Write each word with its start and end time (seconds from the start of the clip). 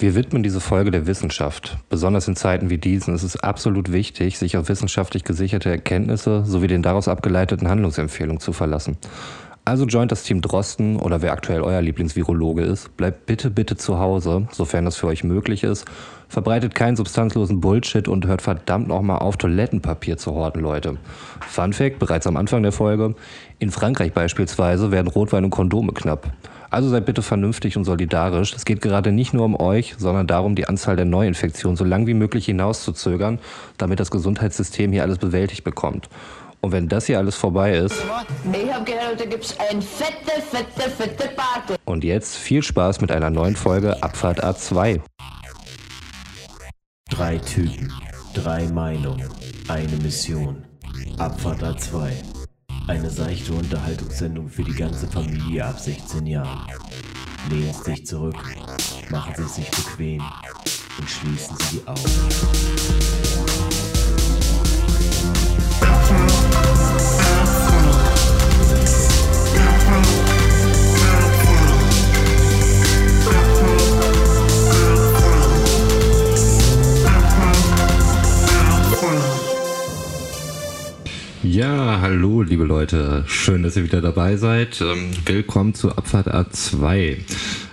Wir 0.00 0.14
widmen 0.14 0.44
diese 0.44 0.60
Folge 0.60 0.92
der 0.92 1.08
Wissenschaft. 1.08 1.76
Besonders 1.88 2.28
in 2.28 2.36
Zeiten 2.36 2.70
wie 2.70 2.78
diesen 2.78 3.16
ist 3.16 3.24
es 3.24 3.36
absolut 3.36 3.90
wichtig, 3.90 4.38
sich 4.38 4.56
auf 4.56 4.68
wissenschaftlich 4.68 5.24
gesicherte 5.24 5.70
Erkenntnisse 5.70 6.44
sowie 6.46 6.68
den 6.68 6.84
daraus 6.84 7.08
abgeleiteten 7.08 7.66
Handlungsempfehlungen 7.66 8.38
zu 8.38 8.52
verlassen. 8.52 8.96
Also 9.64 9.86
joint 9.86 10.12
das 10.12 10.22
Team 10.22 10.40
Drosten 10.40 11.00
oder 11.00 11.20
wer 11.20 11.32
aktuell 11.32 11.62
euer 11.62 11.82
Lieblingsvirologe 11.82 12.62
ist, 12.62 12.96
bleibt 12.96 13.26
bitte, 13.26 13.50
bitte 13.50 13.76
zu 13.76 13.98
Hause, 13.98 14.46
sofern 14.52 14.84
das 14.84 14.94
für 14.94 15.08
euch 15.08 15.24
möglich 15.24 15.64
ist. 15.64 15.84
Verbreitet 16.28 16.76
keinen 16.76 16.94
substanzlosen 16.94 17.60
Bullshit 17.60 18.06
und 18.06 18.24
hört 18.24 18.40
verdammt 18.40 18.86
nochmal 18.86 19.18
auf, 19.18 19.36
Toilettenpapier 19.36 20.16
zu 20.16 20.32
horten, 20.32 20.62
Leute. 20.62 20.96
Fun 21.40 21.72
Fact, 21.72 21.98
bereits 21.98 22.28
am 22.28 22.36
Anfang 22.36 22.62
der 22.62 22.70
Folge, 22.70 23.16
in 23.58 23.72
Frankreich 23.72 24.12
beispielsweise 24.12 24.92
werden 24.92 25.08
Rotwein 25.08 25.42
und 25.42 25.50
Kondome 25.50 25.92
knapp. 25.92 26.32
Also 26.70 26.88
seid 26.90 27.06
bitte 27.06 27.22
vernünftig 27.22 27.76
und 27.76 27.84
solidarisch. 27.84 28.52
Es 28.54 28.64
geht 28.64 28.82
gerade 28.82 29.10
nicht 29.10 29.32
nur 29.32 29.44
um 29.44 29.58
euch, 29.58 29.94
sondern 29.98 30.26
darum, 30.26 30.54
die 30.54 30.68
Anzahl 30.68 30.96
der 30.96 31.06
Neuinfektionen 31.06 31.76
so 31.76 31.84
lang 31.84 32.06
wie 32.06 32.14
möglich 32.14 32.46
hinauszuzögern, 32.46 33.38
damit 33.78 34.00
das 34.00 34.10
Gesundheitssystem 34.10 34.92
hier 34.92 35.02
alles 35.02 35.18
bewältigt 35.18 35.64
bekommt. 35.64 36.08
Und 36.60 36.72
wenn 36.72 36.88
das 36.88 37.06
hier 37.06 37.18
alles 37.18 37.36
vorbei 37.36 37.76
ist. 37.76 37.94
Ich 38.52 38.72
hab 38.72 38.84
gehört, 38.84 39.20
da 39.20 39.24
gibt's 39.24 39.56
ein 39.70 39.80
fette, 39.80 40.42
fette, 40.50 40.90
fette 40.90 41.30
Party. 41.36 41.74
Und 41.84 42.04
jetzt 42.04 42.36
viel 42.36 42.62
Spaß 42.62 43.00
mit 43.00 43.12
einer 43.12 43.30
neuen 43.30 43.56
Folge 43.56 44.02
Abfahrt 44.02 44.44
A2. 44.44 45.00
Drei 47.10 47.38
Typen, 47.38 47.92
drei 48.34 48.66
Meinungen, 48.68 49.28
eine 49.68 49.96
Mission. 50.02 50.64
Abfahrt 51.16 51.62
A2. 51.62 52.37
Eine 52.88 53.10
seichte 53.10 53.52
Unterhaltungssendung 53.52 54.48
für 54.48 54.64
die 54.64 54.72
ganze 54.72 55.06
Familie 55.06 55.62
ab 55.64 55.78
16 55.78 56.26
Jahren. 56.26 56.66
Lehnen 57.50 57.74
Sie 57.74 57.90
sich 57.90 58.06
zurück, 58.06 58.36
machen 59.10 59.34
Sie 59.36 59.46
sich 59.46 59.70
bequem 59.70 60.22
und 60.98 61.10
schließen 61.10 61.56
Sie 61.58 61.78
die 61.78 61.86
Augen. 61.86 63.67
Ja, 81.44 82.00
hallo 82.00 82.42
liebe 82.42 82.64
Leute, 82.64 83.22
schön, 83.28 83.62
dass 83.62 83.76
ihr 83.76 83.84
wieder 83.84 84.00
dabei 84.00 84.36
seid. 84.36 84.80
Ähm, 84.80 85.10
willkommen 85.24 85.72
zu 85.72 85.92
Abfahrt 85.92 86.26
A2. 86.26 87.18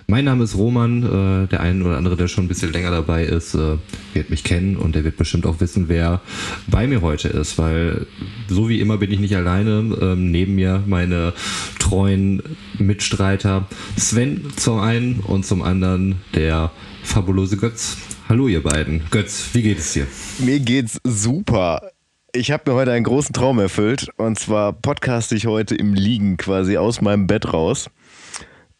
Mein 0.06 0.26
Name 0.26 0.44
ist 0.44 0.56
Roman, 0.56 1.02
äh, 1.02 1.48
der 1.48 1.62
ein 1.62 1.82
oder 1.82 1.98
andere, 1.98 2.16
der 2.16 2.28
schon 2.28 2.46
ein 2.46 2.48
bisschen 2.48 2.72
länger 2.72 2.92
dabei 2.92 3.24
ist, 3.24 3.56
äh, 3.56 3.78
wird 4.14 4.30
mich 4.30 4.44
kennen 4.44 4.78
und 4.78 4.94
der 4.94 5.04
wird 5.04 5.18
bestimmt 5.18 5.48
auch 5.48 5.62
wissen, 5.62 5.90
wer 5.90 6.22
bei 6.68 6.86
mir 6.86 7.02
heute 7.02 7.28
ist, 7.30 7.58
weil 7.58 8.06
so 8.48 8.70
wie 8.70 8.82
immer 8.82 8.98
bin 8.98 9.12
ich 9.12 9.20
nicht 9.20 9.36
alleine. 9.36 9.98
Ähm, 10.00 10.30
neben 10.30 10.54
mir 10.54 10.84
meine 10.86 11.34
treuen 11.80 12.44
Mitstreiter 12.78 13.68
Sven 13.98 14.46
zum 14.58 14.80
einen 14.80 15.22
und 15.22 15.44
zum 15.44 15.64
anderen 15.64 16.18
der 16.36 16.72
fabulose 17.02 17.58
Götz. 17.58 17.98
Hallo 18.30 18.48
ihr 18.48 18.62
beiden. 18.62 19.02
Götz, 19.10 19.50
wie 19.54 19.64
geht 19.64 19.80
es 19.80 19.94
dir? 19.94 20.06
Mir 20.38 20.60
geht's 20.60 21.00
super. 21.04 21.95
Ich 22.36 22.52
habe 22.52 22.69
mir 22.69 22.75
heute 22.75 22.91
einen 22.91 23.05
großen 23.05 23.31
Traum 23.31 23.59
erfüllt. 23.59 24.09
Und 24.17 24.38
zwar 24.38 24.73
podcaste 24.73 25.36
ich 25.36 25.47
heute 25.47 25.73
im 25.73 25.94
Liegen 25.94 26.36
quasi 26.36 26.75
aus 26.75 27.00
meinem 27.00 27.28
Bett 27.28 27.53
raus. 27.53 27.89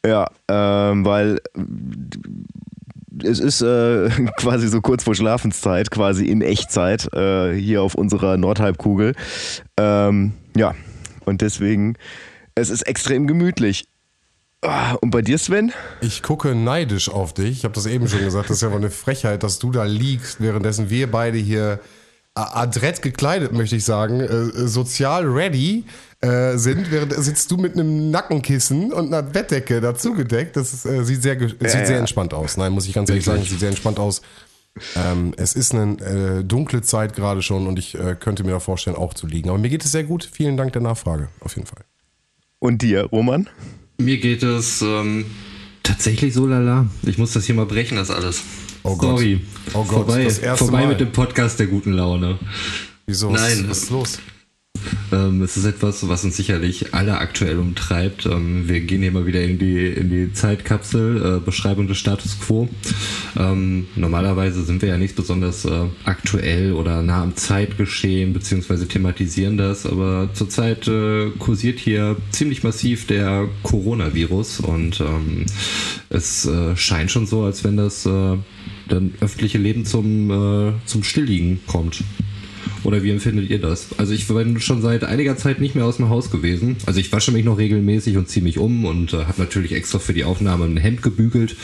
Ja, 0.06 0.28
ähm, 0.50 1.06
weil 1.06 1.40
es 3.24 3.40
ist 3.40 3.62
äh, 3.62 4.10
quasi 4.38 4.68
so 4.68 4.82
kurz 4.82 5.06
vor 5.06 5.16
Schlafenszeit, 5.16 5.90
quasi 5.90 6.26
in 6.26 6.42
Echtzeit, 6.42 7.08
äh, 7.14 7.54
hier 7.54 7.82
auf 7.82 7.96
unserer 7.96 8.36
Nordhalbkugel. 8.36 9.16
Ähm, 9.78 10.34
ja, 10.58 10.76
und 11.24 11.40
deswegen, 11.40 11.96
es 12.56 12.70
ist 12.70 12.82
extrem 12.82 13.26
gemütlich. 13.26 13.86
Ah, 14.64 14.96
Und 14.96 15.12
bei 15.12 15.22
dir, 15.22 15.38
Sven? 15.38 15.72
Ich 16.02 16.24
gucke 16.24 16.56
neidisch 16.56 17.08
auf 17.08 17.34
dich. 17.34 17.60
Ich 17.60 17.64
habe 17.64 17.74
das 17.74 17.86
eben 17.86 18.10
schon 18.10 18.20
gesagt. 18.20 18.50
Das 18.50 18.58
ist 18.58 18.64
ja 18.64 18.72
wohl 18.72 18.80
eine 18.80 18.92
Frechheit, 18.92 19.44
dass 19.44 19.60
du 19.60 19.72
da 19.72 19.86
liegst, 19.86 20.42
währenddessen 20.42 20.90
wir 20.90 21.10
beide 21.10 21.38
hier 21.38 21.80
adrett 22.36 23.02
gekleidet, 23.02 23.54
möchte 23.54 23.78
ich 23.78 23.86
sagen, 23.86 24.20
äh, 24.20 24.68
sozial 24.68 25.26
ready 25.26 25.86
äh, 26.20 26.58
sind. 26.58 26.92
Während 26.92 27.14
sitzt 27.14 27.50
du 27.50 27.58
mit 27.58 27.74
einem 27.74 28.12
Nackenkissen 28.12 28.92
und 28.92 29.08
einer 29.08 29.24
Bettdecke 29.24 29.80
dazu 29.80 30.14
gedeckt. 30.14 30.58
Das 30.58 30.74
ist, 30.74 30.86
äh, 30.86 31.04
sieht, 31.06 31.24
sehr, 31.24 31.42
es 31.42 31.52
sieht 31.52 31.62
ja. 31.62 31.86
sehr 31.86 32.00
entspannt 32.00 32.34
aus. 32.34 32.58
Nein, 32.58 32.74
muss 32.74 32.88
ich 32.88 32.94
ganz 32.94 33.10
ehrlich 33.10 33.24
sagen, 33.24 33.42
es 33.42 33.50
sieht 33.50 33.60
sehr 33.60 33.70
entspannt 33.70 34.00
aus. 34.00 34.22
Ähm, 34.98 35.34
es 35.38 35.54
ist 35.54 35.74
eine 35.74 35.98
äh, 36.02 36.44
dunkle 36.44 36.82
Zeit 36.82 37.16
gerade 37.16 37.42
schon 37.42 37.66
und 37.68 37.80
ich 37.80 37.96
äh, 37.96 38.18
könnte 38.20 38.44
mir 38.44 38.52
da 38.52 38.60
vorstellen, 38.60 38.98
auch 38.98 39.14
zu 39.14 39.28
liegen. 39.28 39.48
Aber 39.50 39.58
mir 39.58 39.70
geht 39.70 39.86
es 39.86 39.92
sehr 39.94 40.04
gut. 40.04 40.30
Vielen 40.30 40.58
Dank 40.58 40.74
der 40.74 40.82
Nachfrage, 40.82 41.30
auf 41.40 41.56
jeden 41.56 41.68
Fall. 41.68 41.84
Und 42.60 42.82
dir, 42.82 43.04
Roman? 43.04 43.48
Mir 43.98 44.18
geht 44.18 44.44
es 44.44 44.82
ähm, 44.82 45.26
tatsächlich 45.84 46.34
so 46.34 46.46
lala. 46.46 46.88
Ich 47.04 47.18
muss 47.18 47.32
das 47.32 47.46
hier 47.46 47.56
mal 47.56 47.66
brechen, 47.66 47.96
das 47.96 48.12
alles. 48.12 48.44
Oh 48.86 48.96
Gott. 48.96 49.18
Sorry. 49.18 49.42
Oh 49.74 49.84
Gott, 49.84 50.06
vorbei, 50.06 50.30
vorbei 50.30 50.82
Mal. 50.82 50.90
mit 50.90 51.00
dem 51.00 51.12
Podcast 51.12 51.60
der 51.60 51.66
guten 51.66 51.94
Laune. 51.94 52.38
Wieso? 53.08 53.32
Nein. 53.32 53.66
Was 53.68 53.84
ist 53.84 53.90
los? 53.90 54.20
Ähm, 55.12 55.42
es 55.42 55.58
ist 55.58 55.66
etwas, 55.66 56.08
was 56.08 56.24
uns 56.24 56.38
sicherlich 56.38 56.94
alle 56.94 57.18
aktuell 57.18 57.58
umtreibt. 57.58 58.28
Ähm, 58.28 58.68
wir 58.68 58.82
gehen 58.82 59.02
hier 59.02 59.12
mal 59.12 59.26
wieder 59.26 59.44
in 59.44 59.58
die, 59.58 59.88
in 59.88 60.10
die 60.10 60.34
Zeitkapsel, 60.34 61.38
äh, 61.38 61.40
Beschreibung 61.44 61.88
des 61.88 61.98
Status 61.98 62.40
Quo. 62.40 62.70
Ähm, 63.38 63.88
normalerweise 63.96 64.64
sind 64.64 64.84
wir 64.84 64.90
ja 64.90 64.98
nicht 64.98 65.16
besonders 65.16 65.66
äh, 65.66 65.86
aktuell 66.04 66.74
oder 66.74 67.02
nah 67.02 67.24
am 67.24 67.36
Zeitgeschehen, 67.36 68.34
beziehungsweise 68.34 68.88
thematisieren 68.88 69.58
das, 69.58 69.88
aber 69.88 70.30
zurzeit 70.34 70.88
äh, 70.88 71.32
kursiert 71.40 71.80
hier 71.80 72.18
ziemlich 72.32 72.64
massiv 72.64 73.08
der 73.08 73.48
Coronavirus 73.64 74.60
und 74.60 75.00
ähm, 75.00 75.46
es 76.10 76.46
äh, 76.46 76.76
scheint 76.76 77.10
schon 77.10 77.26
so, 77.26 77.44
als 77.44 77.64
wenn 77.64 77.78
das 77.78 78.06
äh, 78.06 78.38
dann 78.88 79.14
öffentliche 79.22 79.58
Leben 79.58 79.86
zum, 79.86 80.30
äh, 80.32 80.74
zum 80.86 81.04
Stillliegen 81.04 81.60
kommt. 81.68 82.04
Oder 82.84 83.04
wie 83.04 83.10
empfindet 83.10 83.50
ihr 83.50 83.60
das? 83.60 83.88
Also 83.98 84.14
ich 84.14 84.28
bin 84.28 84.60
schon 84.60 84.82
seit 84.82 85.04
einiger 85.04 85.38
Zeit 85.38 85.60
nicht 85.60 85.76
mehr 85.76 85.86
aus 85.86 85.98
dem 85.98 86.10
Haus 86.10 86.30
gewesen. 86.30 86.78
Also 86.86 87.00
ich 87.00 87.12
wasche 87.12 87.32
mich 87.32 87.44
noch 87.44 87.58
regelmäßig 87.58 88.18
und 88.18 88.30
ziehe 88.30 88.44
mich 88.44 88.58
um 88.58 88.86
und 88.86 89.14
äh, 89.14 89.26
habe 89.26 89.40
natürlich 89.40 89.74
extra 89.74 90.00
für 90.00 90.14
die 90.14 90.24
Aufnahme 90.24 90.66
ein 90.66 90.78
Hemd 90.78 91.02
gebügelt. 91.02 91.56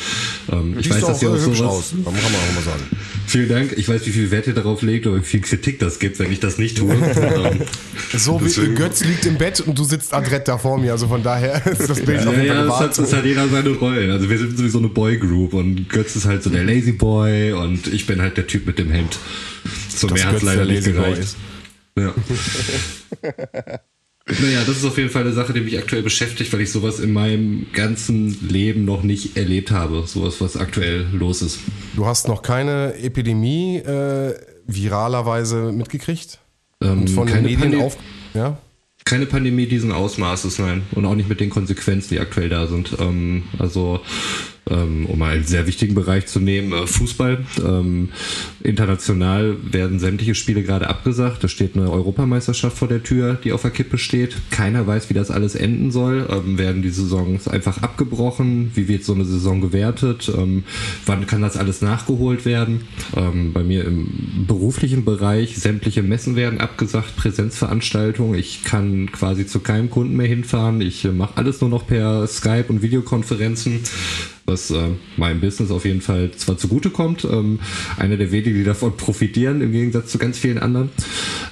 Ähm, 0.52 0.76
ich 0.80 0.90
weiß, 0.90 1.02
dass 1.02 1.22
ihr 1.22 1.30
auch 1.30 1.38
sowas... 1.38 1.62
aus. 1.62 1.90
Kann 1.92 2.14
man 2.14 2.16
auch 2.16 2.56
mal 2.56 2.64
sagen. 2.64 2.84
Vielen 3.28 3.50
Dank. 3.50 3.74
Ich 3.78 3.88
weiß, 3.88 4.06
wie 4.08 4.12
viel 4.12 4.32
Wert 4.32 4.48
ihr 4.48 4.54
darauf 4.54 4.82
legt 4.82 5.06
und 5.08 5.22
wie 5.22 5.26
viel 5.26 5.42
Kritik 5.42 5.80
das 5.80 6.00
gibt, 6.00 6.20
wenn 6.20 6.32
ich 6.32 6.40
das 6.40 6.58
nicht 6.58 6.78
tue. 6.78 6.94
ähm, 6.96 7.60
So 8.18 8.42
wie 8.44 8.74
Götz 8.74 9.04
liegt 9.04 9.26
im 9.26 9.38
Bett 9.38 9.62
und 9.62 9.78
du 9.78 9.84
sitzt 9.84 10.14
adrett 10.14 10.48
da 10.48 10.58
vor 10.58 10.78
mir. 10.78 10.92
Also 10.92 11.08
von 11.08 11.24
daher 11.24 11.66
ist 11.72 11.90
das 11.90 12.02
Bild 12.02 12.28
auf 12.28 12.36
ja, 12.36 12.44
jeden 12.44 12.56
ja, 12.56 12.68
es 12.68 12.80
hat, 12.80 12.98
es 12.98 13.14
hat 13.14 13.26
jeder 13.26 13.48
seine 13.48 13.70
Rollen. 13.70 14.12
Also 14.12 14.30
wir 14.30 14.38
sind 14.38 14.58
sowieso 14.58 14.80
eine 14.80 14.90
Boy-Group 14.90 15.54
und 15.54 15.90
Götz 15.90 16.16
ist 16.16 16.26
halt 16.26 16.44
so 16.44 16.50
der 16.50 16.64
Lazy 16.64 16.92
Boy 16.92 17.54
und 17.54 17.88
ich 17.88 18.08
bin 18.08 18.22
halt 18.22 18.38
der 18.38 18.48
Typ 18.48 18.66
mit 18.66 18.80
dem 18.80 18.92
Hemd. 18.92 19.18
So 19.96 20.08
Dass 20.08 20.20
mehr 20.20 20.32
hat 20.32 20.42
leider 20.42 20.66
der 20.66 20.76
nicht 20.76 20.86
gereicht. 20.86 21.36
Ja. 21.98 22.14
naja, 24.42 24.64
das 24.66 24.78
ist 24.78 24.86
auf 24.86 24.98
jeden 24.98 25.10
Fall 25.10 25.24
eine 25.24 25.34
Sache, 25.34 25.54
die 25.54 25.62
mich 25.62 25.78
aktuell 25.78 26.04
beschäftigt, 26.04 26.52
weil 26.54 26.62
ich 26.62 26.72
sowas 26.72 27.00
in 27.00 27.12
meinem 27.12 27.68
ganzen 27.74 28.48
Leben 28.48 28.86
noch 28.86 29.04
nicht 29.04 29.38
erlebt 29.38 29.72
habe. 29.72 30.04
Sowas, 30.08 30.40
was 30.40 30.58
aktuell 30.58 31.08
los 31.12 31.42
ist. 31.42 31.60
Du 31.96 32.06
hast 32.06 32.28
noch 32.28 32.42
keine 32.42 32.96
Epidemie 32.96 33.78
äh, 33.78 34.34
viralerweise 34.68 35.72
mitgekriegt? 35.72 36.40
Ähm, 36.82 37.02
Und 37.02 37.10
von 37.10 37.28
den 37.28 37.36
keine, 37.36 37.48
Medien 37.48 37.72
Pande 37.72 37.86
auf. 37.86 37.98
Ja? 38.34 38.58
keine 39.04 39.26
Pandemie 39.26 39.66
diesen 39.66 39.92
Ausmaßes, 39.92 40.60
nein. 40.60 40.84
Und 40.92 41.06
auch 41.06 41.16
nicht 41.16 41.30
mit 41.30 41.40
den 41.40 41.50
Konsequenzen, 41.50 42.10
die 42.10 42.20
aktuell 42.20 42.50
da 42.50 42.68
sind. 42.68 42.96
Ähm, 43.00 43.44
also, 43.58 44.00
ähm, 44.70 45.06
um 45.08 45.22
einen 45.22 45.44
sehr 45.44 45.68
wichtigen 45.68 45.96
Bereich 45.96 46.28
zu 46.28 46.40
nehmen, 46.40 46.72
äh, 46.72 46.88
Fußball. 46.88 47.46
Ähm, 47.66 48.10
international 48.64 49.56
werden 49.64 50.00
sämtliche 50.00 50.36
Spiele 50.36 50.64
gerade 50.64 50.88
abgesagt. 50.88 51.44
Da 51.44 51.48
steht 51.48 51.76
eine 51.76 51.92
Europameisterschaft 51.92 52.78
vor 52.78 52.88
der 52.88 53.04
Tür, 53.04 53.38
die 53.44 53.54
auf 53.54 53.64
der 53.64 53.72
Kippe 53.72 53.98
steht. 53.98 54.36
Keiner 54.52 54.86
weiß, 54.86 55.10
wie 55.10 55.14
das 55.14 55.32
alles 55.32 55.56
enden 55.56 55.92
soll. 55.92 56.28
Ähm, 56.30 56.58
werden 56.58 56.82
die 56.82 56.90
Saisons 56.90 57.48
einfach 57.48 57.82
abgebrochen? 57.82 58.72
Wie 58.76 58.88
wird 58.88 59.04
so 59.04 59.14
eine 59.14 59.26
Saison 59.26 59.62
gewertet? 59.62 60.32
Ähm, 60.36 60.64
wann 61.06 61.26
kann 61.28 61.42
das 61.42 61.58
alles 61.58 61.82
nachgeholt 61.82 62.46
werden? 62.46 62.82
Bei 63.54 63.64
mir 63.64 63.86
im 63.86 64.46
beruflichen 64.48 65.06
Bereich, 65.06 65.58
sämtliche 65.58 66.04
Messen 66.04 66.36
werden 66.36 66.60
abgesagt, 66.60 67.16
Präsenzveranstaltungen. 67.16 68.38
Ich 68.38 68.64
kann 68.64 69.12
quasi 69.12 69.46
zu 69.46 69.60
keinem 69.60 69.90
Kunden 69.90 70.16
mehr 70.16 70.28
hinfahren. 70.28 70.82
Ich 70.82 71.06
äh, 71.06 71.12
mache 71.12 71.38
alles 71.38 71.62
nur 71.62 71.70
noch 71.70 71.88
per 71.88 72.28
Skype 72.28 72.66
und 72.70 72.82
Videokonferenzen 72.82 73.82
was 74.52 74.72
äh, 74.72 74.90
meinem 75.18 75.42
Business 75.42 75.72
auf 75.72 75.86
jeden 75.86 76.02
Fall 76.02 76.32
zwar 76.32 76.58
zugutekommt, 76.58 77.26
ähm, 77.26 77.60
einer 77.98 78.18
der 78.18 78.32
wenigen, 78.32 78.56
die 78.56 78.64
davon 78.64 78.98
profitieren, 78.98 79.62
im 79.62 79.72
Gegensatz 79.72 80.12
zu 80.12 80.18
ganz 80.18 80.38
vielen 80.38 80.58
anderen. 80.58 80.90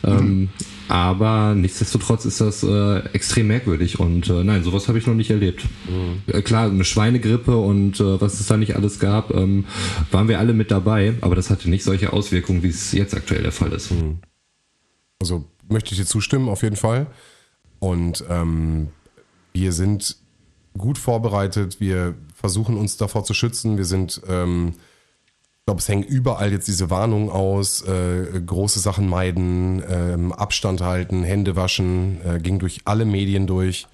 Ähm, 0.04 0.50
aber 0.90 1.54
nichtsdestotrotz 1.54 2.26
ist 2.26 2.42
das 2.42 2.64
äh, 2.64 3.00
extrem 3.14 3.48
merkwürdig 3.48 4.00
und 4.00 4.28
äh, 4.28 4.44
nein, 4.44 4.64
sowas 4.64 4.88
habe 4.88 4.98
ich 4.98 5.06
noch 5.06 5.14
nicht 5.14 5.30
erlebt. 5.30 5.66
Mhm. 5.88 6.34
Äh, 6.34 6.42
klar, 6.42 6.68
eine 6.68 6.84
Schweinegrippe 6.84 7.56
und 7.56 8.00
äh, 8.00 8.20
was 8.20 8.40
es 8.40 8.48
da 8.48 8.58
nicht 8.58 8.76
alles 8.76 9.00
gab, 9.00 9.32
ähm, 9.36 9.66
waren 10.10 10.28
wir 10.28 10.40
alle 10.40 10.54
mit 10.54 10.72
dabei, 10.72 11.14
aber 11.22 11.36
das 11.36 11.52
hatte 11.52 11.70
nicht 11.70 11.84
solche 11.84 12.12
Auswirkungen, 12.12 12.64
wie 12.64 12.70
es 12.70 12.92
jetzt 12.92 13.16
aktuell 13.16 13.44
der 13.44 13.52
Fall 13.52 13.72
ist. 13.72 13.92
Mhm. 13.92 14.18
Also 15.22 15.46
möchte 15.70 15.92
ich 15.94 16.00
dir 16.00 16.08
zustimmen, 16.08 16.50
auf 16.50 16.64
jeden 16.64 16.76
Fall. 16.76 17.06
Und 17.78 18.24
ähm, 18.28 18.88
wir 19.54 19.74
sind 19.74 20.18
gut 20.76 20.98
vorbereitet, 20.98 21.80
wir 21.80 22.16
versuchen 22.40 22.78
uns 22.78 22.98
davor 22.98 23.24
zu 23.24 23.34
schützen, 23.34 23.78
wir 23.78 23.86
sind 23.86 24.22
ähm, 24.28 24.74
glaube, 25.70 25.82
es 25.82 25.88
hängen 25.88 26.04
überall 26.04 26.52
jetzt 26.52 26.68
diese 26.68 26.90
Warnungen 26.90 27.30
aus, 27.30 27.84
äh, 27.84 28.42
große 28.44 28.80
Sachen 28.80 29.08
meiden, 29.08 29.84
äh, 29.84 30.18
Abstand 30.34 30.82
halten, 30.82 31.24
Hände 31.24 31.56
waschen, 31.56 32.20
äh, 32.26 32.40
ging 32.40 32.58
durch 32.58 32.82
alle 32.86 33.06
Medien 33.06 33.46
durch. 33.46 33.86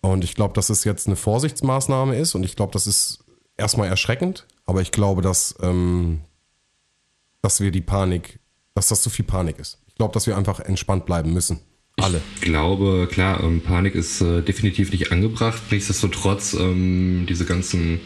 Und 0.00 0.24
ich 0.24 0.34
glaube, 0.34 0.54
dass 0.54 0.70
es 0.70 0.84
jetzt 0.84 1.06
eine 1.06 1.16
Vorsichtsmaßnahme 1.16 2.16
ist 2.16 2.34
und 2.34 2.44
ich 2.44 2.56
glaube, 2.56 2.72
das 2.72 2.86
ist 2.86 3.24
erstmal 3.58 3.88
erschreckend, 3.88 4.46
aber 4.64 4.80
ich 4.80 4.90
glaube, 4.90 5.20
dass, 5.20 5.54
ähm, 5.60 6.22
dass 7.42 7.60
wir 7.60 7.72
die 7.72 7.82
Panik, 7.82 8.38
dass 8.72 8.88
das 8.88 9.02
zu 9.02 9.10
viel 9.10 9.26
Panik 9.26 9.58
ist. 9.58 9.76
Ich 9.86 9.96
glaube, 9.96 10.14
dass 10.14 10.26
wir 10.26 10.34
einfach 10.34 10.60
entspannt 10.60 11.04
bleiben 11.04 11.34
müssen. 11.34 11.60
Alle. 12.02 12.20
Ich 12.36 12.42
glaube, 12.42 13.08
klar, 13.10 13.42
ähm, 13.42 13.60
Panik 13.60 13.94
ist 13.94 14.20
äh, 14.20 14.42
definitiv 14.42 14.92
nicht 14.92 15.12
angebracht. 15.12 15.62
Nichtsdestotrotz, 15.70 16.54
ähm, 16.54 17.26
diese 17.28 17.44
ganzen 17.44 18.00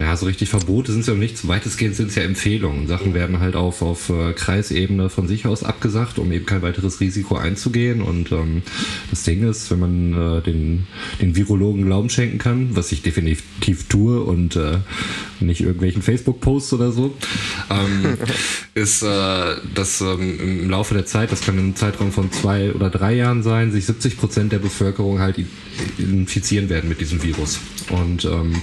ja, 0.00 0.16
so 0.16 0.26
richtig 0.26 0.48
Verbote 0.48 0.92
sind 0.92 1.00
es 1.00 1.08
ja 1.08 1.14
nicht. 1.14 1.48
Weitestgehend 1.48 1.96
sind 1.96 2.10
es 2.10 2.14
ja 2.14 2.22
Empfehlungen. 2.22 2.86
Sachen 2.86 3.14
werden 3.14 3.40
halt 3.40 3.56
auf, 3.56 3.82
auf 3.82 4.10
äh, 4.10 4.32
Kreisebene 4.32 5.10
von 5.10 5.26
sich 5.26 5.44
aus 5.44 5.64
abgesagt, 5.64 6.20
um 6.20 6.30
eben 6.30 6.46
kein 6.46 6.62
weiteres 6.62 7.00
Risiko 7.00 7.36
einzugehen. 7.36 8.00
Und 8.00 8.30
ähm, 8.30 8.62
das 9.10 9.24
Ding 9.24 9.42
ist, 9.42 9.72
wenn 9.72 9.80
man 9.80 10.38
äh, 10.38 10.42
den, 10.42 10.86
den 11.20 11.34
Virologen 11.34 11.84
Glauben 11.84 12.10
schenken 12.10 12.38
kann, 12.38 12.76
was 12.76 12.92
ich 12.92 13.02
definitiv 13.02 13.88
tue 13.88 14.22
und 14.22 14.54
äh, 14.54 14.78
nicht 15.40 15.62
irgendwelchen 15.62 16.02
Facebook-Posts 16.02 16.74
oder 16.74 16.92
so, 16.92 17.16
ähm, 17.68 18.18
ist, 18.74 19.02
äh, 19.02 19.56
dass 19.74 20.00
ähm, 20.00 20.38
im 20.38 20.70
Laufe 20.70 20.94
der 20.94 21.06
Zeit, 21.06 21.32
das 21.32 21.40
kann 21.40 21.58
im 21.58 21.74
Zeitraum 21.74 22.12
von 22.12 22.30
zwei 22.30 22.72
oder 22.72 22.88
drei 22.88 23.14
Jahren 23.14 23.42
sein, 23.42 23.72
sich 23.72 23.86
70 23.86 24.16
Prozent 24.16 24.52
der 24.52 24.60
Bevölkerung 24.60 25.18
halt 25.18 25.44
infizieren 25.98 26.68
werden 26.68 26.88
mit 26.88 27.00
diesem 27.00 27.20
Virus. 27.20 27.58
Und 27.90 28.24
ähm, 28.26 28.62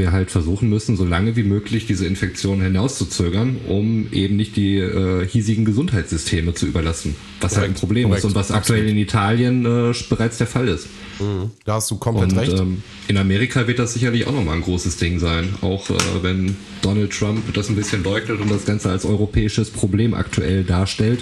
wir 0.00 0.10
halt 0.10 0.30
versuchen 0.30 0.68
müssen, 0.68 0.96
so 0.96 1.04
lange 1.04 1.36
wie 1.36 1.44
möglich 1.44 1.86
diese 1.86 2.06
Infektion 2.06 2.60
hinauszuzögern, 2.60 3.58
um 3.68 4.12
eben 4.12 4.36
nicht 4.36 4.56
die 4.56 4.78
äh, 4.78 5.26
hiesigen 5.26 5.64
Gesundheitssysteme 5.64 6.54
zu 6.54 6.66
überlassen. 6.66 7.14
Was 7.40 7.52
korrekt, 7.52 7.60
halt 7.60 7.70
ein 7.70 7.78
Problem 7.78 8.08
korrekt, 8.08 8.24
ist 8.24 8.24
und 8.24 8.34
was 8.34 8.50
aktuell 8.50 8.88
in 8.88 8.96
Italien 8.96 9.64
äh, 9.64 9.94
bereits 10.08 10.38
der 10.38 10.48
Fall 10.48 10.66
ist. 10.66 10.88
Mhm. 11.20 11.50
Da 11.64 11.74
hast 11.74 11.90
du 11.90 11.96
komplett 11.96 12.32
und, 12.32 12.38
recht. 12.38 12.58
Ähm, 12.58 12.82
in 13.06 13.16
Amerika 13.16 13.66
wird 13.66 13.78
das 13.78 13.94
sicherlich 13.94 14.26
auch 14.26 14.32
nochmal 14.32 14.56
ein 14.56 14.62
großes 14.62 14.96
Ding 14.96 15.18
sein, 15.18 15.54
auch 15.60 15.90
äh, 15.90 15.94
wenn 16.22 16.56
Donald 16.82 17.12
Trump 17.12 17.52
das 17.54 17.68
ein 17.68 17.76
bisschen 17.76 18.02
leugnet 18.02 18.40
und 18.40 18.50
das 18.50 18.64
Ganze 18.64 18.90
als 18.90 19.04
europäisches 19.04 19.70
Problem 19.70 20.14
aktuell 20.14 20.64
darstellt. 20.64 21.20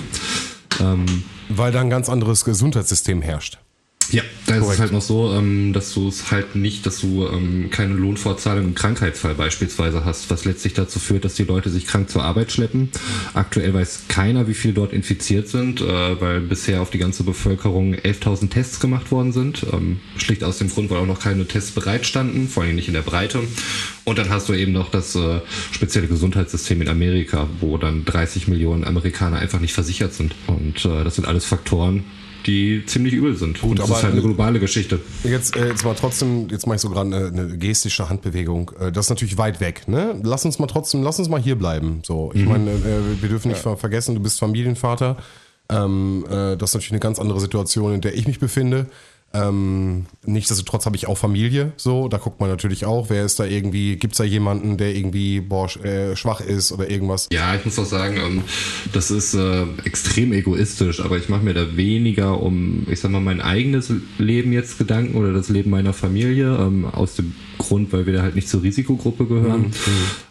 Ähm, 0.81 1.05
Weil 1.49 1.73
da 1.73 1.81
ein 1.81 1.91
ganz 1.91 2.09
anderes 2.09 2.45
Gesundheitssystem 2.45 3.23
herrscht. 3.23 3.59
Ja, 4.11 4.23
da 4.47 4.57
ist 4.57 4.67
es 4.67 4.79
halt 4.81 4.93
noch 4.93 5.03
so, 5.03 5.35
ähm, 5.35 5.75
dass 5.75 5.93
du 5.93 6.09
es 6.09 6.31
halt 6.31 6.57
nicht, 6.57 6.87
dass 6.87 7.01
du 7.01 7.27
ähm, 7.27 7.69
keine 7.71 7.95
Lohnfortzahlung 7.95 8.65
im 8.65 8.75
Krankheitsfall 8.75 9.35
beispielsweise 9.35 10.05
hast, 10.05 10.31
was 10.31 10.47
letztlich 10.47 10.73
dazu 10.73 10.99
führt, 10.99 11.27
dass 11.27 11.35
die 11.35 11.45
Leute 11.45 11.69
sich 11.69 11.87
krank 11.87 12.09
zur 12.09 12.25
Arbeit 12.25 12.51
schleppen. 12.51 12.91
Aktuell 13.35 13.75
weiß 13.75 14.05
keiner, 14.09 14.49
wie 14.49 14.55
viele 14.55 14.73
dort 14.75 14.95
infiziert 14.95 15.49
sind, 15.49 15.83
äh, 15.83 16.21
weil 16.21 16.41
bisher 16.41 16.81
auf 16.81 16.89
die 16.91 16.99
ganze 16.99 17.23
Bevölkerung 17.23 17.95
11.000 17.95 18.49
Tests 18.49 18.81
gemacht 18.81 19.11
worden 19.11 19.33
sind. 19.33 19.67
Ähm, 19.73 20.01
schlicht 20.17 20.43
aus 20.43 20.57
dem 20.57 20.71
Grund, 20.71 20.89
weil 20.89 20.99
auch 20.99 21.07
noch 21.07 21.21
keine 21.21 21.47
Tests 21.47 21.73
bereitstanden, 21.73 22.49
vor 22.49 22.63
allem 22.63 22.77
nicht 22.77 22.89
in 22.89 22.95
der 22.95 23.03
Breite. 23.03 23.41
Und 24.05 24.19
dann 24.19 24.31
hast 24.31 24.49
du 24.49 24.55
eben 24.55 24.73
noch 24.73 24.91
das 24.91 25.15
äh, 25.17 25.41
spezielle 25.71 26.07
Gesundheitssystem 26.07 26.81
in 26.81 26.89
Amerika, 26.89 27.47
wo 27.61 27.77
dann 27.77 28.07
30 28.07 28.49
Millionen 28.49 28.85
Amerikaner 28.85 29.39
einfach 29.39 29.61
nicht 29.61 29.75
versichert 29.75 30.15
sind. 30.15 30.35
Und 30.47 30.87
äh, 30.87 31.05
das 31.05 31.17
sind 31.17 31.27
alles 31.27 31.45
Faktoren, 31.45 32.05
die 32.47 32.85
ziemlich 32.87 33.15
übel 33.15 33.37
sind. 33.37 33.61
Gut, 33.61 33.71
und 33.71 33.79
das 33.79 33.87
aber 33.87 33.99
ist 33.99 34.05
halt 34.05 34.13
eine 34.15 34.23
globale 34.23 34.61
Geschichte. 34.61 35.01
Jetzt, 35.25 35.57
äh, 35.57 35.69
jetzt 35.69 35.85
mal 35.85 35.95
trotzdem, 35.95 36.49
jetzt 36.51 36.67
mache 36.67 36.77
ich 36.77 36.83
so 36.83 36.91
gerade 36.91 37.15
eine, 37.15 37.27
eine, 37.27 37.59
gestische 37.59 38.09
Handbewegung. 38.09 38.71
Äh, 38.81 38.93
das 38.93 39.07
ist 39.07 39.11
natürlich 39.11 39.39
weit 39.39 39.61
weg. 39.61 39.89
Ne? 39.89 40.21
Lass 40.23 40.45
uns 40.45 40.59
mal 40.59 40.67
trotzdem, 40.67 41.03
lass 41.03 41.19
uns 41.19 41.29
mal 41.29 41.41
hier 41.41 41.57
bleiben. 41.57 42.03
So, 42.05 42.31
ich 42.35 42.43
mhm. 42.43 42.49
meine, 42.49 42.71
äh, 42.71 43.21
wir 43.21 43.29
dürfen 43.29 43.49
nicht 43.49 43.65
ja. 43.65 43.77
vergessen, 43.77 44.15
du 44.15 44.23
bist 44.23 44.39
Familienvater. 44.39 45.17
Ähm, 45.71 46.25
äh, 46.29 46.57
das 46.57 46.71
ist 46.71 46.75
natürlich 46.75 46.93
eine 46.93 47.01
ganz 47.01 47.19
andere 47.19 47.41
Situation, 47.41 47.95
in 47.95 48.01
der 48.01 48.15
ich 48.15 48.27
mich 48.27 48.39
befinde. 48.39 48.87
Ähm, 49.35 50.07
nichtsdestotrotz 50.25 50.87
habe 50.87 50.97
ich 50.97 51.07
auch 51.07 51.19
Familie, 51.19 51.73
so, 51.77 52.09
da 52.09 52.17
guckt 52.17 52.41
man 52.41 52.49
natürlich 52.49 52.87
auch, 52.87 53.11
wer 53.11 53.27
ist 53.27 53.39
da 53.39 53.45
irgendwie, 53.45 53.97
gibt 53.97 54.15
es 54.15 54.19
da 54.19 54.25
jemanden, 54.25 54.79
der 54.79 54.97
irgendwie 54.97 55.41
boah, 55.41 55.69
äh, 55.85 56.17
schwach 56.17 56.41
ist 56.41 56.73
oder 56.73 56.89
irgendwas? 56.89 57.29
Ja, 57.31 57.55
ich 57.55 57.63
muss 57.65 57.79
auch 57.79 57.85
sagen, 57.85 58.17
ähm, 58.17 58.45
das 58.95 59.11
ist 59.11 59.35
äh, 59.35 59.65
extrem 59.85 60.33
egoistisch, 60.33 61.01
aber 61.01 61.19
ich 61.19 61.29
mache 61.29 61.45
mir 61.45 61.53
da 61.53 61.77
weniger 61.77 62.41
um, 62.41 62.87
ich 62.91 63.01
sag 63.01 63.11
mal, 63.11 63.21
mein 63.21 63.43
eigenes 63.43 63.93
Leben 64.17 64.53
jetzt 64.53 64.79
Gedanken 64.79 65.19
oder 65.19 65.35
das 65.35 65.51
Leben 65.51 65.71
meiner 65.71 65.93
Familie, 65.93 66.57
ähm, 66.57 66.87
aus 66.87 67.17
dem 67.17 67.35
Grund, 67.59 67.93
weil 67.93 68.07
wir 68.07 68.15
da 68.15 68.23
halt 68.23 68.35
nicht 68.35 68.49
zur 68.49 68.63
Risikogruppe 68.63 69.27
gehören. 69.27 69.67
Mhm. 69.67 69.73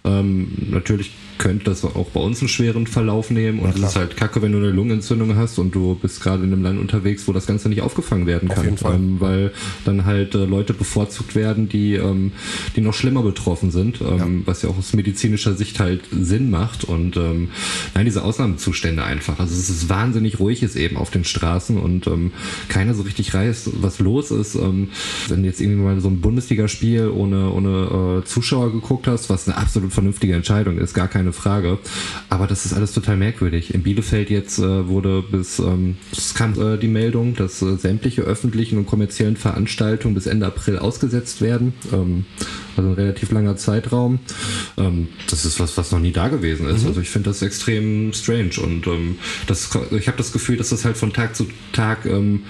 Ähm, 0.06 0.52
natürlich 0.72 1.12
könnte 1.38 1.66
das 1.66 1.84
auch 1.84 2.10
bei 2.10 2.20
uns 2.20 2.40
einen 2.42 2.50
schweren 2.50 2.88
Verlauf 2.88 3.32
nehmen 3.32 3.60
und 3.60 3.76
es 3.76 3.82
ist 3.82 3.96
halt 3.96 4.18
kacke, 4.18 4.42
wenn 4.42 4.52
du 4.52 4.58
eine 4.58 4.70
Lungenentzündung 4.70 5.36
hast 5.36 5.60
und 5.60 5.74
du 5.74 5.96
bist 5.96 6.22
gerade 6.22 6.44
in 6.44 6.54
einem 6.54 6.64
Land 6.64 6.80
unterwegs, 6.80 7.28
wo 7.28 7.34
das 7.34 7.46
Ganze 7.46 7.70
nicht 7.70 7.82
aufgefangen 7.82 8.28
werden 8.28 8.50
kann. 8.50 8.60
Auf 8.60 8.66
jeden 8.66 8.78
Fall. 8.78 8.96
Ähm, 8.96 9.20
weil 9.20 9.52
dann 9.86 10.06
halt 10.06 10.36
äh, 10.36 10.46
Leute 10.46 10.74
bevorzugt 10.74 11.36
werden, 11.36 11.70
die, 11.70 11.96
ähm, 11.96 12.32
die 12.76 12.82
noch 12.82 12.94
schlimmer 12.94 13.24
betroffen 13.24 13.72
sind, 13.72 14.02
ähm, 14.02 14.18
ja. 14.18 14.28
was 14.46 14.62
ja 14.62 14.70
auch 14.70 14.78
aus 14.78 14.94
medizinischer 14.94 15.54
Sicht 15.54 15.80
halt 15.80 16.02
Sinn 16.12 16.50
macht 16.50 16.84
und 16.84 17.18
ähm, 17.18 17.50
nein, 17.94 18.06
diese 18.06 18.24
Ausnahmezustände 18.24 19.04
einfach. 19.04 19.40
Also 19.40 19.54
es 19.54 19.70
ist 19.70 19.90
wahnsinnig 19.90 20.40
ruhig 20.40 20.64
ist 20.64 20.76
eben 20.76 20.98
auf 20.98 21.10
den 21.10 21.24
Straßen 21.24 21.78
und 21.78 22.08
ähm, 22.08 22.32
keiner 22.70 22.94
so 22.94 23.04
richtig 23.04 23.34
weiß, 23.34 23.72
was 23.82 24.00
los 24.00 24.32
ist. 24.32 24.56
Ähm, 24.56 24.90
wenn 25.28 25.44
jetzt 25.44 25.62
irgendwie 25.62 25.82
mal 25.82 26.00
so 26.00 26.10
ein 26.10 26.22
Bundesligaspiel 26.22 27.10
ohne, 27.10 27.52
ohne 27.52 28.22
äh, 28.22 28.26
Zuschauer 28.26 28.72
geguckt 28.72 29.08
hast, 29.08 29.30
was 29.30 29.48
eine 29.48 29.58
absolut 29.58 29.94
vernünftige 29.94 30.34
Entscheidung 30.34 30.78
ist, 30.78 30.94
gar 30.94 31.08
keine 31.08 31.27
Frage. 31.34 31.80
Aber 32.30 32.48
das 32.48 32.66
ist 32.66 32.74
alles 32.74 32.94
total 32.94 33.18
merkwürdig. 33.18 33.74
In 33.74 33.84
Bielefeld 33.84 34.30
jetzt 34.30 34.60
äh, 34.60 34.88
wurde 34.88 35.22
bis, 35.22 35.60
ähm, 35.60 35.98
es 36.12 36.34
kam 36.34 36.60
äh, 36.60 36.78
die 36.78 36.88
Meldung, 36.88 37.36
dass 37.36 37.62
äh, 37.62 37.78
sämtliche 37.78 38.22
öffentlichen 38.22 38.78
und 38.78 38.86
kommerziellen 38.86 39.38
Veranstaltungen 39.38 40.16
bis 40.16 40.28
Ende 40.28 40.46
April 40.46 40.80
ausgesetzt 40.80 41.42
werden. 41.42 41.74
Ähm, 41.92 42.26
also 42.76 42.90
ein 42.90 42.96
relativ 42.96 43.32
langer 43.32 43.56
Zeitraum. 43.56 44.20
Ähm, 44.78 45.10
das 45.30 45.46
ist 45.46 45.60
was, 45.60 45.78
was 45.78 45.92
noch 45.92 46.00
nie 46.00 46.12
da 46.12 46.28
gewesen 46.28 46.68
ist. 46.68 46.84
Mhm. 46.84 46.88
Also 46.90 47.02
ich 47.02 47.10
finde 47.10 47.30
das 47.30 47.42
extrem 47.42 48.14
strange 48.14 48.60
und 48.62 48.88
ähm, 48.88 49.18
das, 49.48 49.70
ich 49.92 50.08
habe 50.08 50.18
das 50.18 50.32
Gefühl, 50.32 50.58
dass 50.58 50.70
das 50.70 50.86
halt 50.86 50.98
von 50.98 51.14
Tag 51.14 51.36
zu 51.36 51.48
Tag 51.72 52.06
ähm, 52.06 52.44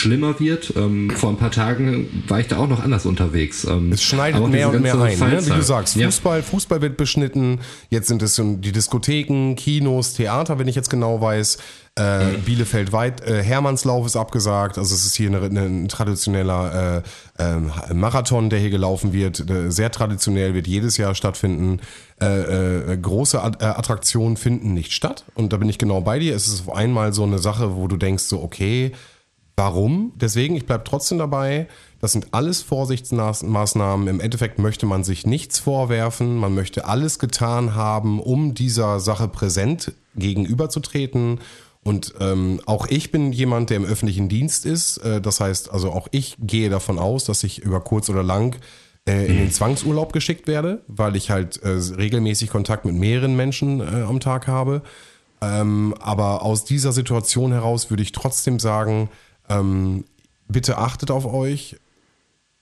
schlimmer 0.00 0.40
wird. 0.40 0.72
Ähm, 0.76 1.10
vor 1.10 1.30
ein 1.30 1.36
paar 1.36 1.50
Tagen 1.50 2.24
war 2.26 2.40
ich 2.40 2.48
da 2.48 2.56
auch 2.56 2.68
noch 2.68 2.82
anders 2.82 3.06
unterwegs. 3.06 3.64
Ähm, 3.64 3.92
es 3.92 4.02
schneidet 4.02 4.44
mehr 4.48 4.70
und 4.70 4.80
mehr 4.80 4.94
ein, 4.94 5.18
ne? 5.18 5.46
wie 5.46 5.50
du 5.50 5.62
sagst. 5.62 6.00
Fußball, 6.00 6.38
ja. 6.38 6.42
Fußball 6.42 6.80
wird 6.80 6.96
beschnitten. 6.96 7.60
Jetzt 7.90 8.08
sind 8.08 8.22
es 8.22 8.40
die 8.42 8.72
Diskotheken, 8.72 9.54
Kinos, 9.56 10.14
Theater, 10.14 10.58
wenn 10.58 10.68
ich 10.68 10.74
jetzt 10.74 10.90
genau 10.90 11.20
weiß. 11.20 11.58
Äh, 11.96 12.24
mhm. 12.24 12.42
Bielefeld 12.42 12.92
weit, 12.92 13.20
äh, 13.26 13.42
Hermannslauf 13.42 14.06
ist 14.06 14.16
abgesagt. 14.16 14.78
Also 14.78 14.94
es 14.94 15.04
ist 15.04 15.16
hier 15.16 15.28
eine, 15.28 15.42
eine, 15.42 15.62
ein 15.62 15.88
traditioneller 15.88 17.02
äh, 17.38 17.42
äh, 17.42 17.92
Marathon, 17.92 18.48
der 18.48 18.60
hier 18.60 18.70
gelaufen 18.70 19.12
wird. 19.12 19.50
Äh, 19.50 19.70
sehr 19.70 19.90
traditionell, 19.90 20.54
wird 20.54 20.66
jedes 20.66 20.96
Jahr 20.96 21.14
stattfinden. 21.14 21.80
Äh, 22.20 22.96
große 22.96 23.42
Attraktionen 23.42 24.36
finden 24.36 24.72
nicht 24.72 24.92
statt. 24.92 25.24
Und 25.34 25.52
da 25.52 25.56
bin 25.56 25.68
ich 25.68 25.78
genau 25.78 26.00
bei 26.00 26.18
dir. 26.18 26.34
Es 26.34 26.46
ist 26.46 26.68
auf 26.68 26.74
einmal 26.74 27.12
so 27.12 27.24
eine 27.24 27.38
Sache, 27.38 27.76
wo 27.76 27.88
du 27.88 27.96
denkst 27.96 28.24
so, 28.24 28.42
okay, 28.42 28.92
Warum? 29.56 30.12
Deswegen, 30.16 30.56
ich 30.56 30.66
bleibe 30.66 30.84
trotzdem 30.84 31.18
dabei. 31.18 31.68
Das 32.00 32.12
sind 32.12 32.28
alles 32.32 32.62
Vorsichtsmaßnahmen. 32.62 34.08
Im 34.08 34.20
Endeffekt 34.20 34.58
möchte 34.58 34.86
man 34.86 35.04
sich 35.04 35.26
nichts 35.26 35.58
vorwerfen. 35.58 36.36
Man 36.36 36.54
möchte 36.54 36.86
alles 36.86 37.18
getan 37.18 37.74
haben, 37.74 38.20
um 38.20 38.54
dieser 38.54 39.00
Sache 39.00 39.28
präsent 39.28 39.92
gegenüberzutreten. 40.16 41.40
Und 41.82 42.14
ähm, 42.20 42.60
auch 42.66 42.86
ich 42.88 43.10
bin 43.10 43.32
jemand, 43.32 43.70
der 43.70 43.78
im 43.78 43.84
öffentlichen 43.84 44.28
Dienst 44.28 44.66
ist. 44.66 44.98
Äh, 44.98 45.20
das 45.20 45.40
heißt, 45.40 45.70
also 45.70 45.92
auch 45.92 46.08
ich 46.10 46.36
gehe 46.38 46.70
davon 46.70 46.98
aus, 46.98 47.24
dass 47.24 47.42
ich 47.42 47.58
über 47.60 47.80
kurz 47.80 48.08
oder 48.10 48.22
lang 48.22 48.56
äh, 49.08 49.26
in 49.26 49.38
den 49.38 49.50
Zwangsurlaub 49.50 50.12
geschickt 50.12 50.46
werde, 50.46 50.82
weil 50.86 51.16
ich 51.16 51.30
halt 51.30 51.62
äh, 51.62 51.68
regelmäßig 51.68 52.50
Kontakt 52.50 52.84
mit 52.84 52.94
mehreren 52.94 53.34
Menschen 53.34 53.80
äh, 53.80 54.02
am 54.02 54.20
Tag 54.20 54.46
habe. 54.46 54.82
Ähm, 55.40 55.94
aber 56.00 56.42
aus 56.42 56.64
dieser 56.64 56.92
Situation 56.92 57.52
heraus 57.52 57.88
würde 57.88 58.02
ich 58.02 58.12
trotzdem 58.12 58.58
sagen, 58.58 59.08
ähm, 59.50 60.04
bitte 60.48 60.78
achtet 60.78 61.10
auf 61.10 61.26
euch, 61.26 61.76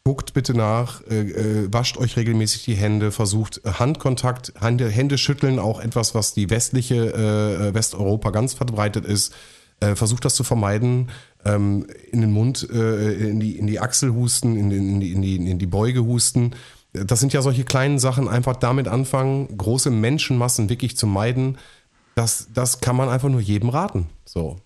guckt 0.09 0.33
bitte 0.33 0.55
nach, 0.55 1.03
äh, 1.11 1.21
äh, 1.21 1.69
wascht 1.71 1.99
euch 1.99 2.17
regelmäßig 2.17 2.65
die 2.65 2.75
Hände, 2.75 3.13
versucht 3.13 3.61
äh, 3.65 3.73
Handkontakt, 3.73 4.55
Hände, 4.59 4.89
Hände 4.89 5.19
schütteln, 5.19 5.59
auch 5.59 5.81
etwas, 5.81 6.15
was 6.15 6.33
die 6.33 6.49
westliche 6.49 6.95
äh, 6.95 7.69
äh 7.69 7.75
Westeuropa 7.75 8.31
ganz 8.31 8.55
verbreitet 8.55 9.05
ist. 9.05 9.35
Versucht 9.95 10.25
das 10.25 10.35
zu 10.35 10.43
vermeiden. 10.43 11.09
ähm, 11.45 11.87
in 12.11 12.21
den 12.21 12.33
Mund, 12.33 12.65
in, 12.65 13.39
die, 13.39 13.57
in 13.57 13.69
die 13.69 13.79
Achsel 13.79 14.13
husten, 14.13 14.57
in, 14.57 14.73
in, 14.73 14.99
die, 14.99 15.13
in, 15.13 15.23
die, 15.23 15.37
in 15.37 15.59
die 15.61 15.67
Beuge 15.69 16.05
husten. 16.05 16.51
Das 16.93 17.21
sind 17.21 17.33
ja 17.33 17.43
solche 17.43 17.63
kleinen 17.63 18.01
Sachen, 18.01 18.27
einfach 18.27 18.57
damit 18.57 18.89
anfangen, 18.89 19.57
große 19.57 19.91
Menschenmassen 19.91 20.69
wirklich 20.69 20.97
zu 20.97 21.07
meiden. 21.07 21.59
Das, 22.17 22.49
das 22.53 22.81
kann 22.81 22.97
man 22.97 23.09
einfach 23.09 23.29
nur 23.29 23.41
jedem 23.41 23.69
raten. 23.69 24.09
So. 24.25 24.57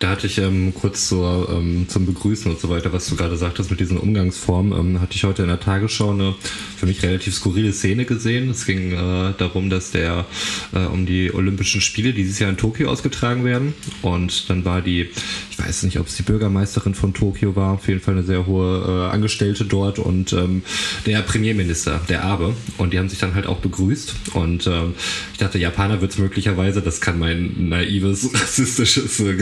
Da 0.00 0.08
hatte 0.08 0.26
ich 0.26 0.38
ähm, 0.38 0.72
kurz 0.72 1.08
zur, 1.08 1.50
ähm, 1.52 1.86
zum 1.86 2.06
Begrüßen 2.06 2.50
und 2.50 2.58
so 2.58 2.70
weiter, 2.70 2.90
was 2.90 3.06
du 3.06 3.16
gerade 3.16 3.36
sagtest 3.36 3.70
mit 3.70 3.80
diesen 3.80 3.98
Umgangsformen, 3.98 4.72
ähm, 4.72 5.00
hatte 5.02 5.14
ich 5.14 5.24
heute 5.24 5.42
in 5.42 5.48
der 5.48 5.60
Tagesschau 5.60 6.12
eine 6.12 6.34
für 6.78 6.86
mich 6.86 7.02
relativ 7.02 7.34
skurrile 7.34 7.70
Szene 7.74 8.06
gesehen. 8.06 8.48
Es 8.48 8.64
ging 8.64 8.92
äh, 8.92 9.34
darum, 9.36 9.68
dass 9.68 9.90
der 9.90 10.24
äh, 10.72 10.86
um 10.86 11.04
die 11.04 11.34
Olympischen 11.34 11.82
Spiele 11.82 12.14
die 12.14 12.22
dieses 12.22 12.38
Jahr 12.38 12.48
in 12.48 12.56
Tokio 12.56 12.88
ausgetragen 12.88 13.44
werden. 13.44 13.74
Und 14.00 14.48
dann 14.48 14.64
war 14.64 14.80
die, 14.80 15.10
ich 15.50 15.58
weiß 15.58 15.82
nicht, 15.82 15.98
ob 15.98 16.06
es 16.06 16.16
die 16.16 16.22
Bürgermeisterin 16.22 16.94
von 16.94 17.12
Tokio 17.12 17.54
war, 17.54 17.74
auf 17.74 17.86
jeden 17.86 18.00
Fall 18.00 18.14
eine 18.14 18.22
sehr 18.22 18.46
hohe 18.46 19.08
äh, 19.10 19.12
Angestellte 19.12 19.66
dort 19.66 19.98
und 19.98 20.32
ähm, 20.32 20.62
der 21.04 21.20
Premierminister, 21.20 22.00
der 22.08 22.24
Abe. 22.24 22.54
Und 22.78 22.94
die 22.94 22.98
haben 22.98 23.10
sich 23.10 23.18
dann 23.18 23.34
halt 23.34 23.46
auch 23.46 23.58
begrüßt. 23.58 24.14
Und 24.32 24.66
ähm, 24.66 24.94
ich 25.32 25.38
dachte, 25.38 25.58
Japaner 25.58 26.00
wird 26.00 26.12
es 26.12 26.18
möglicherweise, 26.18 26.80
das 26.80 27.02
kann 27.02 27.18
mein 27.18 27.68
naives, 27.68 28.30
rassistisches 28.32 29.20
äh, 29.20 29.34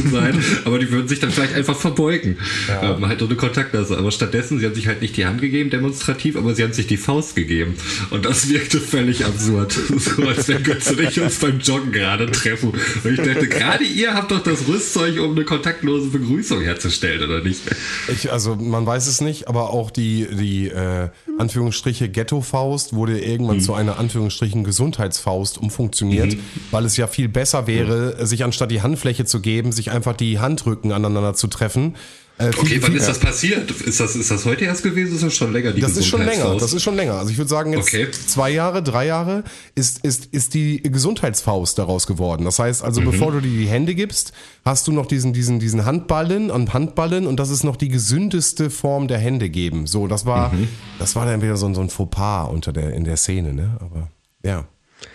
Gedankengut 0.00 0.12
sein, 0.12 0.44
aber 0.64 0.78
die 0.78 0.90
würden 0.90 1.08
sich 1.08 1.20
dann 1.20 1.30
vielleicht 1.30 1.54
einfach 1.54 1.76
verbeugen. 1.76 2.38
Ähm, 2.82 3.06
halt 3.06 3.22
ohne 3.22 3.34
Kontaktnase. 3.34 3.96
Aber 3.96 4.10
stattdessen, 4.10 4.58
sie 4.58 4.66
haben 4.66 4.74
sich 4.74 4.86
halt 4.86 5.02
nicht 5.02 5.16
die 5.16 5.26
Hand 5.26 5.40
gegeben, 5.40 5.70
demonstrativ, 5.70 6.36
aber 6.36 6.54
sie 6.54 6.62
haben 6.62 6.72
sich 6.72 6.86
die 6.86 6.96
Faust 6.96 7.36
gegeben. 7.36 7.74
Und 8.10 8.24
das 8.24 8.48
wirkte 8.48 8.80
völlig 8.80 9.24
absurd. 9.24 9.78
So 10.00 10.26
als 10.26 10.48
wenn 10.48 10.62
Götze 10.62 10.94
und 10.94 11.00
ich 11.00 11.20
uns 11.20 11.38
beim 11.38 11.58
Joggen 11.60 11.92
gerade 11.92 12.30
treffen. 12.30 12.70
Und 12.70 13.10
ich 13.10 13.20
dachte, 13.20 13.48
gerade 13.48 13.84
ihr 13.84 14.14
habt 14.14 14.30
doch 14.30 14.42
das 14.42 14.66
Rüstzeug, 14.66 15.20
um 15.20 15.32
eine 15.32 15.44
kontaktlose 15.44 16.08
Begrüßung 16.08 16.62
herzustellen, 16.62 17.22
oder 17.22 17.42
nicht? 17.42 17.60
Ich, 18.08 18.32
also 18.32 18.56
man 18.56 18.86
weiß 18.86 19.06
es 19.06 19.20
nicht, 19.20 19.46
aber 19.48 19.70
auch 19.70 19.90
die, 19.90 20.26
die 20.32 20.68
äh, 20.68 21.10
Anführungsstriche 21.38 22.08
Ghetto-Faust 22.08 22.94
wurde 22.94 23.20
irgendwann 23.20 23.60
zu 23.60 23.74
einer 23.74 23.98
Anführungsstrichen 23.98 24.64
Gesundheitsfaust 24.64 25.58
umfunktioniert, 25.58 26.36
weil 26.70 26.84
es 26.84 26.96
ja 26.96 27.06
viel 27.06 27.28
besser 27.28 27.66
wäre, 27.66 28.26
sich 28.26 28.44
anstatt 28.44 28.70
die 28.70 28.82
Handfläche 28.82 29.24
zu 29.24 29.40
geben, 29.40 29.72
sich 29.72 29.89
einfach 29.90 30.16
die 30.16 30.38
Handrücken 30.38 30.92
aneinander 30.92 31.34
zu 31.34 31.46
treffen. 31.48 31.96
Äh, 32.38 32.52
viel- 32.52 32.60
Okay, 32.60 32.78
wann 32.80 32.92
viel- 32.92 33.00
ist 33.00 33.06
das 33.08 33.18
passiert? 33.18 33.70
Ist 33.70 34.00
das, 34.00 34.16
ist 34.16 34.30
das 34.30 34.46
heute 34.46 34.64
erst 34.64 34.82
gewesen? 34.82 35.14
Ist 35.14 35.22
das 35.22 35.34
schon 35.34 35.52
länger, 35.52 35.72
die 35.72 35.82
Das 35.82 35.94
ist 35.98 36.06
schon 36.06 36.24
länger, 36.24 36.56
das 36.56 36.72
ist 36.72 36.82
schon 36.82 36.96
länger. 36.96 37.12
Also 37.18 37.30
ich 37.30 37.36
würde 37.36 37.50
sagen, 37.50 37.74
jetzt 37.74 37.88
Okay. 37.88 38.08
zwei 38.10 38.48
Jahre, 38.48 38.82
drei 38.82 39.04
Jahre 39.04 39.44
ist, 39.74 39.98
ist, 40.06 40.24
ist 40.32 40.54
die 40.54 40.80
Gesundheitsfaust 40.82 41.78
daraus 41.78 42.06
geworden. 42.06 42.46
Das 42.46 42.58
heißt 42.58 42.82
also, 42.82 43.02
bevor 43.02 43.32
du 43.32 43.40
dir 43.42 43.50
die 43.50 43.66
Hände 43.68 43.94
gibst, 43.94 44.32
hast 44.64 44.86
du 44.88 44.92
noch 44.92 45.04
diesen, 45.04 45.34
diesen, 45.34 45.58
diesen 45.60 45.84
Handballen 45.84 46.50
und 46.50 46.72
Handballen 46.72 47.26
und 47.26 47.38
das 47.38 47.50
ist 47.50 47.62
noch 47.62 47.76
die 47.76 47.88
gesündeste 47.88 48.70
Form 48.70 49.06
der 49.06 49.18
Hände 49.18 49.50
geben. 49.50 49.86
So, 49.86 50.06
das 50.06 50.24
war, 50.24 50.50
das 50.98 51.14
war 51.16 51.26
dann 51.26 51.42
wieder 51.42 51.58
so, 51.58 51.66
ein- 51.66 51.74
so 51.74 51.82
ein 51.82 51.90
Fauxpas 51.90 52.48
unter 52.48 52.72
der, 52.72 52.94
in 52.94 53.04
der 53.04 53.18
Szene, 53.18 53.52
ne? 53.52 53.76
Aber 53.80 54.08
ja. 54.42 54.64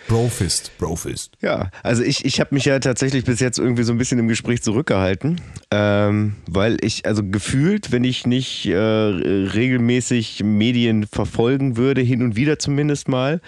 Brofist, 0.08 0.76
Brofist. 0.78 1.32
Ja, 1.40 1.70
also 1.82 2.02
ich, 2.02 2.24
ich 2.24 2.40
habe 2.40 2.54
mich 2.54 2.64
ja 2.64 2.78
tatsächlich 2.78 3.24
bis 3.24 3.40
jetzt 3.40 3.58
irgendwie 3.58 3.82
so 3.82 3.92
ein 3.92 3.98
bisschen 3.98 4.18
im 4.18 4.28
Gespräch 4.28 4.62
zurückgehalten, 4.62 5.40
ähm, 5.70 6.36
weil 6.48 6.76
ich 6.80 7.06
also 7.06 7.22
gefühlt, 7.24 7.92
wenn 7.92 8.04
ich 8.04 8.26
nicht 8.26 8.66
äh, 8.66 8.76
regelmäßig 8.76 10.42
Medien 10.44 11.06
verfolgen 11.06 11.76
würde, 11.76 12.02
hin 12.02 12.22
und 12.22 12.36
wieder 12.36 12.58
zumindest 12.58 13.08
mal, 13.08 13.40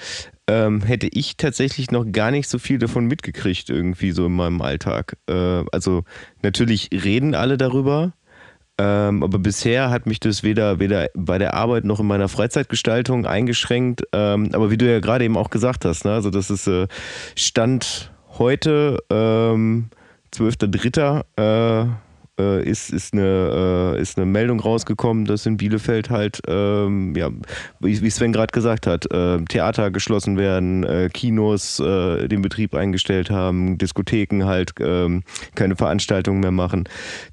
ähm, 0.49 0.81
hätte 0.81 1.09
ich 1.13 1.37
tatsächlich 1.37 1.91
noch 1.91 2.11
gar 2.11 2.31
nicht 2.31 2.49
so 2.49 2.59
viel 2.59 2.79
davon 2.79 3.07
mitgekriegt 3.07 3.69
irgendwie 3.69 4.13
so 4.13 4.27
in 4.27 4.33
meinem 4.33 4.63
Alltag. 4.63 5.17
Äh, 5.29 5.65
also 5.73 6.05
natürlich 6.43 6.89
reden 6.93 7.35
alle 7.35 7.59
darüber. 7.59 8.15
Ähm, 8.79 9.23
aber 9.23 9.39
bisher 9.39 9.91
hat 9.91 10.07
mich 10.07 10.21
das 10.21 10.43
weder, 10.43 10.79
weder 10.79 11.09
bei 11.15 11.39
der 11.39 11.55
Arbeit 11.55 11.85
noch 11.85 11.99
in 11.99 12.07
meiner 12.07 12.29
Freizeitgestaltung 12.29 13.27
eingeschränkt. 13.27 14.03
Ähm, 14.13 14.51
aber 14.53 14.71
wie 14.71 14.77
du 14.77 14.91
ja 14.91 15.01
gerade 15.01 15.25
eben 15.25 15.37
auch 15.37 15.51
gesagt 15.51 15.85
hast, 15.85 16.05
ne? 16.05 16.13
also 16.13 16.31
das 16.31 16.49
ist 16.49 16.69
äh, 16.69 16.87
Stand 17.35 18.13
heute, 18.39 18.99
ähm, 19.11 19.91
12.03. 20.33 21.85
Äh, 21.85 21.89
äh, 22.39 22.63
ist, 22.63 22.91
ist, 22.91 23.13
eine, 23.13 23.95
äh, 23.97 24.01
ist 24.01 24.17
eine 24.17 24.27
Meldung 24.27 24.61
rausgekommen, 24.61 25.25
dass 25.25 25.47
in 25.47 25.57
Bielefeld 25.57 26.11
halt, 26.11 26.41
ähm, 26.47 27.15
ja, 27.17 27.31
wie, 27.81 28.11
Sven 28.11 28.33
gerade 28.33 28.53
gesagt 28.53 28.87
hat, 28.87 29.11
äh, 29.13 29.39
Theater 29.45 29.91
geschlossen 29.91 30.37
werden, 30.37 30.85
äh, 30.85 31.09
Kinos 31.13 31.81
äh, 31.81 32.29
den 32.29 32.43
Betrieb 32.43 32.75
eingestellt 32.75 33.31
haben, 33.31 33.79
Diskotheken 33.79 34.45
halt 34.45 34.73
ähm, 34.81 35.23
keine 35.55 35.77
Veranstaltungen 35.77 36.41
mehr 36.41 36.53
machen. 36.53 36.85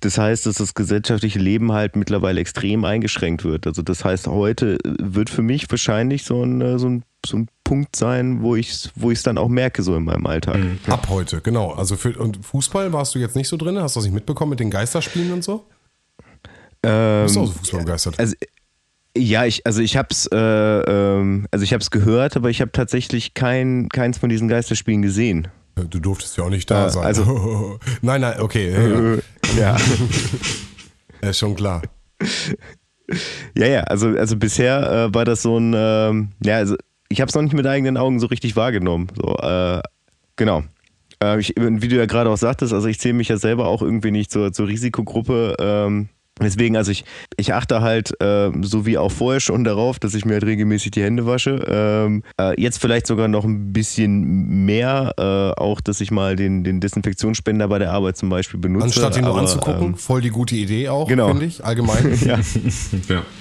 Das 0.02 0.18
heißt, 0.18 0.46
dass 0.46 0.56
das 0.56 0.74
gesellschaftliche 0.74 1.40
Leben 1.40 1.72
halt 1.72 1.96
mittlerweile 1.96 2.42
extrem 2.42 2.86
eingeschränkt 2.86 3.44
wird. 3.44 3.68
Also 3.68 3.82
das 3.82 4.04
heißt, 4.04 4.28
heute 4.28 4.78
wird 4.84 5.30
für 5.30 5.42
mich 5.42 5.70
wahrscheinlich 5.70 6.24
so 6.24 6.44
ein, 6.44 6.62
äh, 6.62 6.80
so 6.80 6.90
ein, 6.90 7.04
so 7.26 7.38
ein 7.38 7.48
Punkt 7.64 7.96
sein, 7.96 8.42
wo 8.42 8.56
ich 8.56 8.70
es 8.72 8.92
wo 8.96 9.12
ich's 9.12 9.24
dann 9.24 9.38
auch 9.38 9.48
merke, 9.50 9.82
so 9.84 9.96
in 9.96 10.04
meinem 10.06 10.26
Alltag. 10.26 10.60
Ab 10.88 11.08
heute, 11.10 11.42
genau. 11.42 11.72
Also 11.72 11.96
für, 11.96 12.18
und 12.18 12.46
Fußball 12.46 12.94
warst 12.94 13.16
du 13.16 13.20
jetzt 13.20 13.36
nicht 13.36 13.48
so 13.48 13.58
drin? 13.58 13.80
Hast 13.80 13.96
du 13.96 14.00
das 14.00 14.06
nicht 14.06 14.14
mitbekommen 14.14 14.52
mit 14.52 14.60
den 14.60 14.70
Geisterspielen 14.70 15.32
und 15.34 15.44
so? 15.44 15.66
Ähm, 16.84 17.24
Bist 17.24 17.36
du 17.36 17.42
auch 17.42 17.46
so 17.48 17.52
Fußball 17.54 17.80
begeistert? 17.82 18.20
Also 18.20 18.36
ja, 19.18 19.46
ich 19.46 19.66
also 19.66 19.82
ich 19.82 19.96
hab's 19.98 20.28
äh, 20.32 20.36
ähm, 20.38 21.48
also 21.52 21.64
ich 21.64 21.74
hab's 21.74 21.90
gehört, 21.90 22.36
aber 22.36 22.50
ich 22.50 22.62
habe 22.62 22.72
tatsächlich 22.72 23.34
kein 23.34 23.88
keins 23.90 24.18
von 24.18 24.30
diesen 24.30 24.48
Geisterspielen 24.48 25.02
gesehen. 25.02 25.48
Du 25.76 26.00
durftest 26.00 26.38
ja 26.38 26.44
auch 26.46 26.50
nicht 26.50 26.70
da 26.70 26.88
Äh, 26.88 26.90
sein. 26.92 27.04
also- 27.04 27.80
nein, 28.02 28.22
nein, 28.22 28.40
okay. 28.40 28.72
Ja, 28.72 28.88
ja. 28.88 29.18
Ja. 29.58 29.78
ja, 31.24 31.30
ist 31.30 31.40
schon 31.40 31.56
klar. 31.56 31.82
Ja, 33.56 33.68
ja, 33.68 33.82
also, 33.82 34.08
also 34.10 34.36
bisher 34.36 35.06
äh, 35.10 35.14
war 35.14 35.24
das 35.26 35.44
so 35.44 35.58
ein, 35.60 35.74
ähm, 35.78 36.30
ja, 36.44 36.58
also 36.58 36.76
ich 37.10 37.22
habe 37.22 37.30
es 37.30 37.36
noch 37.36 37.42
nicht 37.42 37.54
mit 37.54 37.68
eigenen 37.68 37.98
Augen 37.98 38.20
so 38.20 38.28
richtig 38.28 38.56
wahrgenommen. 38.56 39.08
So, 39.16 39.36
äh, 39.38 39.82
genau. 40.36 40.64
Äh, 41.24 41.40
ich, 41.40 41.54
wie 41.58 41.88
du 41.88 41.96
ja 41.96 42.06
gerade 42.06 42.30
auch 42.30 42.38
sagtest, 42.38 42.74
also 42.74 42.88
ich 42.88 43.00
zähle 43.00 43.14
mich 43.14 43.30
ja 43.30 43.38
selber 43.38 43.68
auch 43.68 43.82
irgendwie 43.82 44.12
nicht 44.12 44.32
zur, 44.32 44.52
zur 44.52 44.68
Risikogruppe. 44.68 45.56
Ähm, 45.60 46.10
deswegen, 46.42 46.76
also 46.76 46.92
ich, 46.92 47.06
ich 47.38 47.54
achte 47.54 47.82
halt, 47.82 48.20
äh, 48.22 48.52
so 48.64 48.86
wie 48.86 48.98
auch 48.98 49.12
vorher 49.12 49.40
schon 49.40 49.64
darauf, 49.64 50.00
dass 50.00 50.14
ich 50.14 50.26
mir 50.26 50.34
halt 50.34 50.46
regelmäßig 50.46 50.92
die 50.92 51.04
Hände 51.04 51.26
wasche. 51.26 51.64
Ähm, 51.68 52.24
äh, 52.40 52.60
jetzt 52.62 52.80
vielleicht 52.82 53.08
sogar 53.08 53.28
noch 53.30 53.46
ein 53.46 53.72
bisschen 53.72 54.66
mehr, 54.66 55.14
äh, 55.18 55.62
auch, 55.62 55.80
dass 55.80 56.02
ich 56.02 56.12
mal 56.12 56.36
den, 56.36 56.64
den 56.66 56.82
Desinfektionsspender 56.82 57.68
bei 57.70 57.80
der 57.80 57.94
Arbeit 57.94 58.18
zum 58.18 58.30
Beispiel 58.30 58.60
benutze. 58.60 58.86
Anstatt 58.88 59.16
ihn 59.16 59.24
nur 59.24 59.38
anzugucken, 59.38 59.88
ähm, 59.90 59.96
voll 59.96 60.20
die 60.22 60.32
gute 60.32 60.56
Idee 60.56 60.90
auch, 60.90 61.08
Genau. 61.08 61.30
finde 61.30 61.46
ich, 61.46 61.64
allgemein. 61.64 62.20
ja. 62.26 62.40
Ja. 63.08 63.22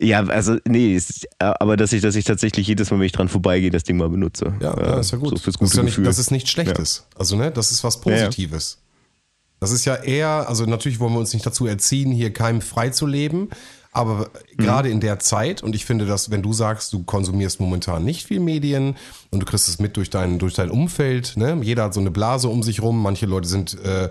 Ja, 0.00 0.24
also 0.26 0.56
nee, 0.66 0.94
es, 0.94 1.26
aber 1.38 1.76
dass 1.76 1.92
ich, 1.92 2.02
dass 2.02 2.14
ich 2.14 2.24
tatsächlich 2.24 2.66
jedes 2.68 2.90
Mal, 2.90 2.98
wenn 3.00 3.06
ich 3.06 3.12
dran 3.12 3.28
vorbeigehe, 3.28 3.70
das 3.70 3.82
Ding 3.82 3.96
mal 3.96 4.08
benutze. 4.08 4.54
Ja, 4.60 4.74
Äh, 4.74 4.86
ja 4.86 5.00
ist 5.00 5.10
ja 5.10 5.18
gut. 5.18 5.30
So 5.30 5.36
fürs 5.36 5.54
das, 5.54 5.58
gute 5.58 5.70
ist 5.72 5.76
ja 5.76 5.82
nicht, 5.82 5.92
Gefühl. 5.92 6.04
das 6.04 6.18
ist 6.18 6.30
nichts 6.30 6.50
Schlechtes. 6.50 7.06
Also, 7.16 7.36
ne, 7.36 7.50
das 7.50 7.72
ist 7.72 7.82
was 7.82 8.00
Ja, 8.04 8.12
ja. 8.12 8.24
Positives. 8.26 8.78
Das 9.60 9.72
ist 9.72 9.84
ja 9.84 9.96
eher, 9.96 10.48
also 10.48 10.66
natürlich 10.66 11.00
wollen 11.00 11.14
wir 11.14 11.18
uns 11.18 11.32
nicht 11.34 11.44
dazu 11.44 11.66
erziehen, 11.66 12.12
hier 12.12 12.32
keimfrei 12.32 12.90
zu 12.90 13.06
leben, 13.06 13.48
aber 13.90 14.30
Mhm. 14.56 14.62
gerade 14.62 14.88
in 14.88 15.00
der 15.00 15.18
Zeit, 15.18 15.64
und 15.64 15.74
ich 15.74 15.84
finde, 15.84 16.06
dass 16.06 16.30
wenn 16.30 16.42
du 16.42 16.52
sagst, 16.52 16.92
du 16.92 17.02
konsumierst 17.02 17.58
momentan 17.58 18.04
nicht 18.04 18.24
viel 18.24 18.38
Medien 18.38 18.94
und 19.32 19.40
du 19.40 19.46
kriegst 19.46 19.66
es 19.66 19.80
mit 19.80 19.96
durch 19.96 20.10
dein, 20.10 20.38
durch 20.38 20.54
dein 20.54 20.70
Umfeld, 20.70 21.36
ne? 21.36 21.58
jeder 21.60 21.84
hat 21.84 21.94
so 21.94 21.98
eine 21.98 22.12
Blase 22.12 22.48
um 22.48 22.62
sich 22.62 22.80
rum, 22.82 23.02
manche 23.02 23.26
Leute 23.26 23.48
sind 23.48 23.76
äh, 23.84 24.10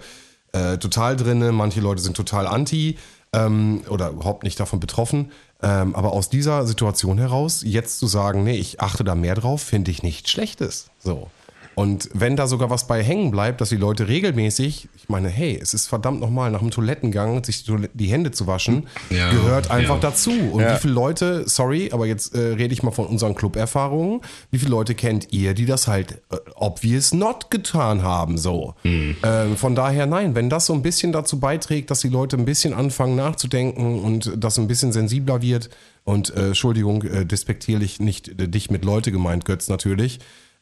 äh, 0.52 0.78
total 0.80 1.16
drinne, 1.16 1.54
manche 1.54 1.80
Leute 1.80 2.02
sind 2.02 2.18
total 2.18 2.46
anti 2.46 2.98
ähm, 3.34 3.84
oder 3.90 4.10
überhaupt 4.10 4.44
nicht 4.44 4.60
davon 4.60 4.80
betroffen. 4.80 5.32
Ähm, 5.62 5.96
aber 5.96 6.14
aus 6.14 6.30
dieser 6.30 6.66
Situation 6.68 7.18
heraus, 7.18 7.64
jetzt 7.66 8.00
zu 8.00 8.08
sagen, 8.08 8.44
nee, 8.44 8.58
ich 8.58 8.80
achte 8.80 9.04
da 9.04 9.16
mehr 9.16 9.36
drauf, 9.36 9.62
finde 9.62 9.92
ich 9.92 10.04
nichts 10.04 10.30
Schlechtes. 10.30 10.90
So. 11.00 11.30
Und 11.78 12.10
wenn 12.12 12.36
da 12.36 12.48
sogar 12.48 12.72
was 12.72 12.88
bei 12.88 13.04
hängen 13.04 13.30
bleibt, 13.30 13.62
dass 13.62 13.70
die 13.70 13.76
Leute 13.76 14.08
regelmäßig, 14.08 14.90
ich 14.96 15.10
meine, 15.10 15.30
hey, 15.30 15.60
es 15.62 15.76
ist 15.76 15.86
verdammt 15.86 16.20
nochmal 16.20 16.50
nach 16.50 16.58
dem 16.62 16.72
Toilettengang, 16.72 17.44
sich 17.44 17.66
die 17.94 18.08
Hände 18.08 18.32
zu 18.32 18.48
waschen, 18.48 18.88
Ja, 19.12 19.30
gehört 19.30 19.70
einfach 19.70 19.94
ja. 19.94 20.02
dazu. 20.02 20.32
Und 20.32 20.62
Ja. 20.62 20.74
wie 20.74 20.80
viele 20.80 20.94
Leute, 20.94 21.48
sorry, 21.48 21.92
aber 21.94 22.08
jetzt 22.08 22.34
äh, 22.34 22.40
rede 22.40 22.74
ich 22.74 22.82
mal 22.82 22.90
von 22.90 23.06
unseren 23.06 23.36
Club-Erfahrungen, 23.36 24.22
wie 24.50 24.58
viele 24.58 24.72
Leute 24.72 24.96
kennt 24.96 25.32
ihr, 25.32 25.54
die 25.54 25.68
das 25.68 25.88
halt 25.88 26.14
äh, 26.32 26.38
obvious 26.56 27.14
not 27.14 27.52
getan 27.52 28.02
haben, 28.02 28.40
so. 28.40 28.74
Hm. 28.82 29.16
Ähm, 29.24 29.56
von 29.56 29.76
daher, 29.76 30.08
nein, 30.08 30.34
wenn 30.34 30.50
das 30.50 30.66
so 30.66 30.74
ein 30.74 30.82
bisschen 30.82 31.12
dazu 31.12 31.40
beiträgt, 31.40 31.92
dass 31.92 32.00
die 32.00 32.10
Leute 32.10 32.38
ein 32.38 32.46
bisschen 32.46 32.74
anfangen 32.74 33.16
nachzudenken 33.16 34.00
und 34.04 34.34
das 34.36 34.58
ein 34.58 34.68
bisschen 34.68 34.92
sensibler 34.94 35.44
wird 35.44 35.70
und, 36.06 36.36
äh, 36.36 36.48
Entschuldigung, 36.48 37.04
äh, 37.04 37.24
despektierlich 37.24 38.00
nicht 38.00 38.30
äh, 38.30 38.48
dich 38.48 38.72
mit 38.72 38.84
Leute 38.84 39.12
gemeint, 39.12 39.46
Götz 39.46 39.68
natürlich, 39.70 40.18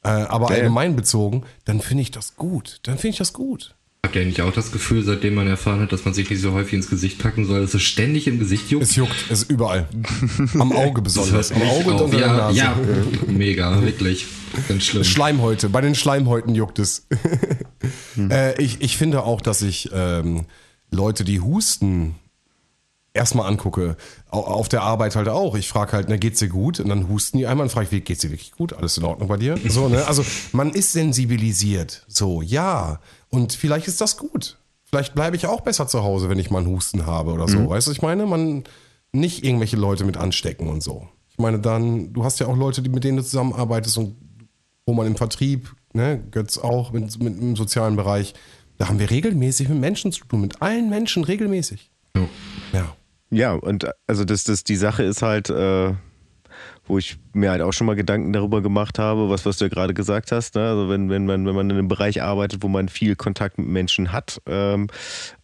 äh, 0.06 0.28
aber 0.28 0.50
Ja, 0.52 0.58
allgemein 0.58 0.96
bezogen, 0.96 1.44
dann 1.66 1.82
finde 1.82 2.04
ich 2.04 2.12
das 2.12 2.36
gut. 2.36 2.80
Dann 2.84 2.98
finde 2.98 3.10
ich 3.14 3.18
das 3.18 3.34
gut. 3.34 3.76
Habt 4.06 4.16
ihr 4.16 4.24
nicht 4.24 4.40
auch 4.42 4.54
das 4.54 4.72
Gefühl, 4.72 5.04
seitdem 5.04 5.34
man 5.34 5.48
erfahren 5.48 5.80
hat, 5.80 5.92
dass 5.92 6.06
man 6.06 6.14
sich 6.14 6.30
nicht 6.30 6.40
so 6.40 6.52
häufig 6.54 6.74
ins 6.74 6.90
Gesicht 6.92 7.18
packen 7.18 7.46
soll, 7.46 7.62
dass 7.62 7.74
es 7.74 7.82
ständig 7.82 8.28
im 8.28 8.38
Gesicht 8.38 8.70
juckt? 8.70 8.84
Es 8.84 8.96
juckt, 8.96 9.16
es 9.32 9.42
ist 9.42 9.50
überall. 9.50 9.88
Am 10.60 10.72
Auge 10.74 11.02
besonders. 11.02 11.52
Am 11.52 11.64
Auge 11.64 11.90
und 11.90 12.02
unter 12.02 12.18
der 12.18 12.28
ja, 12.28 12.38
Nase. 12.38 12.58
ja, 12.58 12.76
mega, 13.26 13.82
wirklich. 13.82 14.28
Ganz 14.68 14.84
schlimm. 14.84 15.04
Schleimhäute, 15.04 15.70
bei 15.70 15.82
den 15.82 15.96
Schleimhäuten 15.96 16.54
juckt 16.56 16.80
es. 16.80 17.08
Äh, 18.18 18.60
ich, 18.64 18.82
ich 18.82 18.98
finde 18.98 19.24
auch, 19.24 19.42
dass 19.42 19.62
ich 19.62 19.90
ähm, 19.94 20.46
Leute, 20.90 21.24
die 21.24 21.42
husten, 21.42 22.16
erstmal 23.16 23.48
angucke. 23.50 23.98
Au- 24.30 24.42
Auf 24.44 24.70
der 24.70 24.84
Arbeit 24.84 25.16
halt 25.16 25.28
auch. 25.30 25.56
Ich 25.56 25.68
frage 25.70 25.94
halt, 25.94 26.10
ne, 26.10 26.20
geht's 26.20 26.40
dir 26.40 26.50
gut? 26.50 26.80
Und 26.80 26.90
dann 26.90 27.08
husten 27.10 27.38
die 27.38 27.48
einmal 27.48 27.66
und 27.66 27.70
frage 27.72 27.86
ich, 27.88 27.92
wie 27.92 28.02
geht's 28.02 28.22
dir 28.22 28.30
wirklich 28.32 28.52
gut? 28.52 28.74
Alles 28.74 28.98
in 28.98 29.04
Ordnung 29.06 29.28
bei 29.28 29.38
dir? 29.38 29.58
So, 29.70 29.88
ne? 29.90 30.06
Also 30.08 30.24
man 30.52 30.72
ist 30.72 30.94
sensibilisiert. 30.94 32.04
So, 32.08 32.42
ja. 32.42 33.00
Und 33.30 33.54
vielleicht 33.54 33.88
ist 33.88 34.02
das 34.02 34.18
gut. 34.18 34.58
Vielleicht 34.84 35.16
bleibe 35.16 35.36
ich 35.36 35.48
auch 35.48 35.62
besser 35.62 35.88
zu 35.88 36.04
Hause, 36.04 36.30
wenn 36.30 36.40
ich 36.40 36.52
mal 36.52 36.60
einen 36.60 36.68
Husten 36.68 37.06
habe 37.06 37.32
oder 37.34 37.48
so. 37.48 37.70
Weißt 37.70 37.88
du, 37.88 37.92
was 37.92 37.98
ich 37.98 38.02
meine? 38.04 38.26
Man 38.26 38.64
nicht 39.12 39.44
irgendwelche 39.44 39.78
Leute 39.78 40.04
mit 40.06 40.18
anstecken 40.18 40.68
und 40.70 40.84
so. 40.84 41.08
Ich 41.32 41.38
meine, 41.40 41.60
dann, 41.60 42.14
du 42.14 42.24
hast 42.24 42.40
ja 42.40 42.48
auch 42.48 42.56
Leute, 42.56 42.82
die, 42.82 42.90
mit 42.90 43.04
denen 43.04 43.18
du 43.18 43.24
zusammenarbeitest 43.24 43.98
und 43.98 44.16
wo 44.86 44.94
man 44.94 45.08
im 45.08 45.16
Vertrieb, 45.16 45.74
ne, 45.94 46.24
Götz 46.32 46.58
auch, 46.58 46.92
mit, 46.92 47.22
mit 47.22 47.38
im 47.42 47.56
sozialen 47.56 47.96
Bereich, 47.96 48.36
da 48.78 48.88
haben 48.88 49.00
wir 49.00 49.10
regelmäßig 49.10 49.68
mit 49.70 49.80
Menschen 49.80 50.12
zu 50.12 50.24
tun, 50.26 50.42
mit 50.42 50.62
allen 50.62 50.90
Menschen 50.90 51.24
regelmäßig. 51.24 51.90
Ja. 52.16 52.24
Ja. 52.74 52.96
Ja, 53.36 53.54
und 53.54 53.86
also 54.08 54.24
das, 54.24 54.46
das, 54.46 54.63
die 54.63 54.77
Sache 54.77 55.04
ist 55.04 55.22
halt, 55.22 55.50
äh, 55.50 55.94
wo 56.86 56.98
ich 56.98 57.18
mir 57.34 57.51
halt 57.51 57.62
auch 57.62 57.74
schon 57.74 57.86
mal 57.86 57.96
Gedanken 57.96 58.32
darüber 58.32 58.62
gemacht 58.62 58.98
habe, 58.98 59.30
was, 59.30 59.46
was 59.46 59.58
du 59.58 59.65
ja 59.65 59.70
gerade 59.70 59.94
gesagt 59.94 60.32
hast. 60.32 60.56
Ne? 60.56 60.62
Also 60.62 60.88
wenn, 60.88 61.10
wenn 61.10 61.25
man, 61.25 61.46
wenn 61.46 61.54
man 61.56 61.70
in 61.70 61.77
einem 61.77 61.88
Bereich 61.89 62.22
arbeitet, 62.22 62.63
wo 62.63 62.70
man 62.70 62.88
viel 62.88 63.15
Kontakt 63.18 63.58
mit 63.58 63.68
Menschen 63.68 64.13
hat, 64.13 64.42
ähm, 64.48 64.88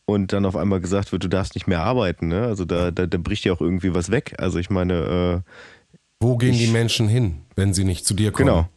und 0.06 0.34
dann 0.34 0.46
auf 0.46 0.56
einmal 0.56 0.80
gesagt 0.82 1.12
wird, 1.12 1.24
du 1.24 1.28
darfst 1.28 1.56
nicht 1.56 1.68
mehr 1.68 1.84
arbeiten, 1.84 2.28
ne? 2.28 2.44
Also 2.44 2.66
da, 2.66 2.92
da, 2.92 3.06
da 3.06 3.18
bricht 3.18 3.46
ja 3.46 3.54
auch 3.54 3.62
irgendwie 3.62 3.94
was 3.94 4.12
weg. 4.12 4.36
Also 4.40 4.60
ich 4.60 4.70
meine, 4.70 5.44
äh, 5.46 5.52
Wo 6.20 6.38
gehen 6.38 6.58
die 6.58 6.68
Menschen 6.68 7.08
hin, 7.08 7.44
wenn 7.56 7.74
sie 7.74 7.86
nicht 7.86 8.06
zu 8.06 8.14
dir 8.14 8.32
kommen? 8.32 8.48
genau. 8.48 8.70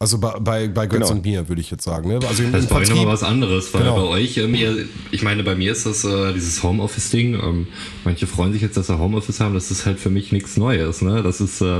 Also 0.00 0.18
bei, 0.18 0.38
bei, 0.38 0.68
bei 0.68 0.86
Götz 0.86 1.00
Genau. 1.08 1.10
und 1.12 1.24
mir, 1.24 1.48
würde 1.48 1.60
ich 1.60 1.70
jetzt 1.72 1.82
sagen. 1.82 2.08
Ne? 2.08 2.20
Also 2.28 2.44
im, 2.44 2.52
Das 2.52 2.62
ist 2.62 2.70
bei 2.70 2.76
euch 2.76 2.88
nochmal 2.88 3.08
was 3.08 3.24
anderes, 3.24 3.74
weil 3.74 3.82
Genau. 3.82 3.96
bei 3.96 4.02
euch, 4.08 4.36
ähm, 4.36 4.54
ihr, 4.54 4.86
ich 5.10 5.22
meine, 5.22 5.42
bei 5.42 5.56
mir 5.56 5.72
ist 5.72 5.86
das 5.86 6.04
äh, 6.04 6.32
dieses 6.34 6.62
Homeoffice-Ding. 6.62 7.34
Ähm, 7.34 7.66
manche 8.04 8.28
freuen 8.28 8.52
sich 8.52 8.62
jetzt, 8.62 8.76
dass 8.76 8.86
sie 8.86 8.96
Homeoffice 8.98 9.40
haben. 9.40 9.54
Das 9.54 9.72
ist 9.72 9.86
halt 9.86 9.98
für 9.98 10.10
mich 10.10 10.30
nichts 10.30 10.56
Neues. 10.56 11.02
Ne? 11.02 11.22
Das 11.24 11.40
ist, 11.40 11.60
äh, 11.62 11.78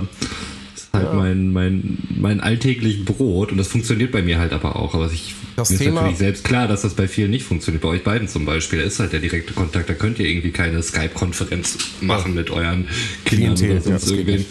ist 0.75 0.89
halt 0.93 1.15
mein, 1.15 1.53
mein, 1.53 1.99
mein 2.11 2.41
alltäglich 2.41 3.05
Brot 3.05 3.53
und 3.53 3.59
das 3.59 3.69
funktioniert 3.69 4.11
bei 4.11 4.23
mir 4.23 4.41
halt 4.41 4.53
aber 4.53 4.75
auch. 4.75 4.95
Aber 4.95 5.13
ich, 5.13 5.35
Das 5.55 5.71
mir 5.71 5.75
ist 5.77 5.83
Thema- 5.83 6.01
natürlich 6.01 6.19
selbst 6.19 6.43
klar, 6.43 6.67
dass 6.67 6.83
das 6.83 6.95
bei 6.95 7.07
vielen 7.07 7.31
nicht 7.31 7.45
funktioniert. 7.45 7.83
Bei 7.85 7.91
euch 7.91 8.03
beiden 8.03 8.27
zum 8.27 8.45
Beispiel, 8.45 8.81
da 8.81 8.85
ist 8.85 8.99
halt 8.99 9.13
der 9.13 9.21
direkte 9.21 9.53
Kontakt. 9.53 9.89
Da 9.89 9.95
könnt 9.95 10.19
ihr 10.19 10.27
irgendwie 10.27 10.51
keine 10.51 10.83
Skype-Konferenz 10.83 11.79
machen 12.01 12.35
mit 12.35 12.51
euren 12.51 12.89
Kindern 13.25 13.55
Klientel, 13.55 13.67
oder 13.67 13.75
ja, 13.77 13.81
sonst 13.83 14.03
das 14.03 14.11
geht 14.11 14.19
irgendwen. 14.29 14.47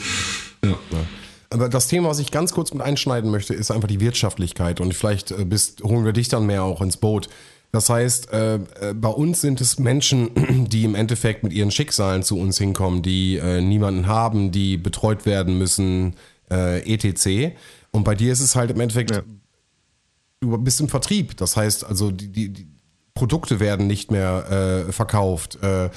Ja. 0.63 0.79
Aber 1.49 1.69
das 1.69 1.87
Thema, 1.87 2.09
was 2.09 2.19
ich 2.19 2.31
ganz 2.31 2.51
kurz 2.51 2.73
mit 2.73 2.81
einschneiden 2.81 3.31
möchte, 3.31 3.53
ist 3.53 3.71
einfach 3.71 3.87
die 3.87 3.99
Wirtschaftlichkeit. 4.01 4.81
Und 4.81 4.93
vielleicht 4.93 5.31
äh, 5.31 5.45
bist, 5.45 5.81
holen 5.83 6.03
wir 6.05 6.13
dich 6.13 6.27
dann 6.29 6.45
mehr 6.45 6.63
auch 6.63 6.81
ins 6.81 6.97
Boot. 6.97 7.29
Das 7.71 7.89
heißt, 7.89 8.31
äh, 8.31 8.55
äh, 8.55 8.93
bei 8.93 9.09
uns 9.09 9.41
sind 9.41 9.61
es 9.61 9.77
Menschen, 9.79 10.29
die 10.69 10.83
im 10.83 10.95
Endeffekt 10.95 11.43
mit 11.43 11.53
ihren 11.53 11.71
Schicksalen 11.71 12.23
zu 12.23 12.37
uns 12.37 12.57
hinkommen, 12.57 13.01
die 13.01 13.37
äh, 13.37 13.61
niemanden 13.61 14.07
haben, 14.07 14.51
die 14.51 14.77
betreut 14.77 15.25
werden 15.25 15.57
müssen, 15.57 16.15
äh, 16.49 16.79
etc. 16.91 17.55
Und 17.91 18.03
bei 18.03 18.15
dir 18.15 18.31
ist 18.31 18.39
es 18.41 18.55
halt 18.55 18.71
im 18.71 18.79
Endeffekt, 18.79 19.11
Ja. 19.11 19.23
du 20.41 20.57
bist 20.57 20.79
im 20.81 20.89
Vertrieb. 20.89 21.37
Das 21.37 21.55
heißt, 21.57 21.85
also 21.85 22.11
die, 22.11 22.29
die, 22.29 22.49
die 22.53 22.67
Produkte 23.17 23.59
werden 23.59 23.87
nicht 23.87 24.11
mehr 24.11 24.85
äh, 24.87 24.91
verkauft. 24.91 25.57
Äh, 25.63 25.89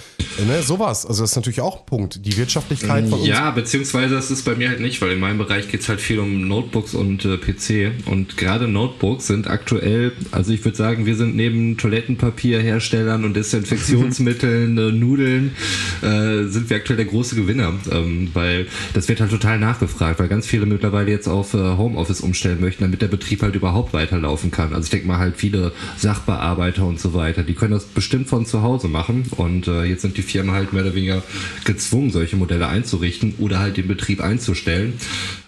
ne, 0.47 0.63
sowas. 0.63 1.05
Also 1.05 1.23
das 1.23 1.33
ist 1.33 1.37
natürlich 1.37 1.61
auch 1.61 1.81
ein 1.81 1.87
Punkt. 1.87 2.25
Die 2.25 2.37
Wirtschaftlichkeit 2.39 3.09
von 3.09 3.19
uns. 3.19 3.29
Ja, 3.29 3.51
beziehungsweise 3.51 4.15
das 4.15 4.31
ist 4.31 4.47
bei 4.47 4.55
mir 4.55 4.71
halt 4.71 4.81
nicht, 4.81 5.03
weil 5.03 5.13
in 5.13 5.21
meinem 5.21 5.37
Bereich 5.37 5.69
geht 5.69 5.83
es 5.83 5.89
halt 5.91 6.01
viel 6.01 6.19
um 6.19 6.49
Notebooks 6.49 6.95
und 6.95 7.27
äh, 7.27 7.37
PC. 7.37 8.07
Und 8.07 8.39
gerade 8.39 8.69
Notebooks 8.69 9.27
sind 9.27 9.49
aktuell, 9.49 10.13
also 10.31 10.51
ich 10.51 10.65
würde 10.65 10.79
sagen, 10.79 11.05
wir 11.05 11.15
sind 11.15 11.37
neben 11.37 11.77
Toilettenpapierherstellern 11.77 13.27
und 13.27 13.37
Desinfektionsmitteln, 13.37 14.79
äh, 14.79 14.93
Nudeln, 14.93 15.55
äh, 16.01 16.45
sind 16.45 16.71
wir 16.71 16.79
aktuell 16.79 16.97
der 16.97 17.07
große 17.07 17.35
Gewinner. 17.35 17.75
Ähm, 17.93 18.31
weil 18.33 18.67
das 18.95 19.09
wird 19.09 19.21
halt 19.21 19.31
total 19.31 19.59
nachgefragt, 19.59 20.19
weil 20.21 20.29
ganz 20.29 20.47
viele 20.47 20.65
mittlerweile 20.65 21.11
jetzt 21.11 21.29
auf 21.29 21.53
äh, 21.53 21.59
Homeoffice 21.59 22.23
umstellen 22.23 22.63
möchten, 22.63 22.83
damit 22.83 23.03
der 23.03 23.09
Betrieb 23.09 23.43
halt 23.43 23.57
überhaupt 23.57 23.93
weiterlaufen 23.93 24.51
kann. 24.51 24.73
Also 24.73 24.85
ich 24.85 24.91
denke 24.91 25.07
mal 25.07 25.19
halt 25.19 25.37
viele 25.37 25.73
Sachbearbeiter 25.99 26.87
und 26.87 26.99
so 26.99 27.10
weiter, 27.15 27.43
die 27.43 27.55
können 27.55 27.73
das 27.73 27.85
bestimmt 27.85 28.29
von 28.29 28.47
zu 28.47 28.63
Hause 28.63 28.89
machen. 28.89 29.25
Und 29.37 29.69
äh, 29.69 29.85
jetzt 29.85 30.03
sind 30.03 30.17
die 30.17 30.23
Firmen 30.23 30.55
halt 30.55 30.73
mehr 30.73 30.83
oder 30.83 30.95
weniger 30.95 31.23
gezwungen, 31.65 32.11
solche 32.11 32.37
Modelle 32.37 32.69
einzurichten 32.69 33.35
oder 33.39 33.61
halt 33.61 33.77
den 33.77 33.89
Betrieb 33.89 34.21
einzustellen. 34.21 34.95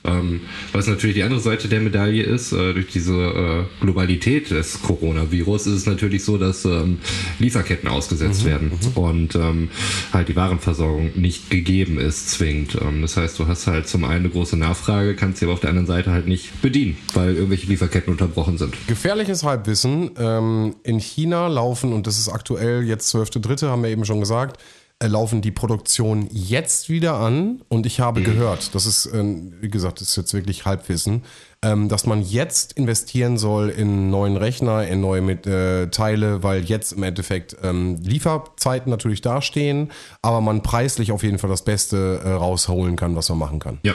Ähm, 0.05 0.41
was 0.73 0.89
natürlich 0.89 1.15
die 1.15 1.23
andere 1.23 1.41
Seite 1.41 1.69
der 1.69 1.81
Medaille 1.81 2.25
ist, 2.25 2.53
äh, 2.53 2.75
durch 2.75 2.89
diese 2.89 3.15
äh, 3.15 3.85
Globalität 3.85 4.51
des 4.51 4.83
Coronavirus 4.83 5.69
ist 5.69 5.75
es 5.75 5.87
natürlich 5.87 6.25
so, 6.25 6.39
dass 6.39 6.65
ähm, 6.65 6.99
Lieferketten 7.39 7.89
ausgesetzt 7.89 8.45
werden 8.45 8.73
und 8.97 9.37
ähm, 9.37 9.69
halt 10.13 10.29
die 10.29 10.35
Warenversorgung 10.35 11.13
nicht 11.15 11.51
gegeben 11.51 12.01
ist 12.01 12.31
zwingend. 12.31 12.77
Ähm, 12.81 13.03
das 13.03 13.17
heißt, 13.17 13.39
du 13.39 13.47
hast 13.47 13.69
halt 13.69 13.87
zum 13.87 14.05
einen 14.05 14.23
eine 14.23 14.31
große 14.31 14.57
Nachfrage, 14.57 15.15
kannst 15.15 15.39
sie 15.39 15.47
aber 15.47 15.55
auf 15.55 15.61
der 15.61 15.71
anderen 15.71 15.87
Seite 15.87 16.13
halt 16.13 16.27
nicht 16.27 16.63
bedienen, 16.63 16.97
weil 17.15 17.35
irgendwelche 17.35 17.67
Lieferketten 17.67 18.13
unterbrochen 18.13 18.59
sind. 18.59 18.75
Gefährliches 18.87 19.43
Halbwissen. 19.43 20.11
Ähm, 20.19 20.77
in 20.85 20.99
China 20.99 21.49
laufen, 21.53 21.93
und 21.93 22.07
das 22.07 22.19
ist 22.19 22.29
aktuell 22.29 22.83
jetzt 22.83 23.15
12.3., 23.15 23.69
haben 23.69 23.83
wir 23.83 23.91
eben 23.91 24.05
schon 24.05 24.21
gesagt, 24.21 24.61
äh, 25.03 25.09
laufen 25.09 25.43
die 25.43 25.51
Produktion 25.51 26.29
jetzt 26.31 26.89
wieder 26.89 27.15
an. 27.15 27.63
Und 27.69 27.87
ich 27.87 27.99
habe 27.99 28.23
gehört, 28.23 28.75
das 28.75 28.87
ist, 28.87 29.07
ähm, 29.13 29.53
wie 29.61 29.69
gesagt, 29.69 30.01
das 30.01 30.11
ist 30.11 30.17
jetzt 30.17 30.33
wirklich 30.33 30.65
Halbwissen, 30.65 31.25
ähm, 31.65 31.89
dass 31.89 32.07
man 32.07 32.23
jetzt 32.23 32.75
investieren 32.75 33.37
soll 33.37 33.69
in 33.71 34.11
neuen 34.11 34.37
Rechner, 34.37 34.87
in 34.87 35.01
neue 35.01 35.21
mit, 35.21 35.47
äh, 35.47 35.89
Teile, 35.89 36.45
weil 36.45 36.63
jetzt 36.65 36.93
im 36.93 37.03
Endeffekt 37.03 37.57
ähm, 37.63 37.97
Lieferzeiten 38.03 38.91
natürlich 38.91 39.23
dastehen, 39.23 39.91
aber 40.23 40.41
man 40.41 40.63
preislich 40.63 41.11
auf 41.11 41.25
jeden 41.25 41.39
Fall 41.39 41.51
das 41.51 41.65
Beste 41.65 42.21
äh, 42.25 42.31
rausholen 42.31 42.95
kann, 42.95 43.17
was 43.17 43.29
man 43.29 43.39
machen 43.39 43.59
kann. 43.59 43.79
Ja, 43.83 43.95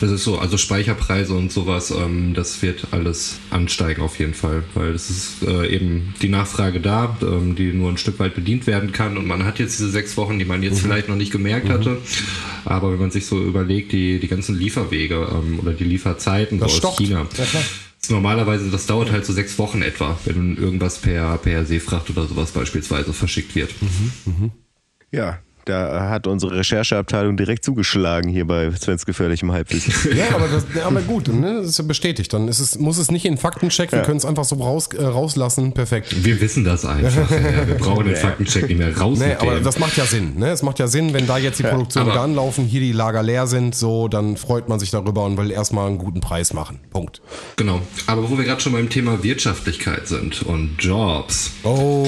das 0.00 0.10
ist 0.10 0.24
so. 0.24 0.38
Also 0.38 0.56
Speicherpreise 0.56 1.34
und 1.34 1.52
sowas, 1.52 1.90
ähm, 1.90 2.32
das 2.34 2.62
wird 2.62 2.88
alles 2.90 3.38
ansteigen 3.50 4.00
auf 4.02 4.18
jeden 4.18 4.34
Fall, 4.34 4.64
weil 4.74 4.92
es 4.92 5.10
ist 5.10 5.42
äh, 5.46 5.68
eben 5.68 6.14
die 6.22 6.28
Nachfrage 6.28 6.80
da, 6.80 7.16
ähm, 7.22 7.54
die 7.54 7.72
nur 7.72 7.90
ein 7.90 7.98
Stück 7.98 8.18
weit 8.18 8.34
bedient 8.34 8.66
werden 8.66 8.92
kann. 8.92 9.18
Und 9.18 9.26
man 9.26 9.44
hat 9.44 9.58
jetzt 9.58 9.78
diese 9.78 9.90
sechs 9.90 10.16
Wochen, 10.16 10.38
die 10.38 10.44
man 10.46 10.62
jetzt 10.62 10.80
vielleicht 10.80 11.08
noch 11.08 11.16
nicht 11.16 11.30
gemerkt 11.32 11.68
hatte. 11.68 11.98
Aber 12.64 12.92
wenn 12.92 12.98
man 12.98 13.10
sich 13.10 13.26
so 13.26 13.42
überlegt, 13.42 13.92
die, 13.92 14.18
die 14.18 14.28
ganzen 14.28 14.58
Lieferwege 14.58 15.28
ähm, 15.32 15.60
oder 15.60 15.72
die 15.72 15.84
Lieferzeiten 15.84 16.58
so 16.58 16.64
Das 16.64 16.72
aus 16.72 16.78
stockt. 16.78 16.96
China. 16.98 17.26
Ja, 17.36 17.60
Normalerweise, 18.08 18.70
das 18.70 18.86
dauert 18.86 19.12
halt 19.12 19.26
so 19.26 19.32
sechs 19.34 19.58
Wochen 19.58 19.82
etwa, 19.82 20.18
wenn 20.24 20.56
irgendwas 20.56 20.98
per, 20.98 21.36
per 21.36 21.66
Seefracht 21.66 22.08
oder 22.08 22.26
sowas 22.26 22.50
beispielsweise 22.50 23.12
verschickt 23.12 23.54
wird. 23.54 23.74
Ja, 25.12 25.38
da 25.64 26.08
hat 26.08 26.26
unsere 26.26 26.56
Rechercheabteilung 26.56 27.36
direkt 27.36 27.64
zugeschlagen 27.64 28.28
hier 28.30 28.46
bei 28.46 28.70
Svens 28.72 29.06
gefährlichem 29.06 29.52
Halbwissen. 29.52 29.90
Ja, 30.20 30.34
aber, 30.34 30.48
das, 30.48 30.66
ja, 30.74 30.86
aber 30.86 31.00
gut, 31.02 31.28
ne? 31.28 31.58
das 31.60 31.68
ist 31.68 31.78
ja 31.78 31.84
bestätigt. 31.84 32.32
Dann 32.32 32.48
ist 32.48 32.58
es, 32.58 32.78
muss 32.78 32.98
es 32.98 33.10
nicht 33.10 33.24
in 33.24 33.38
Faktencheck, 33.38 33.92
wir 33.92 34.02
können 34.02 34.18
es 34.18 34.24
einfach 34.24 34.44
so 34.44 34.56
raus, 34.56 34.88
äh, 34.88 35.02
rauslassen. 35.02 35.72
Perfekt. 35.72 36.24
Wir 36.24 36.40
wissen 36.40 36.64
das 36.64 36.84
einfach. 36.84 37.30
ja, 37.30 37.66
wir 37.66 37.76
brauchen 37.76 38.06
den 38.06 38.16
Faktencheck 38.30 38.68
nicht 38.68 38.78
mehr 38.78 38.96
raus. 38.96 39.18
Nee, 39.18 39.34
aber 39.34 39.54
dem. 39.54 39.64
das 39.64 39.78
macht 39.78 39.96
ja 39.96 40.04
Sinn. 40.04 40.36
Ne? 40.36 40.50
Es 40.50 40.62
macht 40.62 40.78
ja 40.78 40.88
Sinn, 40.88 41.14
wenn 41.14 41.26
da 41.26 41.38
jetzt 41.38 41.58
die 41.58 41.62
Produktionen 41.62 42.10
wieder 42.10 42.20
anlaufen, 42.20 42.64
hier 42.64 42.80
die 42.80 42.92
Lager 42.92 43.22
leer 43.22 43.46
sind, 43.46 43.74
so, 43.74 44.08
dann 44.08 44.36
freut 44.36 44.68
man 44.68 44.78
sich 44.78 44.90
darüber 44.90 45.24
und 45.24 45.38
will 45.38 45.50
erstmal 45.50 45.86
einen 45.86 45.98
guten 45.98 46.20
Preis 46.20 46.52
machen. 46.52 46.80
Punkt. 46.90 47.22
Genau. 47.56 47.80
Aber 48.06 48.28
wo 48.28 48.36
wir 48.36 48.44
gerade 48.44 48.60
schon 48.60 48.72
beim 48.72 48.90
Thema 48.90 49.22
Wirtschaftlichkeit 49.22 50.08
sind 50.08 50.42
und 50.42 50.76
Jobs. 50.78 51.52
Oh. 51.62 52.06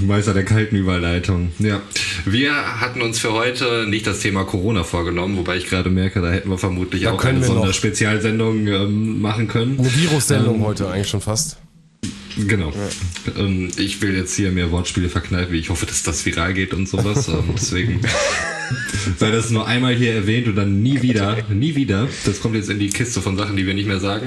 Meister 0.00 0.34
der 0.34 0.44
kalten 0.44 0.76
Überleitung. 0.76 1.52
Ja. 1.58 1.80
Wir 2.24 2.80
hatten 2.80 3.02
uns 3.02 3.18
für 3.18 3.32
heute 3.32 3.86
nicht 3.88 4.06
das 4.06 4.20
Thema 4.20 4.44
Corona 4.44 4.84
vorgenommen, 4.84 5.36
wobei 5.36 5.56
ich 5.56 5.68
gerade 5.68 5.90
merke, 5.90 6.20
da 6.20 6.30
hätten 6.30 6.50
wir 6.50 6.58
vermutlich 6.58 7.02
Da 7.02 7.12
auch 7.12 7.24
eine. 7.24 7.44
Sonderspezialsendung 7.44 8.66
ähm, 8.66 9.20
machen 9.20 9.48
können. 9.48 9.78
Eine 9.78 9.94
Virussendung 9.94 10.62
heute 10.64 10.88
eigentlich 10.88 11.08
schon 11.08 11.20
fast. 11.20 11.58
Genau. 12.36 12.72
Ähm, 13.38 13.70
ich 13.78 14.02
will 14.02 14.14
jetzt 14.14 14.34
hier 14.36 14.50
mehr 14.50 14.70
Wortspiele 14.70 15.08
verkneifen, 15.08 15.54
ich 15.54 15.70
hoffe, 15.70 15.86
dass 15.86 16.02
das 16.02 16.24
viral 16.26 16.52
geht 16.52 16.74
und 16.74 16.88
sowas. 16.88 17.28
ähm, 17.28 17.54
deswegen 17.54 18.00
sei 19.18 19.30
das 19.30 19.50
nur 19.50 19.66
einmal 19.66 19.94
hier 19.94 20.14
erwähnt 20.14 20.46
und 20.48 20.56
dann 20.56 20.82
nie 20.82 21.00
wieder, 21.02 21.38
nie 21.48 21.74
wieder. 21.76 22.08
Das 22.24 22.40
kommt 22.40 22.54
jetzt 22.54 22.68
in 22.68 22.78
die 22.78 22.90
Kiste 22.90 23.22
von 23.22 23.36
Sachen, 23.36 23.56
die 23.56 23.66
wir 23.66 23.74
nicht 23.74 23.88
mehr 23.88 24.00
sagen. 24.00 24.26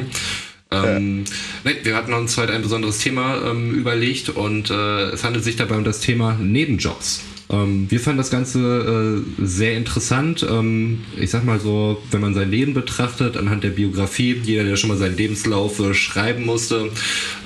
Ähm, 0.71 1.23
nein, 1.63 1.77
wir 1.83 1.95
hatten 1.95 2.13
uns 2.13 2.37
heute 2.37 2.53
ein 2.53 2.61
besonderes 2.61 2.99
Thema 2.99 3.41
ähm, 3.43 3.73
überlegt 3.73 4.29
und 4.29 4.69
äh, 4.69 5.09
es 5.09 5.23
handelt 5.23 5.43
sich 5.43 5.55
dabei 5.55 5.75
um 5.77 5.83
das 5.83 5.99
Thema 5.99 6.33
Nebenjobs. 6.39 7.21
Ähm, 7.51 7.89
wir 7.89 7.99
fanden 7.99 8.19
das 8.19 8.29
Ganze 8.29 9.23
äh, 9.39 9.43
sehr 9.45 9.75
interessant. 9.75 10.45
Ähm, 10.47 11.01
ich 11.19 11.31
sag 11.31 11.45
mal 11.45 11.59
so, 11.59 11.99
wenn 12.11 12.21
man 12.21 12.35
sein 12.35 12.51
Leben 12.51 12.75
betrachtet, 12.75 13.37
anhand 13.37 13.63
der 13.63 13.71
Biografie, 13.71 14.39
jeder, 14.43 14.63
der 14.63 14.75
schon 14.75 14.89
mal 14.89 14.97
seinen 14.97 15.17
Lebenslauf 15.17 15.79
äh, 15.79 15.95
schreiben 15.95 16.45
musste, 16.45 16.91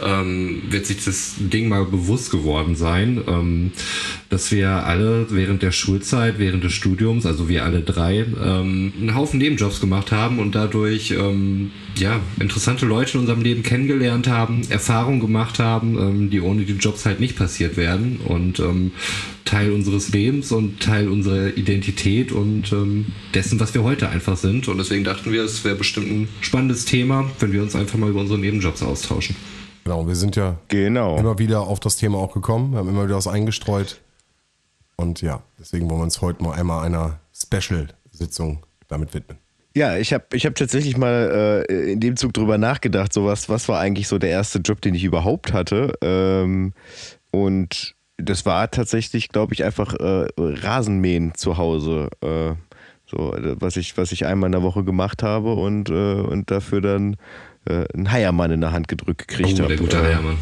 ähm, 0.04 0.64
wird 0.70 0.86
sich 0.86 1.06
das 1.06 1.36
Ding 1.38 1.70
mal 1.70 1.86
bewusst 1.86 2.32
geworden 2.32 2.76
sein, 2.76 3.22
ähm, 3.28 3.72
dass 4.30 4.52
wir 4.52 4.70
alle 4.86 5.28
während 5.30 5.62
der 5.62 5.72
Schulzeit, 5.72 6.38
während 6.38 6.66
des 6.66 6.74
Studiums, 6.74 7.26
also 7.26 7.48
wir 7.48 7.64
alle 7.64 7.82
drei, 7.82 8.26
ähm, 8.44 8.92
einen 9.00 9.16
Haufen 9.16 9.40
Nebenjobs 9.40 9.80
gemacht 9.80 10.12
haben 10.12 10.40
und 10.40 10.54
dadurch 10.54 11.12
ähm, 11.12 11.72
ja, 11.96 12.20
interessante 12.42 12.86
Leute 12.86 13.14
in 13.14 13.22
unserem 13.22 13.42
Leben 13.42 13.64
kennengelernt 13.64 14.28
haben, 14.28 14.64
Erfahrungen 14.70 15.22
gemacht 15.22 15.60
haben, 15.60 16.30
die 16.32 16.42
ohne 16.42 16.64
die 16.64 16.74
Jobs 16.74 17.06
halt 17.06 17.20
nicht 17.20 17.38
passiert 17.38 17.78
werden 17.78 18.20
und 18.26 18.62
Teil 19.46 19.72
unseres 19.72 20.10
Lebens 20.10 20.52
und 20.52 20.82
Teil 20.82 21.08
unserer 21.10 21.56
Identität 21.58 22.32
und 22.32 22.72
ähm, 22.72 23.08
dessen, 23.34 23.60
was 23.60 23.74
wir 23.74 23.84
heute 23.84 24.10
einfach 24.10 24.38
sind. 24.38 24.68
Und 24.68 24.78
deswegen 24.78 25.04
dachten 25.04 25.32
wir, 25.32 25.44
es 25.44 25.64
wäre 25.64 25.76
bestimmt 25.76 26.10
ein 26.10 26.28
spannendes 26.42 26.86
Thema, 26.86 27.30
wenn 27.40 27.52
wir 27.52 27.62
uns 27.62 27.76
einfach 27.76 27.98
mal 28.00 28.10
über 28.10 28.22
unsere 28.22 28.40
Nebenjobs 28.40 28.82
austauschen. 28.84 29.36
Genau, 29.84 30.08
wir 30.08 30.16
sind 30.16 30.36
ja 30.36 30.58
Genau. 30.70 31.18
immer 31.18 31.40
wieder 31.40 31.62
auf 31.62 31.80
das 31.80 31.98
Thema 31.98 32.18
auch 32.18 32.34
gekommen, 32.34 32.76
haben 32.76 32.88
immer 32.88 33.06
wieder 33.06 33.18
was 33.18 33.28
eingestreut. 33.28 34.00
Und 34.96 35.22
ja, 35.22 35.44
deswegen 35.60 35.90
wollen 35.90 36.00
wir 36.00 36.04
uns 36.06 36.22
heute 36.22 36.42
mal 36.44 36.54
einmal 36.54 36.86
einer 36.86 37.20
Special-Sitzung 37.34 38.66
damit 38.88 39.14
widmen. 39.14 39.38
Ja, 39.76 39.98
ich 39.98 40.14
habe 40.14 40.24
ich 40.34 40.46
hab 40.46 40.54
tatsächlich 40.56 40.98
mal 40.98 41.66
äh, 41.68 41.92
in 41.94 42.00
dem 42.00 42.16
Zug 42.16 42.32
drüber 42.34 42.58
nachgedacht, 42.60 43.12
so 43.12 43.26
was, 43.26 43.50
was 43.50 43.68
war 43.68 43.80
eigentlich 43.80 44.08
so 44.08 44.20
der 44.20 44.30
erste 44.30 44.60
Job, 44.60 44.82
den 44.82 44.94
ich 44.94 45.04
überhaupt 45.04 45.52
hatte. 45.52 45.94
Ähm, 46.02 46.74
und 47.32 47.96
das 48.18 48.46
war 48.46 48.70
tatsächlich, 48.72 49.30
glaube 49.30 49.54
ich, 49.54 49.64
einfach 49.64 49.94
äh, 49.96 50.28
Rasenmähen 50.38 51.34
zu 51.36 51.58
Hause. 51.58 52.10
Äh, 52.22 52.54
so, 53.06 53.34
äh, 53.36 53.56
was 53.60 53.76
ich, 53.78 53.98
was 53.98 54.12
ich 54.12 54.26
einmal 54.26 54.48
in 54.48 54.52
der 54.54 54.64
Woche 54.64 54.84
gemacht 54.84 55.24
habe 55.24 55.54
und, 55.54 55.90
äh, 55.90 55.94
und 56.22 56.50
dafür 56.52 56.82
dann 56.82 57.18
äh, 57.66 57.86
einen 57.94 58.12
Heiermann 58.12 58.52
in 58.52 58.62
der 58.62 58.72
Hand 58.72 58.88
gedrückt 58.88 59.28
gekriegt 59.28 59.56
Oh, 59.60 59.64
habe. 59.64 59.68
der 59.70 59.78
gute 59.78 59.98
Äh, 59.98 60.02
Heiermann. 60.04 60.38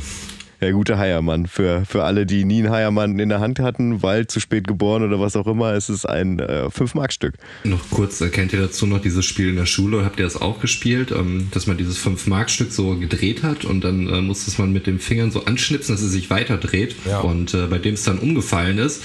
Der 0.62 0.74
gute 0.74 1.00
Heiermann. 1.00 1.48
Für, 1.48 1.86
für 1.86 2.04
alle, 2.04 2.28
die 2.28 2.46
nie 2.46 2.60
einen 2.60 2.70
Heiermann 2.70 3.18
in 3.18 3.30
der 3.30 3.40
Hand 3.40 3.60
hatten, 3.60 4.04
weil 4.04 4.28
zu 4.28 4.40
spät 4.40 4.68
geboren 4.68 5.02
oder 5.02 5.20
was 5.20 5.36
auch 5.36 5.48
immer, 5.48 5.74
ist 5.74 5.90
es 5.90 6.06
ein 6.06 6.38
äh, 6.38 6.68
5-Mark-Stück. 6.68 7.34
Noch 7.64 7.90
kurz, 7.90 8.22
äh, 8.22 8.30
kennt 8.30 8.54
ihr 8.54 8.62
dazu 8.62 8.86
noch 8.86 9.02
dieses 9.02 9.26
Spiel 9.26 9.50
in 9.50 9.56
der 9.56 9.66
Schule? 9.66 10.06
Habt 10.06 10.20
ihr 10.20 10.26
das 10.26 10.40
auch 10.40 10.60
gespielt? 10.60 11.12
Ähm, 11.12 11.48
dass 11.50 11.66
man 11.66 11.78
dieses 11.78 11.98
5-Mark-Stück 12.06 12.72
so 12.72 12.96
gedreht 12.96 13.42
hat 13.42 13.66
und 13.66 13.84
dann 13.84 14.08
äh, 14.08 14.22
musste 14.22 14.52
es 14.52 14.60
man 14.60 14.72
mit 14.72 14.86
den 14.86 15.00
Fingern 15.00 15.32
so 15.32 15.46
anschnipsen, 15.46 15.96
dass 15.96 16.04
es 16.04 16.12
sich 16.12 16.30
weiter 16.30 16.58
dreht. 16.58 16.96
Ja. 17.08 17.22
Und 17.22 17.56
äh, 17.56 17.66
bei 17.66 17.80
dem 17.80 17.96
es 17.96 18.04
dann 18.04 18.20
umgefallen 18.20 18.78
ist, 18.78 19.02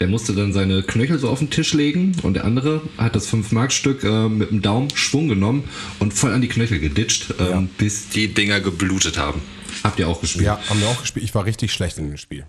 der 0.00 0.08
musste 0.08 0.32
dann 0.32 0.54
seine 0.54 0.82
Knöchel 0.82 1.18
so 1.18 1.28
auf 1.28 1.38
den 1.40 1.50
Tisch 1.50 1.74
legen 1.74 2.12
und 2.22 2.32
der 2.32 2.46
andere 2.46 2.80
hat 2.96 3.14
das 3.14 3.30
5-Mark-Stück 3.30 4.04
äh, 4.04 4.28
mit 4.30 4.50
dem 4.50 4.62
Daumen 4.62 4.88
Schwung 4.94 5.28
genommen 5.28 5.64
und 5.98 6.14
voll 6.14 6.32
an 6.32 6.40
die 6.40 6.48
Knöchel 6.48 6.78
geditscht, 6.78 7.34
ähm, 7.38 7.46
Ja. 7.50 7.62
bis 7.76 8.08
die 8.08 8.28
Dinger 8.28 8.60
geblutet 8.60 9.18
haben. 9.18 9.42
Habt 9.82 9.98
ihr 9.98 10.08
auch 10.08 10.20
gespielt? 10.20 10.44
Ja, 10.44 10.60
haben 10.68 10.80
wir 10.80 10.88
auch 10.88 11.00
gespielt. 11.00 11.24
Ich 11.24 11.34
war 11.34 11.44
richtig 11.44 11.72
schlecht 11.72 11.98
in 11.98 12.08
dem 12.08 12.16
Spiel. 12.16 12.46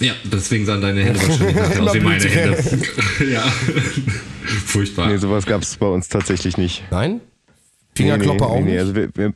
Ja, 0.00 0.14
deswegen 0.24 0.64
sahen 0.64 0.80
deine 0.80 1.04
Hände 1.04 1.20
wahrscheinlich 1.20 1.56
nachher 1.56 1.82
aus 1.82 1.94
wie 1.94 2.00
meine. 2.00 2.24
Hände. 2.24 2.82
ja. 3.30 3.42
Furchtbar. 4.66 5.08
Nee, 5.08 5.18
sowas 5.18 5.44
gab 5.46 5.62
es 5.62 5.76
bei 5.76 5.86
uns 5.86 6.08
tatsächlich 6.08 6.56
nicht. 6.56 6.84
Nein? 6.90 7.20
Fingerkloppe 7.94 8.44
nee, 8.44 8.50
nee, 8.50 8.56
auch 8.56 8.60
nee, 8.60 8.78
also 8.78 8.94
wir, 8.94 9.08
wir, 9.14 9.34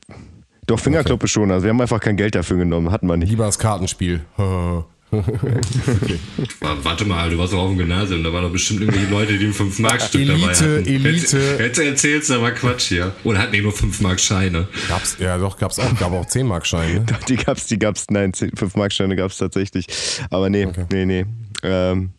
doch, 0.66 0.78
Fingerkloppe 0.78 1.26
schon. 1.28 1.50
Also 1.50 1.64
wir 1.64 1.70
haben 1.70 1.80
einfach 1.80 2.00
kein 2.00 2.16
Geld 2.16 2.35
dafür 2.35 2.56
genommen. 2.56 2.90
Hatten 2.90 3.06
wir 3.06 3.16
nicht. 3.16 3.30
Lieber 3.30 3.46
das 3.46 3.59
Kartenspiel. 3.59 4.20
Wa- 5.11 6.77
Warte 6.83 7.05
mal, 7.05 7.31
du 7.31 7.38
warst 7.38 7.53
doch 7.53 7.59
auf 7.59 7.68
dem 7.70 7.79
Gymnasium, 7.79 8.23
da 8.23 8.33
waren 8.33 8.42
doch 8.44 8.53
bestimmt 8.53 8.81
irgendwelche 8.81 9.11
Leute, 9.11 9.38
die 9.38 9.46
ein 9.46 9.53
5-Mark-Stück 9.55 10.27
dabei 10.27 10.38
Elite, 10.40 10.49
hatten. 10.51 10.87
Elite. 10.87 11.38
Jetzt, 11.59 11.61
jetzt 11.61 11.79
erzählst 11.79 12.31
du 12.31 12.35
aber 12.35 12.51
Quatsch 12.53 12.88
hier. 12.88 13.12
Oder 13.25 13.38
hatten 13.40 13.53
die 13.53 13.61
nur 13.62 13.73
5-Mark-Scheine? 13.73 14.68
Gab's, 14.88 15.16
ja, 15.18 15.38
doch, 15.38 15.59
gab's 15.59 15.79
auch. 15.79 15.99
Gab 15.99 16.12
auch 16.12 16.27
10 16.27 16.46
Mark 16.46 16.66
Scheine. 16.66 17.01
Ne? 17.01 17.07
Die 17.29 17.37
gab's, 17.37 17.66
die 17.66 17.79
gab's, 17.79 18.07
nein, 18.11 18.33
5 18.35 18.77
Marksteine 18.77 19.16
gab's 19.16 19.37
tatsächlich. 19.38 19.87
Aber 20.31 20.49
nee, 20.51 20.68
nee, 20.92 21.05
nee. 21.07 21.27
Ähm, 21.62 22.11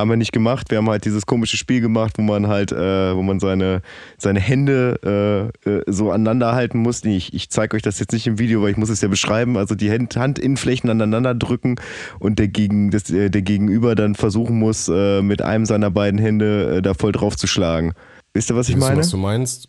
haben 0.00 0.10
wir 0.10 0.16
nicht 0.16 0.32
gemacht. 0.32 0.70
Wir 0.70 0.78
haben 0.78 0.88
halt 0.88 1.04
dieses 1.04 1.26
komische 1.26 1.56
Spiel 1.56 1.80
gemacht, 1.80 2.14
wo 2.18 2.22
man 2.22 2.48
halt, 2.48 2.72
äh, 2.72 3.14
wo 3.14 3.22
man 3.22 3.40
seine, 3.40 3.82
seine 4.18 4.40
Hände 4.40 5.52
äh, 5.64 5.70
äh, 5.70 5.82
so 5.86 6.10
aneinander 6.10 6.52
halten 6.54 6.78
muss. 6.78 7.04
Ich, 7.04 7.32
ich 7.34 7.50
zeige 7.50 7.76
euch 7.76 7.82
das 7.82 7.98
jetzt 8.00 8.12
nicht 8.12 8.26
im 8.26 8.38
Video, 8.38 8.62
weil 8.62 8.70
ich 8.70 8.76
muss 8.76 8.88
es 8.90 9.00
ja 9.00 9.08
beschreiben. 9.08 9.56
Also 9.56 9.74
die 9.74 9.90
Hand, 9.90 10.16
Handinnenflächen 10.16 10.90
aneinander 10.90 11.34
drücken 11.34 11.76
und 12.18 12.38
der, 12.38 12.48
Gegen, 12.48 12.90
das, 12.90 13.10
äh, 13.10 13.30
der 13.30 13.42
Gegenüber 13.42 13.94
dann 13.94 14.14
versuchen 14.14 14.58
muss, 14.58 14.88
äh, 14.88 15.22
mit 15.22 15.42
einem 15.42 15.66
seiner 15.66 15.90
beiden 15.90 16.18
Hände 16.18 16.78
äh, 16.78 16.82
da 16.82 16.94
voll 16.94 17.12
drauf 17.12 17.36
zu 17.36 17.46
schlagen. 17.46 17.92
Wisst 18.34 18.50
ihr, 18.50 18.56
was 18.56 18.68
ich 18.68 18.76
Weißt 18.76 18.82
du, 18.82 18.88
meine? 18.88 19.00
was 19.00 19.10
du 19.10 19.16
meinst? 19.16 19.68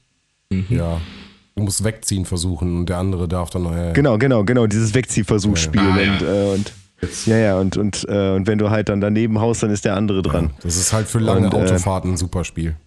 Ja. 0.69 0.99
Du 1.55 1.63
musst 1.63 1.83
wegziehen 1.83 2.25
versuchen 2.25 2.77
und 2.77 2.89
der 2.89 2.97
andere 2.97 3.27
darf 3.27 3.49
dann 3.49 3.63
noch. 3.63 3.75
Ja, 3.75 3.91
Genau, 3.91 4.17
genau, 4.17 4.43
genau, 4.43 4.67
dieses 4.67 4.93
Wegziehversuchsspiel. 4.93 5.81
Ah, 5.81 5.99
ja. 5.99 6.13
und, 6.13 6.21
äh, 6.21 6.53
und 6.55 6.73
ja, 7.25 7.37
ja, 7.37 7.59
und, 7.59 7.77
und, 7.77 8.05
äh, 8.07 8.31
und 8.31 8.47
wenn 8.47 8.57
du 8.57 8.69
halt 8.69 8.89
dann 8.89 9.01
daneben 9.01 9.39
haust, 9.39 9.63
dann 9.63 9.71
ist 9.71 9.85
der 9.85 9.95
andere 9.95 10.21
dran. 10.21 10.51
Das 10.61 10.75
ist 10.75 10.93
halt 10.93 11.07
für 11.07 11.19
lange 11.19 11.47
Und, 11.47 11.53
äh, 11.53 11.57
Autofahrten 11.57 12.11
ein 12.13 12.17
super 12.17 12.43
Spiel. 12.43 12.75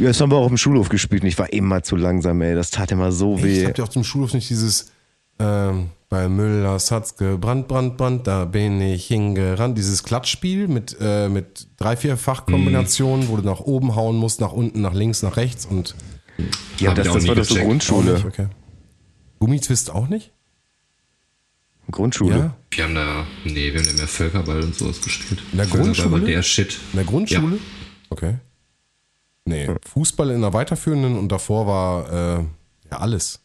Ja, 0.00 0.08
das 0.08 0.20
haben 0.20 0.32
wir 0.32 0.38
auch 0.38 0.42
auf 0.46 0.48
dem 0.48 0.56
Schulhof 0.56 0.88
gespielt 0.88 1.22
und 1.22 1.28
ich 1.28 1.38
war 1.38 1.52
immer 1.52 1.84
zu 1.84 1.94
langsam, 1.94 2.40
ey. 2.42 2.56
Das 2.56 2.72
tat 2.72 2.90
immer 2.90 3.12
so 3.12 3.36
Ich 3.36 3.44
weh. 3.44 3.64
habt 3.64 3.78
ihr 3.78 3.84
auf 3.84 3.90
dem 3.90 4.02
Schulhof 4.02 4.34
nicht 4.34 4.50
dieses 4.50 4.90
ähm, 5.38 5.90
bei 6.08 6.28
Müllers 6.28 6.90
hat's 6.90 7.16
gebrannt, 7.16 7.66
brannt, 7.66 7.96
brannt, 7.96 8.26
da 8.26 8.44
bin 8.44 8.80
ich 8.80 9.06
hingerannt. 9.06 9.76
Dieses 9.76 10.02
Klatschspiel 10.04 10.68
mit, 10.68 10.96
äh, 11.00 11.28
mit 11.28 11.66
drei, 11.76 11.96
vier 11.96 12.16
Fachkombinationen, 12.16 13.28
wo 13.28 13.36
du 13.36 13.42
nach 13.42 13.60
oben 13.60 13.96
hauen 13.96 14.16
musst, 14.16 14.40
nach 14.40 14.52
unten, 14.52 14.80
nach 14.80 14.94
links, 14.94 15.22
nach 15.22 15.36
rechts 15.36 15.66
und 15.66 15.94
ja, 16.78 16.90
Hab 16.90 16.96
das, 16.96 17.06
ich 17.06 17.10
auch 17.10 17.14
das 17.16 17.28
war 17.28 17.34
doch 17.34 17.44
so. 17.44 17.54
Grundschule. 17.56 18.16
Auch 18.18 18.24
okay. 18.26 18.46
Gummitwist 19.40 19.90
auch 19.90 20.08
nicht? 20.08 20.32
Grundschule. 21.90 22.36
Ja? 22.36 22.56
Wir 22.70 22.84
haben 22.84 22.94
da, 22.94 23.26
nee, 23.44 23.72
wir 23.72 23.80
haben 23.80 23.86
da 23.88 23.92
mehr 23.94 24.08
Völkerball 24.08 24.62
und 24.62 24.74
sowas 24.74 25.00
gespielt. 25.00 25.42
In 25.52 25.58
der 25.58 25.66
Völkerball 25.66 25.84
Grundschule? 25.94 26.10
war 26.12 26.20
der 26.20 26.42
Shit. 26.42 26.78
In 26.92 26.96
der 26.98 27.04
Grundschule? 27.04 27.58
Okay. 28.10 28.34
Nee, 29.46 29.68
Fußball 29.92 30.30
in 30.30 30.40
der 30.40 30.52
weiterführenden 30.54 31.18
und 31.18 31.30
davor 31.30 31.66
war 31.66 32.38
äh, 32.38 32.44
ja 32.90 32.98
alles. 32.98 33.40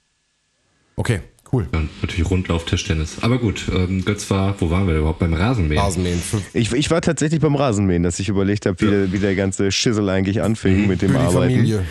Okay, 0.95 1.19
cool. 1.51 1.67
Ja, 1.73 1.81
natürlich 2.01 2.29
Rundlauf, 2.31 2.63
Tischtennis. 2.65 3.17
Aber 3.21 3.37
gut, 3.37 3.65
ähm, 3.73 4.05
Götz 4.05 4.29
war, 4.29 4.59
wo 4.61 4.69
waren 4.69 4.87
wir 4.87 4.95
überhaupt? 4.97 5.19
Beim 5.19 5.33
Rasenmähen. 5.33 5.81
Rasenmähen. 5.81 6.21
Ich, 6.53 6.71
ich 6.71 6.89
war 6.91 7.01
tatsächlich 7.01 7.41
beim 7.41 7.55
Rasenmähen, 7.55 8.03
dass 8.03 8.19
ich 8.19 8.29
überlegt 8.29 8.65
habe, 8.65 8.79
wie, 8.79 8.89
der, 8.89 9.11
wie 9.11 9.19
der 9.19 9.35
ganze 9.35 9.71
Schissel 9.73 10.07
eigentlich 10.09 10.41
anfing 10.41 10.87
mit 10.87 11.01
dem 11.01 11.11
Mhm. 11.11 11.15
für 11.15 11.19
die 11.19 11.25
Arbeiten. 11.25 11.53
Familie. 11.55 11.85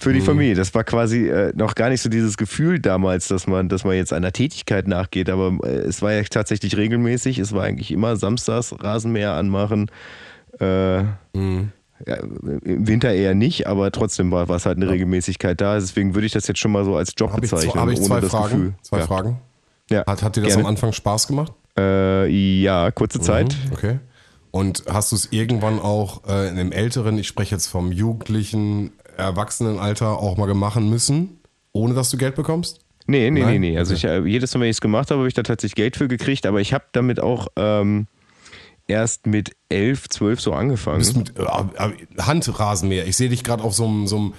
Für 0.00 0.14
die 0.14 0.22
Familie. 0.22 0.54
Das 0.54 0.74
war 0.74 0.82
quasi 0.82 1.28
äh, 1.28 1.52
noch 1.54 1.74
gar 1.74 1.90
nicht 1.90 2.00
so 2.00 2.08
dieses 2.08 2.38
Gefühl 2.38 2.80
damals, 2.80 3.28
dass 3.28 3.46
man, 3.46 3.68
dass 3.68 3.84
man 3.84 3.96
jetzt 3.96 4.14
einer 4.14 4.32
Tätigkeit 4.32 4.88
nachgeht, 4.88 5.28
aber 5.28 5.58
äh, 5.62 5.68
es 5.80 6.00
war 6.00 6.12
ja 6.12 6.22
tatsächlich 6.22 6.76
regelmäßig. 6.76 7.38
Es 7.38 7.52
war 7.52 7.64
eigentlich 7.64 7.90
immer 7.90 8.16
samstags 8.16 8.74
Rasenmäher 8.80 9.32
anmachen. 9.32 9.90
Äh, 10.58 11.02
ja, 12.06 12.16
Im 12.16 12.86
Winter 12.88 13.12
eher 13.12 13.34
nicht, 13.34 13.66
aber 13.66 13.90
trotzdem 13.92 14.30
war, 14.30 14.48
war 14.48 14.56
es 14.56 14.64
halt 14.64 14.78
eine 14.78 14.88
Regelmäßigkeit 14.88 15.60
da. 15.60 15.74
Deswegen 15.74 16.14
würde 16.14 16.26
ich 16.26 16.32
das 16.32 16.46
jetzt 16.46 16.58
schon 16.58 16.72
mal 16.72 16.84
so 16.84 16.96
als 16.96 17.12
Job 17.16 17.32
Habe 17.32 17.44
ich, 17.44 17.50
bezeichnen. 17.50 17.72
zwei, 17.72 17.80
hab 17.80 17.88
ich 17.90 18.00
zwei 18.00 18.22
Fragen? 18.22 18.50
Gefühl. 18.50 18.74
Zwei 18.82 18.98
ja. 18.98 19.06
Fragen. 19.06 19.38
Ja. 19.90 20.06
Hat, 20.06 20.22
hat 20.22 20.36
dir 20.36 20.40
das 20.40 20.50
Gerne. 20.50 20.64
am 20.64 20.70
Anfang 20.70 20.92
Spaß 20.92 21.26
gemacht? 21.26 21.52
Äh, 21.76 22.26
ja, 22.28 22.90
kurze 22.90 23.20
Zeit. 23.20 23.54
Okay. 23.72 23.98
Und 24.50 24.84
hast 24.90 25.12
du 25.12 25.16
es 25.16 25.28
irgendwann 25.30 25.78
auch 25.78 26.26
äh, 26.26 26.48
in 26.48 26.56
dem 26.56 26.72
älteren, 26.72 27.18
ich 27.18 27.28
spreche 27.28 27.54
jetzt 27.54 27.68
vom 27.68 27.92
jugendlichen, 27.92 28.92
Erwachsenenalter, 29.22 30.18
auch 30.18 30.36
mal 30.36 30.52
machen 30.54 30.90
müssen, 30.90 31.40
ohne 31.72 31.94
dass 31.94 32.10
du 32.10 32.16
Geld 32.16 32.34
bekommst? 32.34 32.80
Nee, 33.06 33.30
nee, 33.30 33.40
Nein? 33.40 33.60
nee, 33.60 33.70
nee. 33.70 33.78
Also 33.78 33.94
ich, 33.94 34.04
äh, 34.04 34.20
jedes 34.20 34.54
Mal, 34.54 34.60
wenn 34.60 34.68
ich 34.68 34.76
es 34.76 34.80
gemacht 34.80 35.10
habe, 35.10 35.20
habe 35.20 35.28
ich 35.28 35.34
da 35.34 35.42
tatsächlich 35.42 35.74
Geld 35.74 35.96
für 35.96 36.06
gekriegt, 36.06 36.46
aber 36.46 36.60
ich 36.60 36.72
habe 36.72 36.84
damit 36.92 37.18
auch 37.18 37.48
ähm, 37.56 38.06
erst 38.86 39.26
mit 39.26 39.52
elf, 39.68 40.08
zwölf 40.08 40.40
so 40.40 40.52
angefangen. 40.52 40.98
Bist 40.98 41.16
mit 41.16 41.38
äh, 41.38 41.42
äh, 41.42 41.92
Handrasenmäher. 42.20 43.06
Ich 43.06 43.16
sehe 43.16 43.28
dich 43.28 43.42
gerade 43.42 43.64
auf 43.64 43.74
so 43.74 43.86
einem 43.86 44.06
so 44.06 44.32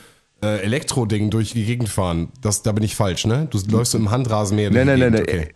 äh, 0.44 0.62
Elektroding 0.62 1.30
durch 1.30 1.54
die 1.54 1.66
Gegend 1.66 1.90
fahren. 1.90 2.30
Das, 2.42 2.64
da 2.64 2.72
bin 2.72 2.84
ich 2.84 2.96
falsch, 2.96 3.26
ne? 3.26 3.48
Du 3.50 3.60
läufst 3.70 3.94
mit 3.94 4.04
dem 4.04 4.12
Handrasenmäher 4.12 4.72
Nein, 4.72 4.88
nein, 4.88 5.00
nein, 5.00 5.14
nein. 5.14 5.22
Okay. 5.24 5.50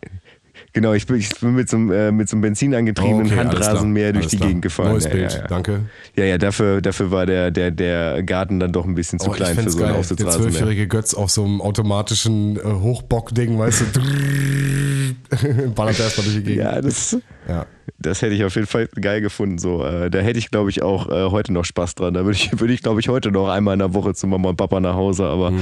Genau, 0.76 0.92
ich 0.92 1.08
bin, 1.08 1.16
ich 1.16 1.30
bin 1.40 1.56
mit, 1.56 1.70
so, 1.70 1.78
einem, 1.78 1.90
äh, 1.90 2.12
mit 2.12 2.28
so 2.28 2.36
einem 2.36 2.42
Benzin 2.42 2.76
angetriebenen 2.76 3.28
Okay, 3.28 3.36
Handrasenmäher 3.38 4.12
durch 4.12 4.28
die 4.28 4.36
klar. 4.36 4.50
Gegend 4.50 4.62
gefahren. 4.62 4.92
Neues 4.92 5.06
ja, 5.06 5.10
Bild, 5.10 5.32
Ja, 5.32 5.40
ja. 5.40 5.48
danke. 5.48 5.80
ja, 6.18 6.26
ja 6.26 6.38
dafür, 6.38 6.82
dafür 6.82 7.12
war 7.12 7.26
der, 7.26 7.50
der, 7.50 7.72
der 7.72 8.22
Garten 8.24 8.60
dann 8.60 8.74
doch 8.74 8.84
ein 8.86 8.94
bisschen 8.94 9.18
zu 9.20 9.30
Oh, 9.30 9.32
klein 9.32 9.56
für 9.56 9.70
so 9.70 9.82
einen 9.82 9.94
geil. 9.94 10.06
Der 10.20 10.30
zwölfjährige 10.30 10.88
Götz 10.90 11.14
auf 11.14 11.32
so 11.32 11.46
einem 11.46 11.62
automatischen 11.62 12.58
äh, 12.58 12.60
Hochbock-Ding, 12.64 13.58
weißt 13.58 13.84
du, 13.94 15.70
ballert 15.76 15.98
erstmal 15.98 16.26
durch 16.26 16.36
die 16.38 16.44
Gegend. 16.44 16.64
Ja, 16.66 16.82
das, 16.82 17.18
Ja. 17.48 17.66
das 17.98 18.22
hätte 18.22 18.34
ich 18.34 18.44
auf 18.44 18.54
jeden 18.56 18.68
Fall 18.68 18.88
geil 19.00 19.22
gefunden. 19.22 19.58
So, 19.58 19.82
äh, 19.86 20.10
da 20.10 20.20
hätte 20.20 20.40
ich, 20.40 20.52
glaube 20.52 20.70
ich, 20.70 20.82
auch 20.82 21.10
äh, 21.10 21.32
heute 21.32 21.54
noch 21.54 21.64
Spaß 21.64 21.96
dran. 21.96 22.14
Da 22.14 22.26
würde 22.26 22.38
ich, 22.38 22.60
würde 22.60 22.74
ich, 22.74 22.82
glaube 22.82 23.00
ich, 23.00 23.08
heute 23.08 23.32
noch 23.32 23.48
einmal 23.48 23.74
in 23.74 23.80
der 23.80 23.94
Woche 23.94 24.14
zu 24.14 24.28
Mama 24.28 24.50
und 24.50 24.58
Papa 24.58 24.82
nach 24.82 24.96
Hause, 24.96 25.24
aber 25.26 25.52
Mhm. 25.52 25.62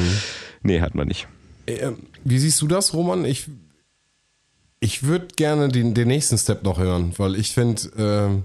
nee, 0.64 0.82
hat 0.82 0.96
man 0.96 1.08
nicht. 1.08 1.28
Äh, 1.68 1.92
Wie 2.24 2.40
siehst 2.40 2.62
du 2.62 2.68
das, 2.68 2.94
Roman? 2.94 3.26
Ich, 3.26 3.46
ich 4.84 5.04
würde 5.04 5.28
gerne 5.38 5.70
den, 5.70 5.94
den 5.94 6.10
nächsten 6.10 6.38
Step 6.38 6.64
noch 6.64 6.78
hören, 6.78 7.14
weil 7.18 7.36
ich 7.36 7.52
finde, 7.54 7.82
ähm, 7.98 8.44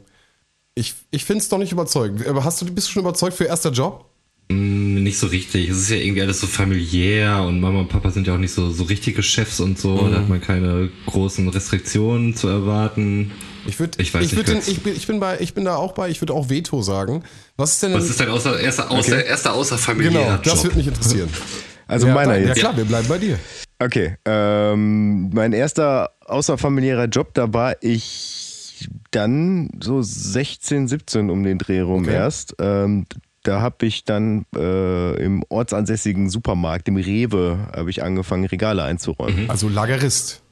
Ich, 0.77 0.95
ich 1.11 1.25
finde 1.25 1.43
es 1.43 1.51
noch 1.51 1.59
nicht 1.59 1.73
überzeugt. 1.73 2.25
Aber 2.29 2.45
hast 2.45 2.63
du, 2.63 2.67
bist 2.67 2.87
du 2.87 2.93
schon 2.93 3.03
überzeugt 3.03 3.37
für 3.37 3.45
erster 3.47 3.73
Job? 3.73 4.05
Mm, 4.49 5.03
Nicht 5.03 5.19
so 5.19 5.27
richtig. 5.27 5.69
Es 5.69 5.79
ist 5.79 5.91
ja 5.91 5.97
irgendwie 5.97 6.23
alles 6.23 6.39
so 6.39 6.47
familiär 6.47 7.43
und 7.43 7.59
Mama 7.61 7.81
und 7.81 7.89
Papa 7.89 8.13
sind 8.13 8.29
ja 8.29 8.35
auch 8.35 8.39
nicht 8.39 8.53
so, 8.55 8.71
so 8.71 8.85
richtige 8.85 9.23
Chefs 9.25 9.59
und 9.59 9.77
so. 9.77 9.97
Mhm. 9.97 10.13
Da 10.13 10.19
hat 10.21 10.29
man 10.29 10.41
keine 10.41 10.89
großen 11.07 11.49
Restriktionen 11.49 12.37
zu 12.37 12.47
erwarten. 12.47 13.33
Ich, 13.67 13.81
würd, 13.81 13.99
Ich 14.01 14.15
weiß 14.15 14.25
ich, 14.25 14.33
nicht, 14.33 14.47
würd 14.47 14.49
den, 14.65 14.73
ich, 14.73 14.81
bin, 14.81 14.95
ich, 14.95 15.07
bin 15.09 15.19
bei, 15.19 15.41
ich 15.41 15.53
bin 15.55 15.65
da 15.65 15.75
auch 15.75 15.93
bei, 15.93 16.09
ich 16.09 16.23
würde 16.23 16.33
auch 16.35 16.49
Veto 16.49 16.81
sagen. 16.83 17.25
Was 17.57 17.73
ist 17.73 17.83
denn 17.83 17.93
Was 17.95 18.09
ist 18.09 18.21
dein 18.21 18.31
außer, 18.31 18.61
erster, 18.61 18.89
außer, 18.93 19.25
erster 19.27 19.53
außerfamiliärer 19.55 20.39
Genau, 20.39 20.55
das 20.55 20.63
würde 20.63 20.77
mich 20.77 20.87
interessieren. 20.87 21.29
Also 21.89 22.07
ja, 22.07 22.15
meiner 22.15 22.37
jetzt. 22.37 22.49
Ja 22.49 22.55
klar, 22.55 22.77
wir 22.77 22.85
bleiben 22.85 23.09
bei 23.09 23.19
dir. 23.19 23.39
Okay, 23.81 24.17
ähm, 24.25 25.31
mein 25.31 25.53
erster 25.53 26.11
außerfamiliärer 26.27 27.07
Job, 27.07 27.35
da 27.35 27.53
war 27.53 27.77
ich 27.83 28.89
dann 29.11 29.71
so 29.83 30.03
16, 30.03 30.89
17 30.89 31.31
um 31.31 31.43
den 31.43 31.59
Dreh 31.59 31.81
rum 31.81 32.05
Okay. 32.05 32.15
erst. 32.15 32.55
Ähm, 32.61 33.07
da 33.43 33.61
habe 33.61 33.87
ich 33.87 34.05
dann 34.05 34.45
äh, 34.55 35.15
im 35.25 35.43
ortsansässigen 35.49 36.29
Supermarkt, 36.29 36.87
dem 36.87 36.97
Rewe, 36.97 37.69
habe 37.75 37.89
ich 37.91 38.03
angefangen, 38.03 38.45
Regale 38.45 38.83
einzuräumen. 38.83 39.49
Also 39.49 39.69
Lagerist. 39.69 40.43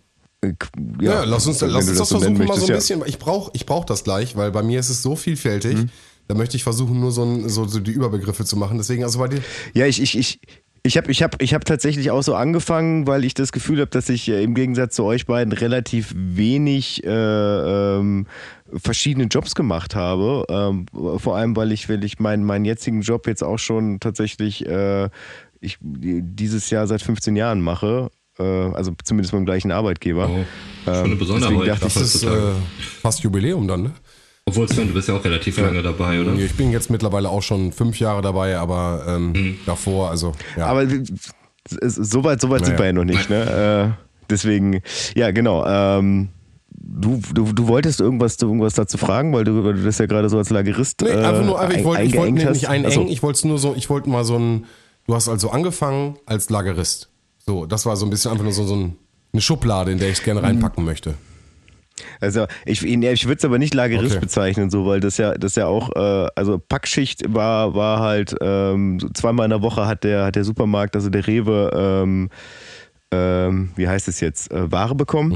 Äh, 0.41 0.53
Ja, 1.01 1.25
lass 1.25 1.47
uns, 1.47 1.61
lass 1.61 1.89
uns 1.89 1.99
das 1.99 2.09
so 2.09 2.19
versuchen, 2.19 2.39
mal 2.39 2.47
so 2.47 2.53
ein 2.55 2.69
möchtest, 2.69 2.69
ja. 2.69 2.97
bisschen. 2.97 3.03
Ich 3.07 3.19
brauche 3.19 3.51
ich 3.55 3.67
brauch 3.67 3.85
das 3.85 4.05
gleich, 4.05 4.37
weil 4.37 4.51
bei 4.51 4.63
mir 4.63 4.81
ist 4.81 4.89
es 4.89 5.03
so 5.03 5.15
vielfältig. 5.17 5.77
Mhm. 5.77 5.91
Da 6.29 6.35
möchte 6.35 6.57
ich 6.57 6.65
versuchen, 6.65 6.99
nur 6.99 7.13
so, 7.13 7.25
ein, 7.25 7.49
so, 7.49 7.67
so 7.67 7.79
die 7.79 7.93
Überbegriffe 7.93 8.45
zu 8.45 8.57
machen. 8.57 8.79
Deswegen, 8.79 9.05
also 9.05 9.19
bei 9.19 9.29
dir. 9.29 9.41
Ja, 9.75 9.87
ich, 9.87 10.03
ich, 10.03 10.19
ich, 10.19 10.41
ich 10.87 10.97
habe 10.97 11.11
ich 11.11 11.23
hab, 11.23 11.43
ich 11.43 11.55
hab 11.55 11.65
tatsächlich 11.65 12.11
auch 12.11 12.23
so 12.23 12.35
angefangen, 12.35 13.07
weil 13.07 13.25
ich 13.25 13.35
das 13.35 13.53
Gefühl 13.53 13.81
habe, 13.81 13.91
dass 13.91 14.09
ich 14.09 14.29
äh, 14.29 14.43
im 14.43 14.55
Gegensatz 14.55 14.95
zu 14.95 15.05
euch 15.05 15.27
beiden 15.27 15.53
relativ 15.53 16.13
wenig 16.17 17.05
äh, 17.05 17.11
ähm, 17.11 18.27
verschiedene 18.73 19.27
Jobs 19.27 19.55
gemacht 19.55 19.95
habe. 19.95 20.45
Ähm, 20.49 20.87
vor 21.19 21.37
allem, 21.37 21.57
weil 21.57 21.73
ich, 21.73 21.89
weil 21.89 22.05
ich 22.05 22.19
meinen, 22.19 22.45
meinen 22.45 22.65
jetzigen 22.65 23.01
Job 23.03 23.27
jetzt 23.27 23.43
auch 23.43 23.59
schon 23.59 24.01
tatsächlich 24.01 24.67
äh, 24.67 25.09
ich, 25.61 25.79
dieses 25.81 26.71
Jahr 26.71 26.87
seit 26.87 27.03
15 27.03 27.37
Jahren 27.37 27.61
mache. 27.61 28.11
Äh, 28.39 28.43
also 28.43 28.93
zumindest 29.03 29.33
beim 29.33 29.45
gleichen 29.45 29.73
Arbeitgeber. 29.73 30.29
Oh, 30.29 30.45
schon 30.85 30.95
eine 31.05 31.15
Ähm, 31.15 31.19
deswegen 31.19 31.65
dachte 31.65 31.85
Das 31.85 31.97
ist 31.97 32.25
heutzutage. 32.25 32.51
äh, 32.51 32.83
fast 33.01 33.21
Jubiläum 33.21 33.67
dann, 33.67 33.83
ne? 33.85 33.93
Obwohl, 34.49 34.69
Sven, 34.69 34.87
du 34.89 34.95
bist 34.95 35.09
ja 35.09 35.17
auch 35.17 35.25
relativ 35.25 35.59
lange 35.59 35.83
dabei, 35.83 36.21
oder? 36.21 36.33
Ich 36.35 36.55
bin 36.55 36.71
jetzt 36.71 36.89
mittlerweile 36.89 37.29
auch 37.29 37.43
schon 37.43 37.73
fünf 37.73 37.99
Jahre 37.99 38.23
dabei, 38.23 38.57
aber 38.57 39.05
ähm, 39.09 39.33
Mhm. 39.33 39.57
davor, 39.67 40.11
also 40.11 40.33
ja. 40.57 40.67
Aber 40.67 40.87
so 40.89 42.23
weit, 42.25 42.41
so 42.41 42.49
weit 42.51 42.65
sind 42.65 42.75
Naja. 42.75 42.79
wir 42.79 42.87
ja 42.87 42.93
noch 42.93 43.05
nicht. 43.05 43.29
Ne? 43.29 43.95
Äh, 43.99 44.03
deswegen, 44.31 44.83
ja, 45.17 45.33
genau. 45.33 45.67
Ähm, 45.67 46.29
du, 46.71 47.21
du, 47.35 47.53
du 47.53 47.67
wolltest 47.67 48.01
irgendwas, 48.01 48.37
irgendwas 48.41 48.75
dazu 48.75 48.99
fragen, 48.99 49.33
weil 49.33 49.43
du, 49.43 49.65
weil 49.65 49.75
du 49.75 49.83
das 49.83 49.99
ja 49.99 50.07
gerade 50.07 50.29
so 50.29 50.39
als 50.39 50.51
Lagerist 50.51 51.01
Nee, 51.03 51.11
einfach 51.11 51.45
nur, 51.45 51.57
äh, 51.57 51.63
einfach, 51.65 51.77
ich 51.79 51.85
wollte 51.85 52.03
ich 52.05 52.15
wollte 52.15 52.21
eingeengt 52.29 52.39
nee, 52.39 52.45
hast. 52.45 52.55
nicht 52.55 52.69
einengen, 52.69 52.87
Achso. 52.87 53.07
ich 53.11 53.23
wollte 53.25 53.49
nur 53.49 53.59
so, 53.59 53.75
ich 53.77 53.91
wollte 53.91 54.09
mal 54.09 54.25
so 54.25 54.39
ein, 54.39 54.67
du 55.09 55.15
hast 55.17 55.29
also 55.29 55.51
angefangen 55.51 56.19
als 56.25 56.51
Lagerist. 56.51 57.11
So, 57.45 57.67
das 57.67 57.85
war 57.85 57.97
so 57.97 58.07
ein 58.07 58.11
bisschen 58.11 58.31
einfach 58.31 58.45
nur 58.45 58.53
so, 58.53 58.65
so 58.65 58.77
ein, 58.77 58.97
eine 59.33 59.43
Schublade, 59.43 59.91
in 59.91 59.99
der 59.99 60.09
ich 60.09 60.19
es 60.19 60.23
gerne 60.25 60.41
reinpacken 60.45 60.85
möchte. 60.85 61.15
Also 62.21 62.47
ich, 62.65 62.85
ich 62.85 63.27
würde 63.27 63.39
es 63.39 63.45
aber 63.45 63.59
nicht 63.59 63.75
Lagerist 63.75 64.17
Okay. 64.17 64.21
bezeichnen, 64.21 64.71
so, 64.71 64.87
weil 64.87 65.01
das 65.01 65.17
ja, 65.17 65.35
das 65.35 65.55
ja 65.57 65.67
auch, 65.67 65.91
äh, 65.97 66.29
also 66.35 66.59
Packschicht 66.59 67.23
war, 67.33 67.75
war 67.75 68.01
halt 68.01 68.35
ähm, 68.41 68.99
zweimal 69.15 69.45
in 69.45 69.51
der 69.51 69.63
Woche 69.63 69.87
hat 69.87 70.05
der, 70.05 70.25
hat 70.27 70.37
der 70.37 70.45
Supermarkt, 70.45 70.95
also 70.95 71.09
der 71.09 71.27
Rewe, 71.27 71.71
ähm, 71.75 72.31
ähm, 73.13 73.71
wie 73.77 73.89
heißt 73.89 74.09
es 74.09 74.21
jetzt, 74.21 74.51
äh, 74.51 74.71
Ware 74.71 74.95
bekommen. 74.95 75.33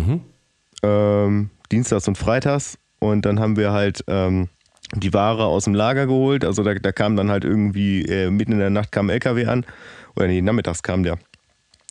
Ähm, 0.83 1.51
Dienstags 1.73 2.09
und 2.09 2.19
Freitags. 2.19 2.79
Und 2.99 3.25
dann 3.25 3.41
haben 3.41 3.57
wir 3.57 3.73
halt 3.73 4.05
ähm, 4.09 4.49
die 4.95 5.15
Ware 5.15 5.45
aus 5.45 5.65
dem 5.65 5.75
Lager 5.75 6.07
geholt. 6.07 6.45
Also 6.45 6.63
da, 6.63 6.75
da 6.75 6.93
kam 6.93 7.17
dann 7.17 7.31
halt 7.31 7.45
irgendwie 7.45 8.03
äh, 8.03 8.31
mitten 8.31 8.53
in 8.53 8.59
der 8.59 8.71
Nacht 8.71 8.93
kam 8.93 9.07
ein 9.07 9.11
LKW 9.11 9.47
an. 9.47 9.65
Oder 10.17 10.27
nee, 10.27 10.43
nachmittags 10.43 10.83
kam 10.83 11.03
der 11.03 11.19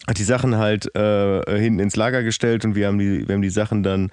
hat 0.07 0.17
die 0.17 0.23
Sachen 0.23 0.57
halt 0.57 0.95
äh, 0.95 1.59
hinten 1.59 1.79
ins 1.79 1.95
Lager 1.95 2.23
gestellt 2.23 2.65
und 2.65 2.73
wir 2.73 2.87
haben 2.87 2.97
die, 2.97 3.27
wir 3.27 3.35
haben 3.35 3.41
die 3.41 3.49
Sachen 3.49 3.83
dann 3.83 4.09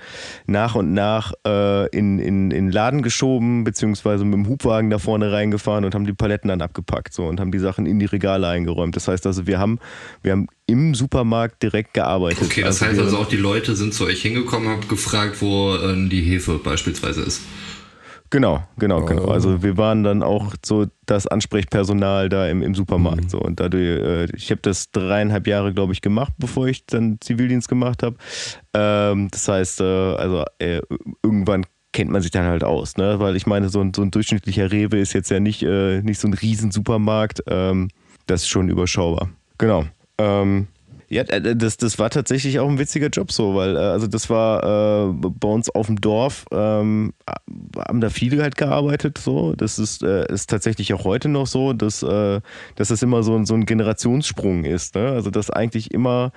nach 0.47 0.75
und 0.75 0.93
nach 0.93 1.33
äh, 1.47 1.87
in, 1.89 2.19
in, 2.19 2.51
in 2.51 2.67
den 2.67 2.71
Laden 2.73 3.03
geschoben, 3.03 3.65
beziehungsweise 3.65 4.25
mit 4.25 4.35
dem 4.35 4.49
Hubwagen 4.49 4.91
da 4.91 4.99
vorne 4.99 5.33
reingefahren 5.33 5.85
und 5.85 5.95
haben 5.95 6.05
die 6.05 6.13
Paletten 6.13 6.49
dann 6.49 6.61
abgepackt 6.61 7.15
so 7.15 7.25
und 7.27 7.41
haben 7.41 7.53
die 7.53 7.61
Sachen 7.61 7.87
in 7.87 7.99
die 7.99 8.05
Regale 8.07 8.47
eingeräumt. 8.49 8.95
Das 8.97 9.09
heißt 9.09 9.27
also, 9.27 9.47
wir 9.47 9.59
haben, 9.59 9.79
wir 10.23 10.33
haben 10.33 10.49
im 10.67 10.95
Supermarkt 10.95 11.63
direkt 11.63 11.95
gearbeitet. 11.95 12.43
Okay, 12.45 12.63
das 12.63 12.83
heißt 12.83 12.97
wir- 12.97 13.05
also 13.05 13.19
auch, 13.19 13.29
die 13.29 13.37
Leute 13.37 13.75
sind 13.77 13.95
zu 13.95 14.05
euch 14.05 14.21
hingekommen, 14.21 14.69
haben 14.69 14.89
gefragt, 14.89 15.41
wo 15.41 15.77
äh, 15.77 16.09
die 16.09 16.21
Hefe 16.21 16.59
beispielsweise 16.59 17.23
ist. 17.23 17.41
Genau, 18.31 18.63
genau, 18.79 19.03
Oh. 19.03 19.05
genau. 19.05 19.27
Also 19.29 19.63
wir 19.63 19.77
waren 19.77 20.03
dann 20.03 20.23
auch 20.23 20.55
so 20.65 20.87
das 21.07 21.27
Ansprechpersonal 21.27 22.29
da 22.29 22.49
im, 22.49 22.63
im 22.63 22.75
Supermarkt. 22.75 23.25
Mhm. 23.25 23.29
So. 23.29 23.39
Und 23.41 23.61
dadurch, 23.61 23.83
äh, 24.01 24.25
ich 24.37 24.51
habe 24.51 24.61
das 24.63 24.91
dreieinhalb 24.91 25.47
Jahre, 25.47 25.73
glaube 25.73 25.93
ich, 25.93 26.01
gemacht, 26.01 26.33
bevor 26.39 26.67
ich 26.67 26.87
dann 26.87 27.19
Zivildienst 27.21 27.69
gemacht 27.69 28.03
habe. 28.03 28.17
Ähm, 28.75 29.29
das 29.31 29.47
heißt, 29.49 29.81
äh, 29.81 29.85
also 29.85 30.45
äh, 30.59 30.81
irgendwann 31.23 31.65
kennt 31.93 32.11
man 32.11 32.21
sich 32.21 32.31
dann 32.31 32.45
halt 32.47 32.63
aus, 32.65 32.97
ne? 32.97 33.21
Weil 33.21 33.37
ich 33.37 33.47
meine, 33.47 33.69
so 33.71 33.81
ein, 33.81 33.95
so 33.95 34.03
ein 34.03 34.11
durchschnittlicher 34.11 34.71
Rewe 34.71 34.99
ist 34.99 35.13
jetzt 35.15 35.31
ja 35.31 35.41
nicht, 35.41 35.63
äh, 35.63 36.03
nicht 36.03 36.21
so 36.21 36.29
ein 36.29 36.35
riesen 36.35 36.71
Supermarkt. 36.71 37.43
Ähm, 37.47 37.89
das 38.27 38.43
ist 38.43 38.49
schon 38.49 38.69
überschaubar. 38.69 39.31
Genau. 39.59 39.85
Ähm, 40.19 40.67
ja, 41.09 41.23
äh, 41.23 41.55
das, 41.57 41.77
das 41.77 41.99
war 41.99 42.11
tatsächlich 42.11 42.59
auch 42.59 42.69
ein 42.69 42.79
witziger 42.79 43.09
Job 43.09 43.31
so, 43.33 43.55
weil 43.55 43.77
äh, 43.77 43.79
also 43.79 44.07
das 44.07 44.29
war 44.29 45.09
äh, 45.11 45.13
bei 45.13 45.49
uns 45.49 45.71
auf 45.71 45.87
dem 45.87 46.01
Dorf, 46.01 46.45
ähm, 46.53 47.13
haben 47.79 48.01
da 48.01 48.11
viele 48.11 48.43
halt 48.43 48.57
gearbeitet 48.57 49.19
so. 49.19 49.55
Das 49.55 49.79
ist, 49.79 50.03
äh, 50.03 50.27
ist 50.33 50.51
tatsächlich 50.51 50.93
auch 50.95 51.05
heute 51.05 51.29
noch 51.29 51.47
so, 51.47 51.73
dass, 51.73 52.03
äh, 52.03 52.41
dass 52.75 52.89
das 52.89 53.03
immer 53.03 53.23
so, 53.23 53.37
ein- 53.37 53.47
so 53.47 53.55
ein 53.55 53.67
Generationssprung 53.67 54.65
ist. 54.65 54.95
Ne? 54.97 55.09
Also 55.09 55.31
dass 55.31 55.51
eigentlich 55.51 55.93
immer 55.93 56.33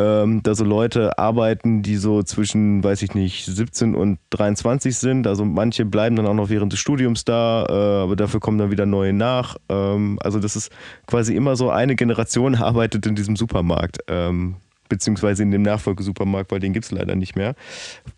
ähm, 0.00 0.42
da 0.42 0.54
so 0.54 0.64
Leute 0.64 1.18
arbeiten, 1.18 1.82
die 1.82 1.96
so 1.96 2.22
zwischen, 2.22 2.82
weiß 2.82 3.02
ich 3.02 3.14
nicht, 3.14 3.46
17 3.46 3.94
und 3.94 4.18
23 4.30 4.96
sind. 4.96 5.26
Also 5.26 5.44
manche 5.44 5.84
bleiben 5.84 6.16
dann 6.16 6.26
auch 6.26 6.34
noch 6.34 6.48
während 6.48 6.72
des 6.72 6.80
Studiums 6.80 7.24
da, 7.24 7.66
äh, 7.68 8.02
aber 8.02 8.16
dafür 8.16 8.40
kommen 8.40 8.58
dann 8.58 8.70
wieder 8.70 8.86
neue 8.86 9.12
nach. 9.12 9.56
Ähm, 9.68 10.18
also 10.22 10.40
das 10.40 10.56
ist 10.56 10.72
quasi 11.06 11.34
immer 11.36 11.54
so 11.56 11.70
eine 11.70 11.94
Generation 11.94 12.54
arbeitet 12.56 13.06
in 13.06 13.14
diesem 13.14 13.36
Supermarkt. 13.36 13.98
Ähm, 14.08 14.56
beziehungsweise 14.88 15.42
in 15.42 15.50
dem 15.50 15.62
Nachfolgesupermarkt, 15.62 16.52
weil 16.52 16.60
den 16.60 16.72
gibt 16.72 16.84
es 16.84 16.90
leider 16.90 17.14
nicht 17.14 17.36
mehr. 17.36 17.54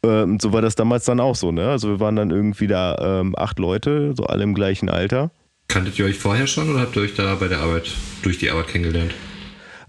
Ähm, 0.03 0.39
so 0.41 0.53
war 0.53 0.63
das 0.63 0.75
damals 0.75 1.05
dann 1.05 1.21
auch 1.21 1.37
so, 1.37 1.53
ne? 1.53 1.69
Also 1.71 1.89
wir 1.89 2.01
waren 2.01 2.17
dann 2.17 2.31
irgendwie 2.31 2.67
da 2.67 3.21
ähm, 3.21 3.35
acht 3.37 3.59
Leute, 3.59 4.15
so 4.17 4.25
alle 4.25 4.43
im 4.43 4.53
gleichen 4.53 4.89
Alter. 4.89 5.31
Kanntet 5.69 5.99
ihr 5.99 6.07
euch 6.07 6.19
vorher 6.19 6.47
schon 6.47 6.69
oder 6.69 6.81
habt 6.81 6.97
ihr 6.97 7.03
euch 7.03 7.15
da 7.15 7.37
bei 7.37 7.49
der 7.49 7.61
Arbeit, 7.61 7.93
durch 8.23 8.39
die 8.39 8.51
Arbeit 8.51 8.69
kennengelernt? 8.69 9.15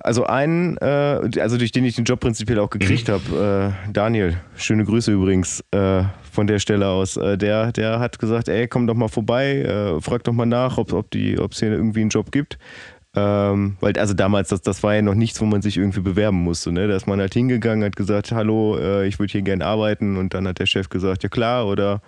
Also 0.07 0.23
einen, 0.25 0.77
äh, 0.77 1.19
also 1.41 1.57
durch 1.57 1.73
den 1.73 1.83
ich 1.83 1.97
den 1.97 2.05
Job 2.05 2.21
prinzipiell 2.21 2.59
auch 2.59 2.69
gekriegt 2.69 3.09
habe, 3.09 3.73
äh, 3.85 3.91
Daniel, 3.91 4.37
schöne 4.55 4.85
Grüße 4.85 5.11
übrigens 5.11 5.61
äh, 5.71 6.03
von 6.31 6.47
der 6.47 6.59
Stelle 6.59 6.87
aus. 6.87 7.17
Äh, 7.17 7.37
der, 7.37 7.73
der 7.73 7.99
hat 7.99 8.17
gesagt, 8.17 8.47
ey, 8.47 8.69
komm 8.69 8.87
doch 8.87 8.93
mal 8.93 9.09
vorbei, 9.09 9.57
äh, 9.63 9.99
frag 9.99 10.23
doch 10.23 10.31
mal 10.31 10.45
nach, 10.45 10.77
ob 10.77 11.13
es 11.13 11.59
hier 11.59 11.71
irgendwie 11.73 11.99
einen 11.99 12.09
Job 12.09 12.31
gibt. 12.31 12.57
Ähm, 13.17 13.75
weil 13.81 13.99
also 13.99 14.13
damals, 14.13 14.47
das, 14.47 14.61
das 14.61 14.81
war 14.81 14.95
ja 14.95 15.01
noch 15.01 15.13
nichts, 15.13 15.41
wo 15.41 15.45
man 15.45 15.61
sich 15.61 15.75
irgendwie 15.75 15.99
bewerben 15.99 16.37
musste. 16.37 16.71
Ne? 16.71 16.87
Da 16.87 16.95
ist 16.95 17.07
man 17.07 17.19
halt 17.19 17.33
hingegangen, 17.33 17.83
hat 17.83 17.97
gesagt, 17.97 18.31
hallo, 18.31 18.77
äh, 18.77 19.07
ich 19.07 19.19
würde 19.19 19.33
hier 19.33 19.41
gerne 19.41 19.65
arbeiten 19.65 20.15
und 20.15 20.33
dann 20.33 20.47
hat 20.47 20.59
der 20.59 20.67
Chef 20.67 20.87
gesagt, 20.87 21.23
ja 21.23 21.29
klar 21.29 21.67
oder 21.67 22.01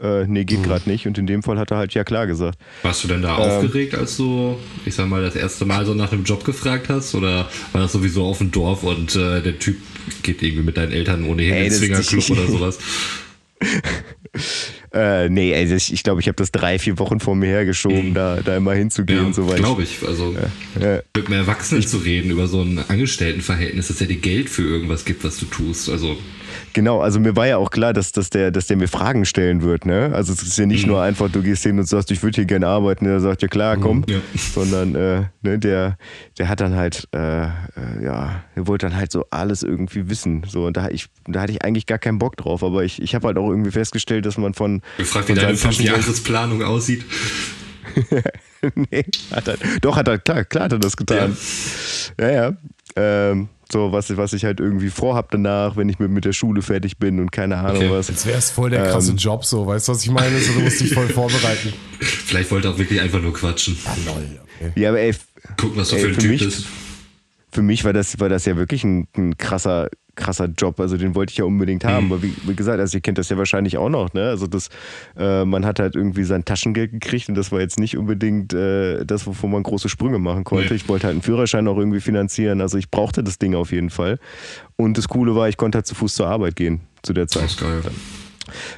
äh, 0.00 0.26
nee, 0.26 0.44
geht 0.44 0.62
gerade 0.62 0.88
nicht. 0.88 1.06
Und 1.06 1.18
in 1.18 1.26
dem 1.26 1.42
Fall 1.42 1.58
hat 1.58 1.70
er 1.70 1.76
halt 1.76 1.94
ja 1.94 2.04
klar 2.04 2.26
gesagt. 2.26 2.58
Warst 2.82 3.04
du 3.04 3.08
denn 3.08 3.22
da 3.22 3.36
Ähm. 3.36 3.42
aufgeregt, 3.42 3.94
als 3.94 4.16
du, 4.16 4.56
ich 4.86 4.94
sag 4.94 5.08
mal, 5.08 5.22
das 5.22 5.36
erste 5.36 5.64
Mal 5.64 5.84
so 5.86 5.94
nach 5.94 6.12
einem 6.12 6.24
Job 6.24 6.44
gefragt 6.44 6.88
hast? 6.88 7.14
Oder 7.14 7.48
war 7.72 7.82
das 7.82 7.92
sowieso 7.92 8.24
auf 8.24 8.38
dem 8.38 8.50
Dorf 8.50 8.82
und 8.82 9.14
äh, 9.16 9.40
der 9.42 9.58
Typ 9.58 9.76
geht 10.22 10.42
irgendwie 10.42 10.64
mit 10.64 10.76
deinen 10.76 10.92
Eltern 10.92 11.24
ohnehin 11.24 11.52
Ey, 11.54 11.66
ins 11.66 11.80
das- 11.80 12.06
Swingerclub 12.06 12.30
oder 12.38 12.46
sowas? 12.50 12.78
Äh, 14.92 15.28
nee, 15.28 15.54
also 15.54 15.74
ich, 15.76 15.92
ich 15.92 16.02
glaube, 16.02 16.20
ich 16.20 16.26
habe 16.26 16.36
das 16.36 16.50
drei, 16.50 16.78
vier 16.78 16.98
Wochen 16.98 17.20
vor 17.20 17.36
mir 17.36 17.46
hergeschoben, 17.46 18.12
da, 18.14 18.40
da 18.44 18.56
immer 18.56 18.74
hinzugehen. 18.74 19.26
Ja, 19.26 19.32
so, 19.32 19.46
glaube 19.46 19.82
ich. 19.84 19.98
Also 20.06 20.34
Ja. 20.80 21.00
mit 21.16 21.26
einem 21.26 21.34
Erwachsenen 21.40 21.82
zu 21.86 21.98
reden 21.98 22.30
über 22.30 22.46
so 22.48 22.60
ein 22.62 22.80
Angestelltenverhältnis, 22.88 23.88
dass 23.88 24.00
er 24.00 24.08
dir 24.08 24.16
Geld 24.16 24.48
für 24.50 24.62
irgendwas 24.62 25.04
gibt, 25.04 25.22
was 25.24 25.38
du 25.38 25.46
tust. 25.46 25.88
Also 25.90 26.16
Genau, 26.72 27.00
also 27.00 27.18
mir 27.18 27.34
war 27.34 27.46
ja 27.46 27.56
auch 27.56 27.70
klar, 27.70 27.92
dass, 27.92 28.12
dass, 28.12 28.30
der, 28.30 28.50
dass 28.50 28.66
der 28.66 28.76
mir 28.76 28.88
Fragen 28.88 29.24
stellen 29.24 29.62
wird. 29.62 29.86
Ne? 29.86 30.10
Also 30.14 30.32
es 30.32 30.42
ist 30.42 30.56
ja 30.58 30.66
nicht 30.66 30.86
nur 30.86 31.02
einfach, 31.02 31.30
du 31.30 31.42
gehst 31.42 31.64
hin 31.64 31.78
und 31.78 31.86
sagst, 31.86 32.10
ich 32.10 32.22
würde 32.22 32.36
hier 32.36 32.44
gerne 32.44 32.68
arbeiten. 32.68 33.04
Der 33.04 33.20
sagt, 33.20 33.42
ja 33.42 33.48
klar, 33.48 33.76
komm. 33.76 34.04
Ja. 34.08 34.18
Sondern 34.36 34.94
äh, 34.94 35.24
ne, 35.42 35.58
der, 35.58 35.96
der 36.38 36.48
hat 36.48 36.60
dann 36.60 36.76
halt, 36.76 37.08
äh, 37.12 37.44
äh, 37.44 37.48
ja, 38.04 38.44
der 38.54 38.66
wollte 38.66 38.86
dann 38.86 38.96
halt 38.96 39.10
so 39.10 39.24
alles 39.30 39.62
irgendwie 39.62 40.08
wissen. 40.08 40.44
So, 40.46 40.66
und 40.66 40.76
da, 40.76 40.88
ich, 40.88 41.06
da 41.26 41.42
hatte 41.42 41.52
ich 41.52 41.64
eigentlich 41.64 41.86
gar 41.86 41.98
keinen 41.98 42.18
Bock 42.18 42.36
drauf. 42.36 42.62
Aber 42.62 42.84
ich, 42.84 43.02
ich 43.02 43.14
habe 43.14 43.26
halt 43.26 43.38
auch 43.38 43.50
irgendwie 43.50 43.72
festgestellt, 43.72 44.24
dass 44.26 44.38
man 44.38 44.54
von, 44.54 44.82
gefragt, 44.96 45.28
wie 45.28 45.34
deine 45.34 45.56
Fünfjahresplanung 45.56 46.62
aussieht. 46.62 47.04
nee, 48.74 49.04
hat 49.32 49.48
er, 49.48 49.56
doch, 49.80 49.96
hat 49.96 50.06
er, 50.06 50.18
klar, 50.18 50.44
klar 50.44 50.64
hat 50.64 50.72
er 50.72 50.78
das 50.78 50.96
getan. 50.96 51.36
Ja, 52.18 52.30
ja. 52.30 52.52
Ähm, 52.96 53.48
so 53.72 53.92
was, 53.92 54.16
was 54.16 54.32
ich 54.32 54.44
halt 54.44 54.60
irgendwie 54.60 54.88
vorhab 54.90 55.30
danach, 55.30 55.76
wenn 55.76 55.88
ich 55.88 55.98
mit, 55.98 56.10
mit 56.10 56.24
der 56.24 56.32
Schule 56.32 56.62
fertig 56.62 56.98
bin 56.98 57.20
und 57.20 57.30
keine 57.32 57.56
Ahnung 57.58 57.76
Okay. 57.76 57.90
was. 57.90 58.08
Jetzt 58.08 58.26
wäre 58.26 58.38
es 58.38 58.50
voll 58.50 58.70
der 58.70 58.84
krasse 58.90 59.12
Ähm. 59.12 59.16
Job, 59.16 59.44
so, 59.44 59.66
weißt 59.66 59.88
du, 59.88 59.92
was 59.92 60.02
ich 60.04 60.10
meine? 60.10 60.38
So, 60.40 60.52
du 60.54 60.60
musst 60.60 60.80
dich 60.80 60.92
voll 60.92 61.08
vorbereiten. 61.08 61.72
Vielleicht 62.00 62.50
wollte 62.50 62.68
er 62.68 62.74
auch 62.74 62.78
wirklich 62.78 63.00
einfach 63.00 63.20
nur 63.20 63.32
quatschen. 63.32 63.76
Ah, 63.86 63.94
lol, 64.06 64.40
okay. 64.60 64.72
Ja, 64.80 64.88
aber 64.90 65.00
ey, 65.00 65.14
Gucken, 65.56 65.76
was 65.78 65.88
du 65.90 65.96
Ey, 65.96 66.02
für 66.02 66.08
ein 66.08 66.14
für 66.14 66.20
Typ 66.20 66.30
mich- 66.30 66.44
bist. 66.44 66.66
für 67.52 67.62
mich 67.62 67.84
war 67.84 67.92
das, 67.92 68.18
war 68.20 68.28
das 68.28 68.44
ja 68.44 68.56
wirklich 68.56 68.84
ein, 68.84 69.06
ein 69.16 69.38
krasser, 69.38 69.88
krasser 70.20 70.46
Job. 70.56 70.78
Also 70.78 70.96
den 70.96 71.14
wollte 71.14 71.32
ich 71.32 71.38
ja 71.38 71.44
unbedingt 71.44 71.84
haben. 71.84 72.06
Mhm. 72.06 72.12
Aber 72.12 72.22
wie, 72.22 72.34
wie 72.44 72.54
gesagt, 72.54 72.78
also 72.78 72.96
ihr 72.96 73.00
kennt 73.00 73.18
das 73.18 73.28
ja 73.28 73.36
wahrscheinlich 73.36 73.76
auch 73.78 73.88
noch, 73.88 74.12
ne? 74.12 74.28
Also 74.28 74.46
das, 74.46 74.68
äh, 75.16 75.44
man 75.44 75.66
hat 75.66 75.80
halt 75.80 75.96
irgendwie 75.96 76.24
sein 76.24 76.44
Taschengeld 76.44 76.92
gekriegt 76.92 77.28
und 77.28 77.34
das 77.34 77.50
war 77.50 77.60
jetzt 77.60 77.80
nicht 77.80 77.96
unbedingt 77.96 78.52
äh, 78.52 79.04
das, 79.04 79.26
wovon 79.26 79.50
man 79.50 79.62
große 79.62 79.88
Sprünge 79.88 80.18
machen 80.18 80.44
konnte. 80.44 80.68
Nee. 80.68 80.76
Ich 80.76 80.88
wollte 80.88 81.06
halt 81.06 81.14
einen 81.14 81.22
Führerschein 81.22 81.66
auch 81.66 81.78
irgendwie 81.78 82.00
finanzieren. 82.00 82.60
Also 82.60 82.78
ich 82.78 82.90
brauchte 82.90 83.24
das 83.24 83.38
Ding 83.38 83.54
auf 83.54 83.72
jeden 83.72 83.90
Fall. 83.90 84.18
Und 84.76 84.96
das 84.96 85.08
Coole 85.08 85.34
war, 85.34 85.48
ich 85.48 85.56
konnte 85.56 85.78
halt 85.78 85.86
zu 85.86 85.94
Fuß 85.94 86.14
zur 86.14 86.28
Arbeit 86.28 86.56
gehen 86.56 86.80
zu 87.02 87.12
der 87.12 87.24
Das 87.24 87.32
Zeit. 87.32 87.44
ist 87.46 87.60
geil. 87.60 87.80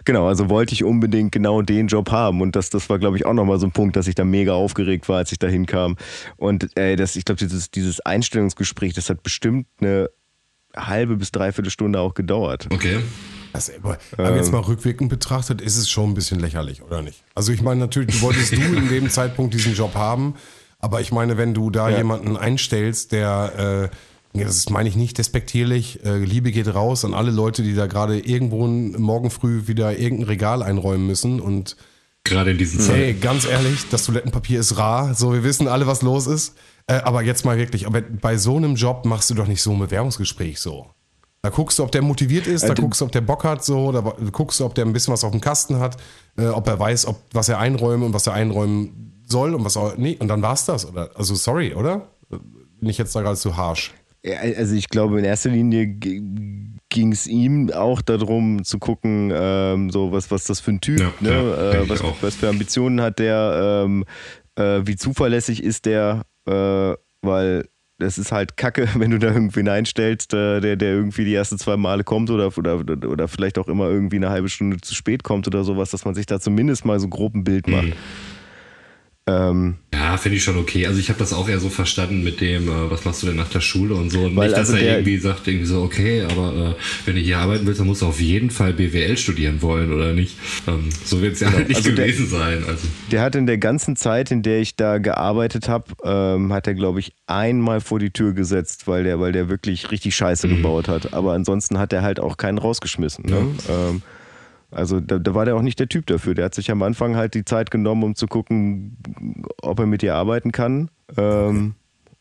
Genau, 0.05 0.27
also 0.27 0.51
wollte 0.51 0.75
ich 0.75 0.85
unbedingt 0.85 1.33
genau 1.33 1.63
den 1.63 1.87
Job 1.87 2.11
haben. 2.11 2.41
Und 2.41 2.57
das, 2.57 2.71
das 2.71 2.91
war, 2.91 2.99
glaube 2.99 3.17
ich, 3.17 3.27
auch 3.27 3.33
nochmal 3.33 3.59
so 3.59 3.67
ein 3.67 3.73
Punkt, 3.73 3.97
dass 3.97 4.07
ich 4.07 4.15
da 4.15 4.25
mega 4.25 4.53
aufgeregt 4.53 5.09
war, 5.09 5.19
als 5.19 5.33
ich 5.33 5.39
da 5.39 5.47
hinkam. 5.47 5.97
Und 6.37 6.77
äh, 6.77 6.97
das, 6.97 7.17
ich 7.17 7.25
glaube, 7.25 7.39
dieses, 7.39 7.71
dieses 7.71 8.01
Einstellungsgespräch, 8.01 8.95
das 8.95 9.09
hat 9.11 9.23
bestimmt 9.23 9.67
eine 9.81 10.11
halbe 10.77 11.17
bis 11.17 11.31
dreiviertel 11.33 11.71
Stunde 11.71 12.01
auch 12.01 12.15
gedauert. 12.15 12.69
Okay. 12.71 12.99
Das, 13.53 13.71
aber, 13.77 13.99
aber 14.17 14.37
jetzt 14.37 14.51
mal 14.51 14.61
rückwirkend 14.61 15.11
betrachtet, 15.11 15.61
ist 15.61 15.77
es 15.77 15.91
schon 15.91 16.11
ein 16.11 16.15
bisschen 16.15 16.41
lächerlich, 16.41 16.83
oder 16.83 17.03
nicht? 17.03 17.23
Also 17.35 17.53
ich 17.53 17.61
meine 17.61 17.81
natürlich, 17.81 18.17
du 18.17 18.23
wolltest 18.23 18.53
du 18.53 18.61
in 18.63 18.89
dem 18.89 19.11
Zeitpunkt 19.11 19.53
diesen 19.53 19.75
Job 19.75 19.95
haben, 19.95 20.35
aber 20.79 21.01
ich 21.03 21.13
meine, 21.13 21.37
wenn 21.37 21.53
du 21.53 21.71
da 21.71 21.91
Ja. 21.91 21.99
jemanden 21.99 22.37
einstellst, 22.37 23.13
der, 23.13 23.91
äh, 24.35 24.39
das 24.43 24.71
meine 24.71 24.89
ich 24.89 24.97
nicht 24.97 25.19
despektierlich, 25.19 26.03
äh, 26.05 26.17
Liebe 26.25 26.51
geht 26.51 26.75
raus 26.75 27.05
an 27.05 27.13
alle 27.13 27.31
Leute, 27.31 27.63
die 27.63 27.75
da 27.75 27.87
gerade 27.87 28.19
irgendwo 28.19 28.67
morgen 28.67 29.31
früh 29.31 29.67
wieder 29.67 29.99
irgendein 29.99 30.29
Regal 30.29 30.63
einräumen 30.63 31.07
müssen 31.07 31.39
und 31.41 31.77
Gerade 32.25 32.53
in 32.53 32.59
diesen 32.59 32.79
Zeiten. 32.81 32.99
Hey, 32.99 33.15
ganz 33.15 33.45
ehrlich, 33.45 33.89
das 33.91 34.05
Toilettenpapier 34.05 34.61
ist 34.61 34.79
rar. 34.79 35.13
So, 35.15 35.33
wir 35.33 35.43
wissen 35.43 35.67
alle, 35.67 35.89
was 35.89 36.03
los 36.03 36.29
ist. 36.29 36.55
Äh, 36.87 36.95
aber 36.95 37.23
jetzt 37.23 37.45
mal 37.45 37.59
wirklich, 37.59 37.87
aber 37.87 38.01
bei 38.03 38.37
so 38.37 38.57
einem 38.57 38.75
Job 38.75 39.05
machst 39.05 39.31
du 39.31 39.35
doch 39.35 39.47
nicht 39.47 39.63
so 39.63 39.73
ein 39.73 39.79
Bewerbungsgespräch 39.79 40.59
so. 40.61 40.87
Da 41.43 41.51
guckst 41.51 41.79
du, 41.79 41.83
ob 41.83 41.91
der 41.93 42.03
motiviert 42.03 42.47
ist, 42.47 42.63
da 42.63 42.69
Äh, 42.69 42.75
d- 42.75 42.83
guckst 42.83 43.01
du, 43.01 43.05
ob 43.05 43.13
der 43.13 43.21
Bock 43.21 43.43
hat, 43.45 43.65
so, 43.65 43.91
da 43.93 44.01
guckst 44.31 44.61
du, 44.61 44.65
ob 44.65 44.75
der 44.75 44.85
ein 44.87 44.93
bisschen 44.93 45.13
was 45.13 45.25
auf 45.25 45.33
dem 45.33 45.41
Kasten 45.41 45.79
hat, 45.81 45.97
äh, 46.39 46.47
ob 46.47 46.67
er 46.69 46.79
weiß, 46.79 47.07
ob, 47.07 47.21
was 47.33 47.49
er 47.49 47.59
einräumen 47.59 48.05
und 48.07 48.15
was 48.15 48.27
er 48.27 48.35
einräumen 48.35 49.23
soll 49.27 49.55
und 49.55 49.65
was 49.65 49.77
auch, 49.77 49.97
nee, 49.97 50.17
und 50.21 50.29
dann 50.29 50.43
war's 50.43 50.67
das, 50.67 50.89
oder? 50.89 51.11
Also, 51.15 51.35
sorry, 51.35 51.75
oder? 51.75 52.09
Bin 52.29 52.89
ich 52.89 52.99
jetzt 52.99 53.15
da 53.17 53.23
gerade 53.23 53.37
zu 53.37 53.57
harsch? 53.57 53.93
Ja, 54.25 54.39
Also 54.57 54.75
ich 54.77 54.89
glaube, 54.89 55.19
in 55.19 55.25
erster 55.25 55.51
Linie 55.51 55.87
ging 55.87 57.13
es 57.13 57.27
ihm 57.27 57.71
auch 57.73 58.03
darum 58.03 58.63
zu 58.65 58.79
gucken, 58.79 59.33
ähm, 59.35 59.91
so 59.91 60.13
was, 60.13 60.31
was 60.31 60.45
das 60.45 60.61
für 60.61 60.73
ein 60.73 60.81
Typ, 60.81 61.01
Ja, 61.01 61.13
ne? 61.21 61.31
ja, 61.31 61.73
äh, 61.83 61.89
was, 61.89 62.03
was 62.21 62.37
für 62.37 62.49
Ambitionen 62.49 63.01
hat 63.01 63.19
der, 63.19 63.83
ähm, 63.85 64.05
äh, 64.57 64.83
wie 64.85 64.95
zuverlässig 64.97 65.63
ist 65.63 65.87
der, 65.87 66.23
äh, 66.47 66.95
weil 67.23 67.69
das 67.99 68.19
ist 68.19 68.33
halt 68.33 68.57
kacke, 68.57 68.89
wenn 68.97 69.11
du 69.11 69.19
da 69.19 69.29
irgendwen 69.29 69.69
einstellst, 69.69 70.35
äh, 70.35 70.61
der, 70.61 70.77
der 70.77 70.93
irgendwie 70.93 71.25
die 71.25 71.35
ersten 71.35 71.59
zwei 71.59 71.77
Male 71.77 72.05
kommt 72.05 72.31
oder, 72.31 72.57
oder, 72.57 72.79
oder 73.09 73.29
vielleicht 73.29 73.59
auch 73.59 73.69
immer 73.69 73.89
irgendwie 73.89 74.17
eine 74.17 74.31
halbe 74.31 74.49
Stunde 74.49 74.79
zu 74.81 74.95
spät 74.95 75.23
kommt 75.23 75.47
oder 75.47 75.65
sowas, 75.65 75.91
dass 75.91 76.05
man 76.05 76.15
sich 76.15 76.27
da 76.27 76.41
zumindest 76.41 76.85
mal 76.85 76.99
so 77.01 77.09
grob 77.09 77.35
ein 77.35 77.45
Bild 77.45 77.69
macht. 77.69 77.85
Mhm. 77.85 77.95
Ähm, 79.29 79.77
Ja, 79.95 80.17
finde 80.17 80.37
ich 80.39 80.43
schon 80.43 80.57
okay. 80.59 80.85
Also 80.89 80.99
ich 80.99 81.09
habe 81.09 81.19
das 81.21 81.33
auch 81.33 81.49
eher 81.49 81.61
so 81.61 81.69
verstanden 81.69 82.25
mit 82.25 82.41
dem, 82.41 82.69
äh, 82.69 82.91
was 82.91 83.05
machst 83.05 83.23
du 83.23 83.29
denn 83.29 83.37
nach 83.37 83.49
der 83.51 83.61
Schule 83.61 83.95
und 83.95 84.11
so. 84.11 84.23
Und 84.25 84.35
Weil 84.35 84.49
nicht, 84.49 84.59
dass 84.59 84.71
also 84.71 84.75
er 84.79 84.83
der- 84.83 84.93
irgendwie 84.99 85.19
sagt, 85.19 85.47
irgendwie 85.47 85.67
so, 85.67 85.83
okay, 85.83 86.23
aber 86.23 86.75
äh, 86.77 86.83
wenn 87.07 87.15
du 87.15 87.21
hier 87.21 87.39
arbeiten 87.39 87.65
willst, 87.65 87.79
dann 87.79 87.87
musst 87.87 88.03
du 88.03 88.07
auf 88.07 88.21
jeden 88.21 88.51
Fall 88.51 88.73
BWL 88.73 89.17
studieren 89.17 89.63
wollen 89.63 89.93
oder 89.93 90.13
nicht. 90.13 90.37
Ähm, 90.67 90.89
so 91.05 91.23
wird 91.23 91.35
es 91.35 91.41
ja 91.41 91.53
halt 91.53 91.69
nicht 91.69 91.77
Also 91.77 91.93
der- 91.93 92.07
gewesen 92.07 92.27
sein. 92.27 92.65
Also 92.67 92.89
Der 93.13 93.23
hat 93.23 93.37
in 93.37 93.47
der 93.47 93.59
ganzen 93.59 93.95
Zeit, 93.95 94.33
in 94.33 94.43
der 94.43 94.61
ich 94.61 94.75
da 94.75 94.99
gearbeitet 94.99 95.69
habe, 95.69 95.85
ähm, 96.03 96.53
hat 96.53 96.67
er, 96.67 96.75
glaube 96.75 96.99
ich, 96.99 97.13
einmal 97.29 97.81
vor 97.81 98.01
die 98.01 98.11
Tür 98.11 98.33
gesetzt, 98.33 98.89
weil 98.89 99.05
der, 99.05 99.21
weil 99.21 99.31
der 99.31 99.49
wirklich 99.49 99.93
richtig 99.93 100.17
Scheiße 100.17 100.49
gebaut 100.49 100.89
hat. 100.89 101.15
Aber 101.15 101.33
ansonsten 101.35 101.79
hat 101.79 101.93
er 101.93 102.03
halt 102.03 102.19
auch 102.19 102.37
keinen 102.39 102.59
rausgeschmissen. 102.59 103.25
Ne? 103.27 103.47
Ähm, 103.71 104.03
also 104.73 105.01
da, 105.01 105.19
da 105.19 105.35
war 105.35 105.45
der 105.45 105.57
auch 105.57 105.63
nicht 105.63 105.79
der 105.79 105.89
Typ 105.89 106.07
dafür. 106.07 106.35
Der 106.35 106.47
hat 106.47 106.55
sich 106.55 106.71
am 106.71 106.83
Anfang 106.83 107.17
halt 107.17 107.35
die 107.35 107.45
Zeit 107.45 107.71
genommen, 107.71 108.03
um 108.03 108.15
zu 108.15 108.27
gucken, 108.27 108.97
ob 109.63 109.79
er 109.79 109.87
mit 109.87 110.03
dir 110.03 110.15
arbeiten 110.15 110.53
kann. 110.53 110.91
Ähm, 111.17 111.75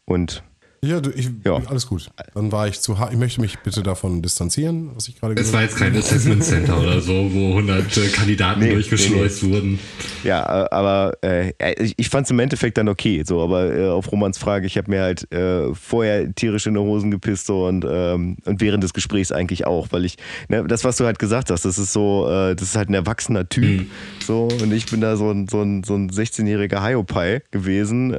Und 0.05 0.43
Ja, 0.83 0.99
du, 0.99 1.11
ich, 1.11 1.29
Ja. 1.45 1.61
alles 1.67 1.85
gut. 1.85 2.09
Dann 2.33 2.51
war 2.51 2.67
ich 2.67 2.81
zu 2.81 2.97
hart. 2.97 3.13
Ich 3.13 3.19
möchte 3.19 3.39
mich 3.39 3.59
bitte 3.59 3.83
davon 3.83 4.23
distanzieren, 4.23 4.89
was 4.95 5.07
ich 5.07 5.19
gerade 5.19 5.33
es 5.33 5.37
gesagt 5.41 5.53
war 5.53 5.61
jetzt 5.61 5.75
kein 5.75 5.95
Assessment 5.95 6.43
Center 6.43 6.81
oder 6.81 6.99
so, 7.01 7.31
wo 7.31 7.49
100 7.49 7.97
äh, 7.97 8.07
Kandidaten 8.07 8.61
Nee, 8.61 8.71
durchgeschleust 8.73 9.47
wurden. 9.47 9.77
Ja, 10.23 10.63
äh, 10.63 10.69
aber 10.71 11.13
äh, 11.21 11.51
ich, 11.83 11.93
ich 11.97 12.09
fand 12.09 12.25
es 12.25 12.31
im 12.31 12.39
Endeffekt 12.39 12.79
dann 12.79 12.89
okay. 12.89 13.21
So, 13.23 13.43
aber 13.43 13.75
äh, 13.75 13.89
auf 13.89 14.11
Romans 14.11 14.39
Frage, 14.39 14.65
ich 14.65 14.75
habe 14.75 14.89
mir 14.89 15.03
halt 15.03 15.31
äh, 15.31 15.71
vorher 15.75 16.33
tierisch 16.33 16.65
in 16.65 16.73
die 16.73 16.79
Hosen 16.79 17.11
gepisst 17.11 17.45
so, 17.45 17.67
und, 17.67 17.85
ähm, 17.87 18.37
und 18.45 18.59
während 18.59 18.83
des 18.83 18.93
Gesprächs 18.93 19.31
eigentlich 19.31 19.67
auch, 19.67 19.89
weil 19.91 20.03
ich, 20.03 20.17
ne, 20.49 20.63
das, 20.67 20.83
was 20.83 20.97
du 20.97 21.05
halt 21.05 21.19
gesagt 21.19 21.51
hast, 21.51 21.63
das 21.63 21.77
ist 21.77 21.93
so, 21.93 22.27
äh, 22.27 22.55
das 22.55 22.69
ist 22.69 22.75
halt 22.75 22.89
ein 22.89 22.95
erwachsener 22.95 23.47
Typ. 23.47 23.85
So, 24.25 24.47
und 24.47 24.71
ich 24.73 24.87
bin 24.87 24.99
da 24.99 25.15
so 25.15 25.29
ein, 25.29 25.47
so 25.47 25.61
ein, 25.61 25.83
so 25.83 25.93
ein 25.93 26.09
16-jähriger 26.09 26.83
Hiopai 26.83 27.43
gewesen. 27.51 28.15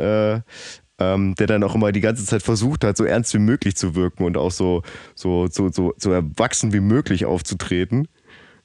Äh, 1.02 1.12
ähm, 1.14 1.34
der 1.34 1.46
dann 1.46 1.62
auch 1.62 1.74
immer 1.74 1.92
die 1.92 2.00
ganze 2.00 2.24
Zeit 2.24 2.42
versucht 2.42 2.84
hat, 2.84 2.96
so 2.96 3.04
ernst 3.04 3.34
wie 3.34 3.38
möglich 3.38 3.76
zu 3.76 3.94
wirken 3.94 4.24
und 4.24 4.36
auch 4.36 4.50
so, 4.50 4.82
so, 5.14 5.48
so, 5.50 5.70
so, 5.70 5.94
so 5.96 6.12
erwachsen 6.12 6.72
wie 6.72 6.80
möglich 6.80 7.24
aufzutreten. 7.24 8.08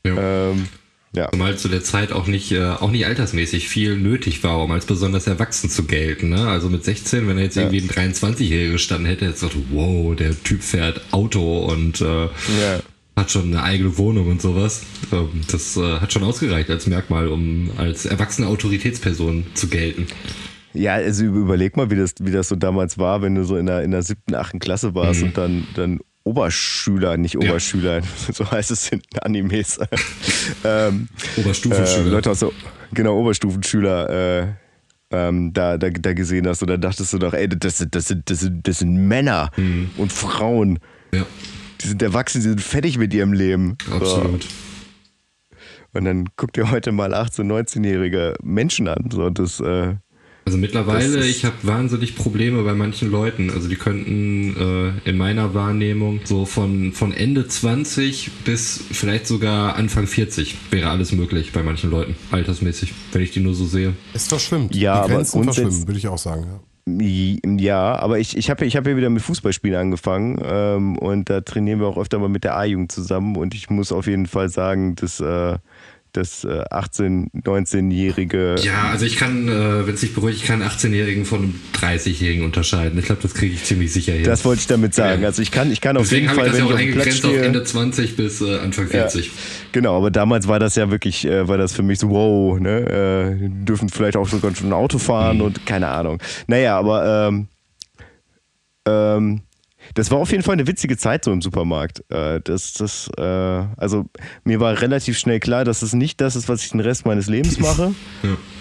Ja. 0.06 0.50
Ähm, 0.52 0.68
ja. 1.14 1.32
Zumal 1.32 1.58
zu 1.58 1.68
der 1.70 1.84
Zeit 1.84 2.12
auch 2.12 2.28
nicht, 2.28 2.52
äh, 2.52 2.64
auch 2.64 2.92
nicht 2.92 3.06
altersmäßig 3.06 3.70
viel 3.70 3.98
nötig 3.98 4.44
war, 4.44 4.64
um 4.64 4.72
als 4.72 4.86
besonders 4.86 5.26
erwachsen 5.26 5.70
zu 5.70 5.86
gelten. 5.86 6.30
Ne? 6.30 6.48
Also 6.48 6.70
mit 6.70 6.84
16, 6.84 7.28
wenn 7.28 7.38
er 7.38 7.46
jetzt 7.46 7.56
Ja. 7.56 7.64
irgendwie 7.64 7.82
ein 7.82 7.90
23-Jähriger 7.90 8.74
gestanden 8.74 9.08
hätte, 9.08 9.26
hätte 9.26 9.34
gesagt, 9.34 9.56
wow, 9.72 10.16
der 10.16 10.32
Typ 10.44 10.62
fährt 10.62 11.02
Auto 11.12 11.66
und 11.66 12.02
äh, 12.02 12.26
Ja. 12.26 12.80
hat 13.16 13.32
schon 13.32 13.46
eine 13.46 13.64
eigene 13.64 13.98
Wohnung 13.98 14.28
und 14.28 14.42
sowas. 14.42 14.84
Ähm, 15.12 15.30
das 15.50 15.78
äh, 15.78 16.00
hat 16.00 16.12
schon 16.14 16.24
ausgereicht 16.24 16.70
als 16.70 16.86
Merkmal, 16.88 17.30
um 17.30 17.72
als 17.78 18.06
erwachsene 18.06 18.48
Autoritätsperson 18.48 19.46
zu 19.56 19.70
gelten. 19.70 20.08
Ja, 20.78 20.94
also 20.94 21.26
überleg 21.26 21.76
mal, 21.76 21.90
wie 21.90 21.96
das, 21.96 22.16
wie 22.22 22.32
das 22.32 22.50
so 22.50 22.56
damals 22.56 22.98
war, 22.98 23.22
wenn 23.22 23.36
du 23.36 23.44
so 23.44 23.58
in 23.58 23.66
der, 23.66 23.84
in 23.84 23.92
der 23.92 24.04
siebten, 24.04 24.36
achten 24.36 24.60
Klasse 24.60 24.94
warst 24.94 25.24
und 25.24 25.38
dann, 25.38 25.68
dann 25.76 26.00
Oberschüler, 26.24 27.18
nicht 27.18 27.38
Oberschüler, 27.38 28.02
so 28.34 28.50
heißt 28.50 28.72
es 28.72 28.92
in 28.92 29.02
Animes. 29.22 29.80
ähm, 30.64 31.08
äh, 31.36 31.42
Oberstufenschüler. 31.42 32.12
Leute 32.12 32.32
aus 32.32 32.40
der, 32.40 32.52
genau, 32.94 33.18
Oberstufenschüler 33.18 34.10
äh, 34.10 34.48
ähm, 35.10 35.54
da, 35.54 35.78
da, 35.78 35.90
da 35.90 36.14
gesehen 36.14 36.48
hast. 36.48 36.62
Und 36.62 36.70
da 36.70 36.78
dachtest 36.78 37.14
du 37.14 37.18
doch, 37.18 37.34
ey, 37.34 37.48
das 37.48 37.78
sind, 37.78 37.96
das 37.96 38.08
sind, 38.08 38.30
das 38.30 38.42
sind, 38.42 38.68
das 38.68 38.80
sind 38.80 38.96
Männer 39.08 39.52
und 39.98 40.12
Frauen. 40.12 40.80
ja, 41.14 41.26
Die 41.82 41.88
sind 41.88 42.02
erwachsen, 42.02 42.42
die 42.42 42.50
sind 42.50 42.62
fertig 42.62 42.98
mit 42.98 43.14
ihrem 43.14 43.34
Leben. 43.34 43.78
So. 43.88 43.96
absolut. 43.96 44.48
Und 45.94 46.06
dann 46.06 46.30
guck 46.36 46.54
dir 46.54 46.70
heute 46.70 46.92
mal 46.92 47.14
18-, 47.14 47.44
19-jährige 47.46 48.36
Menschen 48.44 48.88
an. 48.88 49.10
So, 49.10 49.30
das, 49.30 49.60
äh, 49.62 49.96
Also 50.48 50.58
mittlerweile, 50.58 51.26
ich 51.28 51.44
habe 51.44 51.56
wahnsinnig 51.64 52.16
Probleme 52.16 52.64
bei 52.64 52.74
manchen 52.74 53.12
Leuten. 53.12 53.50
Also 53.50 53.68
die 53.68 53.76
könnten 53.76 54.96
äh, 55.06 55.10
in 55.10 55.18
meiner 55.18 55.54
Wahrnehmung 55.54 56.22
so 56.24 56.46
von, 56.46 56.94
von 56.94 57.12
Ende 57.12 57.50
20 57.50 58.32
bis 58.46 58.82
vielleicht 58.90 59.28
sogar 59.28 59.76
Anfang 59.76 60.08
40 60.08 60.56
wäre 60.72 60.90
alles 60.90 61.12
möglich 61.12 61.52
bei 61.52 61.64
manchen 61.64 61.92
Leuten, 61.92 62.16
altersmäßig, 62.32 62.94
wenn 63.12 63.24
ich 63.24 63.32
die 63.32 63.42
nur 63.42 63.56
so 63.56 63.66
sehe. 63.66 63.92
Es 64.14 64.30
verschwimmt. 64.30 64.74
Ja, 64.74 64.94
Die 64.94 65.00
aber 65.00 65.16
Grenzen 65.16 65.42
grundsätz- 65.42 65.56
verschwimmen, 65.64 65.88
würde 65.90 65.98
ich 66.00 66.08
auch 66.08 66.18
sagen. 66.18 66.44
Ja. 66.50 66.60
Ja, 67.60 68.00
aber 68.00 68.18
ich, 68.20 68.38
ich 68.38 68.50
habe 68.50 68.66
ich 68.66 68.78
hab 68.78 68.88
ja 68.88 68.96
wieder 68.96 69.10
mit 69.10 69.22
Fußballspielen 69.24 69.78
angefangen 69.78 70.40
ähm, 70.42 70.98
und 70.98 71.30
da 71.30 71.42
trainieren 71.42 71.82
wir 71.82 71.88
auch 71.88 71.98
öfter 71.98 72.20
mal 72.20 72.30
mit 72.30 72.46
der 72.46 72.56
A-Jugend 72.56 72.94
zusammen 72.94 73.36
und 73.36 73.54
ich 73.54 73.70
muss 73.70 73.92
auf 73.92 74.08
jeden 74.08 74.28
Fall 74.28 74.48
sagen, 74.48 74.96
dass 74.96 75.20
äh, 75.20 75.58
das 76.14 76.44
äh, 76.44 76.64
18-, 76.72 77.32
19-jährige 77.44 78.56
Ja, 78.62 78.90
also 78.90 79.06
ich 79.06 79.18
kann, 79.18 79.48
äh, 79.48 79.88
wenn 79.88 79.94
es 79.94 80.02
dich 80.02 80.14
beruhigt, 80.14 80.38
ich 80.38 80.46
kann 80.46 80.62
einen 80.62 80.72
18-Jährigen 80.72 81.26
von 81.26 81.40
einem 81.44 81.60
30-Jährigen 81.76 82.44
unterscheiden. 82.44 82.98
Ich 83.00 83.06
glaube, 83.06 83.22
das 83.22 83.34
kriege 83.34 83.54
ich 83.54 83.64
ziemlich 83.64 83.94
sicher 83.94 84.14
hin. 84.14 84.24
das 84.24 84.46
wollte 84.46 84.62
ich 84.62 84.68
damit 84.68 84.94
sagen. 84.94 85.26
Also 85.26 85.42
ich 85.42 85.52
kann, 85.52 85.72
ich 85.72 85.82
kann 85.82 85.98
auf 85.98 86.04
Deswegen 86.04 86.28
jeden 86.28 86.30
habe 86.30 86.40
Fall, 86.40 86.48
ich 86.48 86.52
das 86.54 86.70
ja 86.70 86.76
auch 86.76 86.80
eingegrenzt 86.80 87.26
auf 87.26 87.36
Ende 87.36 87.64
20 87.64 88.16
bis 88.16 88.42
äh, 88.42 88.60
Anfang 88.60 88.88
40. 88.88 89.32
Genau, 89.72 89.98
aber 89.98 90.12
damals 90.12 90.48
war 90.48 90.60
das 90.60 90.76
ja 90.76 90.90
wirklich, 90.90 91.26
äh, 91.26 91.48
war 91.48 91.58
das 91.58 91.74
für 91.74 91.84
mich 91.84 92.00
so, 92.00 92.10
wow, 92.10 92.60
ne, 92.60 93.38
äh, 93.42 93.50
dürfen 93.50 93.90
vielleicht 93.90 94.18
auch 94.18 94.28
sogar 94.28 94.56
schon 94.56 94.70
ein 94.70 94.74
Auto 94.74 94.98
fahren 94.98 95.42
und 95.42 95.66
keine 95.66 95.88
Ahnung. 95.90 96.22
Naja, 96.48 96.78
aber 96.78 97.28
ähm, 97.28 97.48
ähm, 98.88 99.42
das 99.94 100.12
war 100.12 100.18
auf 100.20 100.32
jeden 100.32 100.44
Fall 100.44 100.54
eine 100.54 100.68
witzige 100.68 100.98
Zeit 100.98 101.24
so 101.24 101.32
im 101.32 101.42
Supermarkt. 101.42 102.04
Äh, 102.10 102.42
das, 102.44 102.74
das, 102.74 103.10
äh, 103.18 103.22
also 103.22 104.06
mir 104.44 104.60
war 104.60 104.82
relativ 104.82 105.18
schnell 105.18 105.40
klar, 105.40 105.66
dass 105.66 105.82
es 105.82 105.94
nicht 105.94 106.22
das 106.22 106.36
ist, 106.36 106.50
was 106.50 106.64
ich 106.64 106.72
den 106.72 106.80
Rest 106.80 107.06
meines 107.06 107.28
Lebens 107.28 107.60
mache. 107.60 107.94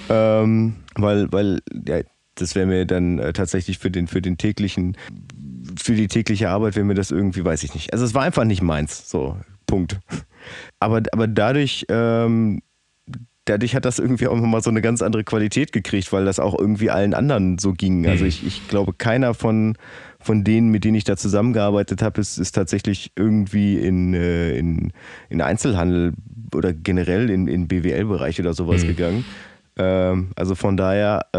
ähm, 0.09 0.76
weil, 0.94 1.30
weil, 1.32 1.61
ja, 1.86 2.01
das 2.34 2.55
wäre 2.55 2.66
mir 2.66 2.84
dann 2.84 3.18
äh, 3.18 3.32
tatsächlich 3.32 3.78
für 3.78 3.90
den, 3.90 4.09
für 4.09 4.20
den 4.20 4.36
täglichen 4.36 4.96
für 5.78 5.94
die 5.94 6.09
tägliche 6.09 6.48
Arbeit 6.51 6.76
wäre 6.76 6.84
mir 6.84 6.94
das 6.94 7.11
irgendwie, 7.11 7.44
weiß 7.44 7.62
ich 7.64 7.74
nicht. 7.74 7.92
Also 7.92 8.05
es 8.05 8.14
war 8.14 8.22
einfach 8.22 8.44
nicht 8.44 8.62
meins. 8.62 9.11
So, 9.11 9.36
Punkt. 9.66 9.98
Aber, 10.78 11.03
aber 11.12 11.26
dadurch, 11.26 11.86
ähm, 11.88 12.62
dadurch 13.44 13.74
hat 13.74 13.84
das 13.84 13.98
irgendwie 13.98 14.28
auch 14.28 14.36
mal 14.36 14.62
so 14.62 14.70
eine 14.70 14.82
ganz 14.82 15.03
andere 15.03 15.24
Qualität 15.24 15.72
gekriegt, 15.72 16.12
weil 16.12 16.24
das 16.24 16.38
auch 16.38 16.59
irgendwie 16.59 16.90
allen 16.90 17.14
anderen 17.14 17.59
so 17.59 17.72
ging. 17.72 18.07
Also 18.07 18.24
ich, 18.24 18.46
ich 18.46 18.68
glaube, 18.68 18.92
keiner 18.92 19.34
von, 19.34 19.76
von 20.27 20.43
denen, 20.45 20.70
mit 20.70 20.85
denen 20.85 20.97
ich 20.97 21.05
da 21.05 21.16
zusammengearbeitet 21.16 22.03
habe, 22.03 22.20
ist, 22.20 22.37
ist 22.39 22.53
tatsächlich 22.53 23.12
irgendwie 23.16 23.79
in, 23.79 24.12
äh, 24.12 24.57
in, 24.59 24.93
in 25.31 25.41
Einzelhandel 25.41 26.12
oder 26.55 26.72
generell 26.72 27.31
in, 27.31 27.47
in 27.49 27.68
BWL-Bereich 27.68 28.41
oder 28.41 28.53
sowas 28.53 28.83
gegangen. 28.89 29.24
Ähm, 29.79 30.31
also 30.37 30.55
von 30.55 30.77
daher 30.77 31.27
äh, 31.35 31.39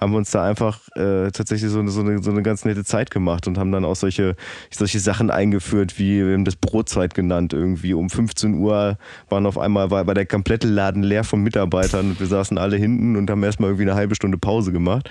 haben 0.00 0.10
wir 0.12 0.18
uns 0.18 0.32
da 0.32 0.44
einfach 0.44 0.80
äh, 0.96 1.30
tatsächlich 1.30 1.70
so, 1.70 1.78
eine- 1.78 1.90
so, 1.90 2.00
eine, 2.00 2.20
so 2.22 2.30
eine 2.32 2.42
ganz 2.42 2.64
nette 2.64 2.84
Zeit 2.84 3.10
gemacht 3.12 3.46
und 3.46 3.58
haben 3.58 3.70
dann 3.70 3.84
auch 3.84 3.94
solche, 3.94 4.34
solche 4.70 4.98
Sachen 4.98 5.30
eingeführt, 5.30 5.98
wie 5.98 6.26
wir 6.26 6.34
haben 6.34 6.44
das 6.44 6.56
Brotzeit 6.56 7.14
genannt. 7.14 7.52
Irgendwie 7.52 7.94
um 7.94 8.10
15 8.10 8.54
Uhr 8.54 8.98
waren 9.28 9.46
auf 9.46 9.56
einmal, 9.56 9.90
war, 9.90 10.06
war 10.06 10.14
der 10.14 10.26
komplette 10.26 10.66
Laden 10.66 11.02
leer 11.04 11.22
von 11.24 11.42
Mitarbeitern 11.42 12.10
und 12.10 12.20
wir 12.20 12.26
saßen 12.26 12.58
alle 12.58 12.76
hinten 12.76 13.14
und 13.16 13.30
haben 13.30 13.42
erstmal 13.44 13.70
irgendwie 13.70 13.84
eine 13.88 13.94
halbe 13.94 14.14
Stunde 14.16 14.36
Pause 14.36 14.72
gemacht. 14.72 15.08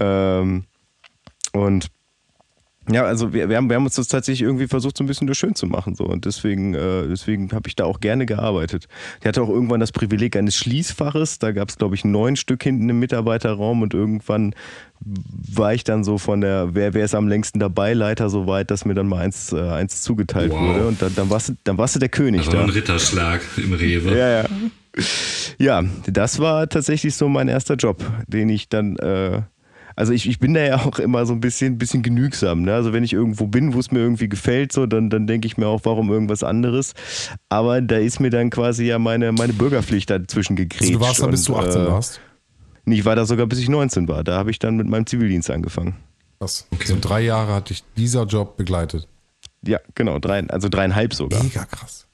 Ähm, 0.00 0.64
und 1.52 1.86
ja, 2.90 3.04
also 3.04 3.32
wir, 3.32 3.48
wir, 3.48 3.56
haben, 3.56 3.68
wir 3.68 3.76
haben 3.76 3.84
uns 3.84 3.94
das 3.96 4.08
tatsächlich 4.08 4.42
irgendwie 4.42 4.66
versucht, 4.66 4.96
so 4.96 5.04
ein 5.04 5.06
bisschen 5.06 5.26
das 5.26 5.36
schön 5.36 5.54
zu 5.54 5.66
machen. 5.66 5.94
So. 5.94 6.04
Und 6.04 6.24
deswegen, 6.24 6.74
äh, 6.74 7.06
deswegen 7.08 7.50
habe 7.52 7.68
ich 7.68 7.76
da 7.76 7.84
auch 7.84 8.00
gerne 8.00 8.26
gearbeitet. 8.26 8.88
Ich 9.20 9.26
hatte 9.26 9.42
auch 9.42 9.48
irgendwann 9.48 9.80
das 9.80 9.92
Privileg 9.92 10.36
eines 10.36 10.56
Schließfaches. 10.56 11.38
Da 11.38 11.52
gab 11.52 11.68
es, 11.68 11.76
glaube 11.78 11.94
ich, 11.94 12.04
neun 12.04 12.36
Stück 12.36 12.62
hinten 12.62 12.88
im 12.88 12.98
Mitarbeiterraum 12.98 13.82
und 13.82 13.94
irgendwann 13.94 14.54
war 15.00 15.74
ich 15.74 15.84
dann 15.84 16.02
so 16.02 16.18
von 16.18 16.40
der, 16.40 16.70
wer, 16.74 16.92
wer 16.94 17.04
ist 17.04 17.14
am 17.14 17.28
längsten 17.28 17.60
dabei, 17.60 17.94
Leiter 17.94 18.30
so 18.30 18.46
weit, 18.46 18.70
dass 18.70 18.84
mir 18.84 18.94
dann 18.94 19.06
mal 19.06 19.20
eins, 19.20 19.52
äh, 19.52 19.60
eins 19.60 20.02
zugeteilt 20.02 20.50
Wow. 20.52 20.60
wurde. 20.60 20.86
Und 20.88 21.00
dann, 21.02 21.14
dann, 21.14 21.30
warst, 21.30 21.50
du- 21.50 21.56
dann 21.64 21.78
warst 21.78 21.94
du 21.94 22.00
der 22.00 22.08
König 22.08 22.40
Also 22.40 22.52
da. 22.52 22.64
ein 22.64 22.70
Ritterschlag 22.70 23.40
im 23.58 23.72
Rewe. 23.74 24.16
Ja, 24.18 24.42
ja. 24.42 24.48
Ja, 25.58 25.84
das 26.06 26.40
war 26.40 26.68
tatsächlich 26.68 27.14
so 27.14 27.28
mein 27.28 27.46
erster 27.48 27.74
Job, 27.76 28.02
den 28.26 28.48
ich 28.48 28.68
dann, 28.68 28.96
äh, 28.96 29.42
also 29.98 30.12
ich, 30.12 30.28
ich 30.28 30.38
bin 30.38 30.54
da 30.54 30.60
ja 30.60 30.76
auch 30.86 31.00
immer 31.00 31.26
so 31.26 31.32
ein 31.32 31.40
bisschen, 31.40 31.76
bisschen 31.76 32.02
genügsam. 32.02 32.62
Ne? 32.62 32.72
Also 32.72 32.92
wenn 32.92 33.02
ich 33.02 33.12
irgendwo 33.12 33.48
bin, 33.48 33.74
wo 33.74 33.80
es 33.80 33.90
mir 33.90 33.98
irgendwie 33.98 34.28
gefällt, 34.28 34.70
so, 34.70 34.86
dann, 34.86 35.10
dann 35.10 35.26
denke 35.26 35.48
ich 35.48 35.56
mir 35.56 35.66
auch, 35.66 35.80
warum 35.82 36.08
irgendwas 36.08 36.44
anderes. 36.44 36.94
Aber 37.48 37.80
da 37.80 37.96
ist 37.96 38.20
mir 38.20 38.30
dann 38.30 38.50
quasi 38.50 38.84
ja 38.84 39.00
meine, 39.00 39.32
meine 39.32 39.52
Bürgerpflicht 39.52 40.08
dazwischen 40.08 40.54
gegrätscht. 40.54 40.82
Also 40.82 40.98
du 40.98 41.00
warst 41.00 41.20
da, 41.20 41.26
bis 41.26 41.44
du 41.44 41.56
Und, 41.56 41.66
18 41.66 41.82
äh, 41.82 41.86
warst? 41.88 42.20
Nee, 42.84 42.94
ich 42.94 43.04
war 43.04 43.16
da 43.16 43.26
sogar, 43.26 43.46
bis 43.46 43.58
ich 43.58 43.68
19 43.68 44.06
war. 44.06 44.22
Da 44.22 44.38
habe 44.38 44.52
ich 44.52 44.60
dann 44.60 44.76
mit 44.76 44.86
meinem 44.86 45.04
Zivildienst 45.04 45.50
angefangen. 45.50 45.96
Krass. 46.38 46.68
So 46.84 46.96
drei 47.00 47.22
Jahre 47.22 47.52
hat 47.54 47.70
dich 47.70 47.82
dieser 47.96 48.22
Job 48.24 48.56
begleitet. 48.56 49.08
Ja, 49.66 49.80
genau, 49.96 50.20
drei, 50.20 50.46
also 50.48 50.68
dreieinhalb 50.68 51.12
sogar. 51.12 51.42
Mega 51.42 51.64
krass. 51.64 52.06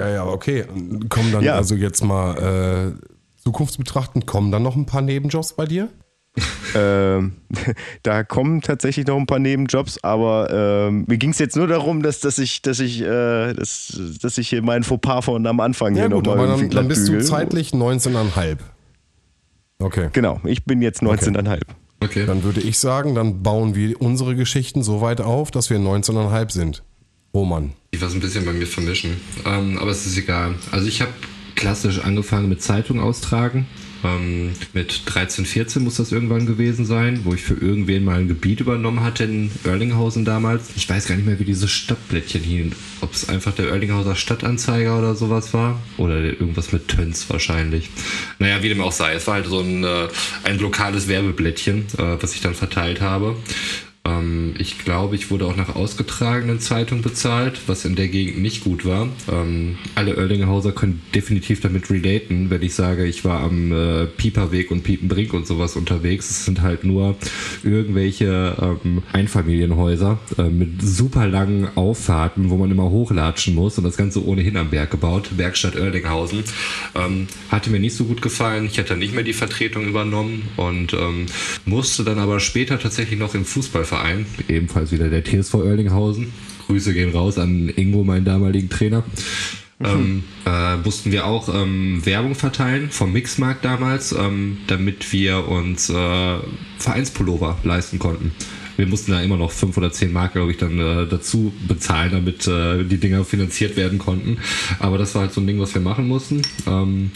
Ja, 0.00 0.08
ja, 0.08 0.26
okay. 0.26 0.64
Kommen 1.08 1.30
dann 1.30 1.44
Ja. 1.44 1.54
also 1.54 1.76
jetzt 1.76 2.02
mal 2.02 2.96
äh, 2.96 3.40
zukunftsbetrachtend, 3.42 4.26
kommen 4.26 4.50
dann 4.50 4.64
noch 4.64 4.74
ein 4.74 4.86
paar 4.86 5.02
Nebenjobs 5.02 5.52
bei 5.52 5.66
dir? 5.66 5.88
Ähm, 6.74 7.32
da 8.02 8.22
kommen 8.22 8.60
tatsächlich 8.60 9.06
noch 9.06 9.16
ein 9.16 9.24
paar 9.24 9.38
Nebenjobs, 9.38 10.02
aber 10.04 10.50
ähm, 10.88 11.04
mir 11.06 11.16
ging 11.16 11.30
es 11.30 11.38
jetzt 11.38 11.56
nur 11.56 11.66
darum, 11.66 12.02
dass, 12.02 12.20
dass 12.20 12.36
ich, 12.38 12.60
dass 12.60 12.80
ich, 12.80 13.00
äh, 13.00 13.54
dass, 13.54 13.98
dass 14.20 14.36
ich 14.36 14.50
hier 14.50 14.62
meinen 14.62 14.82
Fauxpas 14.82 15.24
von 15.24 15.46
am 15.46 15.60
Anfang 15.60 15.94
Ja 15.94 16.02
hier 16.02 16.10
gut, 16.10 16.26
nochmal 16.26 16.48
dann, 16.48 16.68
dann 16.68 16.88
bist 16.88 17.08
du 17.08 17.18
zeitlich 17.20 17.70
19,5. 17.70 18.58
Okay. 19.78 20.10
Genau, 20.12 20.40
ich 20.44 20.64
bin 20.64 20.82
jetzt 20.82 21.02
19,5. 21.02 21.60
Okay. 22.00 22.26
Dann 22.26 22.42
würde 22.42 22.60
ich 22.60 22.78
sagen, 22.78 23.14
dann 23.14 23.42
bauen 23.42 23.74
wir 23.74 24.00
unsere 24.02 24.36
Geschichten 24.36 24.82
so 24.82 25.00
weit 25.00 25.20
auf, 25.20 25.50
dass 25.50 25.70
wir 25.70 25.78
19,5 25.78 26.50
sind. 26.50 26.82
Roman. 27.32 27.72
Ich 27.90 28.02
was 28.02 28.14
ein 28.14 28.20
bisschen 28.20 28.44
bei 28.44 28.52
mir 28.52 28.66
vermischen. 28.66 29.20
Ähm, 29.44 29.78
aber 29.78 29.90
es 29.90 30.06
ist 30.06 30.16
egal. 30.18 30.54
Also 30.72 30.86
ich 30.88 31.00
habe 31.00 31.12
klassisch 31.54 32.00
angefangen 32.00 32.48
mit 32.48 32.62
Zeitung 32.62 33.00
austragen. 33.00 33.66
Ähm, 34.06 34.52
mit 34.72 35.02
13, 35.06 35.44
14 35.44 35.82
muss 35.82 35.96
das 35.96 36.12
irgendwann 36.12 36.46
gewesen 36.46 36.84
sein, 36.84 37.20
wo 37.24 37.34
ich 37.34 37.42
für 37.42 37.54
irgendwen 37.54 38.04
mal 38.04 38.20
ein 38.20 38.28
Gebiet 38.28 38.60
übernommen 38.60 39.02
hatte 39.02 39.24
in 39.24 39.50
Erlinghausen 39.64 40.24
damals. 40.24 40.70
Ich 40.76 40.88
weiß 40.88 41.06
gar 41.06 41.16
nicht 41.16 41.26
mehr, 41.26 41.38
wie 41.38 41.44
dieses 41.44 41.70
Stadtblättchen 41.70 42.42
hieß. 42.42 42.72
Ob 43.00 43.12
es 43.12 43.28
einfach 43.28 43.52
der 43.54 43.68
Erlinghauser 43.68 44.14
Stadtanzeiger 44.14 44.98
oder 44.98 45.14
sowas 45.14 45.52
war. 45.54 45.80
Oder 45.96 46.20
irgendwas 46.20 46.72
mit 46.72 46.88
Töns 46.88 47.28
wahrscheinlich. 47.28 47.90
Naja, 48.38 48.62
wie 48.62 48.68
dem 48.68 48.80
auch 48.80 48.92
sei. 48.92 49.14
Es 49.14 49.26
war 49.26 49.34
halt 49.34 49.46
so 49.46 49.60
ein, 49.60 49.84
äh, 49.84 50.08
ein 50.44 50.58
lokales 50.58 51.08
Werbeblättchen, 51.08 51.86
äh, 51.98 52.16
was 52.20 52.34
ich 52.34 52.40
dann 52.40 52.54
verteilt 52.54 53.00
habe. 53.00 53.36
Ähm, 54.06 54.54
ich 54.58 54.78
glaube, 54.78 55.16
ich 55.16 55.30
wurde 55.30 55.46
auch 55.46 55.56
nach 55.56 55.74
ausgetragenen 55.74 56.60
Zeitungen 56.60 57.02
bezahlt, 57.02 57.60
was 57.66 57.84
in 57.84 57.96
der 57.96 58.08
Gegend 58.08 58.38
nicht 58.38 58.64
gut 58.64 58.84
war. 58.84 59.08
Ähm, 59.30 59.78
alle 59.94 60.16
Oerlinghauser 60.16 60.72
können 60.72 61.02
definitiv 61.14 61.60
damit 61.60 61.90
relaten, 61.90 62.50
wenn 62.50 62.62
ich 62.62 62.74
sage, 62.74 63.06
ich 63.06 63.24
war 63.24 63.40
am 63.40 63.72
äh, 63.72 64.06
Pieperweg 64.06 64.70
und 64.70 64.84
Piepenbrink 64.84 65.32
und 65.32 65.46
sowas 65.46 65.76
unterwegs. 65.76 66.30
Es 66.30 66.44
sind 66.44 66.62
halt 66.62 66.84
nur 66.84 67.16
irgendwelche 67.62 68.78
ähm, 68.84 69.02
Einfamilienhäuser 69.12 70.18
äh, 70.38 70.44
mit 70.44 70.82
super 70.82 71.26
langen 71.26 71.68
Auffahrten, 71.76 72.50
wo 72.50 72.56
man 72.56 72.70
immer 72.70 72.90
hochlatschen 72.90 73.54
muss 73.54 73.78
und 73.78 73.84
das 73.84 73.96
Ganze 73.96 74.24
ohnehin 74.24 74.56
am 74.56 74.70
Berg 74.70 74.90
gebaut. 74.90 75.30
Werkstatt 75.36 75.76
Oerlinghausen. 75.76 76.44
Ähm, 76.94 77.26
hatte 77.50 77.70
mir 77.70 77.80
nicht 77.80 77.96
so 77.96 78.04
gut 78.04 78.22
gefallen. 78.22 78.66
Ich 78.66 78.78
hätte 78.78 78.96
nicht 78.96 79.14
mehr 79.14 79.24
die 79.24 79.32
Vertretung 79.32 79.86
übernommen 79.86 80.48
und 80.56 80.92
ähm, 80.92 81.26
musste 81.64 82.04
dann 82.04 82.18
aber 82.18 82.40
später 82.40 82.78
tatsächlich 82.78 83.18
noch 83.18 83.34
im 83.34 83.44
Fußballverein, 83.44 83.95
ebenfalls 84.48 84.92
wieder 84.92 85.08
der 85.08 85.24
TSV 85.24 85.54
Oerlinghausen. 85.54 86.32
Grüße 86.66 86.92
gehen 86.92 87.12
raus 87.12 87.38
an 87.38 87.68
Ingo, 87.68 88.04
meinen 88.04 88.24
damaligen 88.24 88.68
Trainer. 88.68 89.04
Ähm, 89.84 90.24
äh, 90.46 90.76
mussten 90.78 91.12
wir 91.12 91.26
auch 91.26 91.54
ähm, 91.54 92.04
Werbung 92.04 92.34
verteilen 92.34 92.90
vom 92.90 93.12
Mixmarkt 93.12 93.64
damals, 93.64 94.12
ähm, 94.12 94.58
damit 94.68 95.12
wir 95.12 95.48
uns 95.48 95.90
äh, 95.90 96.36
Vereinspullover 96.78 97.58
leisten 97.62 97.98
konnten. 97.98 98.32
Wir 98.76 98.86
mussten 98.86 99.12
da 99.12 99.22
immer 99.22 99.36
noch 99.36 99.52
fünf 99.52 99.76
oder 99.76 99.90
zehn 99.90 100.12
Mark, 100.12 100.32
glaube 100.34 100.50
ich, 100.50 100.58
dann 100.58 100.78
äh, 100.78 101.06
dazu 101.06 101.52
bezahlen, 101.66 102.12
damit 102.12 102.46
äh, 102.46 102.84
die 102.84 102.98
Dinger 102.98 103.24
finanziert 103.24 103.76
werden 103.76 103.98
konnten. 103.98 104.38
Aber 104.78 104.98
das 104.98 105.14
war 105.14 105.22
halt 105.22 105.32
so 105.32 105.40
ein 105.40 105.46
Ding, 105.46 105.58
was 105.58 105.74
wir 105.74 105.80
machen 105.80 106.08
mussten. 106.08 106.42
Ähm, 106.66 107.10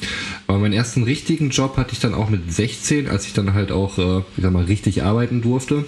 aber 0.47 0.59
meinen 0.59 0.73
ersten 0.73 1.03
richtigen 1.03 1.51
Job 1.51 1.77
hatte 1.77 1.93
ich 1.93 2.01
dann 2.01 2.15
auch 2.15 2.31
mit 2.31 2.53
16, 2.53 3.09
als 3.09 3.27
ich 3.27 3.35
dann 3.35 3.53
halt 3.53 3.73
auch, 3.73 3.99
äh, 3.99 4.19
ich 4.37 4.43
sag 4.43 4.53
mal, 4.53 4.65
richtig 4.65 5.03
arbeiten 5.03 5.43
durfte. 5.43 5.85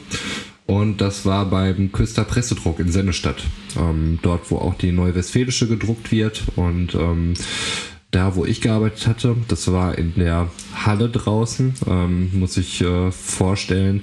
Und 0.67 1.01
das 1.01 1.27
war 1.27 1.47
beim 1.47 1.93
Küster 1.93 2.25
Pressedruck 2.25 2.79
in 2.79 2.91
Sennestadt. 2.91 3.45
Ähm, 3.77 4.19
dort, 4.23 4.51
wo 4.51 4.59
auch 4.59 4.75
die 4.75 4.93
Neue 4.93 5.15
Westfälische 5.15 5.67
gedruckt 5.67 6.13
wird. 6.13 6.45
Und 6.57 6.95
ähm, 6.95 7.35
da, 8.13 8.37
wo 8.37 8.45
ich 8.45 8.61
gearbeitet 8.61 9.07
hatte, 9.07 9.37
das 9.49 9.73
war 9.73 9.97
in 9.97 10.15
der 10.17 10.51
Halle 10.75 11.09
draußen, 11.09 11.73
ähm, 11.87 12.31
muss 12.39 12.59
ich 12.59 12.83
äh, 12.83 13.11
vorstellen. 13.11 14.03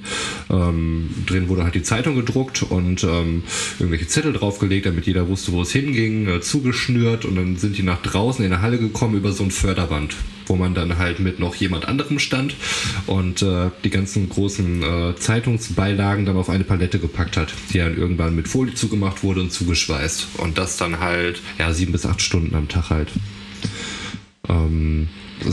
Ähm, 0.50 1.12
drin 1.28 1.48
wurde 1.48 1.64
halt 1.64 1.76
die 1.76 1.84
Zeitung 1.84 2.16
gedruckt 2.16 2.64
und 2.64 3.04
ähm, 3.04 3.44
irgendwelche 3.78 4.08
Zettel 4.08 4.34
draufgelegt, 4.34 4.88
damit 4.88 5.06
jeder 5.06 5.28
wusste, 5.28 5.52
wo 5.52 5.62
es 5.62 5.72
hinging, 5.72 6.28
äh, 6.28 6.42
zugeschnürt 6.42 7.24
und 7.24 7.36
dann 7.36 7.56
sind 7.58 7.78
die 7.78 7.84
nach 7.84 8.02
draußen 8.02 8.44
in 8.44 8.50
der 8.50 8.64
Halle 8.64 8.80
gekommen 8.80 9.16
über 9.16 9.32
so 9.32 9.44
ein 9.44 9.52
Förderband, 9.52 10.16
wo 10.50 10.56
man 10.56 10.74
dann 10.74 10.98
halt 10.98 11.20
mit 11.20 11.40
noch 11.40 11.56
jemand 11.56 11.88
anderem 11.88 12.20
stand 12.20 12.56
und 13.08 13.42
äh, 13.42 13.70
die 13.84 13.90
ganzen 13.90 14.28
großen 14.28 14.84
äh, 14.84 15.16
Zeitungsbeilagen 15.16 16.26
dann 16.26 16.38
auf 16.38 16.50
eine 16.50 16.64
Palette 16.64 17.00
gepackt 17.00 17.38
hat, 17.38 17.54
die 17.72 17.78
dann 17.78 17.96
irgendwann 17.96 18.36
mit 18.36 18.48
Folie 18.48 18.74
zugemacht 18.74 19.24
wurde 19.24 19.42
und 19.42 19.52
zugeschweißt. 19.52 20.28
Und 20.38 20.58
das 20.58 20.78
dann 20.78 21.00
halt, 21.00 21.42
ja, 21.58 21.72
sieben 21.72 21.92
bis 21.92 22.06
acht 22.06 22.22
Stunden 22.22 22.56
am 22.56 22.68
Tag 22.68 22.90
halt. 22.90 23.10
Ähm, 24.48 25.08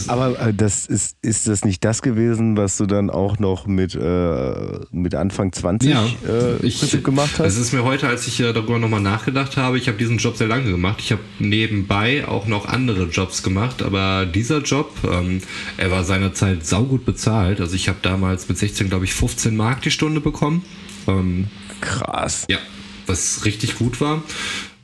Aber 0.09 0.39
äh, 0.41 0.55
das 0.55 0.87
ist, 0.87 1.17
ist 1.23 1.49
das 1.49 1.65
nicht 1.65 1.85
das 1.85 2.03
gewesen, 2.03 2.57
was 2.57 2.77
du 2.77 2.87
dann 2.87 3.11
auch 3.11 3.39
noch 3.39 3.67
mit, 3.67 3.95
äh, 3.95 4.81
mit 4.91 5.15
Anfang 5.15 5.53
20 5.53 5.91
ja, 5.91 6.07
äh, 6.29 6.65
ich, 6.67 7.03
gemacht 7.03 7.33
Es 7.35 7.39
hast? 7.39 7.57
ist 7.57 7.73
mir 7.73 7.85
heute, 7.85 8.09
als 8.09 8.27
ich 8.27 8.39
darüber 8.39 8.79
nochmal 8.79 9.01
nachgedacht 9.01 9.57
habe, 9.57 9.79
ich 9.79 9.89
habe 9.89 9.99
diesen 9.99 10.19
Job 10.19 10.37
sehr 10.37 10.49
lange 10.49 10.71
gemacht. 10.71 10.97
Ich 11.01 11.13
habe 11.13 11.23
nebenbei 11.39 12.27
auch 12.27 12.47
noch 12.47 12.67
andere 12.67 13.05
Jobs 13.05 13.43
gemacht, 13.43 13.83
aber 13.83 14.27
dieser 14.27 14.61
Job, 14.63 14.93
ähm, 15.11 15.41
er 15.77 15.91
war 15.91 16.05
seinerzeit 16.05 16.67
saugut 16.67 17.05
bezahlt. 17.05 17.61
Also 17.61 17.75
ich 17.75 17.89
habe 17.89 17.99
damals 18.03 18.49
mit 18.49 18.59
16, 18.59 18.89
glaube 18.89 19.05
ich, 19.05 19.15
15 19.15 19.57
Mark 19.57 19.83
die 19.83 19.91
Stunde 19.91 20.21
bekommen. 20.21 20.65
Ähm, 21.07 21.47
Krass. 21.81 22.47
ja, 22.49 22.59
was 23.07 23.45
richtig 23.45 23.79
gut 23.79 24.01
war. 24.01 24.23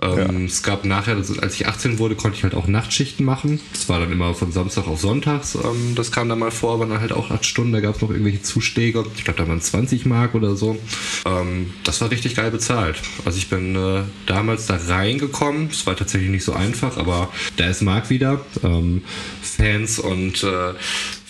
Ähm, 0.03 0.47
Es 0.47 0.63
gab 0.63 0.85
nachher, 0.85 1.17
also 1.17 1.41
als 1.41 1.55
ich 1.55 1.67
18 1.67 1.99
wurde, 1.99 2.17
konnte 2.17 2.37
ich 2.37 2.43
halt 2.43 2.55
auch 2.55 2.67
Nachtschichten 2.67 3.25
machen. 3.25 3.61
Das 3.73 3.89
war 3.89 4.01
dann 4.01 4.11
immer 4.11 4.35
von 4.35 4.53
Samstag 4.53 4.87
auf 4.89 5.01
Sonntags. 5.01 5.55
Ähm, 5.55 5.95
das 5.95 6.11
kam 6.11 6.29
dann 6.29 6.41
mal 6.41 6.51
vor, 6.51 6.75
aber 6.75 6.87
dann 6.87 7.01
halt 7.01 7.13
auch 7.13 7.31
acht 7.31 7.47
Stunden. 7.47 7.73
Da 7.73 7.81
gab 7.81 7.97
es 7.97 8.03
noch 8.03 8.11
irgendwelche 8.11 8.43
Zuschläge. 8.43 9.05
Ich 9.17 9.25
glaube, 9.25 9.39
da 9.41 9.49
waren 9.49 9.61
20 9.61 10.07
Mark 10.07 10.35
oder 10.35 10.57
so. 10.57 10.77
Ähm, 11.25 11.73
das 11.85 12.01
war 12.01 12.11
richtig 12.11 12.35
geil 12.35 12.51
bezahlt. 12.51 13.01
Also 13.25 13.39
ich 13.39 13.49
bin 13.49 13.77
äh, 13.77 14.03
damals 14.27 14.67
da 14.67 14.77
reingekommen. 14.77 15.69
Es 15.71 15.87
war 15.87 15.97
tatsächlich 15.97 16.31
nicht 16.31 16.45
so 16.45 16.53
einfach, 16.53 16.97
aber 16.97 17.31
da 17.57 17.67
ist 17.67 17.83
Marc 17.83 18.11
wieder. 18.11 18.41
Ähm, 18.63 19.03
Fans 19.43 19.99
und 19.99 20.43
äh, 20.43 20.75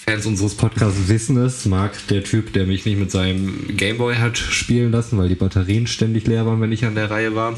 Fans 0.04 0.26
unseres 0.26 0.56
Podcasts 0.56 1.06
wissen 1.06 1.36
es. 1.36 1.64
Marc, 1.64 2.08
der 2.08 2.24
Typ, 2.24 2.52
der 2.54 2.66
mich 2.66 2.84
nicht 2.84 2.98
mit 2.98 3.12
seinem 3.12 3.76
Gameboy 3.76 4.16
hat 4.16 4.36
spielen 4.36 4.90
lassen, 4.90 5.16
weil 5.16 5.28
die 5.28 5.36
Batterien 5.36 5.86
ständig 5.86 6.26
leer 6.26 6.44
waren, 6.44 6.60
wenn 6.60 6.72
ich 6.72 6.84
an 6.84 6.96
der 6.96 7.08
Reihe 7.08 7.36
war. 7.36 7.54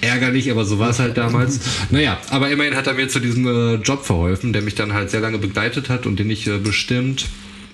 Ärgerlich, 0.00 0.50
aber 0.50 0.64
so 0.64 0.80
war 0.80 0.90
es 0.90 0.98
halt 0.98 1.16
damals. 1.16 1.60
Naja, 1.90 2.18
aber 2.30 2.50
immerhin 2.50 2.74
hat 2.74 2.88
er 2.88 2.94
mir 2.94 3.06
zu 3.06 3.20
diesem 3.20 3.46
äh, 3.46 3.74
Job 3.76 4.04
verholfen, 4.04 4.52
der 4.52 4.62
mich 4.62 4.74
dann 4.74 4.92
halt 4.92 5.10
sehr 5.10 5.20
lange 5.20 5.38
begleitet 5.38 5.88
hat 5.88 6.04
und 6.04 6.18
den 6.18 6.30
ich 6.30 6.48
äh, 6.48 6.58
bestimmt 6.58 7.26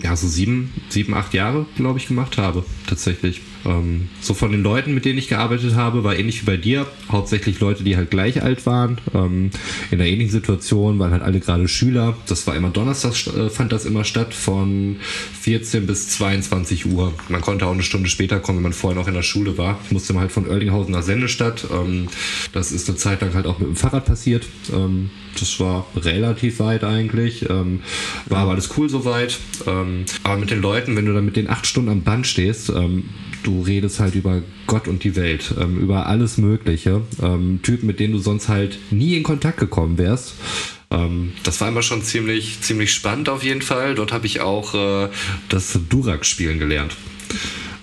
ja, 0.02 0.14
so 0.14 0.28
sieben, 0.28 0.72
sieben, 0.90 1.14
acht 1.14 1.32
Jahre, 1.32 1.64
glaube 1.76 1.98
ich, 1.98 2.06
gemacht 2.06 2.36
habe, 2.36 2.64
tatsächlich. 2.86 3.40
Ähm, 3.64 4.08
so 4.20 4.34
von 4.34 4.52
den 4.52 4.62
Leuten, 4.62 4.94
mit 4.94 5.04
denen 5.04 5.18
ich 5.18 5.28
gearbeitet 5.28 5.74
habe, 5.74 6.04
war 6.04 6.16
ähnlich 6.16 6.42
wie 6.42 6.46
bei 6.46 6.56
dir. 6.56 6.86
Hauptsächlich 7.10 7.60
Leute, 7.60 7.84
die 7.84 7.96
halt 7.96 8.10
gleich 8.10 8.42
alt 8.42 8.66
waren. 8.66 8.98
Ähm, 9.14 9.50
in 9.90 10.00
einer 10.00 10.08
ähnlichen 10.08 10.32
Situation 10.32 10.98
waren 10.98 11.12
halt 11.12 11.22
alle 11.22 11.40
gerade 11.40 11.68
Schüler. 11.68 12.16
Das 12.26 12.46
war 12.46 12.56
immer 12.56 12.70
Donnerstags, 12.70 13.26
äh, 13.26 13.50
fand 13.50 13.72
das 13.72 13.84
immer 13.84 14.04
statt, 14.04 14.34
von 14.34 14.96
14 15.40 15.86
bis 15.86 16.08
22 16.10 16.86
Uhr. 16.86 17.12
Man 17.28 17.40
konnte 17.40 17.66
auch 17.66 17.72
eine 17.72 17.82
Stunde 17.82 18.08
später 18.08 18.40
kommen, 18.40 18.58
wenn 18.58 18.64
man 18.64 18.72
vorher 18.72 18.98
noch 18.98 19.08
in 19.08 19.14
der 19.14 19.22
Schule 19.22 19.58
war. 19.58 19.78
Ich 19.84 19.92
musste 19.92 20.12
mal 20.12 20.20
halt 20.20 20.32
von 20.32 20.46
Oerlinghausen 20.46 20.92
nach 20.92 21.02
Sendestadt. 21.02 21.66
Ähm, 21.72 22.08
das 22.52 22.72
ist 22.72 22.88
eine 22.88 22.96
Zeit 22.96 23.20
lang 23.20 23.34
halt 23.34 23.46
auch 23.46 23.58
mit 23.58 23.68
dem 23.68 23.76
Fahrrad 23.76 24.06
passiert. 24.06 24.46
Ähm, 24.72 25.10
das 25.38 25.60
war 25.60 25.86
relativ 25.96 26.58
weit 26.60 26.84
eigentlich. 26.84 27.48
Ähm, 27.48 27.80
war 28.26 28.40
aber 28.40 28.52
alles 28.52 28.70
cool 28.76 28.88
soweit. 28.88 29.38
Ähm, 29.66 30.04
aber 30.22 30.38
mit 30.38 30.50
den 30.50 30.60
Leuten, 30.60 30.96
wenn 30.96 31.06
du 31.06 31.12
dann 31.12 31.24
mit 31.24 31.36
den 31.36 31.48
acht 31.48 31.66
Stunden 31.66 31.90
am 31.90 32.02
Band 32.02 32.26
stehst, 32.26 32.70
du 33.42 33.62
redest 33.62 34.00
halt 34.00 34.14
über 34.14 34.42
Gott 34.66 34.88
und 34.88 35.04
die 35.04 35.16
Welt, 35.16 35.54
ähm, 35.60 35.78
über 35.78 36.06
alles 36.06 36.38
Mögliche. 36.38 37.02
Ähm, 37.22 37.60
Typen, 37.62 37.86
mit 37.86 38.00
denen 38.00 38.12
du 38.12 38.18
sonst 38.18 38.48
halt 38.48 38.78
nie 38.90 39.16
in 39.16 39.22
Kontakt 39.22 39.58
gekommen 39.58 39.98
wärst. 39.98 40.34
Ähm, 40.90 41.32
das 41.44 41.60
war 41.60 41.68
immer 41.68 41.82
schon 41.82 42.02
ziemlich, 42.02 42.60
ziemlich 42.60 42.92
spannend 42.92 43.28
auf 43.28 43.42
jeden 43.42 43.62
Fall. 43.62 43.94
Dort 43.94 44.12
habe 44.12 44.26
ich 44.26 44.40
auch 44.40 44.74
äh, 44.74 45.08
das 45.48 45.78
Durak-Spielen 45.88 46.58
gelernt. 46.58 46.96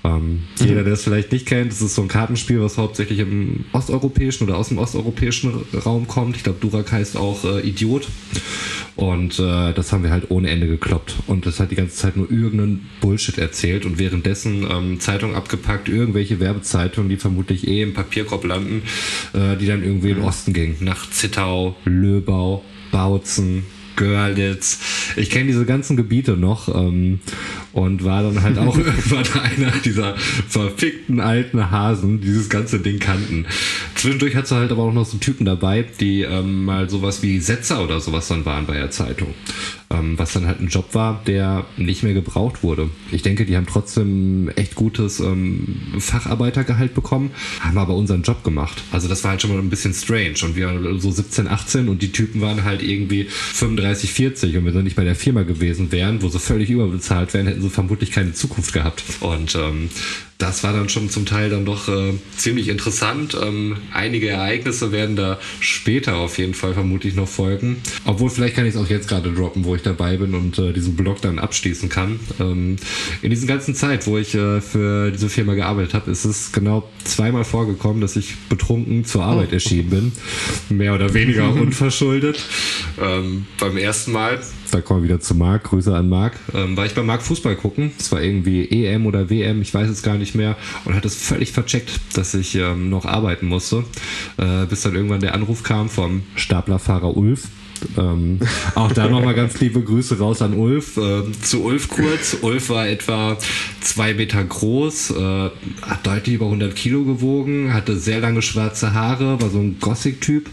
Ähm, 0.03 0.43
jeder, 0.59 0.83
der 0.83 0.93
es 0.93 1.03
vielleicht 1.03 1.31
nicht 1.31 1.45
kennt, 1.45 1.71
das 1.71 1.81
ist 1.81 1.95
so 1.95 2.01
ein 2.01 2.07
Kartenspiel, 2.07 2.61
was 2.61 2.77
hauptsächlich 2.77 3.19
im 3.19 3.65
osteuropäischen 3.71 4.47
oder 4.47 4.57
aus 4.57 4.69
dem 4.69 4.77
osteuropäischen 4.77 5.65
Raum 5.85 6.07
kommt. 6.07 6.35
Ich 6.37 6.43
glaube, 6.43 6.59
Durak 6.61 6.91
heißt 6.91 7.17
auch 7.17 7.43
äh, 7.43 7.67
Idiot. 7.67 8.07
Und 8.97 9.37
äh, 9.37 9.73
das 9.73 9.93
haben 9.93 10.01
wir 10.03 10.09
halt 10.09 10.31
ohne 10.31 10.49
Ende 10.49 10.67
gekloppt. 10.67 11.17
Und 11.27 11.45
das 11.45 11.59
hat 11.59 11.69
die 11.69 11.75
ganze 11.75 11.95
Zeit 11.95 12.17
nur 12.17 12.31
irgendeinen 12.31 12.89
Bullshit 12.99 13.37
erzählt 13.37 13.85
und 13.85 13.99
währenddessen 13.99 14.67
ähm, 14.69 14.99
Zeitungen 14.99 15.35
abgepackt, 15.35 15.87
irgendwelche 15.87 16.39
Werbezeitungen, 16.39 17.07
die 17.07 17.17
vermutlich 17.17 17.67
eh 17.67 17.83
im 17.83 17.93
Papierkorb 17.93 18.43
landen, 18.43 18.81
äh, 19.33 19.55
die 19.55 19.67
dann 19.67 19.83
irgendwie 19.83 20.09
in 20.09 20.15
den 20.15 20.25
Osten 20.25 20.51
gingen. 20.51 20.77
Nach 20.79 21.07
Zittau, 21.11 21.75
Löbau, 21.85 22.65
Bautzen, 22.91 23.65
Görlitz. 23.97 24.79
Ich 25.17 25.29
kenne 25.29 25.47
diese 25.47 25.65
ganzen 25.65 25.97
Gebiete 25.97 26.37
noch 26.37 26.73
ähm, 26.73 27.19
und 27.73 28.05
war 28.05 28.23
dann 28.23 28.41
halt 28.41 28.57
auch 28.57 28.77
irgendwann 28.77 29.25
einer 29.41 29.71
dieser 29.83 30.15
verfickten 30.15 31.19
alten 31.19 31.69
Hasen, 31.69 32.21
die 32.21 32.27
dieses 32.27 32.49
ganze 32.49 32.79
Ding 32.79 32.99
kannten. 32.99 33.45
Zwischendurch 33.95 34.35
hat 34.35 34.47
sie 34.47 34.55
halt 34.55 34.71
aber 34.71 34.83
auch 34.83 34.93
noch 34.93 35.05
so 35.05 35.17
Typen 35.17 35.45
dabei, 35.45 35.83
die 35.99 36.21
ähm, 36.21 36.63
mal 36.63 36.89
sowas 36.89 37.21
wie 37.21 37.39
Setzer 37.39 37.83
oder 37.83 37.99
sowas 37.99 38.29
dann 38.29 38.45
waren 38.45 38.65
bei 38.65 38.75
der 38.75 38.91
Zeitung. 38.91 39.33
Ähm, 39.89 40.19
was 40.19 40.33
dann 40.33 40.47
halt 40.47 40.59
ein 40.59 40.67
Job 40.67 40.93
war, 40.93 41.21
der 41.27 41.65
nicht 41.77 42.03
mehr 42.03 42.13
gebraucht 42.13 42.61
wurde. 42.61 42.89
Ich 43.11 43.21
denke, 43.21 43.45
die 43.45 43.55
haben 43.55 43.67
trotzdem 43.67 44.49
echt 44.57 44.75
gutes 44.75 45.21
ähm, 45.21 45.77
Facharbeitergehalt 45.99 46.93
bekommen, 46.93 47.31
haben 47.61 47.77
aber 47.77 47.95
unseren 47.95 48.21
Job 48.21 48.43
gemacht. 48.43 48.83
Also 48.91 49.07
das 49.07 49.23
war 49.23 49.31
halt 49.31 49.41
schon 49.41 49.51
mal 49.51 49.59
ein 49.59 49.69
bisschen 49.69 49.93
strange. 49.93 50.35
Und 50.43 50.57
wir 50.57 50.67
waren 50.67 50.99
so 50.99 51.09
17, 51.09 51.47
18 51.47 51.87
und 51.87 52.01
die 52.01 52.11
Typen 52.11 52.41
waren 52.41 52.65
halt 52.65 52.83
irgendwie 52.83 53.27
35, 53.29 54.11
40 54.11 54.57
und 54.57 54.65
wenn 54.65 54.73
sie 54.73 54.83
nicht 54.83 54.97
bei 54.97 55.05
der 55.05 55.15
Firma 55.15 55.43
gewesen 55.43 55.89
wären, 55.93 56.21
wo 56.21 56.27
sie 56.27 56.39
völlig 56.39 56.69
überbezahlt 56.69 57.33
wären, 57.33 57.47
hätten 57.47 57.61
sie 57.61 57.69
vermutlich 57.69 58.11
keine 58.11 58.33
Zukunft 58.33 58.73
gehabt. 58.73 59.03
Und 59.21 59.55
ähm, 59.55 59.89
das 60.37 60.63
war 60.63 60.71
dann 60.71 60.87
schon 60.87 61.09
zum 61.09 61.25
Teil 61.25 61.49
dann 61.49 61.65
doch 61.65 61.87
äh, 61.87 62.13
ziemlich 62.35 62.67
interessant. 62.67 63.35
Ähm, 63.41 63.77
einige 63.91 64.29
Ereignisse 64.29 64.91
werden 64.91 65.15
da 65.15 65.39
später 65.59 66.17
auf 66.17 66.37
jeden 66.37 66.53
Fall 66.53 66.73
vermutlich 66.73 67.15
noch 67.15 67.27
folgen. 67.27 67.77
Obwohl, 68.05 68.29
vielleicht 68.29 68.55
kann 68.55 68.65
ich 68.65 68.75
es 68.75 68.79
auch 68.79 68.87
jetzt 68.87 69.07
gerade 69.07 69.31
droppen, 69.31 69.65
wo 69.65 69.75
ich 69.75 69.81
dabei 69.81 70.17
bin 70.17 70.35
und 70.35 70.59
äh, 70.59 70.73
diesen 70.73 70.95
Blog 70.95 71.21
dann 71.21 71.39
abschließen 71.39 71.89
kann. 71.89 72.19
Ähm, 72.39 72.75
in 73.23 73.31
dieser 73.31 73.47
ganzen 73.47 73.73
Zeit, 73.73 74.05
wo 74.05 74.17
ich 74.17 74.35
äh, 74.35 74.61
für 74.61 75.11
diese 75.11 75.29
Firma 75.29 75.55
gearbeitet 75.55 75.95
habe, 75.95 76.11
ist 76.11 76.25
es 76.25 76.51
genau 76.51 76.87
zweimal 77.03 77.43
vorgekommen, 77.43 78.01
dass 78.01 78.15
ich 78.15 78.35
betrunken 78.49 79.05
zur 79.05 79.23
Arbeit 79.23 79.53
erschienen 79.53 79.89
bin. 79.89 80.11
Mehr 80.69 80.93
oder 80.93 81.13
weniger 81.15 81.49
unverschuldet. 81.53 82.45
Ähm, 83.01 83.47
beim 83.59 83.77
ersten 83.77 84.11
Mal 84.11 84.39
da 84.71 84.81
kommen 84.81 85.01
wir 85.01 85.09
wieder 85.09 85.19
zu 85.19 85.35
Marc, 85.35 85.65
Grüße 85.65 85.95
an 85.95 86.09
Marc, 86.09 86.33
ähm, 86.53 86.75
war 86.77 86.85
ich 86.85 86.93
bei 86.93 87.03
Marc 87.03 87.21
Fußball 87.21 87.55
gucken. 87.55 87.91
Es 87.99 88.11
war 88.11 88.21
irgendwie 88.21 88.67
EM 88.69 89.05
oder 89.05 89.29
WM, 89.29 89.61
ich 89.61 89.73
weiß 89.73 89.89
es 89.89 90.03
gar 90.03 90.17
nicht 90.17 90.35
mehr. 90.35 90.55
Und 90.85 90.95
hat 90.95 91.05
es 91.05 91.15
völlig 91.15 91.51
vercheckt, 91.51 91.99
dass 92.13 92.33
ich 92.33 92.55
ähm, 92.55 92.89
noch 92.89 93.05
arbeiten 93.05 93.47
musste. 93.47 93.83
Äh, 94.37 94.65
bis 94.65 94.81
dann 94.81 94.95
irgendwann 94.95 95.21
der 95.21 95.33
Anruf 95.33 95.63
kam 95.63 95.89
vom 95.89 96.23
Staplerfahrer 96.35 97.15
Ulf. 97.15 97.47
Ähm, 97.97 98.39
auch 98.75 98.91
da 98.91 99.07
nochmal 99.07 99.35
ganz 99.35 99.59
liebe 99.59 99.81
Grüße 99.81 100.19
raus 100.19 100.41
an 100.41 100.53
Ulf. 100.53 100.97
Ähm, 100.97 101.31
zu 101.41 101.63
Ulf 101.63 101.89
kurz. 101.89 102.37
Ulf 102.41 102.69
war 102.69 102.87
etwa 102.87 103.37
zwei 103.81 104.13
Meter 104.13 104.43
groß, 104.43 105.11
äh, 105.11 105.49
hat 105.81 106.05
deutlich 106.05 106.35
über 106.35 106.45
100 106.45 106.75
Kilo 106.75 107.03
gewogen, 107.03 107.73
hatte 107.73 107.97
sehr 107.97 108.19
lange 108.19 108.41
schwarze 108.41 108.93
Haare, 108.93 109.41
war 109.41 109.49
so 109.49 109.59
ein 109.59 109.77
Gothic-Typ 109.79 110.49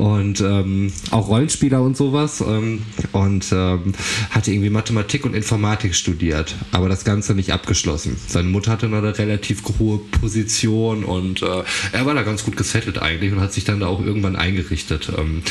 und 0.00 0.40
ähm, 0.40 0.90
auch 1.10 1.28
Rollenspieler 1.28 1.82
und 1.82 1.94
sowas 1.94 2.40
ähm, 2.40 2.80
und 3.12 3.44
ähm, 3.52 3.92
hatte 4.30 4.50
irgendwie 4.50 4.70
Mathematik 4.70 5.26
und 5.26 5.34
Informatik 5.34 5.94
studiert, 5.94 6.54
aber 6.72 6.88
das 6.88 7.04
Ganze 7.04 7.34
nicht 7.34 7.52
abgeschlossen. 7.52 8.16
Seine 8.26 8.48
Mutter 8.48 8.72
hatte 8.72 8.86
eine 8.86 9.18
relativ 9.18 9.62
hohe 9.78 9.98
Position 9.98 11.04
und 11.04 11.42
äh, 11.42 11.64
er 11.92 12.06
war 12.06 12.14
da 12.14 12.22
ganz 12.22 12.44
gut 12.44 12.56
gesettelt 12.56 13.02
eigentlich 13.02 13.30
und 13.30 13.42
hat 13.42 13.52
sich 13.52 13.64
dann 13.64 13.80
da 13.80 13.88
auch 13.88 14.02
irgendwann 14.02 14.36
eingerichtet. 14.36 15.12
Ähm, 15.18 15.42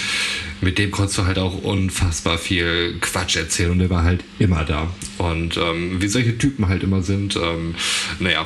mit 0.61 0.79
dem 0.79 0.89
konntest 0.89 1.19
du 1.19 1.25
halt 1.25 1.37
auch 1.37 1.61
unfassbar 1.63 2.39
viel 2.39 2.97
Quatsch 2.99 3.35
erzählen 3.35 3.69
und 3.69 3.79
der 3.79 3.91
war 3.91 4.03
halt 4.03 4.23
immer 4.39 4.65
da. 4.65 4.89
Und 5.19 5.57
ähm, 5.57 6.01
wie 6.01 6.07
solche 6.07 6.39
Typen 6.39 6.67
halt 6.67 6.81
immer 6.81 7.03
sind, 7.03 7.35
ähm, 7.35 7.75
naja, 8.19 8.45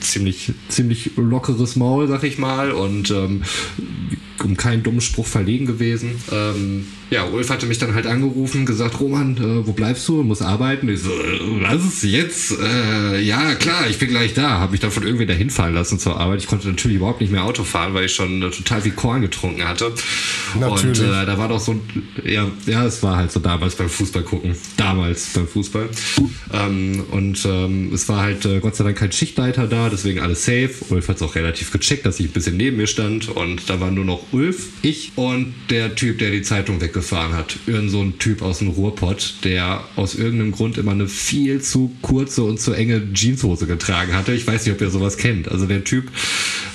ziemlich, 0.00 0.52
ziemlich 0.68 1.12
lockeres 1.16 1.76
Maul, 1.76 2.08
sag 2.08 2.24
ich 2.24 2.38
mal, 2.38 2.72
und 2.72 3.10
um 4.44 4.56
keinen 4.56 4.82
dummen 4.82 5.00
Spruch 5.00 5.26
verlegen 5.26 5.66
gewesen. 5.66 6.22
Ähm, 6.32 6.86
ja, 7.10 7.24
Ulf 7.24 7.50
hatte 7.50 7.66
mich 7.66 7.78
dann 7.78 7.94
halt 7.94 8.06
angerufen, 8.06 8.66
gesagt, 8.66 9.00
Roman, 9.00 9.36
äh, 9.36 9.66
wo 9.66 9.72
bleibst 9.72 10.06
du? 10.08 10.22
Muss 10.22 10.42
arbeiten. 10.42 10.88
Ich 10.88 11.00
so, 11.00 11.10
äh, 11.10 11.40
was 11.62 11.84
ist 11.84 12.04
jetzt? 12.04 12.54
Äh, 12.60 13.20
ja, 13.20 13.54
klar, 13.54 13.88
ich 13.88 13.98
bin 13.98 14.08
gleich 14.08 14.34
da. 14.34 14.60
Habe 14.60 14.72
mich 14.72 14.80
dann 14.80 14.90
von 14.90 15.02
irgendwie 15.02 15.26
dahin 15.26 15.50
fahren 15.50 15.74
lassen 15.74 15.98
zur 15.98 16.18
Arbeit. 16.20 16.40
Ich 16.40 16.46
konnte 16.46 16.68
natürlich 16.68 16.98
überhaupt 16.98 17.20
nicht 17.20 17.32
mehr 17.32 17.44
Auto 17.44 17.64
fahren, 17.64 17.94
weil 17.94 18.06
ich 18.06 18.12
schon 18.12 18.42
äh, 18.42 18.50
total 18.50 18.82
viel 18.82 18.92
Korn 18.92 19.22
getrunken 19.22 19.64
hatte. 19.64 19.92
Natürlich. 20.58 21.00
Und 21.00 21.06
äh, 21.06 21.26
da 21.26 21.38
war 21.38 21.48
doch 21.48 21.60
so 21.60 21.80
ja, 22.24 22.50
ja, 22.66 22.86
es 22.86 23.02
war 23.02 23.16
halt 23.16 23.32
so 23.32 23.40
damals 23.40 23.74
beim 23.74 23.88
Fußball 23.88 24.22
gucken. 24.22 24.54
Damals 24.76 25.32
beim 25.34 25.46
Fußball. 25.46 25.88
Ähm, 26.52 27.04
und 27.10 27.44
ähm, 27.44 27.92
es 27.92 28.08
war 28.08 28.22
halt 28.22 28.44
äh, 28.44 28.60
Gott 28.60 28.76
sei 28.76 28.84
Dank 28.84 28.98
kein 28.98 29.12
Schichtleiter 29.12 29.66
da, 29.66 29.88
deswegen 29.88 30.20
alles 30.20 30.44
safe. 30.44 30.70
Ulf 30.90 31.08
hat 31.08 31.16
es 31.16 31.22
auch 31.22 31.34
relativ 31.34 31.72
gecheckt, 31.72 32.06
dass 32.06 32.20
ich 32.20 32.26
ein 32.26 32.32
bisschen 32.32 32.56
neben 32.56 32.76
mir 32.76 32.86
stand. 32.86 33.28
Und 33.28 33.68
da 33.68 33.80
war 33.80 33.90
nur 33.90 34.04
noch 34.04 34.32
Ulf, 34.32 34.68
ich 34.82 35.12
und 35.16 35.54
der 35.70 35.94
Typ, 35.94 36.18
der 36.18 36.30
die 36.30 36.42
Zeitung 36.42 36.78
weggefahren 36.98 37.34
hat. 37.34 37.56
Irgend 37.66 37.90
so 37.90 38.00
ein 38.00 38.18
Typ 38.18 38.42
aus 38.42 38.58
dem 38.58 38.70
Ruhrpott, 38.70 39.34
der 39.44 39.80
aus 39.96 40.14
irgendeinem 40.14 40.52
Grund 40.52 40.78
immer 40.78 40.92
eine 40.92 41.08
viel 41.08 41.60
zu 41.60 41.92
kurze 42.02 42.42
und 42.42 42.60
zu 42.60 42.72
enge 42.72 43.12
Jeanshose 43.12 43.66
getragen 43.66 44.14
hatte. 44.14 44.32
Ich 44.32 44.46
weiß 44.46 44.64
nicht, 44.66 44.74
ob 44.74 44.80
ihr 44.80 44.90
sowas 44.90 45.16
kennt. 45.16 45.50
Also 45.50 45.66
der 45.66 45.84
Typ 45.84 46.10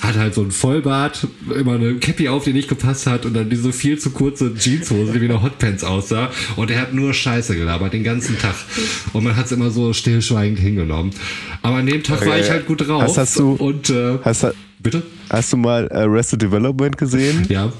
hat 0.02 0.16
halt 0.18 0.34
so 0.34 0.42
ein 0.42 0.52
Vollbart, 0.52 1.28
immer 1.56 1.74
eine 1.74 1.96
Cappy 1.96 2.30
auf, 2.30 2.44
die 2.44 2.54
nicht 2.54 2.70
gepasst 2.70 3.08
hat 3.08 3.26
und 3.26 3.34
dann 3.34 3.50
diese 3.50 3.74
viel 3.74 4.00
zu 4.00 4.12
kurze 4.12 4.54
Jeanshose, 4.56 5.14
die 5.14 5.22
wie 5.22 5.26
eine 5.26 5.42
Hotpants 5.42 5.84
aussah. 5.84 6.32
Und 6.56 6.72
er 6.72 6.82
hat 6.82 6.94
nur 6.94 7.14
Scheiße 7.14 7.56
gelabert 7.56 7.94
den 7.94 8.04
ganzen 8.04 8.38
Tag. 8.38 8.56
Und 9.14 9.24
man 9.24 9.36
hat 9.36 9.46
es 9.46 9.52
immer 9.52 9.72
so 9.72 9.94
stillschweigend 9.94 10.60
hingenommen. 10.60 11.12
Aber 11.62 11.78
an 11.78 11.86
dem 11.86 12.04
Tag 12.04 12.22
okay. 12.22 12.30
war 12.30 12.40
ich 12.40 12.50
halt 12.50 12.66
gut 12.66 12.88
drauf. 12.88 13.04
Hast, 13.04 13.18
hast 13.18 13.40
du, 13.40 13.54
und 13.54 13.90
äh, 13.90 14.20
hast, 14.24 14.48
bitte? 14.80 15.04
Hast 15.30 15.54
du 15.54 15.58
mal 15.58 15.90
Arrested 15.92 16.42
Development 16.42 16.98
gesehen? 16.98 17.46
Ja. 17.50 17.72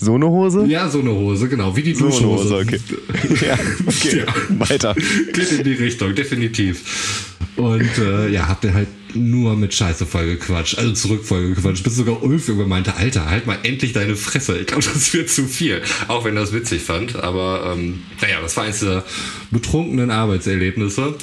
So 0.00 0.14
eine 0.14 0.28
Hose? 0.28 0.64
Ja, 0.66 0.88
so 0.88 1.00
eine 1.00 1.10
Hose, 1.10 1.46
genau. 1.48 1.76
Wie 1.76 1.82
die 1.82 1.94
so 1.94 2.06
Duschhose. 2.06 2.56
okay. 2.56 2.80
ja, 3.46 3.58
okay. 3.86 4.24
Ja. 4.26 4.68
Weiter. 4.68 4.94
Geht 4.94 5.52
in 5.52 5.64
die 5.64 5.74
Richtung, 5.74 6.14
definitiv. 6.14 7.28
Und 7.56 7.98
äh, 7.98 8.28
ja, 8.30 8.48
habt 8.48 8.64
ihr 8.64 8.72
halt 8.72 8.88
nur 9.14 9.56
mit 9.56 9.74
Scheiße 9.74 10.06
vollgequatscht, 10.06 10.78
also 10.78 10.92
zurück 10.92 11.24
vollgequatscht, 11.24 11.84
bis 11.84 11.96
sogar 11.96 12.22
Ulf 12.22 12.48
irgendwann 12.48 12.70
meinte, 12.70 12.96
Alter, 12.96 13.28
halt 13.28 13.46
mal 13.46 13.58
endlich 13.62 13.92
deine 13.92 14.16
Fresse. 14.16 14.58
Ich 14.58 14.68
glaube, 14.68 14.82
das 14.82 15.12
wird 15.12 15.28
zu 15.28 15.46
viel. 15.46 15.82
Auch 16.08 16.24
wenn 16.24 16.34
das 16.34 16.54
witzig 16.54 16.82
fand. 16.82 17.16
Aber 17.16 17.74
ähm, 17.76 18.02
naja, 18.22 18.40
das 18.40 18.56
war 18.56 18.64
eines 18.64 18.80
der 18.80 19.04
betrunkenen 19.50 20.10
Arbeitserlebnisse. 20.10 21.14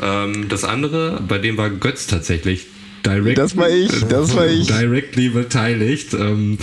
Ähm, 0.00 0.48
das 0.48 0.62
andere, 0.62 1.20
bei 1.26 1.38
dem 1.38 1.56
war 1.56 1.70
Götz 1.70 2.06
tatsächlich 2.06 2.66
direct, 3.04 3.38
Das 3.38 3.56
war 3.56 3.68
ich, 3.68 3.90
das 4.08 4.34
war 4.36 4.46
ich. 4.46 4.66
directly 4.66 5.28
beteiligt. 5.30 6.14
Ähm, 6.14 6.58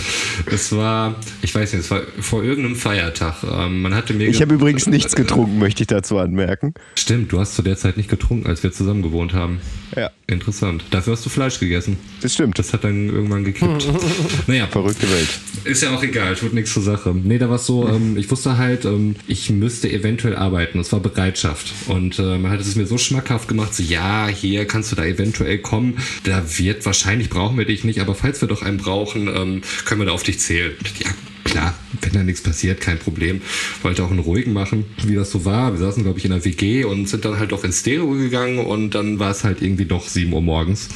es 0.46 0.72
war, 0.74 1.16
ich 1.42 1.54
weiß 1.54 1.72
nicht, 1.72 1.82
es 1.84 1.90
war 1.90 2.02
vor 2.20 2.42
irgendeinem 2.44 2.76
Feiertag. 2.76 3.36
Ähm, 3.44 3.82
man 3.82 3.94
hatte 3.94 4.14
mir 4.14 4.28
Ich 4.28 4.40
habe 4.42 4.54
übrigens 4.54 4.86
nichts 4.86 5.14
getrunken, 5.16 5.58
möchte 5.58 5.82
ich 5.82 5.86
dazu 5.88 6.18
anmerken. 6.18 6.74
Stimmt, 6.96 7.32
du 7.32 7.40
hast 7.40 7.54
zu 7.54 7.62
der 7.62 7.76
Zeit 7.76 7.96
nicht 7.96 8.08
getrunken, 8.10 8.46
als 8.46 8.62
wir 8.62 8.72
zusammen 8.72 9.02
gewohnt 9.02 9.34
haben. 9.34 9.60
Ja, 9.96 10.10
Interessant. 10.30 10.84
Dafür 10.90 11.14
hast 11.14 11.24
du 11.24 11.30
Fleisch 11.30 11.58
gegessen. 11.58 11.96
das 12.20 12.34
stimmt. 12.34 12.58
Das 12.58 12.74
hat 12.74 12.84
dann 12.84 13.08
irgendwann 13.08 13.44
gekippt. 13.44 13.88
naja, 14.46 14.66
Verrückte 14.66 15.10
Welt. 15.10 15.28
ist 15.64 15.82
ja 15.82 15.94
auch 15.94 16.02
egal, 16.02 16.34
tut 16.36 16.52
nichts 16.52 16.74
zur 16.74 16.82
Sache. 16.82 17.14
Nee, 17.14 17.38
da 17.38 17.48
war 17.48 17.56
es 17.56 17.64
so, 17.64 17.88
ähm, 17.88 18.16
ich 18.18 18.30
wusste 18.30 18.58
halt, 18.58 18.84
ähm, 18.84 19.16
ich 19.26 19.48
müsste 19.48 19.90
eventuell 19.90 20.36
arbeiten. 20.36 20.76
Das 20.76 20.92
war 20.92 21.00
Bereitschaft. 21.00 21.72
Und 21.86 22.18
äh, 22.18 22.36
man 22.36 22.50
hat 22.50 22.60
es 22.60 22.76
mir 22.76 22.86
so 22.86 22.98
schmackhaft 22.98 23.48
gemacht, 23.48 23.74
so, 23.74 23.82
ja, 23.82 24.26
hier 24.28 24.66
kannst 24.66 24.92
du 24.92 24.96
da 24.96 25.04
eventuell 25.06 25.58
kommen. 25.58 25.96
Da 26.24 26.44
wird 26.58 26.84
wahrscheinlich 26.84 27.30
brauchen 27.30 27.56
wir 27.56 27.64
dich 27.64 27.84
nicht, 27.84 28.00
aber 28.00 28.14
falls 28.14 28.42
wir 28.42 28.48
doch 28.48 28.60
einen 28.60 28.76
brauchen, 28.76 29.28
ähm, 29.28 29.62
können 29.86 30.02
wir 30.02 30.06
da 30.06 30.12
auf 30.12 30.24
dich 30.24 30.40
zählen. 30.40 30.72
Ja, 31.02 31.10
klar, 31.44 31.74
wenn 32.02 32.12
da 32.12 32.22
nichts 32.22 32.42
passiert, 32.42 32.80
kein 32.80 32.98
Problem. 32.98 33.42
Wollte 33.82 34.04
auch 34.04 34.10
einen 34.10 34.20
ruhigen 34.20 34.52
machen, 34.52 34.84
wie 35.04 35.14
das 35.14 35.30
so 35.30 35.44
war. 35.44 35.72
Wir 35.72 35.78
saßen, 35.78 36.02
glaube 36.02 36.18
ich, 36.18 36.24
in 36.24 36.30
der 36.30 36.44
WG 36.44 36.84
und 36.84 37.08
sind 37.08 37.24
dann 37.24 37.38
halt 37.38 37.52
doch 37.52 37.64
ins 37.64 37.80
Stereo 37.80 38.10
gegangen 38.10 38.58
und 38.58 38.94
dann 38.94 39.18
war 39.18 39.30
es 39.30 39.44
halt 39.44 39.62
irgendwie 39.62 39.86
doch 39.86 40.06
7 40.08 40.32
Uhr 40.32 40.42
morgens. 40.42 40.88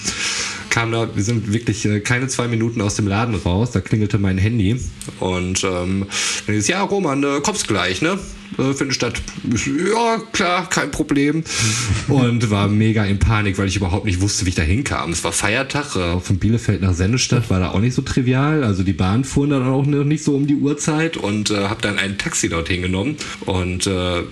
Kam 0.72 0.90
da, 0.90 1.14
wir 1.14 1.22
sind 1.22 1.52
wirklich 1.52 1.84
äh, 1.84 2.00
keine 2.00 2.28
zwei 2.28 2.48
Minuten 2.48 2.80
aus 2.80 2.94
dem 2.94 3.06
Laden 3.06 3.34
raus, 3.34 3.72
da 3.72 3.82
klingelte 3.82 4.18
mein 4.18 4.38
Handy 4.38 4.80
und 5.20 5.62
ähm, 5.64 6.06
dann 6.46 6.56
ist 6.56 6.66
ja 6.66 6.82
Roman, 6.82 7.22
äh, 7.22 7.40
kommst 7.42 7.68
gleich, 7.68 8.00
ne? 8.00 8.18
Äh, 8.56 8.72
für 8.72 8.84
eine 8.84 8.94
Stadt. 8.94 9.20
Ich 9.52 9.64
so, 9.64 9.70
Ja, 9.70 10.22
klar, 10.32 10.66
kein 10.70 10.90
Problem. 10.90 11.44
Und 12.08 12.50
war 12.50 12.68
mega 12.68 13.04
in 13.04 13.18
Panik, 13.18 13.58
weil 13.58 13.68
ich 13.68 13.76
überhaupt 13.76 14.06
nicht 14.06 14.20
wusste, 14.20 14.46
wie 14.46 14.50
ich 14.50 14.54
da 14.54 14.62
hinkam. 14.62 15.10
Es 15.10 15.24
war 15.24 15.32
Feiertag, 15.32 15.94
äh, 15.96 16.20
von 16.20 16.38
Bielefeld 16.38 16.80
nach 16.80 16.94
Sennestadt 16.94 17.50
war 17.50 17.60
da 17.60 17.70
auch 17.70 17.80
nicht 17.80 17.94
so 17.94 18.02
trivial. 18.02 18.64
Also 18.64 18.82
die 18.82 18.92
Bahn 18.92 19.24
fuhren 19.24 19.50
dann 19.50 19.66
auch 19.66 19.84
noch 19.84 20.04
nicht 20.04 20.24
so 20.24 20.34
um 20.34 20.46
die 20.46 20.56
Uhrzeit 20.56 21.16
und 21.18 21.50
äh, 21.50 21.68
habe 21.68 21.82
dann 21.82 21.98
ein 21.98 22.16
Taxi 22.16 22.48
dorthin 22.48 22.82
genommen 22.82 23.16
und 23.46 23.86
äh, 23.86 24.22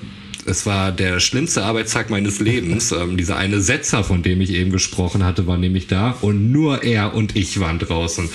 es 0.47 0.67
war 0.67 0.93
der 0.93 1.21
schlimmste 1.21 1.65
Arbeitstag 1.65 2.11
meines 2.11 2.41
Lebens. 2.41 2.95
Ähm, 3.01 3.17
dieser 3.17 3.37
eine 3.37 3.61
Setzer, 3.61 4.03
von 4.05 4.23
dem 4.23 4.41
ich 4.41 4.53
eben 4.53 4.73
gesprochen 4.73 5.25
hatte, 5.25 5.47
war 5.47 5.57
nämlich 5.57 5.87
da 5.87 6.11
und 6.21 6.51
nur 6.51 6.83
er 6.83 7.15
und 7.15 7.37
ich 7.37 7.61
waren 7.61 7.79
draußen. 7.79 8.29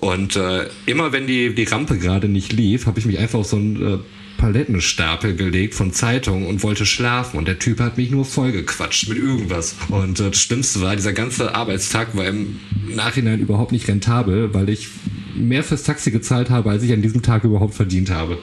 Und 0.00 0.36
äh, 0.36 0.66
immer 0.86 1.12
wenn 1.12 1.26
die, 1.26 1.54
die 1.54 1.64
Rampe 1.64 1.98
gerade 1.98 2.28
nicht 2.28 2.52
lief, 2.52 2.86
habe 2.86 2.98
ich 2.98 3.06
mich 3.06 3.18
einfach 3.18 3.38
auf 3.38 3.46
so 3.46 3.56
einen 3.56 3.94
äh, 3.94 3.98
Palettenstapel 4.38 5.36
gelegt 5.36 5.74
von 5.74 5.92
Zeitungen 5.92 6.46
und 6.46 6.64
wollte 6.64 6.84
schlafen. 6.84 7.38
Und 7.38 7.46
der 7.46 7.60
Typ 7.60 7.78
hat 7.78 7.96
mich 7.96 8.10
nur 8.10 8.24
vollgequatscht 8.24 9.08
mit 9.08 9.18
irgendwas. 9.18 9.76
Und 9.88 10.18
äh, 10.18 10.30
das 10.30 10.40
Schlimmste 10.40 10.80
war, 10.80 10.96
dieser 10.96 11.12
ganze 11.12 11.54
Arbeitstag 11.54 12.16
war 12.16 12.26
im 12.26 12.58
Nachhinein 12.88 13.38
überhaupt 13.38 13.70
nicht 13.70 13.86
rentabel, 13.86 14.52
weil 14.52 14.68
ich 14.68 14.88
mehr 15.36 15.62
fürs 15.62 15.84
Taxi 15.84 16.10
gezahlt 16.10 16.50
habe, 16.50 16.70
als 16.70 16.82
ich 16.82 16.92
an 16.92 17.02
diesem 17.02 17.22
Tag 17.22 17.44
überhaupt 17.44 17.74
verdient 17.74 18.10
habe. 18.10 18.38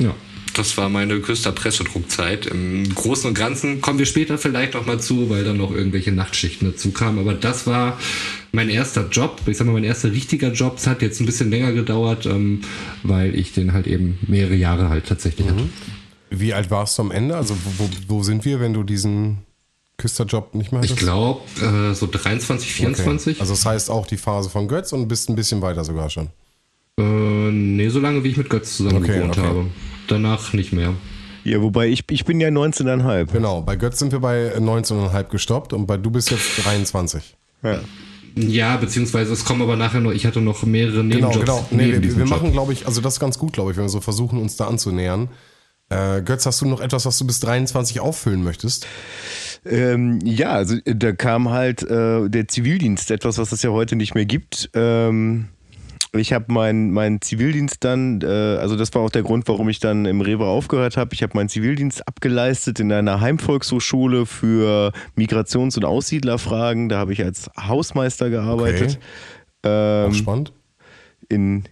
Ja. 0.00 0.14
Das 0.58 0.76
war 0.76 0.88
meine 0.88 1.20
größte 1.20 1.52
Pressedruckzeit. 1.52 2.46
Im 2.46 2.92
Großen 2.94 3.28
und 3.28 3.34
Ganzen 3.34 3.80
kommen 3.80 3.98
wir 4.00 4.06
später 4.06 4.38
vielleicht 4.38 4.74
noch 4.74 4.84
mal 4.86 4.98
zu, 4.98 5.30
weil 5.30 5.44
dann 5.44 5.56
noch 5.56 5.70
irgendwelche 5.70 6.10
Nachtschichten 6.10 6.70
dazu 6.70 6.90
kamen. 6.90 7.20
Aber 7.20 7.32
das 7.34 7.66
war 7.68 7.96
mein 8.50 8.68
erster 8.68 9.08
Job. 9.08 9.40
Ich 9.46 9.56
sag 9.56 9.66
mal, 9.68 9.72
mein 9.74 9.84
erster 9.84 10.10
richtiger 10.10 10.52
Job. 10.52 10.74
Es 10.78 10.88
hat 10.88 11.00
jetzt 11.00 11.20
ein 11.20 11.26
bisschen 11.26 11.50
länger 11.50 11.72
gedauert, 11.72 12.26
ähm, 12.26 12.62
weil 13.04 13.36
ich 13.36 13.52
den 13.52 13.72
halt 13.72 13.86
eben 13.86 14.18
mehrere 14.26 14.56
Jahre 14.56 14.88
halt 14.88 15.06
tatsächlich 15.06 15.46
hatte. 15.48 15.68
Wie 16.30 16.52
alt 16.52 16.70
warst 16.72 16.98
du 16.98 17.02
am 17.02 17.12
Ende? 17.12 17.36
Also 17.36 17.56
wo, 17.78 17.88
wo, 18.08 18.22
sind 18.24 18.44
wir, 18.44 18.58
wenn 18.60 18.74
du 18.74 18.82
diesen 18.82 19.38
Küsterjob 19.96 20.54
nicht 20.56 20.72
mehr 20.72 20.82
Ich 20.82 20.90
hattest? 20.90 21.06
glaube, 21.06 21.40
äh, 21.62 21.94
so 21.94 22.08
23, 22.10 22.72
24. 22.72 23.34
Okay. 23.36 23.40
Also 23.40 23.52
das 23.54 23.64
heißt 23.64 23.90
auch 23.90 24.06
die 24.08 24.16
Phase 24.16 24.50
von 24.50 24.66
Götz 24.66 24.92
und 24.92 25.06
bist 25.06 25.30
ein 25.30 25.36
bisschen 25.36 25.62
weiter 25.62 25.84
sogar 25.84 26.10
schon. 26.10 26.28
äh, 26.98 27.50
nee, 27.52 27.88
so 27.88 28.00
lange 28.00 28.24
wie 28.24 28.28
ich 28.28 28.36
mit 28.36 28.50
Götz 28.50 28.76
zusammen 28.76 29.04
Okay, 29.04 29.18
gewohnt 29.18 29.38
okay. 29.38 29.46
habe. 29.46 29.66
Danach 30.08 30.52
nicht 30.52 30.72
mehr. 30.72 30.94
Ja, 31.44 31.62
wobei 31.62 31.88
ich, 31.88 32.04
ich 32.10 32.24
bin 32.24 32.40
ja 32.40 32.48
19,5. 32.48 33.32
Genau, 33.32 33.62
bei 33.62 33.76
Götz 33.76 33.98
sind 33.98 34.12
wir 34.12 34.20
bei 34.20 34.54
19,5 34.56 35.24
gestoppt 35.30 35.72
und 35.72 35.86
bei 35.86 35.96
du 35.96 36.10
bist 36.10 36.30
jetzt 36.30 36.64
23. 36.64 37.36
Ja. 37.62 37.80
Ja, 38.36 38.76
beziehungsweise 38.76 39.32
es 39.32 39.44
kommen 39.44 39.62
aber 39.62 39.76
nachher 39.76 40.00
noch, 40.00 40.12
ich 40.12 40.24
hatte 40.26 40.40
noch 40.40 40.62
mehrere 40.64 41.02
Genau, 41.04 41.28
Nebenjobs. 41.30 41.38
genau. 41.40 41.66
Nee, 41.70 41.86
neben 41.86 42.02
wir, 42.04 42.16
wir 42.18 42.26
machen, 42.26 42.52
glaube 42.52 42.72
ich, 42.72 42.86
also 42.86 43.00
das 43.00 43.14
ist 43.14 43.20
ganz 43.20 43.38
gut, 43.38 43.52
glaube 43.52 43.70
ich, 43.72 43.76
wenn 43.76 43.84
wir 43.84 43.88
so 43.88 44.00
versuchen, 44.00 44.38
uns 44.38 44.56
da 44.56 44.66
anzunähern. 44.68 45.28
Äh, 45.88 46.22
Götz, 46.22 46.44
hast 46.46 46.60
du 46.60 46.66
noch 46.66 46.80
etwas, 46.80 47.06
was 47.06 47.18
du 47.18 47.26
bis 47.26 47.40
23 47.40 48.00
auffüllen 48.00 48.44
möchtest? 48.44 48.86
Ähm, 49.64 50.20
ja, 50.22 50.50
also 50.50 50.76
äh, 50.84 50.94
da 50.94 51.12
kam 51.12 51.48
halt 51.48 51.82
äh, 51.82 52.28
der 52.28 52.46
Zivildienst, 52.46 53.10
etwas, 53.10 53.38
was 53.38 53.52
es 53.52 53.62
ja 53.62 53.70
heute 53.70 53.96
nicht 53.96 54.14
mehr 54.14 54.26
gibt. 54.26 54.70
Ähm, 54.74 55.48
ich 56.12 56.32
habe 56.32 56.52
meinen 56.52 56.90
mein 56.92 57.20
Zivildienst 57.20 57.84
dann, 57.84 58.20
äh, 58.22 58.26
also 58.26 58.76
das 58.76 58.94
war 58.94 59.02
auch 59.02 59.10
der 59.10 59.22
Grund, 59.22 59.46
warum 59.48 59.68
ich 59.68 59.78
dann 59.80 60.06
im 60.06 60.20
Rewe 60.20 60.46
aufgehört 60.46 60.96
habe. 60.96 61.14
Ich 61.14 61.22
habe 61.22 61.32
meinen 61.36 61.48
Zivildienst 61.48 62.06
abgeleistet 62.08 62.80
in 62.80 62.90
einer 62.92 63.20
Heimvolkshochschule 63.20 64.26
für 64.26 64.92
Migrations- 65.16 65.76
und 65.76 65.84
Aussiedlerfragen. 65.84 66.88
Da 66.88 66.98
habe 66.98 67.12
ich 67.12 67.22
als 67.22 67.50
Hausmeister 67.58 68.30
gearbeitet. 68.30 68.98
Auch 69.62 69.68
Ähm, 70.06 70.14
spannend. 70.14 70.52
in 71.28 71.64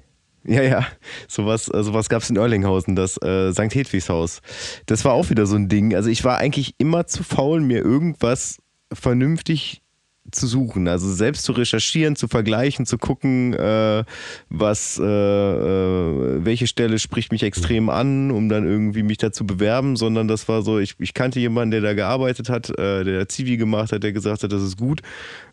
ja, 0.49 0.62
ja, 0.62 0.87
sowas, 1.26 1.68
äh, 1.74 1.82
sowas 1.82 2.09
gab 2.09 2.22
es 2.22 2.30
in 2.30 2.37
Erlinghausen, 2.37 2.95
das 2.95 3.16
äh, 3.20 3.53
St. 3.53 3.74
Hedwigs 3.74 4.09
Haus. 4.09 4.41
Das 4.87 5.05
war 5.05 5.12
auch 5.12 5.28
wieder 5.30 5.45
so 5.47 5.57
ein 5.57 5.68
Ding. 5.68 5.95
Also 5.95 6.09
ich 6.09 6.22
war 6.24 6.39
eigentlich 6.39 6.74
immer 6.78 7.07
zu 7.09 7.24
faul, 7.24 7.61
mir 7.61 7.78
irgendwas 7.78 8.59
vernünftig 8.93 9.82
zu 10.31 10.47
suchen, 10.47 10.89
also 10.89 11.12
selbst 11.12 11.45
zu 11.45 11.53
recherchieren, 11.53 12.16
zu 12.16 12.29
vergleichen, 12.29 12.87
zu 12.87 12.99
gucken, 12.99 13.55
äh, 13.55 14.05
was, 14.49 14.99
äh, 14.99 15.05
äh, 15.05 16.45
welche 16.45 16.66
Stelle 16.66 16.99
spricht 16.99 17.33
mich 17.33 17.43
extrem 17.43 17.89
an, 17.89 18.31
um 18.31 18.49
dann 18.49 18.66
irgendwie 18.66 19.03
mich 19.03 19.18
da 19.18 19.33
zu 19.33 19.47
bewerben, 19.47 19.97
sondern 19.97 20.29
das 20.29 20.49
war 20.49 20.62
so, 20.62 20.79
ich, 20.79 20.95
ich 20.99 21.14
kannte 21.14 21.41
jemanden, 21.41 21.70
der 21.72 21.81
da 21.81 21.95
gearbeitet 21.95 22.49
hat, 22.49 22.70
äh, 22.79 23.05
der 23.05 23.29
Zivi 23.29 23.57
gemacht 23.57 23.93
hat, 23.93 24.03
der 24.03 24.12
gesagt 24.12 24.43
hat, 24.43 24.53
das 24.53 24.62
ist 24.62 24.77
gut. 24.77 25.03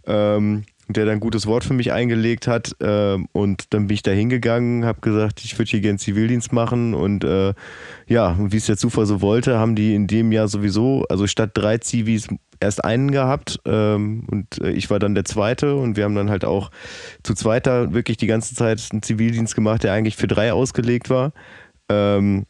Ähm, 0.05 0.63
der 0.89 1.05
dann 1.05 1.15
ein 1.15 1.19
gutes 1.19 1.47
Wort 1.47 1.63
für 1.63 1.73
mich 1.73 1.93
eingelegt 1.93 2.47
hat 2.47 2.75
ähm, 2.81 3.27
und 3.31 3.73
dann 3.73 3.87
bin 3.87 3.95
ich 3.95 4.03
da 4.03 4.11
hingegangen, 4.11 4.85
habe 4.85 5.01
gesagt, 5.01 5.41
ich 5.43 5.57
würde 5.57 5.71
hier 5.71 5.81
gern 5.81 5.97
Zivildienst 5.97 6.51
machen 6.51 6.93
und 6.93 7.23
äh, 7.23 7.53
ja, 8.07 8.35
wie 8.39 8.57
es 8.57 8.65
der 8.65 8.77
Zufall 8.77 9.05
so 9.05 9.21
wollte, 9.21 9.57
haben 9.57 9.75
die 9.75 9.95
in 9.95 10.07
dem 10.07 10.31
Jahr 10.31 10.47
sowieso, 10.47 11.05
also 11.09 11.25
statt 11.25 11.51
drei 11.53 11.77
Zivis 11.77 12.27
erst 12.59 12.83
einen 12.83 13.11
gehabt 13.11 13.59
ähm, 13.65 14.27
und 14.29 14.61
äh, 14.61 14.71
ich 14.71 14.89
war 14.89 14.99
dann 14.99 15.15
der 15.15 15.25
zweite 15.25 15.75
und 15.75 15.95
wir 15.95 16.03
haben 16.03 16.15
dann 16.15 16.29
halt 16.29 16.43
auch 16.43 16.69
zu 17.23 17.33
zweiter 17.33 17.93
wirklich 17.93 18.17
die 18.17 18.27
ganze 18.27 18.55
Zeit 18.55 18.85
einen 18.91 19.01
Zivildienst 19.01 19.55
gemacht, 19.55 19.83
der 19.83 19.93
eigentlich 19.93 20.17
für 20.17 20.27
drei 20.27 20.51
ausgelegt 20.51 21.09
war 21.09 21.31
ähm, 21.89 22.45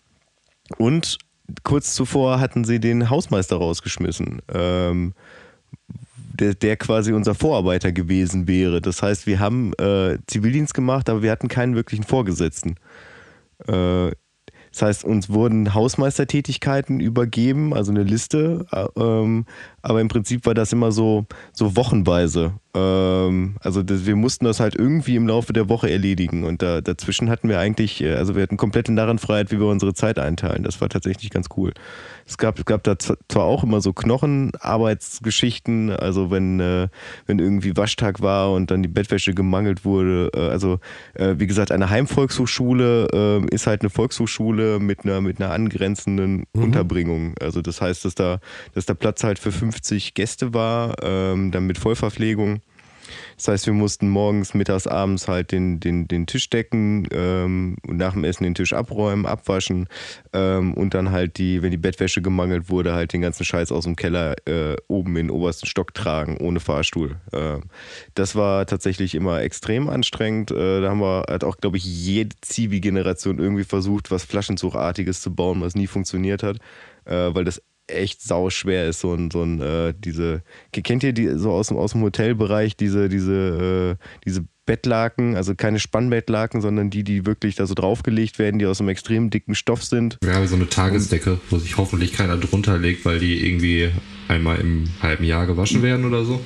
und 0.78 1.20
kurz 1.64 1.94
zuvor 1.94 2.40
hatten 2.40 2.64
sie 2.64 2.80
den 2.80 3.10
Hausmeister 3.10 3.58
rausgeschmissen. 3.58 4.42
Ähm, 4.54 5.14
der, 6.34 6.56
der 6.56 6.78
quasi 6.78 7.14
unser 7.14 7.36
Vorarbeiter 7.36 7.92
gewesen 7.92 8.48
wäre. 8.48 8.82
Das 8.82 9.02
heißt, 9.02 9.28
wir 9.28 9.40
haben 9.40 9.74
äh, 9.76 10.18
Zivildienst 10.28 10.74
gemacht, 10.74 11.10
aber 11.10 11.22
wir 11.22 11.32
hatten 11.32 11.48
keinen 11.48 11.76
wirklichen 11.76 12.04
Vorgesetzten. 12.04 12.76
Äh, 13.68 14.12
das 14.72 14.82
heißt, 14.82 15.06
uns 15.06 15.30
wurden 15.30 15.76
Hausmeistertätigkeiten 15.76 17.00
übergeben, 17.00 17.76
also 17.76 17.92
eine 17.92 18.02
Liste, 18.02 18.66
äh, 18.72 18.88
ähm, 19.00 19.46
aber 19.84 20.02
im 20.02 20.08
Prinzip 20.08 20.48
war 20.48 20.56
das 20.56 20.74
immer 20.74 20.92
so, 20.92 21.26
so 21.52 21.76
wochenweise. 21.76 22.54
Ähm, 22.76 23.56
also 23.60 23.84
das, 23.84 24.06
wir 24.06 24.16
mussten 24.16 24.46
das 24.46 24.60
halt 24.60 24.76
irgendwie 24.76 25.16
im 25.16 25.28
Laufe 25.28 25.54
der 25.54 25.70
Woche 25.70 25.92
erledigen 25.92 26.44
und 26.44 26.62
da, 26.62 26.82
dazwischen 26.82 27.30
hatten 27.30 27.48
wir 27.48 27.60
eigentlich, 27.60 28.02
äh, 28.02 28.16
also 28.16 28.36
wir 28.36 28.42
hatten 28.44 28.58
komplette 28.58 28.92
Narrenfreiheit, 28.92 29.52
wie 29.52 29.60
wir 29.60 29.68
unsere 29.68 29.94
Zeit 29.94 30.18
einteilen. 30.18 30.64
Das 30.64 30.82
war 30.82 30.90
tatsächlich 30.90 31.30
ganz 31.30 31.50
cool. 31.56 31.74
Es 32.26 32.38
gab, 32.38 32.58
es 32.58 32.66
gab 32.66 32.84
da 32.84 32.98
zwar 32.98 33.44
auch 33.44 33.64
immer 33.64 33.80
so 33.82 33.94
Knochenarbeitsgeschichten, 33.94 35.92
also 35.92 36.32
wenn, 36.32 36.60
äh, 36.60 36.88
wenn 37.28 37.38
irgendwie 37.40 37.78
Waschtag 37.78 38.22
war 38.22 38.52
und 38.54 38.72
dann 38.72 38.82
die 38.82 38.90
Bettwäsche 38.90 39.36
gemangelt 39.36 39.86
wurde. 39.86 40.32
Äh, 40.34 40.40
also 40.40 40.80
äh, 41.14 41.36
wie 41.38 41.48
gesagt, 41.48 41.72
eine 41.72 41.92
Heimvolkshochschule 41.92 43.08
äh, 43.14 43.46
ist 43.54 43.68
halt 43.68 43.82
eine 43.82 43.92
Volkshochschule 43.92 44.80
mit 44.80 45.06
einer, 45.06 45.22
mit 45.22 45.40
einer 45.40 45.52
angrenzenden 45.52 46.46
Unterbringung. 46.54 47.36
Also 47.40 47.62
das 47.62 47.82
heißt, 47.82 48.06
dass 48.06 48.16
da, 48.16 48.40
dass 48.74 48.86
da 48.86 48.96
Platz 48.96 49.24
halt 49.24 49.38
für 49.38 49.52
50 49.52 50.16
Gäste 50.16 50.56
war, 50.56 50.96
ähm, 51.04 51.52
dann 51.52 51.68
mit 51.68 51.78
Vollverpflegung. 51.78 52.63
Das 53.38 53.48
heißt, 53.48 53.66
wir 53.66 53.74
mussten 53.74 54.10
morgens, 54.10 54.54
mittags, 54.54 54.88
abends 54.88 55.28
halt 55.28 55.52
den, 55.52 55.80
den, 55.80 56.08
den 56.08 56.28
Tisch 56.28 56.50
decken 56.50 57.08
ähm, 57.12 57.78
und 57.88 57.98
nach 57.98 58.14
dem 58.14 58.24
Essen 58.24 58.44
den 58.44 58.56
Tisch 58.56 58.74
abräumen, 58.74 59.26
abwaschen 59.26 59.88
ähm, 60.34 60.74
und 60.74 60.94
dann 60.94 61.12
halt 61.12 61.38
die, 61.38 61.62
wenn 61.62 61.72
die 61.72 61.78
Bettwäsche 61.78 62.22
gemangelt 62.22 62.70
wurde, 62.70 62.94
halt 62.94 63.14
den 63.14 63.22
ganzen 63.22 63.46
Scheiß 63.46 63.72
aus 63.72 63.84
dem 63.86 63.96
Keller 63.96 64.36
äh, 64.48 64.76
oben 64.88 65.16
in 65.18 65.28
den 65.28 65.32
obersten 65.32 65.68
Stock 65.68 65.94
tragen, 65.94 66.38
ohne 66.38 66.60
Fahrstuhl. 66.60 67.18
Ähm, 67.32 67.64
das 68.16 68.36
war 68.36 68.66
tatsächlich 68.66 69.16
immer 69.16 69.42
extrem 69.42 69.90
anstrengend. 69.90 70.52
Äh, 70.52 70.82
da 70.82 70.90
haben 70.90 71.02
wir 71.02 71.26
halt 71.28 71.44
auch, 71.44 71.58
glaube 71.58 71.78
ich, 71.78 71.86
jede 71.86 72.36
Zivi-Generation 72.42 73.40
irgendwie 73.40 73.64
versucht, 73.64 74.12
was 74.12 74.24
Flaschenzuchartiges 74.24 75.22
zu 75.22 75.34
bauen, 75.34 75.62
was 75.62 75.76
nie 75.76 75.88
funktioniert 75.88 76.44
hat, 76.44 76.58
äh, 77.06 77.34
weil 77.34 77.46
das 77.46 77.62
echt 77.88 78.22
sauschwer 78.22 78.88
ist, 78.88 79.02
so 79.02 79.14
ein, 79.14 79.30
so 79.32 79.44
ein, 79.44 79.62
äh, 79.62 79.94
diese, 79.98 80.44
kennt 80.72 81.04
ihr 81.04 81.14
die 81.14 81.38
so 81.38 81.52
aus 81.52 81.68
dem, 81.68 81.78
aus 81.78 81.92
dem 81.92 82.02
Hotelbereich, 82.02 82.76
diese, 82.76 83.10
diese, 83.10 83.98
äh, 84.00 84.06
diese 84.26 84.46
Bettlaken, 84.66 85.36
also 85.36 85.56
keine 85.56 85.80
Spannbettlaken, 85.80 86.62
sondern 86.62 86.90
die, 86.90 87.04
die 87.04 87.26
wirklich 87.26 87.56
da 87.56 87.66
so 87.66 87.74
draufgelegt 87.74 88.40
werden, 88.40 88.60
die 88.60 88.66
aus 88.66 88.80
einem 88.80 88.90
extrem 88.90 89.30
dicken 89.30 89.56
Stoff 89.56 89.84
sind. 89.84 90.18
Ja, 90.24 90.46
so 90.48 90.56
eine 90.56 90.70
Tagesdecke, 90.70 91.40
wo 91.50 91.58
sich 91.58 91.78
hoffentlich 91.78 92.14
keiner 92.14 92.38
drunter 92.38 92.78
legt, 92.78 93.04
weil 93.04 93.20
die 93.20 93.46
irgendwie 93.46 93.92
einmal 94.28 94.60
im 94.60 94.86
halben 95.02 95.24
Jahr 95.24 95.46
gewaschen 95.46 95.82
werden 95.82 96.06
oder 96.06 96.24
so. 96.24 96.40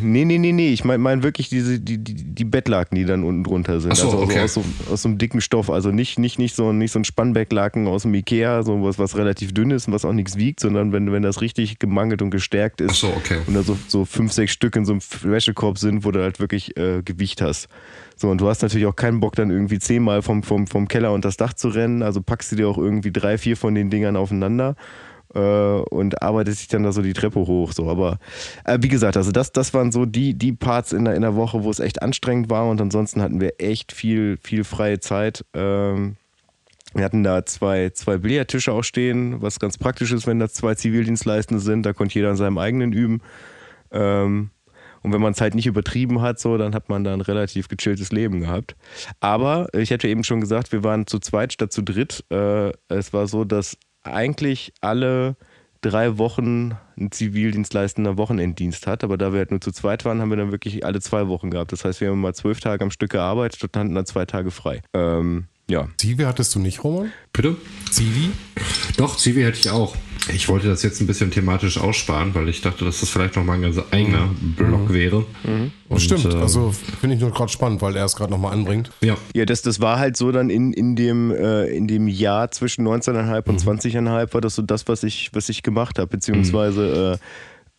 Nee, 0.00 0.24
nee, 0.24 0.38
nee, 0.38 0.52
nee. 0.52 0.72
Ich 0.72 0.84
meine 0.84 0.98
mein 0.98 1.22
wirklich 1.22 1.48
diese, 1.48 1.80
die, 1.80 1.98
die, 1.98 2.14
die 2.14 2.44
Bettlaken, 2.44 2.96
die 2.96 3.04
dann 3.04 3.24
unten 3.24 3.44
drunter 3.44 3.80
sind. 3.80 3.92
Ach 3.92 3.96
so, 3.96 4.06
also 4.06 4.18
okay. 4.22 4.40
aus, 4.40 4.54
so, 4.54 4.64
aus 4.90 5.02
so 5.02 5.08
einem 5.08 5.18
dicken 5.18 5.40
Stoff. 5.40 5.70
Also 5.70 5.90
nicht, 5.90 6.18
nicht, 6.18 6.38
nicht, 6.38 6.54
so, 6.54 6.72
nicht 6.72 6.92
so 6.92 6.98
ein 6.98 7.04
Spannbecklaken 7.04 7.86
aus 7.86 8.02
dem 8.02 8.14
Ikea, 8.14 8.62
so 8.62 8.82
was, 8.82 8.98
was 8.98 9.16
relativ 9.16 9.52
dünn 9.54 9.70
ist 9.70 9.86
und 9.86 9.94
was 9.94 10.04
auch 10.04 10.12
nichts 10.12 10.36
wiegt, 10.36 10.60
sondern 10.60 10.92
wenn, 10.92 11.12
wenn 11.12 11.22
das 11.22 11.40
richtig 11.40 11.78
gemangelt 11.78 12.22
und 12.22 12.30
gestärkt 12.30 12.80
ist 12.80 12.90
Ach 12.90 12.96
so, 12.96 13.08
okay. 13.08 13.38
und 13.46 13.54
da 13.54 13.62
so, 13.62 13.76
so 13.88 14.04
fünf, 14.04 14.32
sechs 14.32 14.52
Stück 14.52 14.76
in 14.76 14.84
so 14.84 14.92
einem 14.92 15.00
Wäschekorb 15.22 15.78
sind, 15.78 16.04
wo 16.04 16.10
du 16.10 16.22
halt 16.22 16.40
wirklich 16.40 16.76
äh, 16.76 17.02
Gewicht 17.04 17.42
hast. 17.42 17.68
So, 18.16 18.28
und 18.28 18.40
du 18.40 18.48
hast 18.48 18.62
natürlich 18.62 18.86
auch 18.86 18.96
keinen 18.96 19.20
Bock, 19.20 19.34
dann 19.34 19.50
irgendwie 19.50 19.78
zehnmal 19.78 20.22
vom, 20.22 20.42
vom, 20.42 20.66
vom 20.66 20.88
Keller 20.88 21.12
und 21.12 21.24
das 21.24 21.36
Dach 21.36 21.54
zu 21.54 21.68
rennen. 21.68 22.02
Also 22.02 22.20
packst 22.20 22.52
du 22.52 22.56
dir 22.56 22.68
auch 22.68 22.78
irgendwie 22.78 23.10
drei, 23.10 23.38
vier 23.38 23.56
von 23.56 23.74
den 23.74 23.90
Dingern 23.90 24.16
aufeinander 24.16 24.76
und 25.38 26.22
arbeitest 26.22 26.60
dich 26.60 26.68
dann 26.68 26.82
da 26.82 26.92
so 26.92 27.02
die 27.02 27.12
Treppe 27.12 27.40
hoch. 27.40 27.72
So. 27.72 27.88
Aber 27.88 28.18
äh, 28.64 28.78
wie 28.80 28.88
gesagt, 28.88 29.16
also 29.16 29.32
das, 29.32 29.52
das 29.52 29.72
waren 29.74 29.92
so 29.92 30.06
die, 30.06 30.34
die 30.34 30.52
Parts 30.52 30.92
in 30.92 31.04
der, 31.04 31.14
in 31.14 31.22
der 31.22 31.34
Woche, 31.36 31.64
wo 31.64 31.70
es 31.70 31.80
echt 31.80 32.02
anstrengend 32.02 32.50
war 32.50 32.68
und 32.68 32.80
ansonsten 32.80 33.22
hatten 33.22 33.40
wir 33.40 33.54
echt 33.58 33.92
viel, 33.92 34.38
viel 34.42 34.64
freie 34.64 35.00
Zeit. 35.00 35.44
Ähm, 35.54 36.16
wir 36.94 37.04
hatten 37.04 37.22
da 37.22 37.44
zwei, 37.46 37.90
zwei 37.90 38.18
Billardtische 38.18 38.72
auch 38.72 38.82
stehen, 38.82 39.40
was 39.40 39.58
ganz 39.58 39.78
praktisch 39.78 40.12
ist, 40.12 40.26
wenn 40.26 40.38
das 40.38 40.52
zwei 40.52 40.74
Zivildienstleistende 40.74 41.62
sind. 41.62 41.86
Da 41.86 41.92
konnte 41.92 42.14
jeder 42.14 42.30
an 42.30 42.36
seinem 42.36 42.58
eigenen 42.58 42.92
üben. 42.92 43.22
Ähm, 43.90 44.50
und 45.02 45.12
wenn 45.12 45.20
man 45.20 45.32
es 45.32 45.40
halt 45.40 45.54
nicht 45.54 45.66
übertrieben 45.66 46.20
hat, 46.20 46.38
so, 46.38 46.56
dann 46.58 46.74
hat 46.74 46.88
man 46.88 47.02
da 47.02 47.12
ein 47.12 47.20
relativ 47.20 47.68
gechilltes 47.68 48.12
Leben 48.12 48.40
gehabt. 48.40 48.76
Aber 49.20 49.68
ich 49.74 49.90
hatte 49.92 50.06
eben 50.06 50.22
schon 50.22 50.40
gesagt, 50.40 50.70
wir 50.70 50.84
waren 50.84 51.06
zu 51.06 51.18
zweit 51.18 51.52
statt 51.52 51.72
zu 51.72 51.82
dritt. 51.82 52.24
Äh, 52.30 52.72
es 52.88 53.12
war 53.12 53.26
so, 53.26 53.44
dass 53.44 53.76
eigentlich 54.04 54.72
alle 54.80 55.36
drei 55.82 56.16
Wochen 56.16 56.76
ein 56.98 57.10
Zivildienstleistender 57.10 58.16
Wochenenddienst 58.16 58.86
hat. 58.86 59.04
Aber 59.04 59.18
da 59.18 59.32
wir 59.32 59.38
halt 59.38 59.50
nur 59.50 59.60
zu 59.60 59.72
zweit 59.72 60.04
waren, 60.04 60.20
haben 60.20 60.30
wir 60.30 60.36
dann 60.36 60.52
wirklich 60.52 60.84
alle 60.84 61.00
zwei 61.00 61.28
Wochen 61.28 61.50
gehabt. 61.50 61.72
Das 61.72 61.84
heißt, 61.84 62.00
wir 62.00 62.10
haben 62.10 62.20
mal 62.20 62.34
zwölf 62.34 62.60
Tage 62.60 62.84
am 62.84 62.90
Stück 62.90 63.10
gearbeitet 63.10 63.62
und 63.62 63.76
hatten 63.76 63.94
dann 63.94 64.06
zwei 64.06 64.24
Tage 64.24 64.50
frei. 64.50 64.82
Ähm, 64.94 65.46
ja. 65.68 65.88
Zivi 65.96 66.24
hattest 66.24 66.54
du 66.54 66.60
nicht, 66.60 66.82
Roman? 66.84 67.12
Bitte? 67.32 67.56
Zivi? 67.90 68.30
Doch, 68.96 69.16
Zivi 69.16 69.42
hätte 69.42 69.58
ich 69.58 69.70
auch. 69.70 69.96
Ich 70.28 70.48
wollte 70.48 70.68
das 70.68 70.82
jetzt 70.82 71.00
ein 71.00 71.06
bisschen 71.06 71.30
thematisch 71.30 71.78
aussparen, 71.78 72.34
weil 72.34 72.48
ich 72.48 72.60
dachte, 72.60 72.84
dass 72.84 73.00
das 73.00 73.08
vielleicht 73.08 73.36
noch 73.36 73.44
mal 73.44 73.54
ein 73.54 73.62
ganz 73.62 73.78
eigener 73.90 74.30
Blog 74.56 74.92
wäre. 74.92 75.24
Und, 75.88 76.00
Stimmt, 76.00 76.26
äh, 76.26 76.36
also 76.36 76.72
finde 77.00 77.16
ich 77.16 77.22
nur 77.22 77.32
gerade 77.32 77.50
spannend, 77.50 77.82
weil 77.82 77.96
er 77.96 78.04
es 78.04 78.14
gerade 78.14 78.30
nochmal 78.30 78.52
anbringt. 78.52 78.90
Ja, 79.00 79.16
Ja, 79.34 79.44
das, 79.44 79.62
das 79.62 79.80
war 79.80 79.98
halt 79.98 80.16
so 80.16 80.30
dann 80.30 80.48
in, 80.48 80.72
in, 80.72 80.94
dem, 80.94 81.30
äh, 81.32 81.66
in 81.66 81.88
dem 81.88 82.06
Jahr 82.06 82.50
zwischen 82.50 82.86
19,5 82.86 83.48
und 83.48 83.60
20,5 83.60 84.34
war 84.34 84.40
das 84.40 84.54
so 84.54 84.62
das, 84.62 84.86
was 84.86 85.02
ich, 85.02 85.30
was 85.32 85.48
ich 85.48 85.62
gemacht 85.62 85.98
habe. 85.98 86.08
Beziehungsweise 86.08 87.18
äh, 87.18 87.24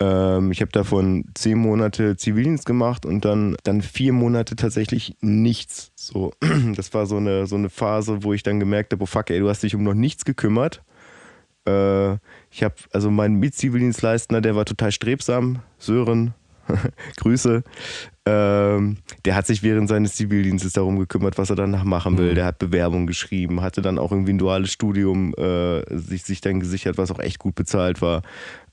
ähm, 0.04 0.52
ich 0.52 0.62
habe 0.62 0.72
davon 0.72 1.26
zehn 1.34 1.58
Monate 1.58 2.18
Zivildienst 2.18 2.66
gemacht 2.66 3.06
und 3.06 3.26
dann, 3.26 3.56
dann 3.64 3.82
vier 3.82 4.12
Monate 4.12 4.56
tatsächlich 4.56 5.16
nichts. 5.22 5.92
So, 5.96 6.34
das 6.76 6.94
war 6.94 7.06
so 7.06 7.18
eine, 7.18 7.48
so 7.48 7.56
eine 7.56 7.70
Phase, 7.70 8.24
wo 8.24 8.34
ich 8.34 8.44
dann 8.44 8.60
gemerkt 8.60 8.92
habe, 8.92 9.04
oh 9.04 9.06
fuck, 9.06 9.30
ey, 9.30 9.40
du 9.40 9.50
hast 9.50 9.64
dich 9.64 9.76
um 9.76 9.84
noch 9.84 9.94
nichts 9.94 10.26
gekümmert. 10.26 10.84
Äh, 11.68 12.14
ich 12.52 12.64
habe, 12.64 12.76
also 12.92 13.10
mein 13.10 13.36
Mitzivildienstleistender, 13.36 14.42
der 14.42 14.56
war 14.56 14.66
total 14.66 14.92
strebsam, 14.92 15.60
Sören, 15.78 16.34
Grüße. 17.18 17.64
Ähm, 18.26 18.98
der 19.26 19.36
hat 19.36 19.48
sich 19.48 19.64
während 19.64 19.90
seines 19.90 20.16
Zivildienstes 20.16 20.74
darum 20.74 20.98
gekümmert, 20.98 21.38
was 21.38 21.50
er 21.50 21.56
danach 21.58 21.84
machen 21.84 22.18
will. 22.18 22.36
Der 22.36 22.46
hat 22.46 22.60
Bewerbungen 22.60 23.08
geschrieben, 23.08 23.62
hatte 23.62 23.82
dann 23.82 24.00
auch 24.00 24.12
irgendwie 24.12 24.34
ein 24.34 24.38
duales 24.38 24.72
Studium 24.72 25.34
äh, 25.36 25.84
sich, 25.98 26.24
sich 26.24 26.42
dann 26.42 26.60
gesichert, 26.60 26.98
was 26.98 27.12
auch 27.12 27.20
echt 27.20 27.40
gut 27.40 27.56
bezahlt 27.56 28.02
war. 28.02 28.22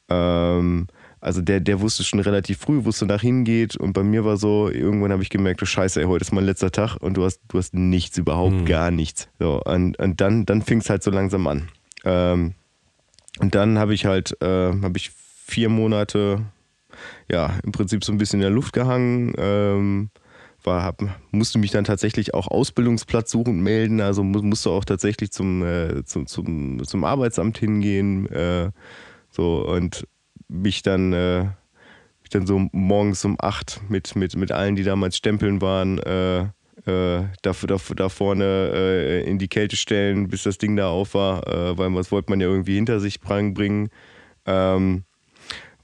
Ähm, 0.09 0.87
also 1.21 1.43
der, 1.43 1.61
der 1.61 1.81
wusste 1.81 2.05
schon 2.05 2.21
relativ 2.21 2.59
früh, 2.59 2.85
wo 2.85 2.91
es 2.91 2.99
danach 2.99 3.21
hingeht. 3.21 3.77
Und 3.77 3.93
bei 3.93 4.03
mir 4.03 4.25
war 4.25 4.37
so, 4.37 4.71
irgendwann 4.71 5.13
habe 5.13 5.23
ich 5.23 5.31
gemerkt, 5.31 5.63
oh 5.63 5.67
scheiße, 5.67 6.01
ey, 6.01 6.07
heute 6.07 6.23
ist 6.23 6.33
mein 6.33 6.45
letzter 6.45 6.71
Tag 6.71 6.97
und 6.97 7.17
du 7.17 7.25
hast, 7.25 7.41
du 7.49 7.59
hast 7.59 7.75
nichts, 7.75 8.17
überhaupt 8.19 8.67
gar 8.67 8.91
nichts. 8.91 9.29
So, 9.39 9.61
und, 9.63 9.99
und 9.99 10.21
dann, 10.21 10.47
dann 10.47 10.63
fing 10.63 10.79
es 10.79 10.89
halt 10.89 11.03
so 11.03 11.11
langsam 11.11 11.47
an. 11.47 11.69
Ähm, 12.05 12.55
und 13.39 13.55
dann 13.55 13.79
habe 13.79 13.95
ich 13.95 14.07
halt, 14.07 14.37
äh, 14.43 14.47
habe 14.47 14.97
ich 14.97 15.11
vier 15.11 15.69
Monate, 15.69 16.45
ja, 17.29 17.59
im 17.65 17.73
Prinzip 17.73 18.05
so 18.05 18.13
ein 18.13 18.19
bisschen 18.19 18.41
in 18.41 18.43
der 18.43 18.51
Luft 18.51 18.73
gehangen. 18.73 19.35
Ähm, 19.39 20.11
war, 20.63 20.83
hab, 20.83 21.03
musste 21.31 21.59
mich 21.59 21.71
dann 21.71 21.85
tatsächlich 21.85 22.35
auch 22.35 22.49
Ausbildungsplatz 22.49 23.31
suchen 23.31 23.61
melden, 23.61 24.01
also 24.01 24.23
mu 24.23 24.43
musste 24.43 24.71
auch 24.71 24.85
tatsächlich 24.85 25.33
zum, 25.33 25.65
äh, 25.65 26.05
zum, 26.05 26.27
zum, 26.27 26.85
zum 26.85 27.05
Arbeitsamt 27.05 27.59
hingehen. 27.59 28.27
Äh, 28.27 28.71
so 29.31 29.67
und 29.67 30.07
mich 30.49 30.83
dann, 30.83 31.13
äh, 31.13 31.45
mich 32.21 32.31
dann 32.31 32.47
so 32.47 32.69
morgens 32.73 33.25
um 33.25 33.37
acht 33.41 33.81
mit, 33.89 34.17
mit, 34.17 34.37
mit 34.37 34.53
allen, 34.53 34.77
die 34.77 34.83
damals 34.83 35.17
stempeln 35.17 35.63
waren, 35.63 35.99
äh, 36.87 37.23
da, 37.43 37.53
da, 37.67 37.77
da 37.97 38.09
vorne 38.09 38.45
äh, 38.75 39.29
in 39.29 39.39
die 39.39 39.49
Kälte 39.49 39.77
stellen, 39.77 40.29
bis 40.29 40.43
das 40.45 40.59
Ding 40.59 40.77
da 40.77 40.89
auf 40.89 41.15
war, 41.15 41.47
äh, 41.47 41.77
weil 41.79 41.95
was 41.95 42.11
wollte 42.13 42.31
man 42.31 42.41
ja 42.41 42.47
irgendwie 42.49 42.75
hinter 42.77 43.01
sich 43.01 43.21
bringen. 43.21 43.89
Ähm, 44.47 45.05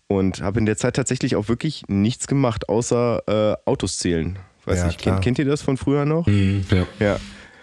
und 0.09 0.40
habe 0.40 0.61
in 0.61 0.66
der 0.66 0.76
Zeit 0.76 0.94
tatsächlich 0.97 1.34
auch 1.36 1.49
wirklich 1.49 1.82
nichts 1.88 2.26
gemacht, 2.28 2.68
außer 2.68 3.22
äh, 3.26 3.68
Autos 3.68 3.99
zählen. 3.99 4.38
Weiß 4.64 4.78
Ja, 4.78 4.86
nicht, 4.86 5.01
kennt, 5.01 5.20
kennt 5.22 5.38
ihr 5.38 5.44
das 5.44 5.62
von 5.62 5.76
früher 5.76 6.05
noch? 6.05 6.26
Mhm, 6.26 6.64
ja. 6.70 6.86
Ja. 7.01 7.16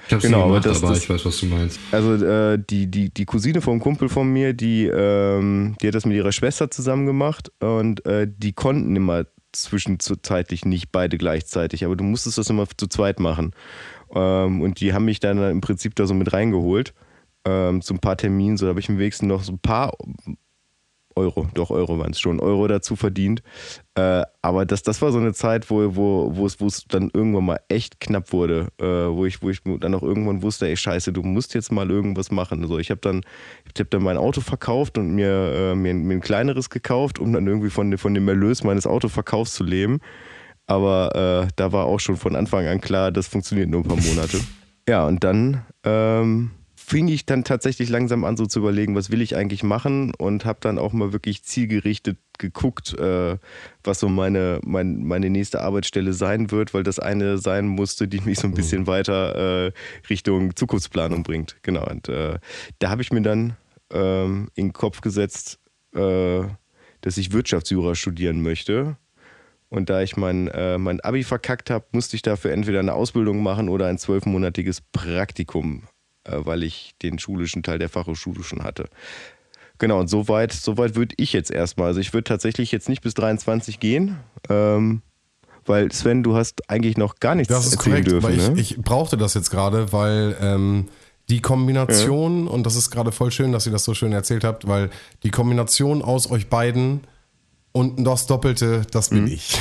Ich 0.06 0.12
habe 0.14 0.18
es 0.18 0.24
Genau, 0.24 0.48
gemacht, 0.48 0.66
das- 0.66 0.84
aber 0.84 0.98
ich 0.98 1.10
weiß, 1.10 1.26
was 1.26 1.40
du 1.40 1.46
meinst. 1.46 1.80
Also 1.94 2.16
äh, 2.26 2.60
die, 2.70 2.88
die, 2.88 3.10
die 3.14 3.24
Cousine 3.26 3.62
vom 3.62 3.80
Kumpel 3.80 4.10
von 4.10 4.28
mir, 4.28 4.54
die, 4.54 4.86
ähm, 4.88 5.76
die 5.82 5.88
hat 5.88 5.96
das 5.96 6.06
mit 6.06 6.18
ihrer 6.18 6.34
Schwester 6.34 6.70
zusammen 6.70 7.06
gemacht 7.06 7.50
und 7.62 8.06
äh, 8.06 8.28
die 8.30 8.52
konnten 8.52 8.94
immer 8.98 9.26
zwischenzeitlich 9.54 10.66
nicht 10.66 10.92
beide 10.92 11.18
gleichzeitig, 11.18 11.86
aber 11.86 11.96
du 11.96 12.04
musstest 12.04 12.38
das 12.38 12.50
immer 12.50 12.68
zu 12.78 12.88
zweit 12.88 13.20
machen. 13.20 13.52
Ähm, 14.14 14.62
und 14.62 14.80
die 14.80 14.94
haben 14.94 15.06
mich 15.06 15.20
dann 15.20 15.38
im 15.38 15.62
Prinzip 15.62 15.96
da 15.96 16.06
so 16.06 16.14
mit 16.14 16.34
reingeholt 16.34 16.94
ähm, 17.46 17.82
zu 17.82 17.94
ein 17.94 18.00
paar 18.00 18.18
Terminen, 18.18 18.58
so 18.58 18.66
da 18.66 18.70
habe 18.70 18.80
ich 18.80 18.90
im 18.90 19.00
wenigsten 19.00 19.28
noch 19.28 19.44
so 19.44 19.54
ein 19.54 19.60
paar 19.60 19.94
Euro, 21.16 21.48
doch 21.54 21.70
Euro 21.70 22.00
waren 22.00 22.12
es 22.12 22.20
schon, 22.20 22.40
Euro 22.40 22.68
dazu 22.68 22.96
verdient. 22.96 23.42
Äh, 23.96 24.24
aber 24.42 24.66
das, 24.66 24.84
das 24.84 25.02
war 25.02 25.12
so 25.12 25.20
eine 25.20 25.34
Zeit, 25.34 25.70
wo, 25.70 25.96
wo, 25.96 26.32
wo, 26.36 26.46
es, 26.46 26.60
wo 26.60 26.68
es 26.68 26.86
dann 26.88 27.12
irgendwann 27.14 27.46
mal 27.46 27.60
echt 27.70 28.00
knapp 28.00 28.34
wurde, 28.34 28.70
äh, 28.80 28.86
wo, 28.86 29.26
ich, 29.26 29.42
wo 29.42 29.50
ich 29.50 29.62
dann 29.80 29.94
auch 29.94 30.04
irgendwann 30.04 30.42
wusste, 30.42 30.68
ey 30.68 30.76
scheiße, 30.76 31.14
du 31.14 31.22
musst 31.22 31.54
jetzt 31.54 31.72
mal 31.72 31.90
irgendwas 31.90 32.32
machen. 32.32 32.62
Also 32.62 32.80
ich 32.80 32.90
habe 32.90 33.02
dann, 33.02 33.22
ich 33.74 33.80
hab 33.80 33.90
dann 33.90 34.04
mein 34.04 34.18
Auto 34.18 34.42
verkauft 34.42 34.98
und 34.98 35.14
mir, 35.14 35.32
äh, 35.54 35.76
mir, 35.76 35.94
mir 35.94 36.16
ein 36.16 36.22
kleineres 36.22 36.70
gekauft, 36.70 37.20
um 37.20 37.34
dann 37.34 37.48
irgendwie 37.48 37.70
von, 37.70 37.98
von 37.98 38.14
dem 38.14 38.28
Erlös 38.28 38.64
meines 38.64 38.88
Autoverkaufs 38.88 39.54
zu 39.54 39.64
leben. 39.64 40.00
Aber 40.66 41.46
äh, 41.46 41.48
da 41.56 41.72
war 41.72 41.86
auch 41.86 42.00
schon 42.00 42.18
von 42.18 42.36
Anfang 42.36 42.68
an 42.68 42.82
klar, 42.82 43.12
das 43.12 43.28
funktioniert 43.28 43.70
nur 43.70 43.82
ein 43.82 43.88
paar 43.88 43.98
Monate. 43.98 44.40
Ja, 44.86 45.08
und 45.08 45.24
dann 45.24 45.66
ähm, 45.86 46.52
fing 46.84 47.08
ich 47.08 47.26
dann 47.26 47.44
tatsächlich 47.44 47.90
langsam 47.90 48.24
an, 48.24 48.36
so 48.36 48.46
zu 48.46 48.60
überlegen, 48.60 48.96
was 48.96 49.10
will 49.10 49.22
ich 49.22 49.36
eigentlich 49.36 49.64
machen 49.64 50.14
und 50.16 50.46
habe 50.46 50.60
dann 50.62 50.78
auch 50.78 50.94
mal 50.94 51.14
wirklich 51.14 51.44
zielgerichtet 51.44 52.18
geguckt, 52.38 52.94
äh, 52.98 53.38
was 53.84 54.00
so 54.00 54.10
meine, 54.10 54.60
mein, 54.64 55.04
meine 55.04 55.30
nächste 55.30 55.62
Arbeitsstelle 55.62 56.14
sein 56.14 56.52
wird, 56.52 56.74
weil 56.74 56.84
das 56.84 57.00
eine 57.00 57.38
sein 57.38 57.68
musste, 57.68 58.08
die 58.08 58.22
mich 58.22 58.40
so 58.40 58.48
ein 58.48 58.54
bisschen 58.54 58.86
weiter 58.88 59.68
äh, 59.68 59.72
Richtung 60.10 60.56
Zukunftsplanung 60.56 61.24
bringt. 61.24 61.58
Genau, 61.62 61.90
und 61.90 62.10
äh, 62.10 62.40
da 62.80 62.90
habe 62.90 63.02
ich 63.02 63.12
mir 63.12 63.22
dann 63.22 63.56
ähm, 63.92 64.50
in 64.56 64.68
den 64.68 64.74
Kopf 64.74 65.02
gesetzt, 65.02 65.60
äh, 65.96 66.42
dass 67.02 67.18
ich 67.18 67.32
Wirtschaftsjura 67.32 67.96
studieren 67.96 68.42
möchte. 68.42 68.98
Und 69.70 69.90
da 69.90 70.02
ich 70.02 70.18
mein, 70.18 70.50
äh, 70.50 70.78
mein 70.78 71.00
Abi 71.00 71.24
verkackt 71.24 71.70
habe, 71.70 71.86
musste 71.94 72.16
ich 72.16 72.22
dafür 72.22 72.52
entweder 72.52 72.80
eine 72.80 72.94
Ausbildung 72.94 73.42
machen 73.42 73.70
oder 73.70 73.88
ein 73.88 73.98
zwölfmonatiges 73.98 74.82
Praktikum, 74.82 75.88
weil 76.26 76.64
ich 76.64 76.94
den 77.02 77.20
schulischen 77.20 77.64
Teil 77.64 77.80
der 77.80 77.90
Fachhochschule 77.90 78.44
schon 78.44 78.64
hatte. 78.64 78.86
Genau, 79.80 80.00
und 80.00 80.08
so 80.08 80.28
weit, 80.28 80.54
so 80.54 80.78
würde 80.78 81.16
ich 81.18 81.34
jetzt 81.34 81.52
erstmal. 81.52 81.88
Also 81.88 82.00
ich 82.00 82.14
würde 82.14 82.26
tatsächlich 82.26 82.72
jetzt 82.72 82.90
nicht 82.90 83.02
bis 83.02 83.14
23 83.16 83.80
gehen, 83.80 84.18
ähm, 84.50 85.02
weil 85.66 85.92
Sven, 85.92 86.24
du 86.24 86.36
hast 86.36 86.70
eigentlich 86.70 86.98
noch 86.98 87.16
gar 87.20 87.36
nichts 87.36 87.54
Das 87.54 87.66
ist 87.66 87.74
erzählen 87.74 88.04
korrekt, 88.04 88.12
dürfen. 88.12 88.24
weil 88.24 88.38
ich, 88.38 88.50
ne? 88.50 88.60
ich 88.60 88.78
brauchte 88.78 89.18
das 89.18 89.34
jetzt 89.34 89.50
gerade, 89.50 89.92
weil 89.92 90.38
ähm, 90.40 90.90
die 91.30 91.42
Kombination, 91.42 92.48
und 92.48 92.66
das 92.66 92.76
ist 92.76 92.92
gerade 92.92 93.12
voll 93.12 93.32
schön, 93.32 93.52
dass 93.52 93.66
ihr 93.66 93.72
das 93.72 93.84
so 93.84 93.94
schön 93.94 94.12
erzählt 94.12 94.44
habt, 94.44 94.68
weil 94.68 94.90
die 95.24 95.32
Kombination 95.32 96.02
aus 96.02 96.30
euch 96.30 96.48
beiden 96.48 97.02
und 97.74 98.04
das 98.06 98.28
Doppelte, 98.28 98.84
das 98.92 99.10
bin 99.10 99.28
ich. 99.28 99.58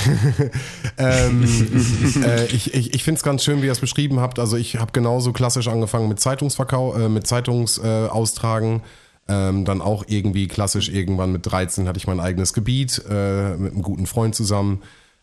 ähm, 0.99 1.45
äh, 2.25 2.45
ich 2.47 2.75
ich, 2.75 2.95
ich 2.95 3.05
finde 3.05 3.17
es 3.17 3.23
ganz 3.23 3.43
schön, 3.43 3.63
wie 3.63 3.67
ihr 3.67 3.73
es 3.73 3.81
beschrieben 3.81 4.21
habt. 4.21 4.39
Also 4.39 4.59
ich 4.59 4.77
habe 4.77 4.93
genauso 4.93 5.33
klassisch 5.33 5.67
angefangen 5.67 6.09
mit 6.09 6.21
Zeitungsverkauf, 6.21 6.97
äh, 6.97 7.09
mit 7.09 7.27
Zeitungsaustragen. 7.27 8.77
Äh. 8.77 8.83
Ähm, 9.29 9.65
dann 9.65 9.81
auch 9.81 10.05
irgendwie 10.09 10.47
klassisch 10.49 10.89
irgendwann 10.89 11.33
mit 11.33 11.47
13 11.47 11.87
hatte 11.87 11.97
ich 11.97 12.09
mein 12.09 12.21
eigenes 12.21 12.53
Gebiet 12.53 13.03
äh, 13.09 13.57
mit 13.57 13.73
einem 13.73 13.83
guten 13.83 14.07
Freund 14.07 14.35
zusammen. 14.35 14.83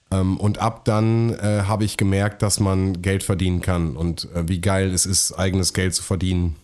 Ähm, 0.10 0.38
und 0.38 0.58
ab 0.60 0.86
dann 0.86 1.32
äh, 1.34 1.64
habe 1.68 1.84
ich 1.84 1.98
gemerkt, 1.98 2.42
dass 2.42 2.60
man 2.60 3.02
Geld 3.02 3.24
verdienen 3.24 3.62
kann 3.62 3.96
und 3.96 4.28
äh, 4.34 4.48
wie 4.48 4.62
geil 4.62 4.94
es 4.94 5.06
ist, 5.06 5.34
eigenes 5.34 5.74
Geld 5.74 5.94
zu 5.94 6.02
verdienen. 6.02 6.56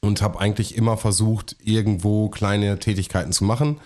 Und 0.00 0.22
habe 0.22 0.38
eigentlich 0.38 0.76
immer 0.76 0.96
versucht, 0.96 1.56
irgendwo 1.64 2.28
kleine 2.28 2.78
Tätigkeiten 2.78 3.32
zu 3.32 3.44
machen. 3.44 3.80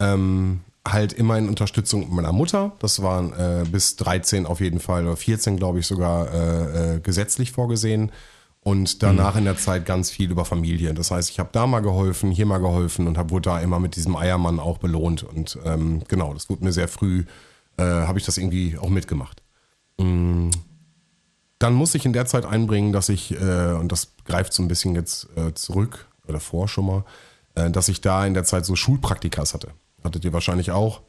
Ähm, 0.00 0.60
halt 0.92 1.12
immer 1.12 1.38
in 1.38 1.48
Unterstützung 1.48 2.14
meiner 2.14 2.32
Mutter. 2.32 2.72
Das 2.78 3.02
waren 3.02 3.32
äh, 3.32 3.64
bis 3.70 3.96
13 3.96 4.46
auf 4.46 4.60
jeden 4.60 4.80
Fall 4.80 5.06
oder 5.06 5.16
14, 5.16 5.56
glaube 5.56 5.78
ich, 5.78 5.86
sogar 5.86 6.32
äh, 6.32 6.96
äh, 6.96 7.00
gesetzlich 7.00 7.52
vorgesehen. 7.52 8.12
Und 8.62 9.02
danach 9.02 9.36
in 9.36 9.44
der 9.44 9.56
Zeit 9.56 9.86
ganz 9.86 10.10
viel 10.10 10.30
über 10.30 10.44
Familie. 10.44 10.92
Das 10.92 11.10
heißt, 11.10 11.30
ich 11.30 11.38
habe 11.38 11.48
da 11.52 11.66
mal 11.66 11.80
geholfen, 11.80 12.30
hier 12.30 12.44
mal 12.44 12.58
geholfen 12.58 13.06
und 13.06 13.16
hab, 13.16 13.30
wurde 13.30 13.50
da 13.50 13.60
immer 13.60 13.80
mit 13.80 13.96
diesem 13.96 14.16
Eiermann 14.16 14.60
auch 14.60 14.78
belohnt. 14.78 15.22
Und 15.22 15.58
ähm, 15.64 16.02
genau, 16.08 16.34
das 16.34 16.50
wurde 16.50 16.64
mir 16.64 16.72
sehr 16.72 16.88
früh, 16.88 17.24
äh, 17.78 17.82
habe 17.82 18.18
ich 18.18 18.26
das 18.26 18.36
irgendwie 18.36 18.76
auch 18.76 18.90
mitgemacht. 18.90 19.42
Mm. 19.98 20.50
Dann 21.60 21.74
muss 21.74 21.94
ich 21.96 22.06
in 22.06 22.12
der 22.12 22.26
Zeit 22.26 22.44
einbringen, 22.44 22.92
dass 22.92 23.08
ich, 23.08 23.32
äh, 23.32 23.72
und 23.72 23.90
das 23.90 24.12
greift 24.24 24.52
so 24.52 24.62
ein 24.62 24.68
bisschen 24.68 24.94
jetzt 24.94 25.28
äh, 25.36 25.54
zurück 25.54 26.06
oder 26.28 26.38
vor 26.38 26.68
schon 26.68 26.86
mal, 26.86 27.04
dass 27.54 27.88
ich 27.88 28.00
da 28.00 28.24
in 28.24 28.34
der 28.34 28.44
Zeit 28.44 28.64
so 28.64 28.76
Schulpraktikas 28.76 29.54
hatte. 29.54 29.72
Hattet 30.04 30.24
ihr 30.24 30.32
wahrscheinlich 30.32 30.70
auch. 30.70 31.02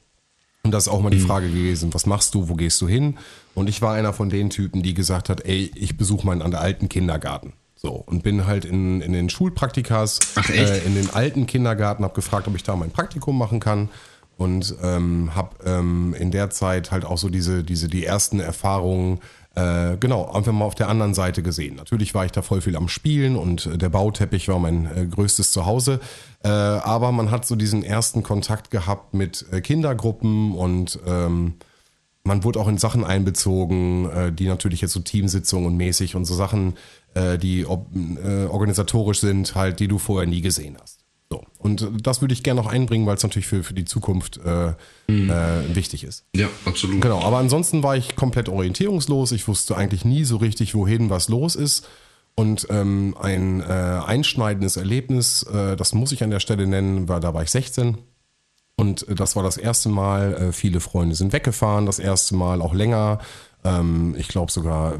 Und 0.63 0.71
das 0.71 0.87
ist 0.87 0.89
auch 0.89 1.01
mal 1.01 1.09
die 1.09 1.19
Frage 1.19 1.47
gewesen, 1.47 1.93
was 1.93 2.05
machst 2.05 2.35
du, 2.35 2.49
wo 2.49 2.55
gehst 2.55 2.81
du 2.81 2.87
hin? 2.87 3.17
Und 3.55 3.69
ich 3.69 3.81
war 3.81 3.93
einer 3.93 4.11
von 4.11 4.29
den 4.29 4.49
Typen, 4.49 4.83
die 4.83 4.93
gesagt 4.93 5.29
hat, 5.29 5.45
ey, 5.45 5.71
ich 5.75 5.97
besuche 5.97 6.25
meinen 6.25 6.41
an 6.41 6.51
der 6.51 6.59
alten 6.59 6.89
Kindergarten. 6.89 7.53
So, 7.75 7.91
und 7.91 8.23
bin 8.23 8.45
halt 8.45 8.65
in, 8.65 8.99
in 8.99 9.13
den 9.13 9.29
Schulpraktikas, 9.29 10.19
Ach? 10.35 10.49
Äh, 10.49 10.79
in 10.85 10.95
den 10.95 11.09
alten 11.11 11.47
Kindergarten, 11.47 12.03
habe 12.03 12.13
gefragt, 12.13 12.45
ob 12.49 12.55
ich 12.55 12.63
da 12.63 12.75
mein 12.75 12.91
Praktikum 12.91 13.37
machen 13.37 13.61
kann. 13.61 13.87
Und 14.37 14.75
ähm, 14.83 15.33
habe 15.33 15.55
ähm, 15.65 16.13
in 16.17 16.31
der 16.31 16.49
Zeit 16.49 16.91
halt 16.91 17.05
auch 17.05 17.17
so 17.17 17.29
diese, 17.29 17.63
diese, 17.63 17.87
die 17.87 18.05
ersten 18.05 18.39
Erfahrungen, 18.39 19.19
äh, 19.59 19.97
genau, 19.97 20.31
einfach 20.31 20.53
mal 20.53 20.65
auf 20.65 20.75
der 20.75 20.87
anderen 20.87 21.13
Seite 21.13 21.43
gesehen. 21.43 21.75
Natürlich 21.75 22.13
war 22.13 22.23
ich 22.23 22.31
da 22.31 22.41
voll 22.41 22.61
viel 22.61 22.75
am 22.75 22.87
Spielen 22.87 23.35
und 23.35 23.65
äh, 23.65 23.77
der 23.77 23.89
Bauteppich 23.89 24.47
war 24.47 24.59
mein 24.59 24.85
äh, 24.85 25.05
größtes 25.05 25.51
Zuhause. 25.51 25.99
Äh, 26.43 26.47
aber 26.47 27.11
man 27.11 27.29
hat 27.29 27.45
so 27.45 27.55
diesen 27.55 27.83
ersten 27.83 28.23
Kontakt 28.23 28.71
gehabt 28.71 29.13
mit 29.13 29.45
äh, 29.51 29.59
Kindergruppen 29.59 30.53
und 30.53 30.99
ähm, 31.05 31.55
man 32.23 32.43
wurde 32.43 32.59
auch 32.59 32.67
in 32.67 32.77
Sachen 32.77 33.03
einbezogen, 33.03 34.09
äh, 34.09 34.31
die 34.31 34.47
natürlich 34.47 34.81
jetzt 34.81 34.93
so 34.93 35.01
Teamsitzungen 35.01 35.65
und 35.65 35.77
mäßig 35.77 36.15
und 36.15 36.25
so 36.25 36.35
Sachen, 36.35 36.75
die 37.15 37.65
organisatorisch 37.65 39.19
sind, 39.19 39.55
halt, 39.55 39.79
die 39.79 39.87
du 39.87 39.97
vorher 39.97 40.29
nie 40.29 40.41
gesehen 40.41 40.77
hast. 40.79 40.98
So. 41.31 41.43
Und 41.59 41.87
das 42.01 42.21
würde 42.21 42.33
ich 42.33 42.41
gerne 42.41 42.59
noch 42.59 42.71
einbringen, 42.71 43.05
weil 43.05 43.15
es 43.15 43.23
natürlich 43.23 43.47
für, 43.47 43.63
für 43.63 43.75
die 43.75 43.85
Zukunft 43.85 44.39
äh, 44.43 44.69
äh, 45.07 45.75
wichtig 45.75 46.03
ist. 46.03 46.25
Ja, 46.35 46.47
absolut. 46.65 47.01
Genau, 47.01 47.21
aber 47.21 47.37
ansonsten 47.37 47.83
war 47.83 47.95
ich 47.95 48.15
komplett 48.15 48.49
orientierungslos. 48.49 49.31
Ich 49.31 49.47
wusste 49.47 49.77
eigentlich 49.77 50.03
nie 50.05 50.23
so 50.23 50.37
richtig, 50.37 50.73
wohin 50.73 51.11
was 51.11 51.29
los 51.29 51.55
ist. 51.55 51.87
Und 52.33 52.67
ähm, 52.69 53.15
ein 53.21 53.61
äh, 53.61 53.65
einschneidendes 53.65 54.77
Erlebnis, 54.77 55.43
äh, 55.43 55.75
das 55.75 55.93
muss 55.93 56.11
ich 56.13 56.23
an 56.23 56.31
der 56.31 56.39
Stelle 56.39 56.65
nennen, 56.67 57.09
war, 57.09 57.19
da 57.19 57.33
war 57.33 57.43
ich 57.43 57.51
16. 57.51 57.97
Und 58.77 59.07
äh, 59.07 59.13
das 59.13 59.35
war 59.35 59.43
das 59.43 59.57
erste 59.57 59.89
Mal, 59.89 60.33
äh, 60.33 60.51
viele 60.53 60.79
Freunde 60.79 61.15
sind 61.15 61.33
weggefahren, 61.33 61.85
das 61.85 61.99
erste 61.99 62.35
Mal 62.35 62.61
auch 62.61 62.73
länger. 62.73 63.19
Ähm, 63.65 64.15
ich 64.17 64.29
glaube 64.29 64.51
sogar, 64.51 64.99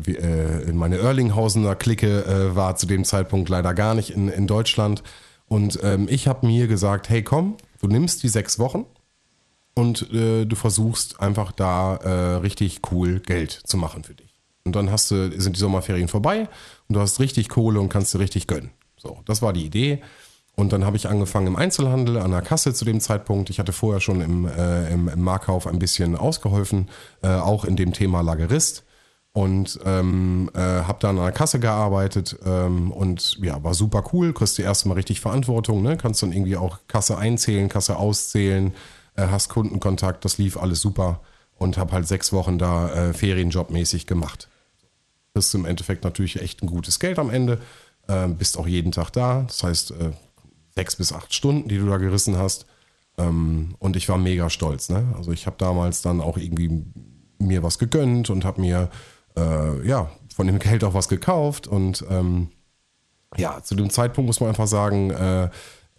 meine 0.73 0.97
Erlinghausener 0.97 1.75
Clique 1.75 2.51
war 2.55 2.75
zu 2.75 2.85
dem 2.87 3.05
Zeitpunkt 3.05 3.47
leider 3.47 3.73
gar 3.73 3.95
nicht 3.95 4.09
in, 4.09 4.27
in 4.27 4.45
Deutschland. 4.45 5.01
Und 5.49 5.79
ähm, 5.83 6.07
ich 6.09 6.27
habe 6.27 6.47
mir 6.47 6.67
gesagt, 6.67 7.09
hey 7.09 7.23
komm, 7.23 7.57
du 7.81 7.87
nimmst 7.87 8.23
die 8.23 8.29
sechs 8.29 8.59
Wochen 8.59 8.85
und 9.73 10.11
äh, 10.13 10.45
du 10.45 10.55
versuchst 10.55 11.19
einfach 11.19 11.51
da 11.51 11.95
äh, 11.95 12.35
richtig 12.35 12.81
cool 12.91 13.19
Geld 13.19 13.51
zu 13.51 13.75
machen 13.75 14.03
für 14.03 14.13
dich. 14.13 14.29
Und 14.63 14.75
dann 14.75 14.91
hast 14.91 15.09
du, 15.11 15.31
sind 15.39 15.55
die 15.55 15.59
Sommerferien 15.59 16.07
vorbei 16.07 16.47
und 16.87 16.95
du 16.95 16.99
hast 16.99 17.19
richtig 17.19 17.49
Kohle 17.49 17.79
und 17.79 17.89
kannst 17.89 18.13
dir 18.13 18.19
richtig 18.19 18.45
gönnen. 18.45 18.69
So, 18.97 19.19
das 19.25 19.41
war 19.41 19.51
die 19.51 19.65
Idee. 19.65 20.01
Und 20.55 20.73
dann 20.73 20.85
habe 20.85 20.97
ich 20.97 21.07
angefangen 21.07 21.47
im 21.47 21.55
Einzelhandel 21.55 22.17
an 22.17 22.31
der 22.31 22.41
Kasse 22.41 22.73
zu 22.73 22.83
dem 22.83 22.99
Zeitpunkt. 22.99 23.49
Ich 23.49 23.59
hatte 23.59 23.71
vorher 23.71 24.01
schon 24.01 24.19
im, 24.19 24.45
äh, 24.45 24.93
im, 24.93 25.07
im 25.07 25.21
Markauf 25.21 25.65
ein 25.65 25.79
bisschen 25.79 26.17
ausgeholfen, 26.17 26.89
äh, 27.23 27.29
auch 27.29 27.63
in 27.63 27.77
dem 27.77 27.93
Thema 27.93 28.21
Lagerist. 28.21 28.83
Und 29.31 29.79
ähm, 29.85 30.49
äh, 30.55 30.59
habe 30.59 30.97
dann 30.99 31.17
an 31.17 31.23
der 31.23 31.31
Kasse 31.31 31.59
gearbeitet 31.59 32.37
ähm, 32.45 32.91
und 32.91 33.37
ja, 33.41 33.63
war 33.63 33.75
super 33.75 34.03
cool. 34.11 34.33
Kriegst 34.33 34.57
du 34.57 34.63
erstmal 34.63 34.95
richtig 34.95 35.21
Verantwortung, 35.21 35.83
ne? 35.83 35.97
Kannst 35.97 36.23
dann 36.23 36.31
irgendwie 36.31 36.57
auch 36.57 36.79
Kasse 36.87 37.17
einzählen, 37.17 37.69
Kasse 37.69 37.97
auszählen, 37.97 38.73
äh, 39.15 39.27
hast 39.27 39.49
Kundenkontakt, 39.49 40.25
das 40.25 40.39
lief 40.39 40.57
alles 40.57 40.81
super 40.81 41.21
und 41.59 41.77
habe 41.77 41.91
halt 41.91 42.07
sechs 42.07 42.33
Wochen 42.33 42.57
da 42.57 42.89
äh, 42.89 43.13
Ferienjobmäßig 43.13 44.07
gemacht. 44.07 44.49
Kriegst 45.33 45.53
du 45.53 45.59
im 45.59 45.65
Endeffekt 45.65 46.03
natürlich 46.03 46.41
echt 46.41 46.63
ein 46.63 46.67
gutes 46.67 46.99
Geld 46.99 47.19
am 47.19 47.29
Ende, 47.29 47.59
äh, 48.07 48.27
bist 48.27 48.57
auch 48.57 48.67
jeden 48.67 48.91
Tag 48.91 49.11
da. 49.11 49.43
Das 49.43 49.61
heißt, 49.63 49.91
äh, 49.91 50.11
sechs 50.75 50.95
bis 50.95 51.13
acht 51.13 51.33
Stunden, 51.33 51.69
die 51.69 51.77
du 51.77 51.85
da 51.85 51.97
gerissen 51.97 52.37
hast. 52.37 52.65
Ähm, 53.17 53.75
und 53.79 53.95
ich 53.95 54.09
war 54.09 54.17
mega 54.17 54.49
stolz. 54.49 54.89
Ne? 54.89 55.13
Also 55.17 55.31
ich 55.31 55.45
habe 55.45 55.57
damals 55.59 56.01
dann 56.01 56.21
auch 56.21 56.37
irgendwie 56.37 56.83
mir 57.37 57.61
was 57.61 57.77
gegönnt 57.77 58.29
und 58.29 58.45
habe 58.45 58.61
mir 58.61 58.89
äh, 59.39 59.87
ja 59.87 60.09
von 60.35 60.47
dem 60.47 60.59
Geld 60.59 60.83
auch 60.83 60.93
was 60.93 61.09
gekauft. 61.09 61.67
Und 61.67 62.05
ähm, 62.09 62.47
ja, 63.37 63.61
zu 63.61 63.75
dem 63.75 63.89
Zeitpunkt 63.89 64.27
muss 64.27 64.39
man 64.39 64.49
einfach 64.49 64.67
sagen, 64.67 65.11
äh, 65.11 65.49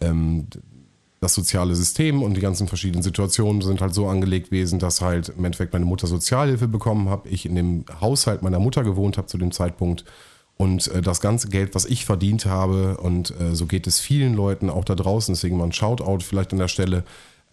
ähm, 0.01 0.47
das 1.19 1.35
soziale 1.35 1.75
System 1.75 2.23
und 2.23 2.33
die 2.33 2.41
ganzen 2.41 2.67
verschiedenen 2.67 3.03
Situationen 3.03 3.61
sind 3.61 3.81
halt 3.81 3.93
so 3.93 4.07
angelegt 4.07 4.49
gewesen, 4.49 4.79
dass 4.79 5.01
halt 5.01 5.29
im 5.29 5.45
Endeffekt 5.45 5.73
meine 5.73 5.85
Mutter 5.85 6.07
Sozialhilfe 6.07 6.67
bekommen 6.67 7.09
habe, 7.09 7.29
ich 7.29 7.45
in 7.45 7.53
dem 7.53 7.85
Haushalt 8.01 8.41
meiner 8.41 8.57
Mutter 8.57 8.83
gewohnt 8.83 9.19
habe 9.19 9.27
zu 9.27 9.37
dem 9.37 9.51
Zeitpunkt 9.51 10.05
und 10.57 10.87
äh, 10.87 11.01
das 11.03 11.21
ganze 11.21 11.49
Geld, 11.49 11.75
was 11.75 11.85
ich 11.85 12.05
verdient 12.05 12.47
habe 12.47 12.97
und 12.97 13.39
äh, 13.39 13.55
so 13.55 13.67
geht 13.67 13.85
es 13.85 13.99
vielen 13.99 14.33
Leuten 14.33 14.71
auch 14.71 14.85
da 14.85 14.95
draußen, 14.95 15.35
deswegen 15.35 15.57
mal 15.57 15.65
ein 15.65 15.71
Shoutout 15.71 16.21
vielleicht 16.21 16.51
an 16.53 16.59
der 16.59 16.67
Stelle, 16.67 17.03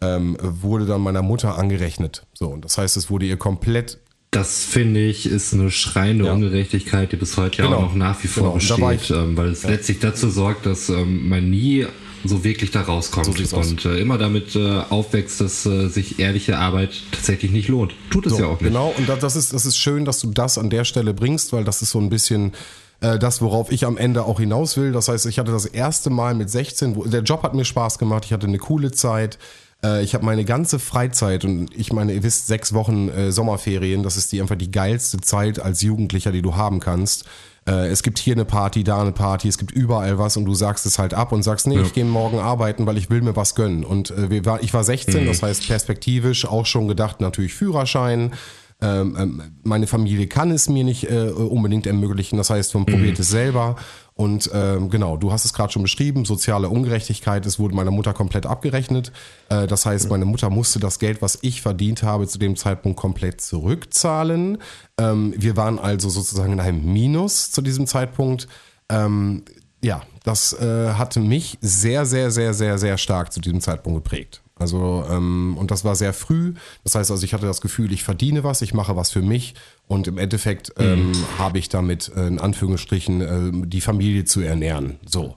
ähm, 0.01 0.39
wurde 0.41 0.87
dann 0.87 1.03
meiner 1.03 1.23
Mutter 1.23 1.59
angerechnet. 1.59 2.27
So, 2.33 2.49
und 2.49 2.65
das 2.65 2.79
heißt, 2.79 2.97
es 2.97 3.11
wurde 3.11 3.27
ihr 3.27 3.37
komplett 3.37 3.99
Das 4.31 4.63
finde 4.65 5.01
ich 5.05 5.25
ist 5.27 5.55
eine 5.55 5.71
schreiende 5.71 6.27
Ja. 6.27 6.33
Ungerechtigkeit, 6.33 7.13
die 7.13 7.17
bis 7.17 7.37
heute 7.39 7.63
ja 7.63 7.65
Genau. 7.69 7.79
auch 7.79 7.83
noch 7.83 7.95
nach 7.95 8.23
wie 8.23 8.29
vor 8.29 8.59
Genau. 8.59 8.87
Besteht, 8.89 9.11
ähm, 9.17 9.37
weil 9.37 9.49
es 9.49 9.63
letztlich 9.65 10.01
dazu 10.01 10.29
sorgt, 10.29 10.67
dass 10.67 10.89
ähm, 10.91 11.29
man 11.29 11.49
nie 11.49 11.87
so 12.25 12.45
wirklich 12.45 12.71
da 12.73 12.83
rauskommt 12.83 13.27
So 13.49 13.57
und 13.57 13.85
äh, 13.87 13.99
immer 14.01 14.19
damit 14.19 14.55
äh, 14.57 14.81
aufwächst, 14.91 15.41
dass 15.41 15.65
äh, 15.67 15.89
sich 15.89 16.19
ehrliche 16.19 16.59
Arbeit 16.59 16.91
tatsächlich 17.13 17.53
nicht 17.53 17.69
lohnt. 17.69 17.95
Tut 18.11 18.27
es 18.27 18.33
So, 18.35 18.41
ja 18.41 18.47
auch 18.47 18.61
nicht. 18.61 18.65
Genau, 18.71 18.93
und 18.99 19.09
da- 19.09 19.17
das 19.17 19.35
ist, 19.37 19.53
das 19.55 19.65
ist 19.65 19.77
schön, 19.79 20.05
dass 20.05 20.19
du 20.21 20.31
das 20.31 20.59
an 20.59 20.69
der 20.69 20.85
Stelle 20.85 21.15
bringst, 21.15 21.53
weil 21.53 21.65
das 21.65 21.81
ist 21.81 21.91
so 21.91 22.01
ein 22.01 22.11
bisschen 22.11 22.53
äh, 23.01 23.19
das, 23.19 23.41
worauf 23.41 23.71
ich 23.71 23.87
am 23.87 23.97
Ende 23.97 24.25
auch 24.25 24.41
hinaus 24.41 24.77
will. 24.77 24.91
Das 24.93 25.07
heißt, 25.09 25.25
ich 25.27 25.39
hatte 25.39 25.53
das 25.53 25.65
erste 25.65 26.11
Mal 26.11 26.35
mit 26.35 26.51
16, 26.51 26.97
wo, 26.97 27.05
der 27.05 27.23
Job 27.23 27.45
hat 27.45 27.55
mir 27.55 27.65
Spaß 27.65 27.99
gemacht, 27.99 28.25
ich 28.27 28.33
hatte 28.33 28.49
eine 28.49 28.59
coole 28.59 28.91
Zeit. 28.91 29.39
Äh, 29.85 30.03
ich 30.03 30.15
habe 30.15 30.25
meine 30.25 30.45
ganze 30.45 30.79
Freizeit 30.79 31.45
und 31.45 31.75
ich 31.77 31.93
meine, 31.93 32.13
ihr 32.13 32.23
wisst, 32.23 32.47
sechs 32.47 32.73
Wochen 32.73 33.09
äh, 33.09 33.33
Sommerferien, 33.33 34.03
das 34.03 34.17
ist 34.17 34.33
die 34.33 34.41
einfach 34.41 34.57
die 34.57 34.71
geilste 34.71 35.19
Zeit 35.19 35.61
als 35.61 35.83
Jugendlicher, 35.83 36.33
die 36.33 36.43
du 36.43 36.57
haben 36.57 36.81
kannst. 36.81 37.25
Äh, 37.67 37.89
es 37.89 38.03
gibt 38.03 38.19
hier 38.19 38.35
eine 38.35 38.45
Party, 38.45 38.83
da 38.83 39.01
eine 39.01 39.13
Party, 39.13 39.49
es 39.49 39.59
gibt 39.59 39.73
überall 39.73 40.19
was 40.19 40.37
und 40.37 40.47
du 40.47 40.55
sagst 40.55 40.87
es 40.87 40.99
halt 40.99 41.15
ab 41.15 41.33
und 41.33 41.43
sagst, 41.43 41.67
nee, 41.67 41.79
ich 41.79 41.93
gehe 41.93 42.05
morgen 42.05 42.39
arbeiten, 42.39 42.87
weil 42.87 42.97
ich 42.97 43.11
will 43.11 43.21
mir 43.21 43.37
was 43.37 43.55
gönnen. 43.55 43.85
Und 43.85 44.11
äh, 44.11 44.31
wir 44.31 44.45
war, 44.45 44.63
ich 44.63 44.73
war 44.73 44.85
16, 44.85 45.27
das 45.27 45.43
heißt 45.43 45.67
perspektivisch 45.67 46.47
auch 46.47 46.67
schon 46.67 46.89
gedacht, 46.89 47.21
natürlich 47.21 47.55
Führerschein. 47.55 48.33
Ähm, 48.81 49.17
ähm, 49.19 49.43
meine 49.65 49.89
Familie 49.89 50.29
kann 50.29 50.53
es 50.53 50.69
mir 50.69 50.85
nicht 50.85 51.11
äh, 51.11 51.31
unbedingt 51.31 51.87
ermöglichen, 51.87 52.37
das 52.37 52.51
heißt, 52.51 52.75
man 52.75 52.87
probiert 52.87 53.19
es 53.19 53.29
selber. 53.29 53.77
Und 54.15 54.51
ähm, 54.53 54.91
genau, 54.91 55.17
du 55.17 55.33
hast 55.33 55.45
es 55.45 55.53
gerade 55.53 55.73
schon 55.73 55.83
beschrieben, 55.83 56.25
soziale 56.25 56.69
Ungerechtigkeit, 56.69 57.47
es 57.47 57.59
wurde 57.59 57.75
meiner 57.75 57.91
Mutter 57.91 58.13
komplett 58.13 58.47
abgerechnet. 58.47 59.13
Äh, 59.49 59.67
das 59.67 59.87
heißt, 59.87 60.11
meine 60.11 60.25
Mutter 60.25 60.51
musste 60.51 60.79
das 60.79 60.99
Geld, 60.99 61.23
was 61.23 61.39
ich 61.43 61.63
verdient 61.63 62.03
habe, 62.03 62.27
zu 62.27 62.39
dem 62.39 62.57
Zeitpunkt 62.57 62.99
komplett 62.99 63.41
zurückzahlen. 63.41 64.59
Ähm, 64.99 65.35
wir 65.37 65.57
waren 65.57 65.79
also 65.79 66.09
sozusagen 66.09 66.53
in 66.53 66.61
einem 66.61 66.93
Minus 66.93 67.51
zu 67.51 67.63
diesem 67.63 67.87
Zeitpunkt. 67.87 68.49
Ähm, 68.89 69.45
ja, 69.83 70.03
das 70.25 70.53
äh, 70.53 70.93
hatte 70.95 71.21
mich 71.21 71.59
sehr, 71.61 72.05
sehr, 72.05 72.31
sehr, 72.31 72.55
sehr, 72.55 72.79
sehr 72.79 72.99
stark 72.99 73.33
zu 73.33 73.41
diesem 73.41 73.61
Zeitpunkt 73.61 74.05
geprägt. 74.05 74.43
Also, 74.59 75.05
ähm, 75.11 75.57
und 75.59 75.71
das 75.71 75.85
war 75.85 75.95
sehr 75.95 76.13
früh. 76.13 76.55
Das 76.85 76.95
heißt 76.95 77.11
also, 77.11 77.25
ich 77.25 77.35
hatte 77.35 77.47
das 77.47 77.61
Gefühl, 77.61 77.93
ich 77.93 78.05
verdiene 78.05 78.45
was, 78.45 78.63
ich 78.63 78.75
mache 78.75 78.97
was 78.97 79.11
für 79.11 79.23
mich 79.23 79.55
und 79.87 80.07
im 80.07 80.19
Endeffekt 80.19 80.73
ähm, 80.79 81.13
habe 81.39 81.59
ich 81.59 81.69
damit 81.69 82.11
äh, 82.15 82.27
in 82.27 82.39
Anführungsstrichen 82.39 83.21
äh, 83.21 83.67
die 83.67 83.81
Familie 83.81 84.25
zu 84.25 84.41
ernähren. 84.41 84.99
So. 85.07 85.35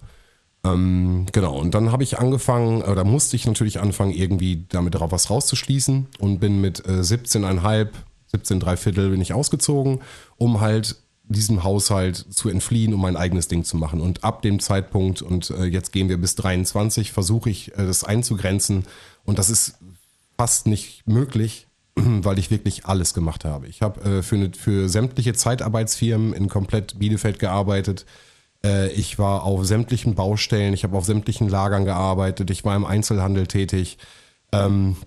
Ähm, 0.64 1.26
genau, 1.32 1.58
und 1.58 1.74
dann 1.74 1.92
habe 1.92 2.04
ich 2.04 2.20
angefangen, 2.20 2.84
oder 2.84 3.04
musste 3.04 3.36
ich 3.36 3.48
natürlich 3.48 3.80
anfangen, 3.80 4.12
irgendwie 4.12 4.66
damit 4.70 4.94
darauf 4.94 5.12
was 5.12 5.30
rauszuschließen 5.30 6.08
und 6.20 6.40
bin 6.40 6.62
mit 6.62 6.86
äh, 6.86 7.02
17,5, 7.02 7.90
17 8.28 8.60
Dreiviertel 8.60 9.10
bin 9.10 9.22
ich 9.22 9.34
ausgezogen, 9.34 10.02
um 10.38 10.62
halt 10.62 10.98
diesem 11.32 11.64
Haushalt 11.64 12.18
zu 12.18 12.50
entfliehen, 12.50 12.94
um 12.94 13.02
mein 13.02 13.16
eigenes 13.16 13.48
Ding 13.48 13.64
zu 13.64 13.78
machen. 13.78 14.02
Und 14.02 14.24
ab 14.24 14.42
dem 14.42 14.60
Zeitpunkt, 14.60 15.22
und 15.22 15.50
äh, 15.50 15.66
jetzt 15.66 15.92
gehen 15.92 16.10
wir 16.10 16.18
bis 16.18 16.36
23, 16.36 17.12
versuche 17.12 17.50
ich 17.50 17.72
äh, 17.74 17.86
das 17.86 18.04
einzugrenzen. 18.04 18.86
Und 19.24 19.40
das 19.40 19.50
ist 19.50 19.76
fast 20.38 20.68
nicht 20.68 21.08
möglich, 21.08 21.68
weil 21.96 22.40
ich 22.40 22.52
wirklich 22.52 22.86
alles 22.86 23.14
gemacht 23.14 23.46
habe. 23.46 23.68
Ich 23.68 23.82
habe 23.82 24.02
äh, 24.02 24.24
für, 24.24 24.38
ne, 24.38 24.52
für 24.58 24.90
sämtliche 24.90 25.34
Zeitarbeitsfirmen 25.34 26.34
in 26.34 26.50
komplett 26.50 26.98
Bielefeld 27.00 27.40
gearbeitet. 27.40 28.06
Äh, 28.64 28.92
ich 28.92 29.20
war 29.20 29.44
auf 29.44 29.66
sämtlichen 29.66 30.16
Baustellen, 30.16 30.74
ich 30.74 30.84
habe 30.84 30.98
auf 30.98 31.06
sämtlichen 31.06 31.50
Lagern 31.50 31.86
gearbeitet, 31.86 32.50
ich 32.50 32.64
war 32.66 32.76
im 32.76 32.86
Einzelhandel 32.86 33.48
tätig. 33.48 33.98
Ähm, 34.52 34.98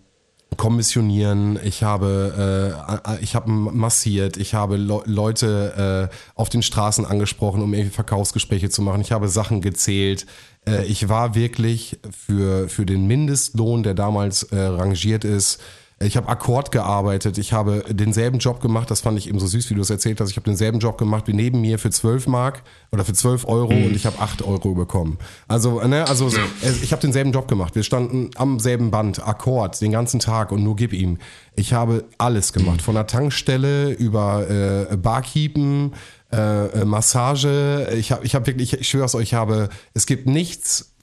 kommissionieren, 0.56 1.58
ich 1.62 1.82
habe 1.82 2.78
äh, 3.04 3.22
ich 3.22 3.34
habe 3.34 3.50
massiert, 3.50 4.36
ich 4.36 4.54
habe 4.54 4.76
Le 4.76 5.02
Leute 5.04 6.10
äh, 6.10 6.14
auf 6.34 6.48
den 6.48 6.62
Straßen 6.62 7.04
angesprochen, 7.04 7.62
um 7.62 7.74
irgendwie 7.74 7.94
Verkaufsgespräche 7.94 8.70
zu 8.70 8.82
machen. 8.82 9.00
Ich 9.00 9.12
habe 9.12 9.28
Sachen 9.28 9.60
gezählt. 9.60 10.26
Äh, 10.66 10.84
ich 10.86 11.08
war 11.08 11.34
wirklich 11.34 11.98
für 12.26 12.68
für 12.68 12.86
den 12.86 13.06
Mindestlohn, 13.06 13.82
der 13.82 13.94
damals 13.94 14.44
äh, 14.44 14.58
rangiert 14.58 15.24
ist, 15.24 15.60
ich 16.00 16.16
habe 16.16 16.28
Akkord 16.28 16.72
gearbeitet, 16.72 17.38
ich 17.38 17.52
habe 17.52 17.84
denselben 17.88 18.38
Job 18.38 18.60
gemacht, 18.60 18.90
das 18.90 19.00
fand 19.00 19.16
ich 19.16 19.28
eben 19.28 19.38
so 19.38 19.46
süß, 19.46 19.70
wie 19.70 19.74
du 19.74 19.80
es 19.80 19.90
erzählt 19.90 20.20
hast. 20.20 20.30
Ich 20.30 20.36
habe 20.36 20.44
denselben 20.44 20.80
Job 20.80 20.98
gemacht 20.98 21.28
wie 21.28 21.32
neben 21.32 21.60
mir 21.60 21.78
für 21.78 21.90
12 21.90 22.26
Mark 22.26 22.62
oder 22.90 23.04
für 23.04 23.12
12 23.12 23.46
Euro 23.46 23.72
mhm. 23.72 23.86
und 23.86 23.96
ich 23.96 24.04
habe 24.04 24.18
8 24.18 24.42
Euro 24.42 24.74
bekommen. 24.74 25.18
Also, 25.46 25.80
ne, 25.82 26.06
also 26.08 26.28
ja. 26.28 26.38
ich 26.82 26.90
habe 26.90 27.00
denselben 27.00 27.30
Job 27.32 27.46
gemacht. 27.46 27.76
Wir 27.76 27.84
standen 27.84 28.30
am 28.34 28.58
selben 28.58 28.90
Band, 28.90 29.26
Akkord, 29.26 29.80
den 29.80 29.92
ganzen 29.92 30.18
Tag 30.18 30.50
und 30.50 30.64
nur 30.64 30.74
gib 30.74 30.92
ihm. 30.92 31.18
Ich 31.54 31.72
habe 31.72 32.04
alles 32.18 32.52
gemacht, 32.52 32.82
von 32.82 32.96
der 32.96 33.06
Tankstelle 33.06 33.90
über 33.90 34.50
äh, 34.90 34.96
Barkeepen, 34.96 35.92
äh, 36.34 36.80
äh 36.80 36.84
Massage. 36.84 37.88
Ich 37.96 38.12
habe 38.12 38.24
ich 38.24 38.34
hab 38.34 38.46
wirklich, 38.46 38.72
ich 38.72 38.88
schwöre 38.88 39.06
es 39.06 39.14
euch, 39.14 39.24
ich 39.24 39.34
habe, 39.34 39.68
es 39.94 40.06
gibt 40.06 40.26
nichts 40.26 40.94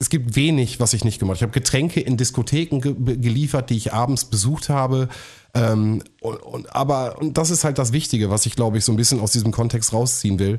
es 0.00 0.08
gibt 0.08 0.34
wenig, 0.34 0.80
was 0.80 0.94
ich 0.94 1.04
nicht 1.04 1.20
gemacht 1.20 1.36
habe. 1.36 1.36
Ich 1.36 1.42
habe 1.42 1.52
Getränke 1.52 2.00
in 2.00 2.16
Diskotheken 2.16 2.80
ge 2.80 2.94
geliefert, 3.18 3.68
die 3.68 3.76
ich 3.76 3.92
abends 3.92 4.24
besucht 4.24 4.70
habe. 4.70 5.10
Ähm, 5.52 6.02
und, 6.22 6.36
und, 6.36 6.74
aber 6.74 7.18
und 7.20 7.36
das 7.36 7.50
ist 7.50 7.64
halt 7.64 7.76
das 7.76 7.92
Wichtige, 7.92 8.30
was 8.30 8.46
ich 8.46 8.56
glaube 8.56 8.78
ich 8.78 8.84
so 8.86 8.92
ein 8.92 8.96
bisschen 8.96 9.20
aus 9.20 9.32
diesem 9.32 9.52
Kontext 9.52 9.92
rausziehen 9.92 10.38
will. 10.38 10.58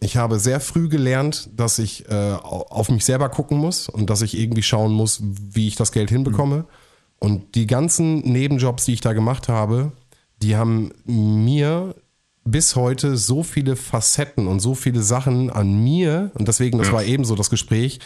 Ich 0.00 0.16
habe 0.16 0.38
sehr 0.38 0.58
früh 0.60 0.88
gelernt, 0.88 1.50
dass 1.54 1.78
ich 1.78 2.08
äh, 2.08 2.32
auf 2.40 2.88
mich 2.88 3.04
selber 3.04 3.28
gucken 3.28 3.58
muss 3.58 3.90
und 3.90 4.08
dass 4.08 4.22
ich 4.22 4.38
irgendwie 4.38 4.62
schauen 4.62 4.92
muss, 4.92 5.20
wie 5.22 5.68
ich 5.68 5.76
das 5.76 5.92
Geld 5.92 6.08
hinbekomme. 6.08 6.56
Mhm. 6.56 6.64
Und 7.18 7.54
die 7.56 7.66
ganzen 7.66 8.20
Nebenjobs, 8.20 8.86
die 8.86 8.94
ich 8.94 9.00
da 9.02 9.12
gemacht 9.12 9.48
habe, 9.48 9.92
die 10.40 10.56
haben 10.56 10.92
mir 11.04 11.94
bis 12.50 12.76
heute 12.76 13.16
so 13.16 13.42
viele 13.42 13.76
Facetten 13.76 14.46
und 14.46 14.60
so 14.60 14.74
viele 14.74 15.02
Sachen 15.02 15.50
an 15.50 15.82
mir, 15.82 16.30
und 16.34 16.48
deswegen, 16.48 16.78
das 16.78 16.88
ja. 16.88 16.94
war 16.94 17.04
ebenso 17.04 17.34
das 17.34 17.50
Gespräch, 17.50 18.00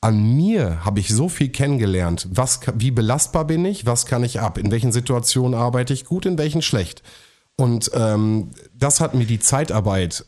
an 0.00 0.36
mir 0.36 0.84
habe 0.84 1.00
ich 1.00 1.08
so 1.08 1.28
viel 1.28 1.48
kennengelernt. 1.48 2.28
Was, 2.30 2.60
wie 2.76 2.92
belastbar 2.92 3.46
bin 3.46 3.64
ich? 3.64 3.84
Was 3.84 4.06
kann 4.06 4.22
ich 4.22 4.40
ab? 4.40 4.56
In 4.56 4.70
welchen 4.70 4.92
Situationen 4.92 5.58
arbeite 5.58 5.92
ich 5.92 6.04
gut? 6.04 6.24
In 6.24 6.38
welchen 6.38 6.62
schlecht? 6.62 7.02
Und 7.56 7.90
ähm, 7.94 8.50
das 8.74 9.00
hat 9.00 9.14
mir 9.14 9.26
die 9.26 9.40
Zeitarbeit 9.40 10.24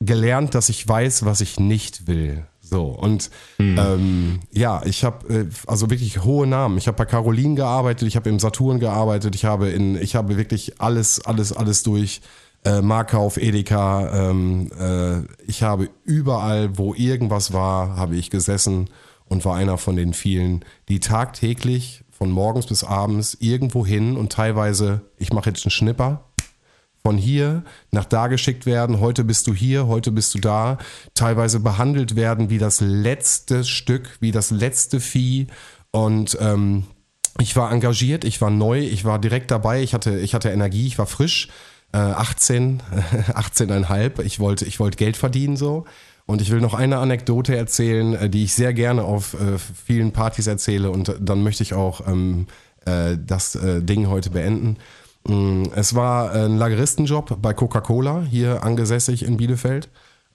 gelernt, 0.00 0.54
dass 0.54 0.68
ich 0.68 0.86
weiß, 0.86 1.24
was 1.24 1.40
ich 1.40 1.58
nicht 1.58 2.06
will. 2.06 2.46
So 2.60 2.84
und 2.84 3.30
mhm. 3.58 3.78
ähm, 3.78 4.40
ja, 4.52 4.82
ich 4.84 5.02
habe 5.02 5.34
äh, 5.34 5.46
also 5.66 5.90
wirklich 5.90 6.22
hohe 6.22 6.46
Namen. 6.46 6.76
Ich 6.78 6.86
habe 6.86 6.96
bei 6.96 7.06
Caroline 7.06 7.54
gearbeitet, 7.54 8.06
ich 8.06 8.16
habe 8.16 8.28
im 8.28 8.38
Saturn 8.38 8.78
gearbeitet, 8.78 9.34
ich 9.34 9.44
habe 9.44 9.70
in, 9.70 10.00
ich 10.00 10.14
habe 10.14 10.36
wirklich 10.36 10.80
alles, 10.80 11.24
alles, 11.24 11.52
alles 11.52 11.82
durch 11.82 12.20
äh, 12.64 12.82
Markauf, 12.82 13.36
Edeka. 13.36 14.30
Ähm, 14.30 14.70
äh, 14.78 15.20
ich 15.46 15.62
habe 15.62 15.90
überall, 16.04 16.76
wo 16.76 16.94
irgendwas 16.94 17.52
war, 17.52 17.96
habe 17.96 18.16
ich 18.16 18.30
gesessen 18.30 18.90
und 19.26 19.44
war 19.44 19.56
einer 19.56 19.78
von 19.78 19.96
den 19.96 20.12
vielen, 20.12 20.64
die 20.88 21.00
tagtäglich 21.00 22.04
von 22.10 22.30
morgens 22.30 22.66
bis 22.66 22.84
abends 22.84 23.36
irgendwo 23.40 23.86
hin 23.86 24.16
und 24.16 24.32
teilweise, 24.32 25.00
ich 25.16 25.32
mache 25.32 25.50
jetzt 25.50 25.64
einen 25.64 25.70
Schnipper, 25.70 26.24
von 27.02 27.16
hier 27.16 27.64
nach 27.92 28.04
da 28.04 28.26
geschickt 28.26 28.66
werden. 28.66 29.00
Heute 29.00 29.24
bist 29.24 29.46
du 29.46 29.54
hier, 29.54 29.86
heute 29.86 30.12
bist 30.12 30.34
du 30.34 30.38
da. 30.38 30.76
Teilweise 31.14 31.60
behandelt 31.60 32.14
werden 32.14 32.50
wie 32.50 32.58
das 32.58 32.82
letzte 32.82 33.64
Stück, 33.64 34.18
wie 34.20 34.32
das 34.32 34.50
letzte 34.50 35.00
Vieh. 35.00 35.46
Und 35.92 36.36
ähm, 36.40 36.84
ich 37.38 37.56
war 37.56 37.72
engagiert, 37.72 38.24
ich 38.24 38.42
war 38.42 38.50
neu, 38.50 38.80
ich 38.80 39.06
war 39.06 39.18
direkt 39.18 39.50
dabei, 39.50 39.82
ich 39.82 39.94
hatte, 39.94 40.18
ich 40.18 40.34
hatte 40.34 40.50
Energie, 40.50 40.86
ich 40.86 40.98
war 40.98 41.06
frisch 41.06 41.48
äh, 41.92 41.98
18, 41.98 42.82
18,5. 43.34 44.22
Ich 44.22 44.40
wollte, 44.40 44.64
ich 44.64 44.80
wollte 44.80 44.96
Geld 44.96 45.16
verdienen 45.16 45.56
so. 45.56 45.84
Und 46.26 46.40
ich 46.40 46.50
will 46.50 46.60
noch 46.60 46.74
eine 46.74 46.98
Anekdote 46.98 47.56
erzählen, 47.56 48.14
äh, 48.14 48.30
die 48.30 48.44
ich 48.44 48.54
sehr 48.54 48.72
gerne 48.72 49.02
auf 49.02 49.34
äh, 49.34 49.58
vielen 49.58 50.12
Partys 50.12 50.46
erzähle. 50.46 50.90
Und 50.90 51.14
dann 51.20 51.42
möchte 51.42 51.62
ich 51.62 51.74
auch 51.74 52.06
ähm, 52.06 52.46
äh, 52.86 53.16
das 53.18 53.56
äh, 53.56 53.82
Ding 53.82 54.08
heute 54.08 54.30
beenden. 54.30 54.76
Mm, 55.26 55.64
es 55.74 55.94
war 55.94 56.32
ein 56.32 56.56
Lageristenjob 56.56 57.42
bei 57.42 57.52
Coca-Cola, 57.52 58.22
hier 58.30 58.62
angesässig 58.62 59.24
in 59.24 59.36
Bielefeld. 59.36 59.88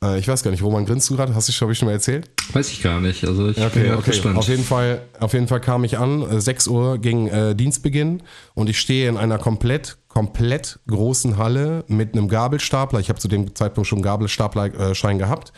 Äh, 0.03 0.19
ich 0.19 0.27
weiß 0.27 0.43
gar 0.43 0.51
nicht, 0.51 0.63
wo 0.63 0.69
man 0.69 0.85
grinst 0.85 1.09
du 1.09 1.15
gerade? 1.15 1.33
Hast 1.33 1.47
du 1.47 1.53
schon, 1.53 1.73
schon 1.73 1.87
mal 1.87 1.93
erzählt? 1.93 2.29
Weiß 2.53 2.69
ich 2.69 2.83
gar 2.83 3.01
nicht. 3.01 3.25
Also 3.25 3.49
ich 3.49 3.57
okay, 3.57 3.83
bin 3.83 3.93
okay. 3.93 4.11
gespannt. 4.11 4.37
Auf 4.37 4.47
jeden 4.47 4.63
Fall, 4.63 5.01
auf 5.19 5.33
jeden 5.33 5.47
Fall 5.47 5.61
kam 5.61 5.83
ich 5.83 5.97
an. 5.97 6.39
6 6.39 6.67
Uhr 6.67 6.97
ging 6.97 7.27
äh, 7.27 7.55
Dienstbeginn 7.55 8.21
und 8.53 8.69
ich 8.69 8.79
stehe 8.79 9.09
in 9.09 9.17
einer 9.17 9.37
komplett 9.37 9.97
komplett 10.15 10.79
großen 10.87 11.37
Halle 11.37 11.83
mit 11.87 12.13
einem 12.13 12.29
Gabelstapler. 12.29 13.01
Ich 13.01 13.09
habe 13.09 13.19
zu 13.19 13.27
dem 13.27 13.53
Zeitpunkt 13.53 13.87
schon 13.87 13.97
einen 13.97 14.03
Gabelstaplerschein 14.03 15.19
gehabt. 15.19 15.51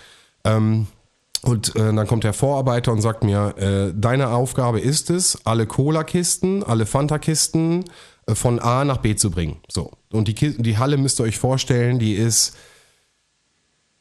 Ähm, 0.43 0.87
und 1.43 1.75
äh, 1.75 1.93
dann 1.93 2.07
kommt 2.07 2.23
der 2.23 2.33
Vorarbeiter 2.33 2.91
und 2.91 3.01
sagt 3.01 3.23
mir, 3.23 3.55
äh, 3.57 3.93
deine 3.95 4.29
Aufgabe 4.29 4.79
ist 4.79 5.11
es, 5.11 5.45
alle 5.45 5.67
Cola-Kisten, 5.67 6.63
alle 6.63 6.87
Fanta-Kisten 6.87 7.85
äh, 8.25 8.33
von 8.33 8.57
A 8.57 8.83
nach 8.83 8.97
B 8.97 9.15
zu 9.15 9.29
bringen. 9.29 9.57
So. 9.69 9.91
Und 10.11 10.27
die, 10.27 10.33
die 10.33 10.77
Halle 10.79 10.97
müsst 10.97 11.19
ihr 11.19 11.25
euch 11.25 11.37
vorstellen, 11.37 11.99
die 11.99 12.15
ist 12.15 12.57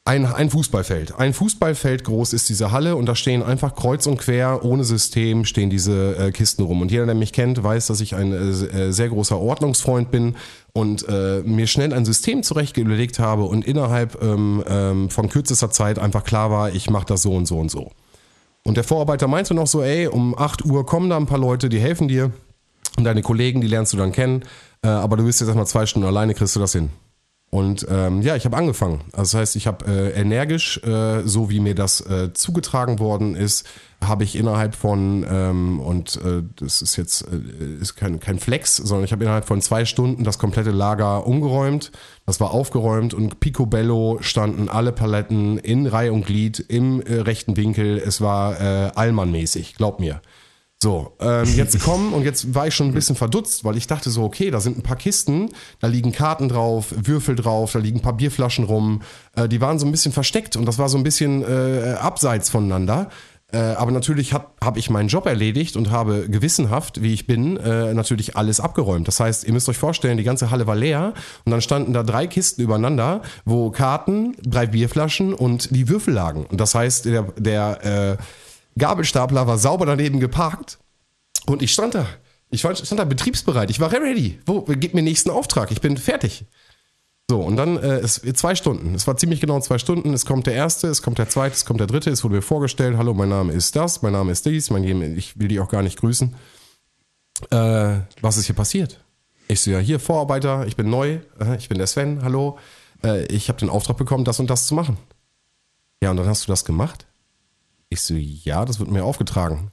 ein, 0.06 0.24
ein 0.24 0.50
Fußballfeld. 0.50 1.18
Ein 1.18 1.32
Fußballfeld 1.32 2.04
groß 2.04 2.32
ist 2.32 2.48
diese 2.48 2.70
Halle 2.70 2.94
und 2.94 3.06
da 3.06 3.16
stehen 3.16 3.42
einfach 3.42 3.74
kreuz 3.74 4.06
und 4.06 4.18
quer, 4.18 4.64
ohne 4.64 4.84
System, 4.84 5.44
stehen 5.44 5.68
diese 5.68 6.16
äh, 6.16 6.30
Kisten 6.30 6.62
rum. 6.62 6.80
Und 6.80 6.92
jeder, 6.92 7.06
der 7.06 7.16
mich 7.16 7.32
kennt, 7.32 7.62
weiß, 7.62 7.88
dass 7.88 8.00
ich 8.00 8.14
ein 8.14 8.32
äh, 8.32 8.36
äh, 8.36 8.92
sehr 8.92 9.08
großer 9.08 9.38
Ordnungsfreund 9.38 10.12
bin 10.12 10.36
und 10.72 11.08
äh, 11.08 11.42
mir 11.44 11.66
schnell 11.66 11.92
ein 11.92 12.04
System 12.04 12.44
zurechtgelegt 12.44 13.18
habe 13.18 13.44
und 13.44 13.66
innerhalb 13.66 14.22
ähm, 14.22 14.62
ähm, 14.68 15.10
von 15.10 15.28
kürzester 15.28 15.70
Zeit 15.70 15.98
einfach 15.98 16.22
klar 16.22 16.52
war, 16.52 16.72
ich 16.72 16.88
mache 16.88 17.06
das 17.06 17.22
so 17.22 17.32
und 17.32 17.46
so 17.46 17.58
und 17.58 17.70
so. 17.70 17.90
Und 18.62 18.76
der 18.76 18.84
Vorarbeiter 18.84 19.26
meinte 19.26 19.54
noch 19.54 19.66
so, 19.66 19.82
ey, 19.82 20.06
um 20.06 20.38
8 20.38 20.64
Uhr 20.64 20.86
kommen 20.86 21.10
da 21.10 21.16
ein 21.16 21.26
paar 21.26 21.38
Leute, 21.38 21.68
die 21.68 21.80
helfen 21.80 22.06
dir 22.06 22.30
und 22.96 23.04
deine 23.04 23.22
Kollegen, 23.22 23.60
die 23.60 23.68
lernst 23.68 23.92
du 23.92 23.96
dann 23.96 24.12
kennen, 24.12 24.44
äh, 24.82 24.88
aber 24.88 25.16
du 25.16 25.24
bist 25.24 25.40
jetzt 25.40 25.48
erstmal 25.48 25.66
zwei 25.66 25.84
Stunden 25.84 26.06
alleine, 26.06 26.32
kriegst 26.34 26.54
du 26.54 26.60
das 26.60 26.72
hin. 26.72 26.90
Und 27.56 27.86
ähm, 27.88 28.20
ja, 28.20 28.36
ich 28.36 28.44
habe 28.44 28.54
angefangen. 28.54 29.00
Also 29.12 29.22
das 29.22 29.34
heißt, 29.34 29.56
ich 29.56 29.66
habe 29.66 29.86
äh, 29.86 30.10
energisch, 30.10 30.78
äh, 30.84 31.22
so 31.24 31.48
wie 31.48 31.60
mir 31.60 31.74
das 31.74 32.02
äh, 32.02 32.34
zugetragen 32.34 32.98
worden 32.98 33.34
ist, 33.34 33.66
habe 34.04 34.24
ich 34.24 34.36
innerhalb 34.36 34.74
von, 34.74 35.24
ähm, 35.26 35.80
und 35.80 36.16
äh, 36.16 36.42
das 36.56 36.82
ist 36.82 36.96
jetzt 36.96 37.22
äh, 37.22 37.80
ist 37.80 37.96
kein, 37.96 38.20
kein 38.20 38.38
Flex, 38.40 38.76
sondern 38.76 39.06
ich 39.06 39.12
habe 39.12 39.24
innerhalb 39.24 39.46
von 39.46 39.62
zwei 39.62 39.86
Stunden 39.86 40.22
das 40.22 40.38
komplette 40.38 40.70
Lager 40.70 41.26
umgeräumt. 41.26 41.92
Das 42.26 42.40
war 42.40 42.50
aufgeräumt 42.50 43.14
und 43.14 43.40
picobello 43.40 44.18
standen 44.20 44.68
alle 44.68 44.92
Paletten 44.92 45.56
in 45.56 45.86
Reihe 45.86 46.12
und 46.12 46.26
Glied 46.26 46.60
im 46.60 47.00
äh, 47.00 47.20
rechten 47.20 47.56
Winkel. 47.56 47.96
Es 47.96 48.20
war 48.20 48.60
äh, 48.60 48.90
Allmann-mäßig, 48.94 49.76
glaub 49.76 49.98
mir. 49.98 50.20
So, 50.82 51.16
ähm, 51.20 51.48
jetzt 51.56 51.80
kommen 51.80 52.12
und 52.12 52.22
jetzt 52.22 52.54
war 52.54 52.66
ich 52.66 52.74
schon 52.74 52.88
ein 52.88 52.92
bisschen 52.92 53.16
verdutzt, 53.16 53.64
weil 53.64 53.78
ich 53.78 53.86
dachte 53.86 54.10
so, 54.10 54.24
okay, 54.24 54.50
da 54.50 54.60
sind 54.60 54.76
ein 54.76 54.82
paar 54.82 54.96
Kisten, 54.96 55.48
da 55.80 55.86
liegen 55.86 56.12
Karten 56.12 56.50
drauf, 56.50 56.94
Würfel 56.94 57.34
drauf, 57.34 57.72
da 57.72 57.78
liegen 57.78 57.98
ein 57.98 58.02
paar 58.02 58.16
Bierflaschen 58.16 58.64
rum. 58.64 59.00
Äh, 59.34 59.48
die 59.48 59.62
waren 59.62 59.78
so 59.78 59.86
ein 59.86 59.90
bisschen 59.90 60.12
versteckt 60.12 60.54
und 60.54 60.66
das 60.66 60.78
war 60.78 60.90
so 60.90 60.98
ein 60.98 61.02
bisschen 61.02 61.42
äh, 61.42 61.94
abseits 61.98 62.50
voneinander. 62.50 63.08
Äh, 63.52 63.58
aber 63.58 63.90
natürlich 63.90 64.34
habe 64.34 64.48
hab 64.60 64.76
ich 64.76 64.90
meinen 64.90 65.08
Job 65.08 65.24
erledigt 65.24 65.76
und 65.76 65.90
habe 65.90 66.28
gewissenhaft, 66.28 67.00
wie 67.00 67.14
ich 67.14 67.26
bin, 67.26 67.56
äh, 67.56 67.94
natürlich 67.94 68.36
alles 68.36 68.60
abgeräumt. 68.60 69.08
Das 69.08 69.18
heißt, 69.18 69.44
ihr 69.44 69.54
müsst 69.54 69.68
euch 69.70 69.78
vorstellen, 69.78 70.18
die 70.18 70.24
ganze 70.24 70.50
Halle 70.50 70.66
war 70.66 70.76
leer 70.76 71.14
und 71.46 71.52
dann 71.52 71.62
standen 71.62 71.94
da 71.94 72.02
drei 72.02 72.26
Kisten 72.26 72.60
übereinander, 72.60 73.22
wo 73.46 73.70
Karten, 73.70 74.36
drei 74.42 74.66
Bierflaschen 74.66 75.32
und 75.32 75.74
die 75.74 75.88
Würfel 75.88 76.12
lagen. 76.12 76.44
Und 76.44 76.60
das 76.60 76.74
heißt, 76.74 77.06
der, 77.06 77.22
der 77.38 78.18
äh, 78.18 78.22
Gabelstapler 78.78 79.46
war 79.46 79.58
sauber 79.58 79.86
daneben 79.86 80.20
geparkt 80.20 80.78
und 81.46 81.62
ich 81.62 81.72
stand 81.72 81.94
da. 81.94 82.06
Ich 82.50 82.60
stand 82.60 82.98
da 82.98 83.04
betriebsbereit. 83.04 83.70
Ich 83.70 83.80
war 83.80 83.92
ready. 83.92 84.38
Wo, 84.46 84.62
gib 84.62 84.94
mir 84.94 85.02
nächsten 85.02 85.30
Auftrag. 85.30 85.72
Ich 85.72 85.80
bin 85.80 85.96
fertig. 85.96 86.46
So, 87.28 87.40
und 87.40 87.56
dann 87.56 87.76
äh, 87.76 87.98
es, 87.98 88.22
zwei 88.34 88.54
Stunden. 88.54 88.94
Es 88.94 89.06
war 89.08 89.16
ziemlich 89.16 89.40
genau 89.40 89.58
zwei 89.60 89.78
Stunden. 89.78 90.14
Es 90.14 90.26
kommt 90.26 90.46
der 90.46 90.54
erste, 90.54 90.86
es 90.86 91.02
kommt 91.02 91.18
der 91.18 91.28
zweite, 91.28 91.56
es 91.56 91.64
kommt 91.64 91.80
der 91.80 91.88
dritte. 91.88 92.10
Es 92.10 92.22
wurde 92.22 92.36
mir 92.36 92.42
vorgestellt: 92.42 92.96
Hallo, 92.96 93.14
mein 93.14 93.30
Name 93.30 93.52
ist 93.52 93.74
das, 93.74 94.02
mein 94.02 94.12
Name 94.12 94.30
ist 94.30 94.46
dies, 94.46 94.70
mein, 94.70 94.84
ich 95.16 95.38
will 95.38 95.48
die 95.48 95.58
auch 95.58 95.68
gar 95.68 95.82
nicht 95.82 95.98
grüßen. 95.98 96.36
Äh, 97.50 97.98
was 98.20 98.36
ist 98.36 98.46
hier 98.46 98.54
passiert? 98.54 99.02
Ich 99.48 99.60
so, 99.60 99.70
ja, 99.70 99.78
hier 99.78 99.98
Vorarbeiter, 99.98 100.66
ich 100.66 100.76
bin 100.76 100.88
neu, 100.88 101.18
ich 101.58 101.68
bin 101.68 101.78
der 101.78 101.86
Sven, 101.86 102.22
hallo. 102.22 102.58
äh, 103.02 103.24
ich 103.26 103.48
habe 103.48 103.58
den 103.58 103.70
Auftrag 103.70 103.96
bekommen, 103.96 104.24
das 104.24 104.40
und 104.40 104.48
das 104.48 104.66
zu 104.66 104.74
machen. 104.74 104.96
Ja, 106.02 106.10
und 106.10 106.16
dann 106.16 106.26
hast 106.26 106.46
du 106.46 106.52
das 106.52 106.64
gemacht? 106.64 107.05
Ich 107.88 108.00
so, 108.00 108.14
ja, 108.14 108.64
das 108.64 108.78
wird 108.80 108.90
mir 108.90 109.04
aufgetragen. 109.04 109.72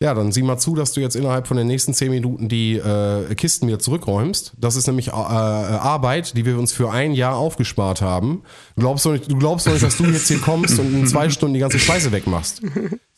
Ja, 0.00 0.14
dann 0.14 0.30
sieh 0.30 0.42
mal 0.42 0.58
zu, 0.58 0.76
dass 0.76 0.92
du 0.92 1.00
jetzt 1.00 1.16
innerhalb 1.16 1.48
von 1.48 1.56
den 1.56 1.66
nächsten 1.66 1.92
zehn 1.92 2.12
Minuten 2.12 2.48
die 2.48 2.76
äh, 2.76 3.34
Kisten 3.34 3.66
wieder 3.66 3.80
zurückräumst. 3.80 4.52
Das 4.56 4.76
ist 4.76 4.86
nämlich 4.86 5.08
äh, 5.08 5.10
Arbeit, 5.10 6.36
die 6.36 6.46
wir 6.46 6.56
uns 6.56 6.72
für 6.72 6.92
ein 6.92 7.14
Jahr 7.14 7.34
aufgespart 7.34 8.00
haben. 8.00 8.42
Du 8.76 8.82
glaubst 8.82 9.04
doch 9.06 9.10
nicht, 9.10 9.28
du 9.28 9.36
glaubst 9.36 9.66
doch 9.66 9.72
nicht 9.72 9.84
dass 9.84 9.96
du 9.96 10.04
jetzt 10.04 10.28
hier 10.28 10.38
kommst 10.38 10.78
und 10.78 10.94
in 10.94 11.04
zwei 11.08 11.30
Stunden 11.30 11.54
die 11.54 11.60
ganze 11.60 11.80
Scheiße 11.80 12.12
wegmachst. 12.12 12.62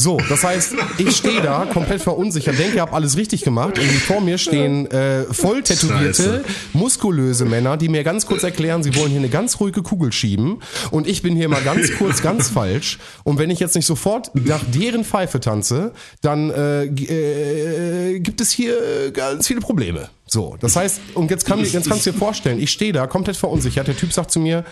So, 0.00 0.16
das 0.30 0.42
heißt, 0.42 0.74
ich 0.96 1.14
stehe 1.14 1.42
da 1.42 1.66
komplett 1.66 2.00
verunsichert, 2.00 2.58
denke, 2.58 2.76
ich 2.76 2.80
habe 2.80 2.94
alles 2.94 3.18
richtig 3.18 3.42
gemacht 3.42 3.78
und 3.78 3.84
vor 3.84 4.22
mir 4.22 4.38
stehen 4.38 4.90
äh, 4.90 5.24
voll 5.24 5.62
tätowierte, 5.62 6.42
muskulöse 6.72 7.44
Männer, 7.44 7.76
die 7.76 7.90
mir 7.90 8.02
ganz 8.02 8.24
kurz 8.24 8.42
erklären, 8.42 8.82
sie 8.82 8.96
wollen 8.96 9.10
hier 9.10 9.18
eine 9.18 9.28
ganz 9.28 9.60
ruhige 9.60 9.82
Kugel 9.82 10.10
schieben 10.12 10.62
und 10.90 11.06
ich 11.06 11.20
bin 11.20 11.36
hier 11.36 11.50
mal 11.50 11.60
ganz 11.60 11.92
kurz 11.98 12.22
ganz 12.22 12.48
falsch 12.48 12.98
und 13.24 13.38
wenn 13.38 13.50
ich 13.50 13.60
jetzt 13.60 13.74
nicht 13.74 13.84
sofort 13.84 14.34
nach 14.34 14.64
deren 14.72 15.04
Pfeife 15.04 15.38
tanze, 15.38 15.92
dann 16.22 16.48
äh, 16.48 16.69
äh, 16.84 18.20
gibt 18.20 18.40
es 18.40 18.50
hier 18.50 19.10
ganz 19.12 19.46
viele 19.46 19.60
Probleme. 19.60 20.08
So, 20.26 20.56
das 20.60 20.76
heißt, 20.76 21.00
und 21.14 21.30
jetzt, 21.30 21.44
kann, 21.46 21.60
jetzt 21.60 21.88
kannst 21.88 22.06
du 22.06 22.12
dir 22.12 22.18
vorstellen, 22.18 22.60
ich 22.60 22.70
stehe 22.70 22.92
da 22.92 23.06
komplett 23.06 23.36
verunsichert, 23.36 23.88
der 23.88 23.96
Typ 23.96 24.12
sagt 24.12 24.30
zu 24.30 24.40
mir, 24.40 24.64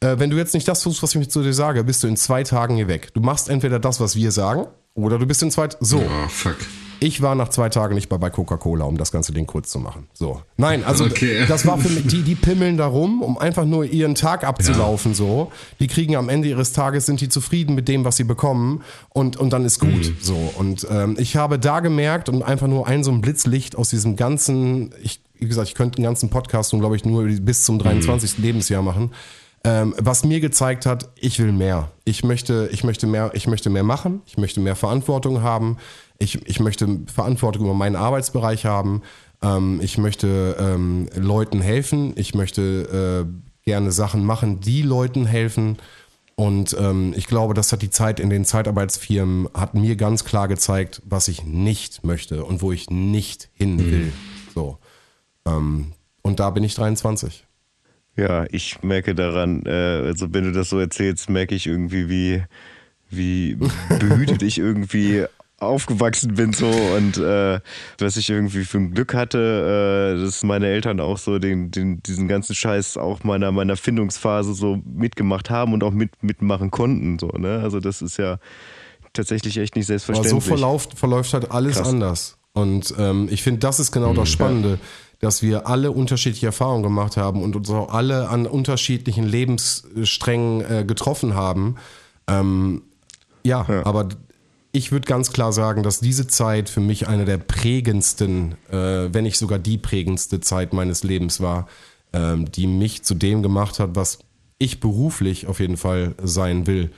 äh, 0.00 0.18
wenn 0.18 0.30
du 0.30 0.36
jetzt 0.36 0.54
nicht 0.54 0.66
das 0.68 0.82
tust, 0.82 1.02
was 1.02 1.14
ich 1.14 1.30
zu 1.30 1.42
dir 1.42 1.54
sage, 1.54 1.84
bist 1.84 2.02
du 2.02 2.08
in 2.08 2.16
zwei 2.16 2.42
Tagen 2.42 2.76
hier 2.76 2.88
weg. 2.88 3.14
Du 3.14 3.20
machst 3.20 3.48
entweder 3.48 3.78
das, 3.78 4.00
was 4.00 4.16
wir 4.16 4.30
sagen, 4.32 4.66
oder 4.94 5.18
du 5.18 5.26
bist 5.26 5.42
in 5.42 5.50
zwei. 5.50 5.68
So. 5.80 5.98
Oh, 5.98 6.28
fuck. 6.28 6.56
Ich 7.00 7.22
war 7.22 7.34
nach 7.34 7.48
zwei 7.48 7.68
Tagen 7.68 7.94
nicht 7.94 8.08
bei, 8.08 8.18
bei 8.18 8.30
Coca-Cola, 8.30 8.84
um 8.84 8.96
das 8.96 9.12
ganze 9.12 9.32
Ding 9.32 9.46
kurz 9.46 9.70
zu 9.70 9.78
machen. 9.78 10.06
So. 10.14 10.42
Nein, 10.56 10.84
also 10.84 11.04
Okay. 11.04 11.44
das 11.46 11.66
war 11.66 11.78
für 11.78 11.88
mich, 11.88 12.06
die, 12.06 12.22
die 12.22 12.34
pimmeln 12.34 12.76
da 12.76 12.86
rum, 12.86 13.22
um 13.22 13.38
einfach 13.38 13.64
nur 13.64 13.84
ihren 13.84 14.14
Tag 14.14 14.44
abzulaufen, 14.44 15.14
so. 15.14 15.52
Die 15.80 15.86
kriegen 15.86 16.16
am 16.16 16.28
Ende 16.28 16.48
ihres 16.48 16.72
Tages, 16.72 17.06
sind 17.06 17.20
die 17.20 17.28
zufrieden 17.28 17.74
mit 17.74 17.88
dem, 17.88 18.04
was 18.04 18.16
sie 18.16 18.24
bekommen 18.24 18.82
und, 19.10 19.36
und 19.36 19.52
dann 19.52 19.64
ist 19.64 19.78
gut, 19.78 20.12
so. 20.20 20.36
Und 20.56 20.86
ähm, 20.90 21.16
ich 21.18 21.36
habe 21.36 21.58
da 21.58 21.80
gemerkt 21.80 22.28
und 22.28 22.42
einfach 22.42 22.66
nur 22.66 22.86
ein 22.86 23.04
so 23.04 23.10
ein 23.12 23.20
Blitzlicht 23.20 23.76
aus 23.76 23.90
diesem 23.90 24.16
ganzen, 24.16 24.92
ich, 25.02 25.20
wie 25.38 25.48
gesagt, 25.48 25.68
ich 25.68 25.74
könnte 25.74 25.98
einen 25.98 26.04
ganzen 26.04 26.30
Podcast 26.30 26.72
nun, 26.72 26.80
glaube 26.80 26.96
ich, 26.96 27.04
nur 27.04 27.24
bis 27.24 27.64
zum 27.64 27.78
23. 27.78 28.38
Lebensjahr 28.38 28.82
machen 28.82 29.10
ähm, 29.66 29.94
was 29.98 30.22
mir 30.24 30.38
gezeigt 30.38 30.86
hat, 30.86 31.08
ich 31.16 31.40
will 31.40 31.50
mehr. 31.50 31.90
Ich 32.04 32.22
möchte, 32.22 32.68
ich 32.72 32.84
möchte 32.84 33.08
mehr, 33.08 33.32
ich 33.34 33.48
möchte 33.48 33.68
mehr 33.68 33.82
machen, 33.82 34.22
ich 34.24 34.38
möchte 34.38 34.60
mehr 34.60 34.76
Verantwortung 34.76 35.42
haben, 35.42 35.78
ich, 36.18 36.46
ich 36.46 36.60
möchte 36.60 37.00
Verantwortung 37.12 37.64
über 37.64 37.74
meinen 37.74 37.96
Arbeitsbereich 37.96 38.64
haben, 38.64 39.02
ähm, 39.42 39.80
ich 39.82 39.98
möchte 39.98 40.56
ähm, 40.58 41.08
Leuten 41.14 41.60
helfen, 41.60 42.12
ich 42.16 42.34
möchte 42.34 43.26
äh, 43.26 43.64
gerne 43.64 43.92
Sachen 43.92 44.24
machen, 44.24 44.60
die 44.60 44.82
Leuten 44.82 45.26
helfen. 45.26 45.78
Und 46.36 46.76
ähm, 46.78 47.14
ich 47.16 47.26
glaube, 47.26 47.54
das 47.54 47.72
hat 47.72 47.80
die 47.80 47.90
Zeit 47.90 48.20
in 48.20 48.28
den 48.28 48.44
Zeitarbeitsfirmen, 48.44 49.48
hat 49.54 49.74
mir 49.74 49.96
ganz 49.96 50.24
klar 50.24 50.48
gezeigt, 50.48 51.00
was 51.04 51.28
ich 51.28 51.44
nicht 51.44 52.04
möchte 52.04 52.44
und 52.44 52.60
wo 52.60 52.72
ich 52.72 52.90
nicht 52.90 53.48
hin 53.54 53.78
will. 53.78 54.12
So. 54.54 54.78
Ähm, 55.46 55.92
und 56.22 56.40
da 56.40 56.50
bin 56.50 56.62
ich 56.62 56.74
23. 56.74 57.44
Ja, 58.16 58.46
ich 58.50 58.82
merke 58.82 59.14
daran, 59.14 59.64
äh, 59.66 59.70
also 60.06 60.32
wenn 60.32 60.44
du 60.44 60.52
das 60.52 60.70
so 60.70 60.78
erzählst, 60.78 61.30
merke 61.30 61.54
ich 61.54 61.66
irgendwie, 61.66 62.08
wie, 62.08 62.42
wie 63.10 63.54
behütet 63.88 64.42
ich 64.42 64.58
irgendwie 64.58 65.24
aufgewachsen 65.58 66.34
bin 66.34 66.52
so 66.52 66.66
und 66.66 67.16
äh, 67.16 67.60
was 67.98 68.16
ich 68.18 68.28
irgendwie 68.28 68.64
für 68.64 68.76
ein 68.76 68.92
Glück 68.92 69.14
hatte, 69.14 70.14
äh, 70.18 70.22
dass 70.22 70.42
meine 70.42 70.66
Eltern 70.66 71.00
auch 71.00 71.16
so 71.16 71.38
den, 71.38 71.70
den, 71.70 72.02
diesen 72.02 72.28
ganzen 72.28 72.54
Scheiß 72.54 72.98
auch 72.98 73.24
meiner, 73.24 73.52
meiner 73.52 73.76
Findungsphase 73.76 74.52
so 74.52 74.82
mitgemacht 74.84 75.48
haben 75.48 75.72
und 75.72 75.82
auch 75.82 75.92
mit, 75.92 76.22
mitmachen 76.22 76.70
konnten. 76.70 77.18
So, 77.18 77.28
ne? 77.28 77.60
Also 77.62 77.80
das 77.80 78.02
ist 78.02 78.18
ja 78.18 78.38
tatsächlich 79.14 79.56
echt 79.56 79.76
nicht 79.76 79.84
Aber 79.84 79.98
selbstverständlich. 79.98 80.32
so 80.32 80.40
verläuft, 80.40 80.98
verläuft 80.98 81.32
halt 81.32 81.50
alles 81.50 81.76
Krass. 81.76 81.88
anders. 81.88 82.38
Und 82.52 82.94
ähm, 82.98 83.28
ich 83.30 83.42
finde, 83.42 83.60
das 83.60 83.80
ist 83.80 83.92
genau 83.92 84.12
das 84.12 84.28
Spannende, 84.28 84.78
dass 85.20 85.42
wir 85.42 85.66
alle 85.66 85.90
unterschiedliche 85.90 86.46
Erfahrungen 86.46 86.82
gemacht 86.82 87.16
haben 87.16 87.42
und 87.42 87.56
uns 87.56 87.70
auch 87.70 87.92
alle 87.92 88.28
an 88.28 88.46
unterschiedlichen 88.46 89.24
Lebenssträngen 89.24 90.60
äh, 90.70 90.84
getroffen 90.84 91.34
haben. 91.34 91.76
Ähm, 92.28 92.82
ja, 93.42 93.64
aber 93.84 94.08
ich 94.76 94.92
würde 94.92 95.06
ganz 95.06 95.32
klar 95.32 95.54
sagen, 95.54 95.82
dass 95.82 96.00
diese 96.00 96.26
Zeit 96.26 96.68
für 96.68 96.80
mich 96.80 97.08
eine 97.08 97.24
der 97.24 97.38
prägendsten, 97.38 98.56
äh, 98.70 99.08
wenn 99.10 99.24
nicht 99.24 99.38
sogar 99.38 99.58
die 99.58 99.78
prägendste 99.78 100.40
Zeit 100.40 100.74
meines 100.74 101.02
Lebens 101.02 101.40
war, 101.40 101.66
ähm, 102.12 102.52
die 102.52 102.66
mich 102.66 103.02
zu 103.02 103.14
dem 103.14 103.42
gemacht 103.42 103.78
hat, 103.78 103.90
was 103.94 104.18
ich 104.58 104.78
beruflich 104.78 105.46
auf 105.46 105.60
jeden 105.60 105.78
Fall 105.78 106.14
sein 106.22 106.66
will. 106.66 106.90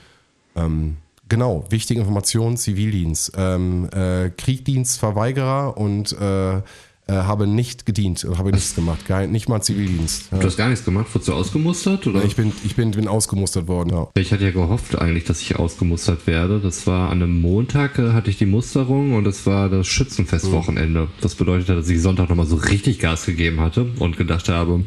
Ähm, 0.57 0.97
genau, 1.29 1.65
wichtige 1.69 2.01
Informationen, 2.01 2.57
Zivildienst, 2.57 3.31
ähm, 3.37 3.87
äh, 3.93 4.29
Kriegdienstverweigerer 4.29 5.77
und 5.77 6.11
äh, 6.11 6.61
äh, 7.09 7.23
habe 7.23 7.47
nicht 7.47 7.85
gedient, 7.85 8.25
habe 8.37 8.51
nichts 8.51 8.75
gemacht, 8.75 9.07
gar, 9.07 9.25
nicht 9.25 9.49
mal 9.49 9.61
Zivildienst. 9.61 10.31
Ja. 10.31 10.37
Du 10.37 10.45
hast 10.45 10.57
gar 10.57 10.69
nichts 10.69 10.85
gemacht, 10.85 11.07
wurdest 11.13 11.27
du 11.27 11.33
ausgemustert? 11.33 12.05
Oder? 12.05 12.23
Ich 12.23 12.35
bin, 12.35 12.51
ich 12.63 12.75
bin, 12.75 12.91
bin 12.91 13.07
ausgemustert 13.07 13.67
worden. 13.67 13.89
Ja. 13.89 14.07
Ich 14.15 14.31
hatte 14.31 14.43
ja 14.45 14.51
gehofft 14.51 14.97
eigentlich, 14.97 15.23
dass 15.23 15.41
ich 15.41 15.55
ausgemustert 15.55 16.27
werde. 16.27 16.59
Das 16.59 16.85
war 16.85 17.09
an 17.09 17.23
einem 17.23 17.41
Montag, 17.41 17.97
äh, 17.97 18.11
hatte 18.11 18.29
ich 18.29 18.37
die 18.37 18.45
Musterung 18.45 19.13
und 19.15 19.25
es 19.25 19.45
war 19.45 19.69
das 19.69 19.87
Schützenfestwochenende. 19.87 21.07
Das 21.21 21.35
bedeutete, 21.35 21.75
dass 21.75 21.89
ich 21.89 22.01
Sonntag 22.01 22.29
nochmal 22.29 22.45
so 22.45 22.57
richtig 22.57 22.99
Gas 22.99 23.25
gegeben 23.25 23.59
hatte 23.59 23.87
und 23.97 24.17
gedacht 24.17 24.49
habe, 24.49 24.83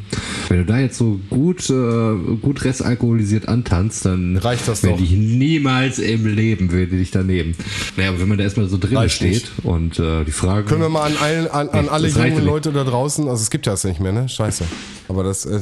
wenn 0.48 0.58
du 0.58 0.64
da 0.64 0.78
jetzt 0.78 0.98
so 0.98 1.18
gut, 1.28 1.68
äh, 1.70 2.36
gut 2.40 2.64
restalkoholisiert 2.64 3.48
antanzt, 3.48 4.04
dann 4.04 4.36
Reicht 4.36 4.68
das 4.68 4.82
werde 4.82 4.98
doch. 4.98 5.04
ich 5.04 5.12
niemals 5.12 5.98
im 5.98 6.26
Leben 6.26 6.72
werde 6.72 6.96
dich 6.96 7.10
da 7.10 7.22
nehmen. 7.22 7.54
Naja, 7.96 8.10
aber 8.10 8.20
wenn 8.20 8.28
man 8.28 8.38
da 8.38 8.44
erstmal 8.44 8.68
so 8.68 8.78
drin 8.78 8.96
Reicht 8.96 9.16
steht 9.16 9.32
nicht. 9.32 9.64
und 9.64 9.98
äh, 9.98 10.24
die 10.24 10.30
Frage. 10.30 10.64
Können 10.68 10.82
wir 10.82 10.88
mal 10.88 11.06
an, 11.06 11.16
allen, 11.20 11.48
an, 11.48 11.68
an 11.68 11.88
alle 11.88 12.11
reicht 12.16 12.36
jungen. 12.36 12.46
Leute 12.46 12.72
da 12.72 12.84
draußen, 12.84 13.28
also 13.28 13.42
es 13.42 13.50
gibt 13.50 13.66
ja 13.66 13.72
das 13.72 13.84
nicht 13.84 14.00
mehr, 14.00 14.12
ne? 14.12 14.28
Scheiße. 14.28 14.64
Aber 15.08 15.24
das, 15.24 15.44
äh, 15.44 15.60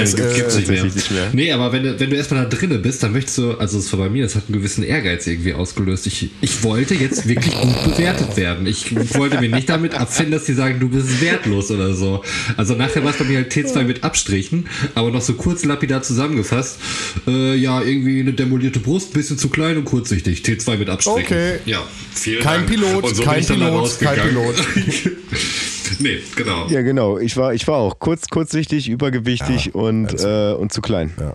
das 0.00 0.14
Äh, 0.14 0.16
nicht 0.22 0.34
mehr. 0.36 0.42
tatsächlich 0.42 0.94
nicht 0.94 1.10
mehr. 1.10 1.28
Nee, 1.32 1.52
aber 1.52 1.72
wenn 1.72 1.82
du, 1.82 1.98
wenn 2.00 2.10
du 2.10 2.16
erstmal 2.16 2.42
da 2.44 2.48
drinnen 2.56 2.82
bist, 2.82 3.02
dann 3.02 3.12
möchtest 3.12 3.38
du, 3.38 3.52
also 3.52 3.78
es 3.78 3.90
war 3.92 4.00
bei 4.00 4.08
mir, 4.08 4.22
das 4.24 4.34
hat 4.34 4.44
einen 4.48 4.58
gewissen 4.58 4.82
Ehrgeiz 4.84 5.26
irgendwie 5.26 5.54
ausgelöst. 5.54 6.06
Ich, 6.06 6.30
ich 6.40 6.62
wollte 6.62 6.94
jetzt 6.94 7.26
wirklich 7.28 7.54
gut 7.60 7.84
bewertet 7.84 8.36
werden. 8.36 8.66
Ich 8.66 8.94
wollte 9.16 9.40
mir 9.40 9.48
nicht 9.48 9.68
damit 9.68 9.94
abfinden, 9.94 10.32
dass 10.32 10.44
die 10.44 10.54
sagen, 10.54 10.80
du 10.80 10.88
bist 10.88 11.20
wertlos 11.20 11.70
oder 11.70 11.94
so. 11.94 12.22
Also 12.56 12.74
nachher 12.74 13.02
war 13.04 13.10
es 13.10 13.16
bei 13.18 13.24
mir 13.24 13.38
halt 13.38 13.52
T2 13.52 13.84
mit 13.84 14.04
Abstrichen, 14.04 14.68
aber 14.94 15.10
noch 15.10 15.22
so 15.22 15.34
kurz 15.34 15.64
lapidar 15.64 16.02
zusammengefasst. 16.02 16.78
Äh, 17.26 17.56
ja, 17.56 17.82
irgendwie 17.82 18.20
eine 18.20 18.32
demolierte 18.32 18.78
Brust, 18.80 19.12
bisschen 19.12 19.38
zu 19.38 19.48
klein 19.48 19.76
und 19.76 19.84
kurzsichtig. 19.84 20.40
T2 20.42 20.76
mit 20.78 20.88
Abstrichen. 20.88 21.20
Okay. 21.24 21.58
Ja, 21.66 21.82
vielen 22.14 22.42
Kein 22.42 22.66
Dank. 22.66 22.68
Pilot, 22.70 23.16
so 23.16 23.22
kein 23.22 23.44
Pilot, 23.44 23.58
kein 23.60 23.68
rausgegangen. 23.68 24.36
nee, 26.00 26.18
genau. 26.34 26.66
Ja, 26.68 26.82
genau. 26.82 27.18
Ich 27.18 27.36
war, 27.36 27.54
ich 27.54 27.66
war 27.68 27.76
auch 27.76 27.98
kurz, 27.98 28.28
kurzsichtig, 28.28 28.88
übergewichtig 28.88 29.74
und, 29.74 30.12
äh, 30.22 30.52
und 30.52 30.72
zu 30.72 30.80
klein. 30.82 31.12
Ja. 31.18 31.34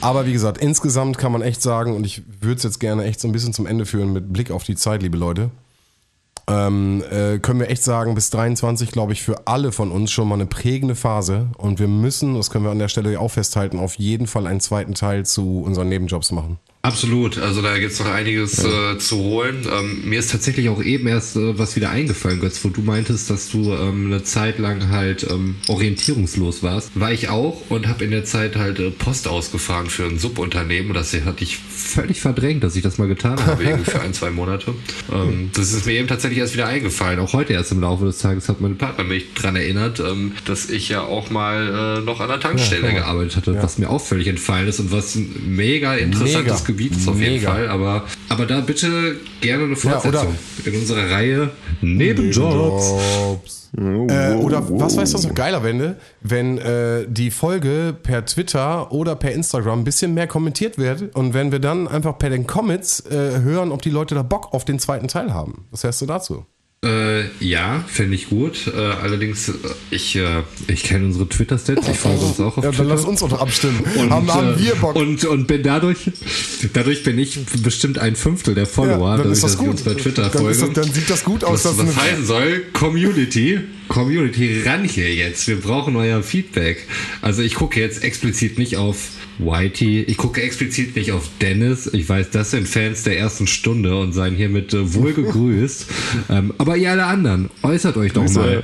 aber 0.00 0.26
wie 0.26 0.32
gesagt, 0.32 0.58
insgesamt 0.58 1.18
kann 1.18 1.32
man 1.32 1.42
echt 1.42 1.62
sagen, 1.62 1.96
und 1.96 2.04
ich 2.04 2.22
würde 2.40 2.56
es 2.56 2.62
jetzt 2.62 2.78
gerne 2.78 3.04
echt 3.04 3.18
so 3.20 3.26
ein 3.26 3.32
bisschen 3.32 3.52
zum 3.52 3.66
Ende 3.66 3.86
führen 3.86 4.12
mit 4.12 4.32
Blick 4.32 4.50
auf 4.50 4.62
die 4.62 4.76
Zeit, 4.76 5.02
liebe 5.02 5.16
Leute. 5.16 5.50
Ähm, 6.48 7.04
äh, 7.10 7.38
können 7.38 7.60
wir 7.60 7.68
echt 7.68 7.82
sagen, 7.82 8.14
bis 8.14 8.30
23, 8.30 8.90
glaube 8.90 9.12
ich, 9.12 9.22
für 9.22 9.46
alle 9.46 9.70
von 9.70 9.90
uns 9.92 10.10
schon 10.10 10.28
mal 10.28 10.36
eine 10.36 10.46
prägende 10.46 10.94
Phase. 10.94 11.48
Und 11.58 11.78
wir 11.78 11.88
müssen, 11.88 12.34
das 12.34 12.50
können 12.50 12.64
wir 12.64 12.70
an 12.70 12.78
der 12.78 12.88
Stelle 12.88 13.20
auch 13.20 13.28
festhalten, 13.28 13.78
auf 13.78 13.96
jeden 13.96 14.26
Fall 14.26 14.46
einen 14.46 14.60
zweiten 14.60 14.94
Teil 14.94 15.26
zu 15.26 15.60
unseren 15.60 15.90
Nebenjobs 15.90 16.32
machen. 16.32 16.58
Absolut, 16.80 17.38
also 17.38 17.60
da 17.60 17.76
gibt's 17.78 17.98
noch 17.98 18.06
einiges 18.06 18.64
äh, 18.64 18.98
zu 18.98 19.18
holen. 19.18 19.66
Ähm, 19.70 20.08
mir 20.08 20.20
ist 20.20 20.30
tatsächlich 20.30 20.68
auch 20.68 20.80
eben 20.80 21.08
erst 21.08 21.36
äh, 21.36 21.58
was 21.58 21.74
wieder 21.74 21.90
eingefallen, 21.90 22.38
Götz, 22.38 22.64
wo 22.64 22.68
du 22.68 22.82
meintest, 22.82 23.30
dass 23.30 23.50
du 23.50 23.74
ähm, 23.74 24.06
eine 24.06 24.22
Zeit 24.22 24.60
lang 24.60 24.88
halt 24.90 25.26
ähm, 25.28 25.56
orientierungslos 25.66 26.62
warst. 26.62 26.92
War 26.94 27.10
ich 27.10 27.30
auch 27.30 27.62
und 27.68 27.88
habe 27.88 28.04
in 28.04 28.12
der 28.12 28.24
Zeit 28.24 28.54
halt 28.54 28.78
äh, 28.78 28.90
Post 28.90 29.26
ausgefahren 29.26 29.90
für 29.90 30.04
ein 30.04 30.18
Subunternehmen 30.18 30.94
das 30.94 31.14
hatte 31.24 31.42
ich 31.42 31.58
völlig 31.58 32.20
verdrängt, 32.20 32.62
dass 32.62 32.76
ich 32.76 32.82
das 32.82 32.98
mal 32.98 33.08
getan 33.08 33.44
habe, 33.44 33.62
irgendwie 33.62 33.90
für 33.90 34.00
ein, 34.00 34.14
zwei 34.14 34.30
Monate. 34.30 34.74
Ähm, 35.12 35.50
das 35.54 35.72
ist 35.72 35.86
mir 35.86 35.92
eben 35.92 36.06
tatsächlich 36.06 36.38
erst 36.38 36.54
wieder 36.54 36.66
eingefallen. 36.66 37.18
Auch 37.18 37.32
heute 37.32 37.54
erst 37.54 37.72
im 37.72 37.80
Laufe 37.80 38.04
des 38.04 38.18
Tages 38.18 38.48
hat 38.48 38.60
mein 38.60 38.78
Partner 38.78 39.04
mich 39.04 39.34
dran 39.34 39.56
erinnert, 39.56 40.00
ähm, 40.00 40.32
dass 40.44 40.70
ich 40.70 40.88
ja 40.88 41.02
auch 41.02 41.30
mal 41.30 41.98
äh, 41.98 42.04
noch 42.04 42.20
an 42.20 42.28
der 42.28 42.40
Tankstelle 42.40 42.92
gearbeitet 42.92 43.36
hatte, 43.36 43.62
was 43.62 43.78
mir 43.78 43.90
auch 43.90 44.00
völlig 44.04 44.28
entfallen 44.28 44.68
ist 44.68 44.80
und 44.80 44.92
was 44.92 45.14
ein 45.14 45.54
mega 45.56 45.94
interessantes 45.94 46.60
Mega. 46.60 46.67
Gebiet 46.68 46.92
ist 46.92 47.08
auf 47.08 47.18
jeden. 47.20 47.40
Fall. 47.40 47.68
Aber, 47.68 48.04
aber 48.28 48.46
da 48.46 48.60
bitte 48.60 49.16
gerne 49.40 49.64
eine 49.64 49.74
Fortsetzung 49.76 50.28
oder- 50.28 50.70
in 50.72 50.74
unserer 50.80 51.10
Reihe 51.10 51.50
Nebenjobs. 51.80 52.92
Jobs. 53.16 53.70
Äh, 53.76 54.34
oder 54.34 54.62
was 54.70 54.96
weißt 54.96 55.12
du, 55.12 55.18
was 55.18 55.26
noch 55.26 55.34
geiler 55.34 55.62
wende, 55.62 55.96
wenn 56.22 56.56
äh, 56.58 57.04
die 57.08 57.30
Folge 57.30 57.94
per 58.02 58.24
Twitter 58.24 58.92
oder 58.92 59.14
per 59.16 59.32
Instagram 59.32 59.80
ein 59.80 59.84
bisschen 59.84 60.14
mehr 60.14 60.26
kommentiert 60.26 60.78
wird 60.78 61.14
und 61.14 61.34
wenn 61.34 61.52
wir 61.52 61.58
dann 61.58 61.86
einfach 61.88 62.16
per 62.18 62.30
den 62.30 62.46
Comments 62.46 63.00
äh, 63.10 63.40
hören, 63.40 63.70
ob 63.72 63.82
die 63.82 63.90
Leute 63.90 64.14
da 64.14 64.22
Bock 64.22 64.52
auf 64.54 64.64
den 64.64 64.78
zweiten 64.78 65.08
Teil 65.08 65.34
haben. 65.34 65.66
Was 65.70 65.84
hältst 65.84 66.00
du 66.00 66.06
dazu? 66.06 66.46
Äh, 66.84 67.24
ja, 67.40 67.84
fände 67.88 68.14
ich 68.14 68.28
gut. 68.28 68.68
Äh, 68.68 68.78
allerdings, 68.78 69.48
äh, 69.48 69.52
ich, 69.90 70.14
äh, 70.14 70.42
ich 70.68 70.84
kenne 70.84 71.06
unsere 71.06 71.28
Twitter-Stats, 71.28 71.88
ich 71.88 71.96
folge 71.96 72.20
uns 72.20 72.38
auch 72.38 72.56
auf 72.56 72.62
Ja, 72.62 72.70
Twitter. 72.70 72.84
dann 72.84 72.88
lass 72.88 73.04
uns 73.04 73.18
doch 73.18 73.32
abstimmen. 73.32 73.80
Und, 73.96 74.10
haben, 74.10 74.32
haben 74.32 74.54
äh, 74.54 74.58
wir 74.60 74.74
Bock. 74.76 74.94
Und, 74.94 75.24
und 75.24 75.48
bin 75.48 75.64
dadurch, 75.64 75.98
dadurch 76.74 77.02
bin 77.02 77.18
ich 77.18 77.36
bestimmt 77.64 77.98
ein 77.98 78.14
Fünftel 78.14 78.54
der 78.54 78.66
Follower, 78.66 79.10
ja, 79.10 79.16
dann 79.16 79.18
dadurch, 79.18 79.32
ist 79.32 79.42
das 79.42 79.52
dass 79.52 79.58
gut. 79.58 79.70
uns 79.70 79.82
bei 79.82 79.94
Twitter 79.94 80.30
dann, 80.32 80.46
ist 80.48 80.62
das, 80.62 80.72
dann 80.72 80.92
sieht 80.92 81.10
das 81.10 81.24
gut 81.24 81.42
aus. 81.42 81.64
Was, 81.64 81.76
dass 81.76 81.84
was 81.84 81.96
heißen 81.96 82.24
soll, 82.24 82.60
Community, 82.72 83.58
Community 83.88 84.62
ran 84.64 84.84
hier 84.84 85.12
jetzt. 85.12 85.48
Wir 85.48 85.60
brauchen 85.60 85.96
euer 85.96 86.22
Feedback. 86.22 86.86
Also 87.22 87.42
ich 87.42 87.56
gucke 87.56 87.80
jetzt 87.80 88.04
explizit 88.04 88.56
nicht 88.56 88.76
auf 88.76 88.98
Whitey, 89.38 90.02
ich 90.02 90.16
gucke 90.16 90.42
explizit 90.42 90.96
nicht 90.96 91.12
auf 91.12 91.28
Dennis. 91.40 91.88
Ich 91.92 92.08
weiß, 92.08 92.30
das 92.30 92.50
sind 92.50 92.68
Fans 92.68 93.04
der 93.04 93.18
ersten 93.18 93.46
Stunde 93.46 93.96
und 93.98 94.12
seien 94.12 94.34
hiermit 94.34 94.74
äh, 94.74 94.94
wohl 94.94 95.12
gegrüßt. 95.12 95.86
ähm, 96.30 96.52
aber 96.58 96.76
ihr 96.76 96.90
alle 96.90 97.04
anderen, 97.04 97.50
äußert 97.62 97.96
euch 97.96 98.12
doch 98.12 98.22
Grüße. 98.22 98.38
mal. 98.38 98.62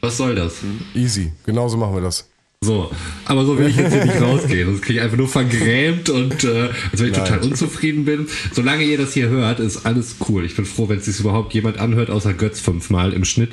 Was 0.00 0.16
soll 0.16 0.34
das? 0.34 0.56
Easy, 0.94 1.32
genauso 1.44 1.76
machen 1.76 1.94
wir 1.94 2.02
das. 2.02 2.27
So, 2.60 2.90
aber 3.24 3.44
so 3.44 3.56
will 3.56 3.68
ich 3.68 3.76
jetzt 3.76 3.92
hier 3.92 4.04
nicht 4.04 4.20
rausgehen. 4.20 4.66
Sonst 4.66 4.82
kriege 4.82 4.98
ich 4.98 5.04
einfach 5.04 5.16
nur 5.16 5.28
vergrämt 5.28 6.10
und 6.10 6.42
äh, 6.42 6.70
als 6.90 7.00
wenn 7.00 7.06
ich 7.06 7.16
Nein. 7.16 7.24
total 7.24 7.38
unzufrieden 7.44 8.04
bin. 8.04 8.26
Solange 8.52 8.82
ihr 8.82 8.98
das 8.98 9.12
hier 9.12 9.28
hört, 9.28 9.60
ist 9.60 9.86
alles 9.86 10.16
cool. 10.28 10.44
Ich 10.44 10.56
bin 10.56 10.64
froh, 10.64 10.88
wenn 10.88 10.98
es 10.98 11.04
sich 11.04 11.20
überhaupt 11.20 11.54
jemand 11.54 11.78
anhört, 11.78 12.10
außer 12.10 12.34
Götz 12.34 12.58
fünfmal 12.58 13.12
im 13.12 13.24
Schnitt. 13.24 13.52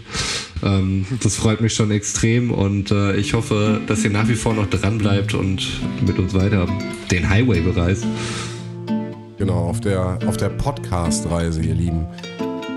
Ähm, 0.64 1.06
das 1.22 1.36
freut 1.36 1.62
mich 1.62 1.74
schon 1.74 1.92
extrem 1.92 2.50
und 2.50 2.90
äh, 2.90 3.16
ich 3.16 3.36
hoffe, 3.36 3.80
dass 3.86 4.04
ihr 4.04 4.10
nach 4.10 4.28
wie 4.28 4.36
vor 4.36 4.56
noch 4.56 4.70
dran 4.72 4.98
bleibt 4.98 5.36
und 5.36 5.68
mit 6.06 6.18
uns 6.18 6.34
weiter 6.34 6.68
den 7.12 7.30
Highway 7.30 7.62
bereist. 7.62 8.08
Genau, 9.38 9.70
auf 9.70 9.82
der, 9.82 10.18
auf 10.26 10.38
der 10.38 10.50
Podcast-Reise, 10.50 11.62
ihr 11.62 11.76
Lieben. 11.76 12.08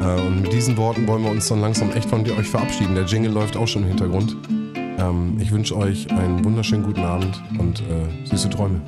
Äh, 0.03 0.21
und 0.21 0.43
mit 0.43 0.53
diesen 0.53 0.77
Worten 0.77 1.07
wollen 1.07 1.23
wir 1.23 1.31
uns 1.31 1.49
dann 1.49 1.63
langsam 1.63 1.91
echt 1.93 2.11
von 2.11 2.21
euch 2.31 2.49
verabschieden. 2.49 2.95
Der 2.95 3.05
Jingle 3.07 3.33
läuft 3.33 3.57
auch 3.57 3.67
schon 3.67 3.83
im 3.85 3.89
Hintergrund. 3.89 4.37
Ähm, 4.99 5.37
ich 5.41 5.53
wünsche 5.53 5.77
euch 5.77 6.11
einen 6.11 6.45
wunderschönen 6.45 6.83
guten 6.83 7.01
Abend 7.01 7.41
und 7.59 7.81
äh, 7.81 8.27
süße 8.27 8.51
Träume. 8.51 8.81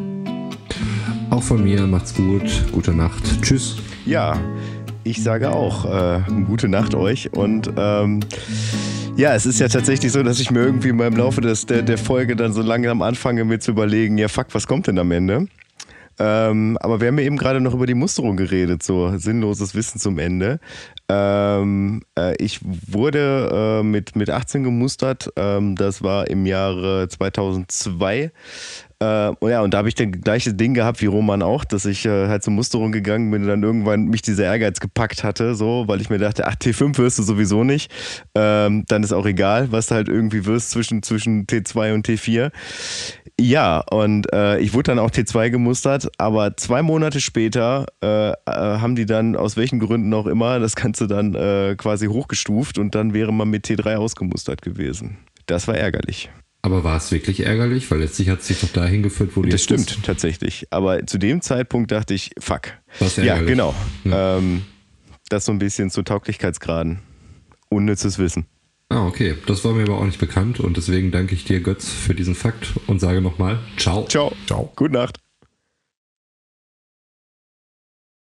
Auch 1.30 1.42
von 1.42 1.62
mir, 1.62 1.86
macht's 1.86 2.14
gut, 2.14 2.42
gute 2.72 2.92
Nacht. 2.92 3.22
Tschüss. 3.42 3.76
Ja, 4.06 4.36
ich 5.04 5.22
sage 5.22 5.50
auch 5.50 5.84
äh, 5.84 6.20
gute 6.46 6.68
Nacht 6.68 6.94
euch 6.94 7.32
und 7.32 7.70
ähm, 7.76 8.20
ja, 9.16 9.34
es 9.34 9.46
ist 9.46 9.60
ja 9.60 9.68
tatsächlich 9.68 10.12
so, 10.12 10.22
dass 10.22 10.40
ich 10.40 10.50
mir 10.50 10.60
irgendwie 10.60 10.92
mal 10.92 11.06
im 11.06 11.16
Laufe 11.16 11.40
des, 11.40 11.66
der, 11.66 11.82
der 11.82 11.98
Folge 11.98 12.36
dann 12.36 12.52
so 12.52 12.62
langsam 12.62 13.02
anfange, 13.02 13.44
mir 13.44 13.58
zu 13.60 13.70
überlegen, 13.70 14.18
ja 14.18 14.28
fuck, 14.28 14.46
was 14.52 14.66
kommt 14.66 14.86
denn 14.86 14.98
am 14.98 15.10
Ende? 15.12 15.46
Ähm, 16.20 16.76
aber 16.82 17.00
wir 17.00 17.08
haben 17.08 17.18
ja 17.18 17.24
eben 17.24 17.38
gerade 17.38 17.60
noch 17.60 17.72
über 17.72 17.86
die 17.86 17.94
Musterung 17.94 18.36
geredet, 18.36 18.82
so 18.82 19.16
sinnloses 19.16 19.74
Wissen 19.74 19.98
zum 19.98 20.18
Ende. 20.18 20.60
Ähm, 21.08 22.02
äh, 22.16 22.36
ich 22.36 22.60
wurde 22.62 23.80
äh, 23.80 23.82
mit, 23.82 24.16
mit 24.16 24.28
18 24.28 24.62
gemustert, 24.62 25.32
ähm, 25.36 25.76
das 25.76 26.02
war 26.02 26.28
im 26.28 26.44
Jahre 26.44 27.08
2002. 27.08 28.32
Äh, 29.00 29.28
und 29.40 29.50
ja, 29.50 29.62
und 29.62 29.72
da 29.72 29.78
habe 29.78 29.88
ich 29.88 29.94
dann 29.94 30.12
gleiche 30.12 30.52
Ding 30.52 30.74
gehabt 30.74 31.00
wie 31.00 31.06
Roman 31.06 31.42
auch, 31.42 31.64
dass 31.64 31.86
ich 31.86 32.04
äh, 32.04 32.28
halt 32.28 32.42
zur 32.42 32.52
Musterung 32.52 32.92
gegangen 32.92 33.30
bin 33.30 33.42
und 33.42 33.48
dann 33.48 33.62
irgendwann 33.62 34.06
mich 34.06 34.20
dieser 34.20 34.44
Ehrgeiz 34.44 34.78
gepackt 34.78 35.24
hatte, 35.24 35.54
so, 35.54 35.84
weil 35.86 36.00
ich 36.00 36.10
mir 36.10 36.18
dachte, 36.18 36.46
ach, 36.46 36.54
T5 36.54 36.98
wirst 36.98 37.18
du 37.18 37.22
sowieso 37.22 37.64
nicht. 37.64 37.90
Ähm, 38.34 38.84
dann 38.88 39.02
ist 39.02 39.12
auch 39.12 39.24
egal, 39.24 39.72
was 39.72 39.86
du 39.86 39.94
halt 39.94 40.08
irgendwie 40.08 40.44
wirst 40.44 40.70
zwischen, 40.70 41.02
zwischen 41.02 41.46
T2 41.46 41.94
und 41.94 42.06
T4. 42.06 42.52
Ja, 43.40 43.78
und 43.90 44.30
äh, 44.34 44.58
ich 44.58 44.74
wurde 44.74 44.90
dann 44.90 44.98
auch 44.98 45.10
T2 45.10 45.48
gemustert, 45.48 46.10
aber 46.18 46.58
zwei 46.58 46.82
Monate 46.82 47.22
später 47.22 47.86
äh, 48.02 48.32
äh, 48.32 48.34
haben 48.44 48.96
die 48.96 49.06
dann 49.06 49.34
aus 49.34 49.56
welchen 49.56 49.80
Gründen 49.80 50.12
auch 50.12 50.26
immer 50.26 50.60
das 50.60 50.76
Ganze 50.76 51.06
dann 51.06 51.34
äh, 51.34 51.74
quasi 51.78 52.06
hochgestuft 52.06 52.76
und 52.76 52.94
dann 52.94 53.14
wäre 53.14 53.32
man 53.32 53.48
mit 53.48 53.64
T3 53.64 53.96
ausgemustert 53.96 54.60
gewesen. 54.60 55.16
Das 55.46 55.68
war 55.68 55.74
ärgerlich. 55.74 56.28
Aber 56.62 56.84
war 56.84 56.96
es 56.98 57.10
wirklich 57.10 57.46
ärgerlich? 57.46 57.90
Weil 57.90 58.00
letztlich 58.00 58.28
hat 58.28 58.40
es 58.40 58.48
sich 58.48 58.60
doch 58.60 58.68
dahin 58.68 59.02
geführt, 59.02 59.30
wo 59.34 59.42
du 59.42 59.48
Das 59.48 59.60
jetzt 59.60 59.64
stimmt 59.64 59.86
bist. 59.86 60.04
tatsächlich. 60.04 60.66
Aber 60.70 61.06
zu 61.06 61.16
dem 61.18 61.40
Zeitpunkt 61.40 61.90
dachte 61.90 62.12
ich, 62.14 62.32
fuck. 62.38 62.62
Was 62.98 63.16
Ja, 63.16 63.38
genau. 63.40 63.74
Ja. 64.04 64.36
Ähm, 64.38 64.62
das 65.30 65.44
so 65.46 65.52
ein 65.52 65.58
bisschen 65.58 65.90
zu 65.90 66.02
Tauglichkeitsgraden. 66.02 66.98
Unnützes 67.70 68.18
Wissen. 68.18 68.46
Ah, 68.90 69.06
okay. 69.06 69.36
Das 69.46 69.64
war 69.64 69.72
mir 69.72 69.84
aber 69.84 69.98
auch 69.98 70.04
nicht 70.04 70.18
bekannt 70.18 70.58
und 70.60 70.76
deswegen 70.76 71.10
danke 71.12 71.34
ich 71.34 71.44
dir, 71.44 71.60
Götz, 71.60 71.88
für 71.88 72.14
diesen 72.14 72.34
Fakt 72.34 72.72
und 72.88 72.98
sage 73.00 73.20
nochmal 73.20 73.60
Ciao. 73.76 74.04
Ciao. 74.06 74.32
Ciao. 74.46 74.72
Gute 74.76 74.92
Nacht. 74.94 75.18